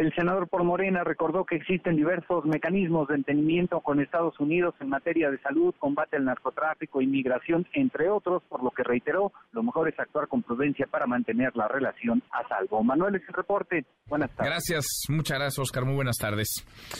El 0.00 0.14
senador 0.14 0.48
por 0.48 0.64
Morena 0.64 1.04
recordó 1.04 1.44
que 1.44 1.56
existen 1.56 1.94
diversos 1.94 2.46
mecanismos 2.46 3.06
de 3.08 3.16
entendimiento 3.16 3.80
con 3.80 4.00
Estados 4.00 4.40
Unidos 4.40 4.74
en 4.80 4.88
materia 4.88 5.30
de 5.30 5.36
salud, 5.40 5.74
combate 5.78 6.16
al 6.16 6.24
narcotráfico, 6.24 7.02
inmigración, 7.02 7.66
entre 7.74 8.08
otros, 8.08 8.42
por 8.48 8.64
lo 8.64 8.70
que 8.70 8.82
reiteró, 8.82 9.30
lo 9.52 9.62
mejor 9.62 9.90
es 9.90 10.00
actuar 10.00 10.26
con 10.26 10.42
prudencia 10.42 10.86
para 10.86 11.06
mantener 11.06 11.54
la 11.54 11.68
relación 11.68 12.22
a 12.32 12.48
salvo. 12.48 12.82
Manuel, 12.82 13.16
es 13.16 13.28
el 13.28 13.34
reporte. 13.34 13.84
Buenas 14.06 14.30
tardes. 14.30 14.50
Gracias, 14.50 14.86
muchas 15.10 15.38
gracias, 15.38 15.58
Oscar. 15.58 15.84
Muy 15.84 15.96
buenas 15.96 16.16
tardes. 16.16 16.48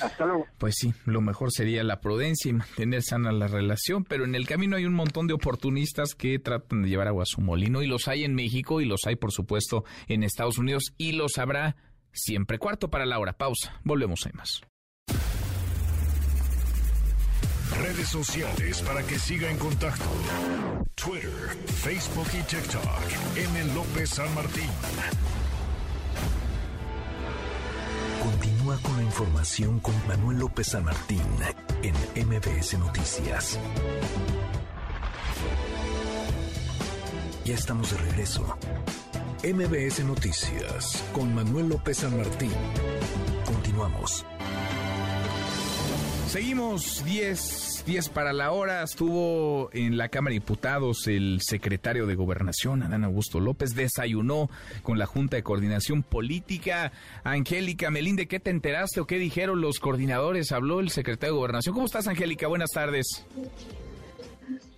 Hasta 0.03 0.27
luego. 0.27 0.45
Pues 0.59 0.75
sí, 0.77 0.93
lo 1.07 1.23
mejor 1.23 1.53
sería 1.53 1.83
la 1.83 2.01
prudencia 2.01 2.51
y 2.51 2.53
mantener 2.53 3.01
sana 3.01 3.33
la 3.33 3.47
relación, 3.47 4.05
pero 4.05 4.27
en 4.27 4.35
el 4.35 4.47
camino 4.47 4.77
hay 4.77 4.85
un 4.85 4.93
montón 4.93 5.27
de 5.27 5.33
oportunistas 5.33 6.15
que 6.15 6.39
tratan 6.39 6.83
de 6.83 6.91
llevar 6.91 7.09
agua 7.09 7.23
a 7.23 7.27
su 7.27 7.41
molino 7.41 7.81
y 7.81 7.87
los 7.87 8.09
hay 8.09 8.25
en 8.25 8.35
México 8.35 8.83
y 8.83 8.85
los 8.85 9.07
hay, 9.07 9.17
por 9.17 9.33
supuesto, 9.33 9.85
en 10.07 10.23
Estados 10.23 10.59
Unidos 10.59 10.93
y 10.99 11.13
los 11.13 11.39
habrá 11.39 11.77
Siempre 12.13 12.59
cuarto 12.59 12.91
para 12.91 13.07
la 13.07 13.19
hora. 13.19 13.33
Pausa. 13.33 13.81
Volvemos 13.85 14.27
a 14.27 14.31
más. 14.35 14.63
Redes 17.79 18.09
sociales 18.09 18.83
para 18.83 19.03
que 19.03 19.19
siga 19.19 19.51
en 19.51 19.57
contacto: 19.59 20.05
Twitter, 20.95 21.57
Facebook 21.67 22.27
y 22.39 22.43
TikTok. 22.43 23.37
M. 23.37 23.75
López 23.75 24.11
San 24.11 24.35
Martín. 24.35 24.69
Continúa 28.23 28.77
con 28.83 28.97
la 28.97 29.03
información 29.03 29.81
con 29.81 29.95
Manuel 30.07 30.39
López 30.39 30.67
San 30.69 30.85
Martín 30.85 31.23
en 31.83 31.95
MBS 32.29 32.79
Noticias. 32.79 33.59
Ya 37.45 37.55
estamos 37.55 37.91
de 37.91 37.97
regreso. 37.97 38.59
MBS 39.43 40.05
Noticias 40.05 41.03
con 41.15 41.35
Manuel 41.35 41.71
López 41.71 41.97
San 41.97 42.15
Martín. 42.15 42.51
Continuamos. 43.47 44.27
Seguimos 46.29 47.03
10, 47.07 47.85
10 47.87 48.09
para 48.11 48.35
la 48.35 48.53
hora. 48.53 48.83
Estuvo 48.83 49.71
en 49.73 49.97
la 49.97 50.11
Cámara 50.11 50.33
de 50.35 50.41
Diputados 50.41 51.07
el 51.07 51.39
secretario 51.41 52.07
de 52.07 52.17
Gobernación, 52.17 52.83
Adán 52.83 53.03
Augusto 53.05 53.41
López, 53.41 53.75
desayunó 53.75 54.51
con 54.83 54.99
la 54.99 55.07
Junta 55.07 55.37
de 55.37 55.43
Coordinación 55.43 56.03
Política. 56.03 56.93
Angélica 57.25 57.91
Melinde, 57.91 58.29
¿qué 58.29 58.41
te 58.41 58.51
enteraste 58.51 59.01
o 59.01 59.07
qué 59.07 59.19
dijeron 59.19 59.63
los 59.63 59.81
coordinadores? 59.81 60.53
Habló 60.53 60.81
el 60.81 60.91
secretario 60.91 61.33
de 61.33 61.39
Gobernación. 61.39 61.75
¿Cómo 61.75 61.87
estás, 61.87 62.07
Angélica? 62.09 62.47
Buenas 62.47 62.73
tardes. 62.73 63.25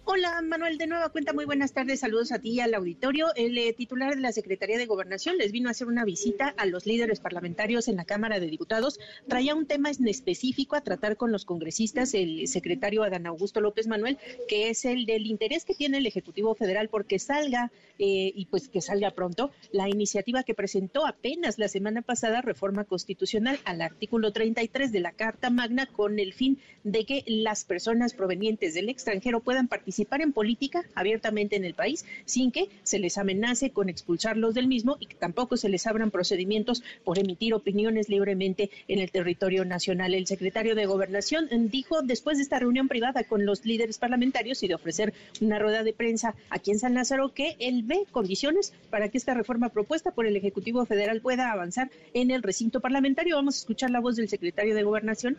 Hola 0.05 0.43
Manuel, 0.43 0.79
de 0.79 0.89
nueva 0.89 1.11
cuenta, 1.11 1.33
muy 1.33 1.45
buenas 1.45 1.73
tardes, 1.74 2.01
saludos 2.01 2.33
a 2.33 2.41
ti 2.41 2.51
y 2.51 2.61
al 2.61 2.74
auditorio. 2.74 3.29
El 3.37 3.57
eh, 3.57 3.73
titular 3.73 4.16
de 4.16 4.20
la 4.20 4.33
Secretaría 4.33 4.77
de 4.77 4.87
Gobernación 4.87 5.39
les 5.39 5.53
vino 5.53 5.69
a 5.69 5.70
hacer 5.70 5.87
una 5.87 6.05
visita 6.05 6.53
a 6.57 6.66
los 6.66 6.87
líderes 6.87 7.20
parlamentarios 7.20 7.87
en 7.87 7.95
la 7.95 8.05
Cámara 8.05 8.41
de 8.41 8.49
Diputados. 8.49 8.99
Traía 9.29 9.55
un 9.55 9.66
tema 9.66 9.91
en 9.91 10.09
específico 10.09 10.74
a 10.74 10.81
tratar 10.81 11.16
con 11.16 11.31
los 11.31 11.45
congresistas, 11.45 12.15
el 12.15 12.49
secretario 12.49 13.05
Adán 13.05 13.29
Augusto 13.29 13.61
López 13.61 13.87
Manuel, 13.87 14.19
que 14.49 14.70
es 14.70 14.85
el 14.85 15.07
del 15.07 15.24
interés 15.24 15.65
que 15.65 15.74
tiene 15.74 15.99
el 15.99 16.07
Ejecutivo 16.07 16.57
Federal 16.57 16.89
porque 16.89 17.20
salga 17.20 17.70
eh, 18.01 18.33
y 18.35 18.47
pues 18.47 18.69
que 18.69 18.81
salga 18.81 19.12
pronto 19.12 19.53
la 19.70 19.89
iniciativa 19.89 20.43
que 20.43 20.55
presentó 20.55 21.07
apenas 21.07 21.61
la 21.61 21.69
semana 21.69 22.03
pasada, 22.03 22.43
reforma 22.43 22.85
constitucional 22.85 23.61
al 23.65 23.81
artículo 23.81 24.33
33 24.33 24.91
de 24.91 25.01
la 25.01 25.12
Carta 25.12 25.49
Magna 25.49 25.87
con 25.87 26.19
el 26.19 26.33
fin 26.33 26.59
de 26.83 27.05
que 27.07 27.23
las 27.29 27.65
personas 27.65 28.15
provenientes 28.15 28.74
del 28.74 28.89
extranjero 28.89 29.39
puedan 29.39 29.69
participar 29.69 29.91
participar 29.93 30.23
en 30.23 30.32
política 30.32 30.86
abiertamente 30.94 31.55
en 31.55 31.66
el 31.66 31.74
país 31.74 32.06
sin 32.24 32.51
que 32.51 32.70
se 32.82 32.98
les 32.98 33.19
amenace 33.19 33.73
con 33.73 33.90
expulsarlos 33.90 34.55
del 34.55 34.66
mismo 34.66 34.97
y 35.01 35.05
que 35.05 35.16
tampoco 35.16 35.59
se 35.59 35.69
les 35.69 35.86
abran 35.86 36.10
procedimientos 36.10 36.82
por 37.05 37.19
emitir 37.19 37.52
opiniones 37.52 38.09
libremente 38.09 38.70
en 38.89 39.01
el 39.01 39.10
territorio 39.10 39.66
nacional. 39.66 40.14
El 40.14 40.27
secretario 40.27 40.74
de 40.74 40.86
Gobernación 40.86 41.47
dijo 41.70 42.01
después 42.01 42.39
de 42.39 42.44
esta 42.44 42.59
reunión 42.59 42.89
privada 42.89 43.24
con 43.24 43.44
los 43.44 43.66
líderes 43.66 43.98
parlamentarios 43.98 44.62
y 44.62 44.69
de 44.69 44.77
ofrecer 44.77 45.12
una 45.43 45.59
rueda 45.59 45.82
de 45.82 45.93
prensa 45.93 46.35
aquí 46.48 46.70
en 46.70 46.78
San 46.78 46.94
Lázaro 46.94 47.35
que 47.35 47.56
él 47.59 47.82
ve 47.82 48.06
condiciones 48.10 48.73
para 48.89 49.10
que 49.10 49.19
esta 49.19 49.35
reforma 49.35 49.69
propuesta 49.69 50.12
por 50.12 50.24
el 50.24 50.36
Ejecutivo 50.36 50.86
Federal 50.86 51.20
pueda 51.20 51.52
avanzar 51.52 51.90
en 52.14 52.31
el 52.31 52.43
recinto 52.43 52.81
parlamentario. 52.81 53.36
Vamos 53.36 53.56
a 53.56 53.59
escuchar 53.59 53.90
la 53.90 54.01
voz 54.01 54.16
del 54.16 54.31
secretario 54.31 54.74
de 54.74 54.85
Gobernación 54.85 55.36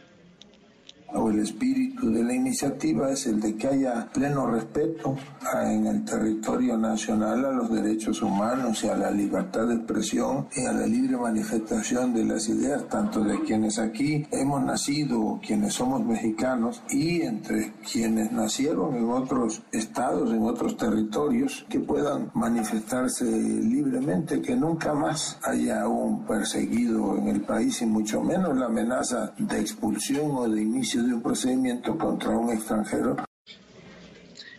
o 1.14 1.30
el 1.30 1.40
espíritu 1.40 2.12
de 2.12 2.24
la 2.24 2.34
iniciativa 2.34 3.12
es 3.12 3.28
el 3.28 3.40
de 3.40 3.56
que 3.56 3.68
haya 3.68 4.10
pleno 4.14 4.48
respeto 4.48 5.16
en 5.62 5.88
el 5.88 6.06
territorio 6.06 6.78
nacional 6.78 7.46
a 7.46 7.52
los 7.52 7.72
derechos 7.72 8.22
humanos 8.22 8.84
y 8.84 8.90
a 8.90 8.96
la 8.96 9.12
libertad 9.12 9.68
de 9.68 9.76
expresión 9.76 10.48
y 10.56 10.66
a 10.66 10.74
la 10.74 10.88
libre 10.88 11.18
manifestación 11.18 12.14
de 12.14 12.26
las 12.26 12.48
ideas, 12.50 12.88
tanto 12.90 13.24
de 13.24 13.40
quienes 13.42 13.80
aquí 13.80 14.26
hemos 14.32 14.64
nacido, 14.64 15.40
quienes 15.46 15.74
somos 15.74 16.04
mexicanos, 16.06 16.82
y 16.90 17.22
entre 17.22 17.74
quienes 17.92 18.32
nacieron 18.32 18.96
en 18.96 19.10
otros 19.10 19.62
estados, 19.72 20.32
en 20.32 20.44
otros 20.44 20.78
territorios, 20.78 21.66
que 21.70 21.80
puedan 21.80 22.32
manifestarse 22.34 23.26
libremente, 23.26 24.42
que 24.42 24.56
nunca 24.56 24.94
más 24.94 25.38
haya 25.44 25.88
un 25.88 26.26
perseguido 26.26 27.18
en 27.18 27.28
el 27.28 27.42
país 27.42 27.82
y 27.82 27.86
mucho 27.86 28.22
menos 28.22 28.58
la 28.58 28.66
amenaza 28.66 29.34
de 29.38 29.60
expulsión 29.60 30.32
o 30.32 30.50
de 30.50 30.62
inicio 30.62 31.03
de 31.08 31.14
un 31.14 31.22
procedimiento 31.22 31.98
contra 31.98 32.30
un 32.32 32.52
extranjero 32.52 33.16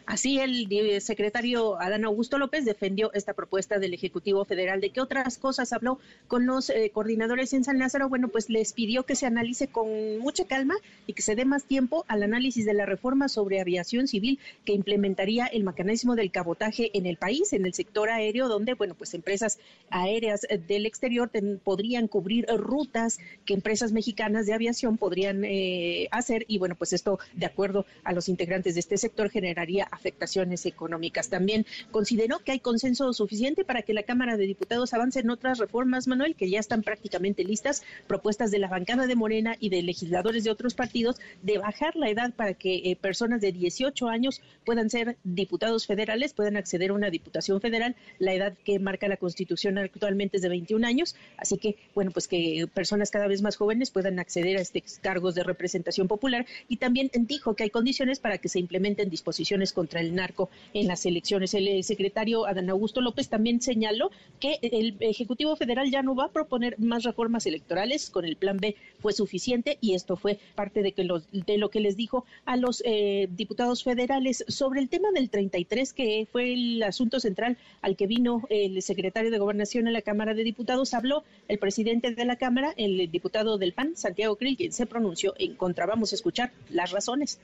Así 0.07 0.39
el 0.39 0.69
secretario 1.01 1.81
Adán 1.81 2.05
Augusto 2.05 2.37
López 2.37 2.67
defendió 2.67 3.11
esta 3.15 3.33
propuesta 3.33 3.79
del 3.79 3.95
Ejecutivo 3.95 4.45
Federal. 4.45 4.81
¿De 4.81 4.91
qué 4.91 5.01
otras 5.01 5.39
cosas 5.39 5.73
habló 5.73 5.99
con 6.29 6.45
los 6.45 6.69
eh, 6.69 6.91
coordinadores 6.93 7.55
en 7.55 7.65
San 7.65 7.79
Lázaro? 7.79 8.11
Bueno, 8.11 8.29
pues 8.29 8.51
les 8.51 8.75
pidió 8.75 9.05
que 9.05 9.17
se 9.17 9.25
analice 9.25 9.69
con 9.69 10.19
mucha 10.19 10.45
calma 10.45 10.75
y 11.07 11.15
que 11.15 11.23
se 11.23 11.35
dé 11.35 11.47
más 11.47 11.65
tiempo 11.65 12.05
al 12.07 12.23
análisis 12.23 12.67
de 12.67 12.75
la 12.75 12.85
reforma 12.85 13.29
sobre 13.29 13.61
aviación 13.61 14.07
civil 14.07 14.39
que 14.67 14.75
implementaría 14.75 15.47
el 15.47 15.65
mecanismo 15.65 16.17
del 16.17 16.31
cabotaje 16.31 16.91
en 16.93 17.07
el 17.07 17.17
país, 17.17 17.55
en 17.55 17.65
el 17.65 17.73
sector 17.73 18.11
aéreo, 18.11 18.49
donde, 18.49 18.75
bueno, 18.75 18.95
pues 18.95 19.15
empresas 19.15 19.59
aéreas 19.89 20.47
del 20.69 20.85
exterior 20.85 21.31
podrían 21.63 22.09
cubrir 22.09 22.47
rutas 22.59 23.19
que 23.47 23.55
empresas 23.55 23.93
mexicanas 23.93 24.45
de 24.47 24.53
aviación 24.53 24.99
podrían 24.99 25.45
eh, 25.45 26.09
hacer 26.11 26.45
y, 26.47 26.59
bueno, 26.59 26.75
pues 26.75 26.93
esto, 26.93 27.19
de 27.33 27.47
acuerdo 27.47 27.87
a 28.05 28.13
los 28.13 28.29
integrantes 28.29 28.75
de 28.75 28.81
este 28.81 28.99
sector, 28.99 29.31
generaría 29.31 29.89
afectaciones 29.95 30.67
económicas. 30.67 31.29
También 31.31 31.67
consideró 31.91 32.41
que 32.41 32.53
hay 32.53 32.61
consenso 32.61 33.13
suficiente 33.13 33.65
para 33.65 33.83
que 33.83 33.95
la 33.95 34.03
Cámara 34.03 34.37
de 34.37 34.47
Diputados 34.47 34.93
avance 34.93 35.21
en 35.21 35.31
otras 35.31 35.59
reformas, 35.59 36.07
Manuel, 36.07 36.35
que 36.35 36.51
ya 36.51 36.61
están 36.61 36.83
prácticamente 36.83 37.45
listas, 37.45 37.83
propuestas 38.07 38.51
de 38.51 38.59
la 38.59 38.69
bancada 38.69 39.07
de 39.07 39.17
Morena 39.17 39.57
y 39.59 39.71
de 39.71 39.83
legisladores 39.83 40.45
de 40.45 40.51
otros 40.51 40.75
partidos, 40.75 41.17
de 41.43 41.59
bajar 41.59 41.97
la 41.97 42.11
edad 42.11 42.33
para 42.35 42.55
que 42.55 42.77
eh, 42.85 42.97
personas 42.97 43.41
de 43.41 43.53
18 43.53 44.09
años 44.09 44.43
puedan 44.65 44.91
ser 44.91 45.17
diputados 45.25 45.87
federales, 45.87 46.35
puedan 46.35 46.57
acceder 46.57 46.91
a 46.91 46.95
una 46.95 47.11
diputación 47.11 47.61
federal. 47.61 47.97
La 48.19 48.35
edad 48.35 48.55
que 48.65 48.79
marca 48.79 49.09
la 49.09 49.17
Constitución 49.17 49.79
actualmente 49.79 50.37
es 50.37 50.43
de 50.43 50.49
21 50.49 50.87
años, 50.87 51.17
así 51.37 51.59
que, 51.59 51.77
bueno, 51.95 52.11
pues 52.11 52.29
que 52.29 52.67
personas 52.73 53.11
cada 53.11 53.29
vez 53.29 53.43
más 53.43 53.57
jóvenes 53.57 53.91
puedan 53.91 54.19
acceder 54.19 54.57
a 54.57 54.61
estos 54.61 54.99
cargos 55.01 55.35
de 55.35 55.45
representación 55.45 56.09
popular 56.09 56.47
y 56.69 56.77
también 56.77 57.11
dijo 57.13 57.55
que 57.55 57.65
hay 57.65 57.71
condiciones 57.71 58.19
para 58.21 58.39
que 58.39 58.49
se 58.49 58.59
implementen 58.59 59.11
disposiciones 59.11 59.73
con 59.73 59.84
contra 59.85 60.01
el 60.01 60.15
narco 60.15 60.49
en 60.73 60.89
las 60.89 61.05
elecciones. 61.05 61.53
El 61.53 61.69
eh, 61.69 61.83
secretario 61.83 62.47
Adán 62.47 62.71
Augusto 62.71 63.03
López 63.03 63.29
también 63.29 63.61
señaló 63.61 64.11
que 64.41 64.59
el 64.63 64.97
Ejecutivo 65.01 65.57
Federal 65.57 65.91
ya 65.91 66.03
no 66.03 66.15
va 66.15 66.25
a 66.25 66.33
proponer 66.33 66.79
más 66.79 67.03
reformas 67.05 67.45
electorales, 67.45 68.09
con 68.09 68.25
el 68.25 68.37
plan 68.37 68.57
B 68.57 68.77
fue 69.01 69.13
suficiente 69.13 69.77
y 69.83 69.93
esto 69.93 70.17
fue 70.17 70.39
parte 70.55 70.83
de, 70.83 70.93
que 70.93 71.05
los, 71.05 71.31
de 71.33 71.59
lo 71.59 71.69
que 71.69 71.81
les 71.81 71.97
dijo 71.99 72.25
a 72.47 72.57
los 72.57 72.83
eh, 72.87 73.29
diputados 73.33 73.85
federales 73.85 74.43
sobre 74.49 74.81
el 74.81 74.89
tema 74.89 75.11
del 75.13 75.29
33, 75.29 75.93
que 75.93 76.27
fue 76.33 76.55
el 76.55 76.83
asunto 76.83 77.21
central 77.21 77.59
al 77.83 77.95
que 77.95 78.07
vino 78.07 78.43
el 78.49 78.81
secretario 78.81 79.31
de 79.31 79.39
Gobernación 79.39 79.87
en 79.87 79.93
la 79.93 80.01
Cámara 80.01 80.33
de 80.33 80.45
Diputados. 80.45 80.95
Habló 80.95 81.25
el 81.49 81.59
presidente 81.59 82.15
de 82.15 82.25
la 82.25 82.37
Cámara, 82.37 82.73
el 82.79 83.11
diputado 83.11 83.59
del 83.59 83.75
PAN, 83.75 83.97
Santiago 83.97 84.37
Krill, 84.37 84.57
quien 84.57 84.73
se 84.73 84.87
pronunció 84.87 85.35
en 85.39 85.55
contra. 85.57 85.85
Vamos 85.85 86.13
a 86.13 86.15
escuchar 86.15 86.53
las 86.71 86.91
razones. 86.91 87.39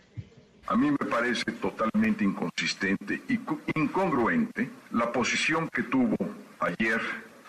A 0.71 0.77
mí 0.77 0.89
me 0.89 0.99
parece 0.99 1.51
totalmente 1.51 2.23
inconsistente 2.23 3.21
y 3.29 3.41
incongruente 3.75 4.71
la 4.93 5.11
posición 5.11 5.69
que 5.69 5.83
tuvo 5.83 6.17
ayer 6.61 7.01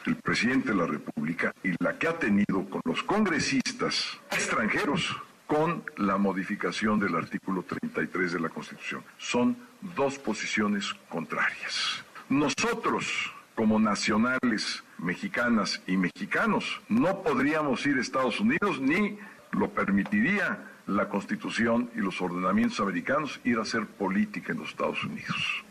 el 0.07 0.15
presidente 0.15 0.69
de 0.69 0.75
la 0.75 0.87
República 0.87 1.53
y 1.63 1.71
la 1.83 1.99
que 1.99 2.07
ha 2.07 2.17
tenido 2.17 2.67
con 2.67 2.81
los 2.83 3.03
congresistas 3.03 4.17
extranjeros 4.31 5.15
con 5.45 5.83
la 5.97 6.17
modificación 6.17 6.99
del 6.99 7.13
artículo 7.15 7.61
33 7.61 8.31
de 8.33 8.39
la 8.39 8.49
Constitución. 8.49 9.03
Son 9.19 9.55
dos 9.95 10.17
posiciones 10.17 10.91
contrarias. 11.07 12.03
Nosotros, 12.27 13.31
como 13.53 13.79
nacionales 13.79 14.83
mexicanas 14.97 15.79
y 15.85 15.95
mexicanos, 15.95 16.81
no 16.89 17.21
podríamos 17.21 17.85
ir 17.85 17.97
a 17.97 18.01
Estados 18.01 18.39
Unidos 18.39 18.81
ni 18.81 19.19
lo 19.51 19.69
permitiría 19.69 20.70
la 20.87 21.09
Constitución 21.09 21.89
y 21.95 21.99
los 21.99 22.21
ordenamientos 22.21 22.79
americanos 22.79 23.39
ir 23.43 23.57
a 23.57 23.61
hacer 23.61 23.85
política 23.85 24.51
en 24.51 24.59
los 24.59 24.69
Estados 24.69 25.03
Unidos. 25.03 25.63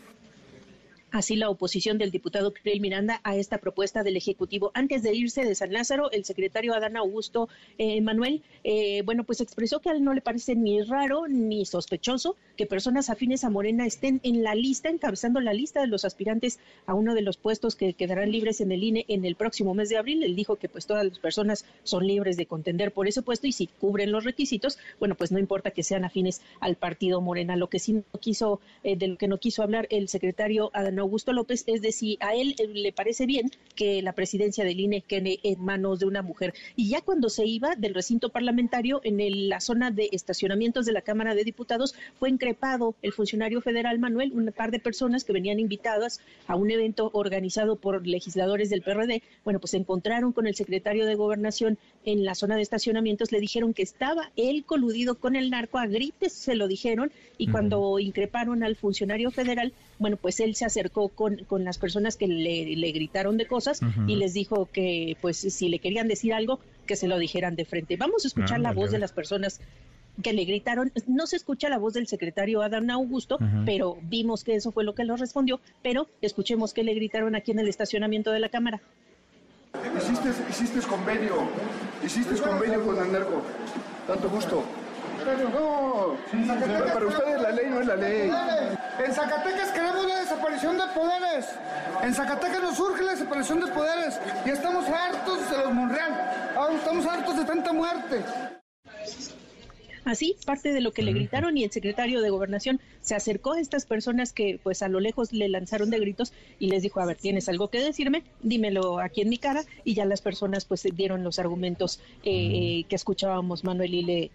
Así 1.11 1.35
la 1.35 1.49
oposición 1.49 1.97
del 1.97 2.11
diputado 2.11 2.53
Kriel 2.53 2.79
Miranda 2.79 3.21
a 3.23 3.35
esta 3.35 3.57
propuesta 3.57 4.03
del 4.03 4.17
Ejecutivo. 4.17 4.71
Antes 4.73 5.03
de 5.03 5.13
irse 5.13 5.45
de 5.45 5.55
San 5.55 5.73
Lázaro, 5.73 6.11
el 6.11 6.25
secretario 6.25 6.73
Adán 6.73 6.97
Augusto 6.97 7.49
eh, 7.77 8.01
Manuel, 8.01 8.41
eh, 8.63 9.01
bueno, 9.03 9.23
pues 9.23 9.41
expresó 9.41 9.79
que 9.79 9.89
a 9.89 9.93
él 9.93 10.03
no 10.03 10.13
le 10.13 10.21
parece 10.21 10.55
ni 10.55 10.81
raro 10.81 11.27
ni 11.27 11.65
sospechoso 11.65 12.35
que 12.55 12.65
personas 12.65 13.09
afines 13.09 13.43
a 13.43 13.49
Morena 13.49 13.85
estén 13.85 14.21
en 14.23 14.43
la 14.43 14.55
lista, 14.55 14.89
encabezando 14.89 15.41
la 15.41 15.53
lista 15.53 15.81
de 15.81 15.87
los 15.87 16.05
aspirantes 16.05 16.59
a 16.85 16.93
uno 16.93 17.13
de 17.13 17.21
los 17.21 17.37
puestos 17.37 17.75
que 17.75 17.93
quedarán 17.93 18.31
libres 18.31 18.61
en 18.61 18.71
el 18.71 18.83
INE 18.83 19.05
en 19.07 19.25
el 19.25 19.35
próximo 19.35 19.73
mes 19.73 19.89
de 19.89 19.97
abril. 19.97 20.23
Él 20.23 20.35
dijo 20.35 20.55
que 20.55 20.69
pues 20.69 20.85
todas 20.85 21.05
las 21.05 21.19
personas 21.19 21.65
son 21.83 22.07
libres 22.07 22.37
de 22.37 22.45
contender 22.45 22.91
por 22.91 23.07
ese 23.07 23.21
puesto 23.21 23.47
y 23.47 23.51
si 23.51 23.67
cubren 23.67 24.11
los 24.11 24.23
requisitos, 24.23 24.77
bueno, 24.99 25.15
pues 25.15 25.31
no 25.31 25.39
importa 25.39 25.71
que 25.71 25.83
sean 25.83 26.05
afines 26.05 26.41
al 26.59 26.75
partido 26.75 27.19
Morena. 27.21 27.55
Lo 27.55 27.67
que 27.67 27.79
sí 27.79 27.93
no 27.93 28.19
quiso, 28.19 28.61
eh, 28.83 28.95
de 28.95 29.07
lo 29.07 29.17
que 29.17 29.27
no 29.27 29.39
quiso 29.39 29.63
hablar 29.63 29.87
el 29.89 30.07
secretario 30.07 30.71
Adán 30.73 31.00
Augusto 31.01 31.33
López 31.33 31.63
es 31.67 31.81
de 31.81 31.91
si 31.91 32.17
a 32.21 32.35
él 32.35 32.55
eh, 32.57 32.67
le 32.67 32.91
parece 32.91 33.25
bien 33.25 33.51
que 33.75 34.01
la 34.01 34.13
presidencia 34.13 34.63
del 34.63 34.79
INE 34.79 35.01
quede 35.01 35.39
en 35.43 35.63
manos 35.63 35.99
de 35.99 36.05
una 36.05 36.21
mujer. 36.21 36.53
Y 36.75 36.89
ya 36.89 37.01
cuando 37.01 37.29
se 37.29 37.45
iba 37.45 37.75
del 37.75 37.93
recinto 37.93 38.29
parlamentario, 38.29 39.01
en 39.03 39.49
la 39.49 39.59
zona 39.59 39.91
de 39.91 40.09
estacionamientos 40.11 40.85
de 40.85 40.93
la 40.93 41.01
Cámara 41.01 41.35
de 41.35 41.43
Diputados, 41.43 41.95
fue 42.19 42.29
increpado 42.29 42.95
el 43.01 43.13
funcionario 43.13 43.61
federal 43.61 43.99
Manuel, 43.99 44.31
un 44.33 44.51
par 44.51 44.71
de 44.71 44.79
personas 44.79 45.23
que 45.23 45.33
venían 45.33 45.59
invitadas 45.59 46.21
a 46.47 46.55
un 46.55 46.71
evento 46.71 47.09
organizado 47.13 47.75
por 47.75 48.05
legisladores 48.05 48.69
del 48.69 48.81
PRD. 48.81 49.21
Bueno, 49.43 49.59
pues 49.59 49.71
se 49.71 49.77
encontraron 49.77 50.31
con 50.31 50.47
el 50.47 50.55
secretario 50.55 51.05
de 51.05 51.15
Gobernación 51.15 51.77
en 52.05 52.25
la 52.25 52.35
zona 52.35 52.55
de 52.55 52.61
estacionamientos, 52.61 53.31
le 53.31 53.39
dijeron 53.39 53.73
que 53.73 53.83
estaba 53.83 54.31
él 54.35 54.63
coludido 54.65 55.15
con 55.15 55.35
el 55.35 55.49
narco, 55.49 55.77
a 55.77 55.87
grites 55.87 56.33
se 56.33 56.55
lo 56.55 56.67
dijeron, 56.67 57.11
y 57.37 57.47
cuando 57.47 57.99
increparon 57.99 58.63
al 58.63 58.75
funcionario 58.75 59.31
federal, 59.31 59.73
bueno, 59.99 60.17
pues 60.17 60.39
él 60.39 60.55
se 60.55 60.65
acercó 60.65 60.90
con, 60.91 61.37
con 61.45 61.63
las 61.63 61.77
personas 61.77 62.17
que 62.17 62.27
le, 62.27 62.91
gritaron 62.91 63.37
de 63.37 63.47
cosas 63.47 63.81
y 64.07 64.15
les 64.15 64.33
dijo 64.33 64.69
que 64.71 65.17
pues 65.21 65.37
si 65.37 65.69
le 65.69 65.79
querían 65.79 66.07
decir 66.07 66.33
algo, 66.33 66.59
que 66.85 66.95
se 66.95 67.07
lo 67.07 67.17
dijeran 67.17 67.55
de 67.55 67.65
frente. 67.65 67.97
Vamos 67.97 68.25
a 68.25 68.27
escuchar 68.27 68.59
la 68.59 68.73
voz 68.73 68.91
de 68.91 68.99
las 68.99 69.11
personas 69.11 69.61
que 70.21 70.33
le 70.33 70.45
gritaron. 70.45 70.91
No 71.07 71.27
se 71.27 71.35
escucha 71.35 71.69
la 71.69 71.77
voz 71.77 71.93
del 71.93 72.07
secretario 72.07 72.61
Adán 72.61 72.89
Augusto, 72.91 73.37
pero 73.65 73.97
vimos 74.03 74.43
que 74.43 74.55
eso 74.55 74.71
fue 74.71 74.83
lo 74.83 74.93
que 74.93 75.03
lo 75.03 75.15
respondió. 75.17 75.59
Pero 75.81 76.07
escuchemos 76.21 76.73
que 76.73 76.83
le 76.83 76.93
gritaron 76.93 77.35
aquí 77.35 77.51
en 77.51 77.59
el 77.59 77.67
estacionamiento 77.67 78.31
de 78.31 78.39
la 78.39 78.49
Cámara. 78.49 78.81
Hiciste, 79.97 80.29
hiciste 80.49 80.81
convenio, 80.81 81.47
hiciste 82.05 82.35
convenio 82.41 82.83
con 82.83 82.97
el 82.97 83.11
narco. 83.11 83.41
Tanto 84.05 84.29
gusto. 84.29 84.63
Pero 85.23 85.49
no, 85.49 86.17
para 86.93 87.05
ustedes 87.05 87.41
la 87.41 87.51
ley 87.51 87.65
no 87.69 87.81
es 87.81 87.87
la 87.87 87.95
ley. 87.95 88.31
En 89.03 89.13
Zacatecas 89.13 89.71
queremos 89.71 90.07
la 90.07 90.19
desaparición 90.19 90.77
de 90.77 90.83
poderes. 90.93 91.45
En 92.03 92.13
Zacatecas 92.13 92.61
nos 92.61 92.75
surge 92.75 93.03
la 93.03 93.11
desaparición 93.11 93.59
de 93.59 93.67
poderes. 93.67 94.19
Y 94.45 94.49
estamos 94.49 94.85
hartos 94.87 95.49
de 95.49 95.57
los 95.57 95.73
Monreal. 95.73 96.53
Ahora 96.55 96.75
estamos 96.75 97.05
hartos 97.05 97.37
de 97.37 97.45
tanta 97.45 97.73
muerte. 97.73 98.23
Así, 100.03 100.35
parte 100.45 100.73
de 100.73 100.81
lo 100.81 100.91
que 100.91 101.03
le 101.03 101.13
gritaron 101.13 101.57
y 101.57 101.63
el 101.63 101.71
secretario 101.71 102.21
de 102.21 102.31
Gobernación 102.31 102.79
se 103.01 103.13
acercó 103.13 103.53
a 103.53 103.59
estas 103.59 103.85
personas 103.85 104.33
que 104.33 104.59
pues 104.61 104.81
a 104.81 104.87
lo 104.87 104.99
lejos 104.99 105.31
le 105.31 105.47
lanzaron 105.47 105.91
de 105.91 105.99
gritos 105.99 106.33
y 106.57 106.67
les 106.67 106.81
dijo, 106.81 106.99
a 106.99 107.05
ver, 107.05 107.17
¿tienes 107.17 107.47
algo 107.49 107.69
que 107.69 107.79
decirme? 107.79 108.23
Dímelo 108.41 108.99
aquí 108.99 109.21
en 109.21 109.29
mi 109.29 109.37
cara 109.37 109.63
y 109.83 109.93
ya 109.93 110.05
las 110.05 110.21
personas 110.21 110.65
pues 110.65 110.87
dieron 110.95 111.23
los 111.23 111.37
argumentos 111.37 111.99
eh, 112.23 112.85
que 112.89 112.95
escuchábamos 112.95 113.63
Manuel 113.63 113.93
y 113.93 114.01
le 114.01 114.31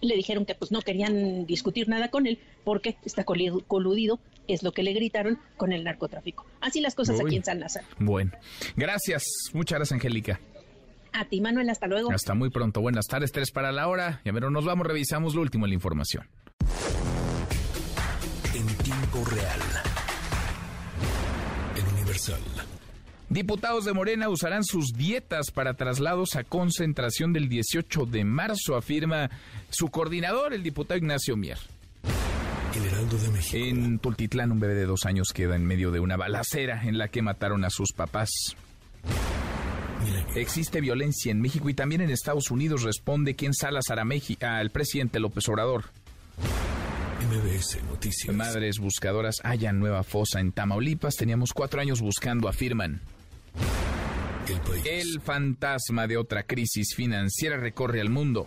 le 0.00 0.14
dijeron 0.14 0.44
que 0.44 0.54
pues 0.54 0.70
no 0.70 0.82
querían 0.82 1.46
discutir 1.46 1.88
nada 1.88 2.10
con 2.10 2.26
él 2.26 2.38
porque 2.64 2.96
está 3.04 3.24
coludido, 3.24 4.20
es 4.46 4.62
lo 4.62 4.72
que 4.72 4.82
le 4.82 4.92
gritaron 4.92 5.38
con 5.56 5.72
el 5.72 5.84
narcotráfico. 5.84 6.46
Así 6.60 6.80
las 6.80 6.94
cosas 6.94 7.20
aquí 7.20 7.36
en 7.36 7.44
San 7.44 7.60
Lázaro. 7.60 7.86
Bueno, 7.98 8.32
gracias, 8.76 9.24
muchas 9.52 9.78
gracias 9.78 9.96
Angélica. 9.96 10.40
A 11.12 11.24
ti 11.24 11.40
Manuel, 11.40 11.70
hasta 11.70 11.86
luego. 11.86 12.10
Hasta 12.12 12.34
muy 12.34 12.50
pronto, 12.50 12.80
buenas 12.80 13.06
tardes, 13.06 13.32
tres 13.32 13.50
para 13.50 13.72
la 13.72 13.88
hora. 13.88 14.20
Ya 14.24 14.32
pero 14.32 14.50
nos 14.50 14.64
vamos, 14.64 14.86
revisamos 14.86 15.34
lo 15.34 15.42
último 15.42 15.66
en 15.66 15.70
la 15.70 15.74
información. 15.74 16.28
En 18.54 18.66
tiempo 18.78 19.24
real. 19.24 19.60
El 21.76 21.94
Universal. 21.94 22.40
Diputados 23.30 23.84
de 23.84 23.92
Morena 23.92 24.30
usarán 24.30 24.64
sus 24.64 24.92
dietas 24.94 25.50
para 25.50 25.74
traslados 25.74 26.34
a 26.36 26.44
concentración 26.44 27.34
del 27.34 27.48
18 27.48 28.06
de 28.06 28.24
marzo, 28.24 28.74
afirma 28.74 29.30
su 29.68 29.88
coordinador, 29.88 30.54
el 30.54 30.62
diputado 30.62 30.96
Ignacio 30.96 31.36
Mier. 31.36 31.58
El 32.74 32.84
Heraldo 32.86 33.18
de 33.18 33.28
México. 33.28 33.64
En 33.64 33.98
Tultitlán, 33.98 34.52
un 34.52 34.60
bebé 34.60 34.74
de 34.74 34.86
dos 34.86 35.04
años 35.04 35.32
queda 35.34 35.56
en 35.56 35.66
medio 35.66 35.90
de 35.90 36.00
una 36.00 36.16
balacera 36.16 36.82
en 36.84 36.96
la 36.96 37.08
que 37.08 37.20
mataron 37.20 37.64
a 37.64 37.70
sus 37.70 37.92
papás. 37.92 38.30
Existe 40.34 40.80
violencia 40.80 41.30
en 41.30 41.40
México 41.40 41.68
y 41.68 41.74
también 41.74 42.00
en 42.00 42.10
Estados 42.10 42.50
Unidos, 42.50 42.82
responde 42.82 43.34
quien 43.34 43.52
Salazar 43.52 43.98
a 43.98 44.04
México, 44.04 44.46
al 44.46 44.70
presidente 44.70 45.20
López 45.20 45.46
Obrador. 45.48 45.84
MBS 47.28 47.82
Noticias. 47.84 48.34
Madres 48.34 48.78
buscadoras 48.78 49.36
hallan 49.42 49.80
nueva 49.80 50.02
fosa 50.02 50.40
en 50.40 50.52
Tamaulipas. 50.52 51.16
Teníamos 51.16 51.52
cuatro 51.52 51.80
años 51.80 52.00
buscando, 52.00 52.48
afirman. 52.48 53.02
El 54.84 55.20
fantasma 55.20 56.06
de 56.06 56.16
otra 56.16 56.44
crisis 56.44 56.94
financiera 56.94 57.56
recorre 57.56 58.00
al 58.00 58.10
mundo. 58.10 58.46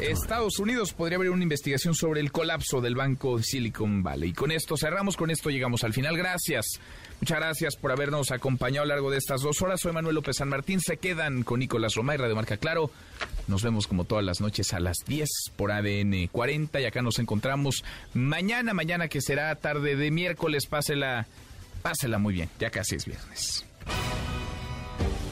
Estados 0.00 0.58
Unidos 0.58 0.92
podría 0.92 1.16
haber 1.16 1.30
una 1.30 1.42
investigación 1.42 1.94
sobre 1.94 2.20
el 2.20 2.30
colapso 2.30 2.80
del 2.80 2.94
banco 2.94 3.42
Silicon 3.42 4.02
Valley. 4.02 4.30
Y 4.30 4.32
con 4.32 4.50
esto 4.50 4.76
cerramos, 4.76 5.16
con 5.16 5.30
esto 5.30 5.50
llegamos 5.50 5.84
al 5.84 5.92
final. 5.92 6.16
Gracias. 6.16 6.66
Muchas 7.20 7.38
gracias 7.38 7.76
por 7.76 7.90
habernos 7.90 8.30
acompañado 8.30 8.84
a 8.84 8.86
lo 8.86 8.94
largo 8.94 9.10
de 9.10 9.18
estas 9.18 9.40
dos 9.42 9.60
horas. 9.62 9.80
Soy 9.80 9.92
Manuel 9.92 10.14
López 10.14 10.36
San 10.36 10.48
Martín. 10.48 10.80
Se 10.80 10.98
quedan 10.98 11.42
con 11.42 11.60
Nicolás 11.60 11.94
Roma 11.94 12.14
y 12.14 12.18
Radio 12.18 12.36
Marca 12.36 12.56
Claro. 12.56 12.90
Nos 13.46 13.62
vemos 13.62 13.86
como 13.86 14.04
todas 14.04 14.24
las 14.24 14.40
noches 14.40 14.72
a 14.74 14.80
las 14.80 14.98
10 15.06 15.28
por 15.56 15.72
ADN 15.72 16.28
40 16.30 16.80
y 16.80 16.84
acá 16.84 17.02
nos 17.02 17.18
encontramos 17.18 17.82
mañana, 18.14 18.74
mañana 18.74 19.08
que 19.08 19.22
será 19.22 19.54
tarde 19.56 19.96
de 19.96 20.10
miércoles. 20.10 20.66
Pásela, 20.66 21.26
pásela 21.82 22.18
muy 22.18 22.34
bien. 22.34 22.48
Ya 22.58 22.70
casi 22.70 22.96
es 22.96 23.06
viernes. 23.06 23.64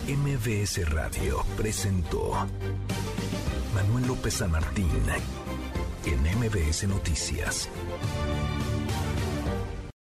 MBS 0.09 0.89
Radio 0.90 1.44
presentó 1.56 2.47
Manuel 3.74 4.06
López 4.06 4.35
San 4.35 4.52
Martín 4.52 4.89
en 6.05 6.20
MBS 6.39 6.86
Noticias. 6.86 7.68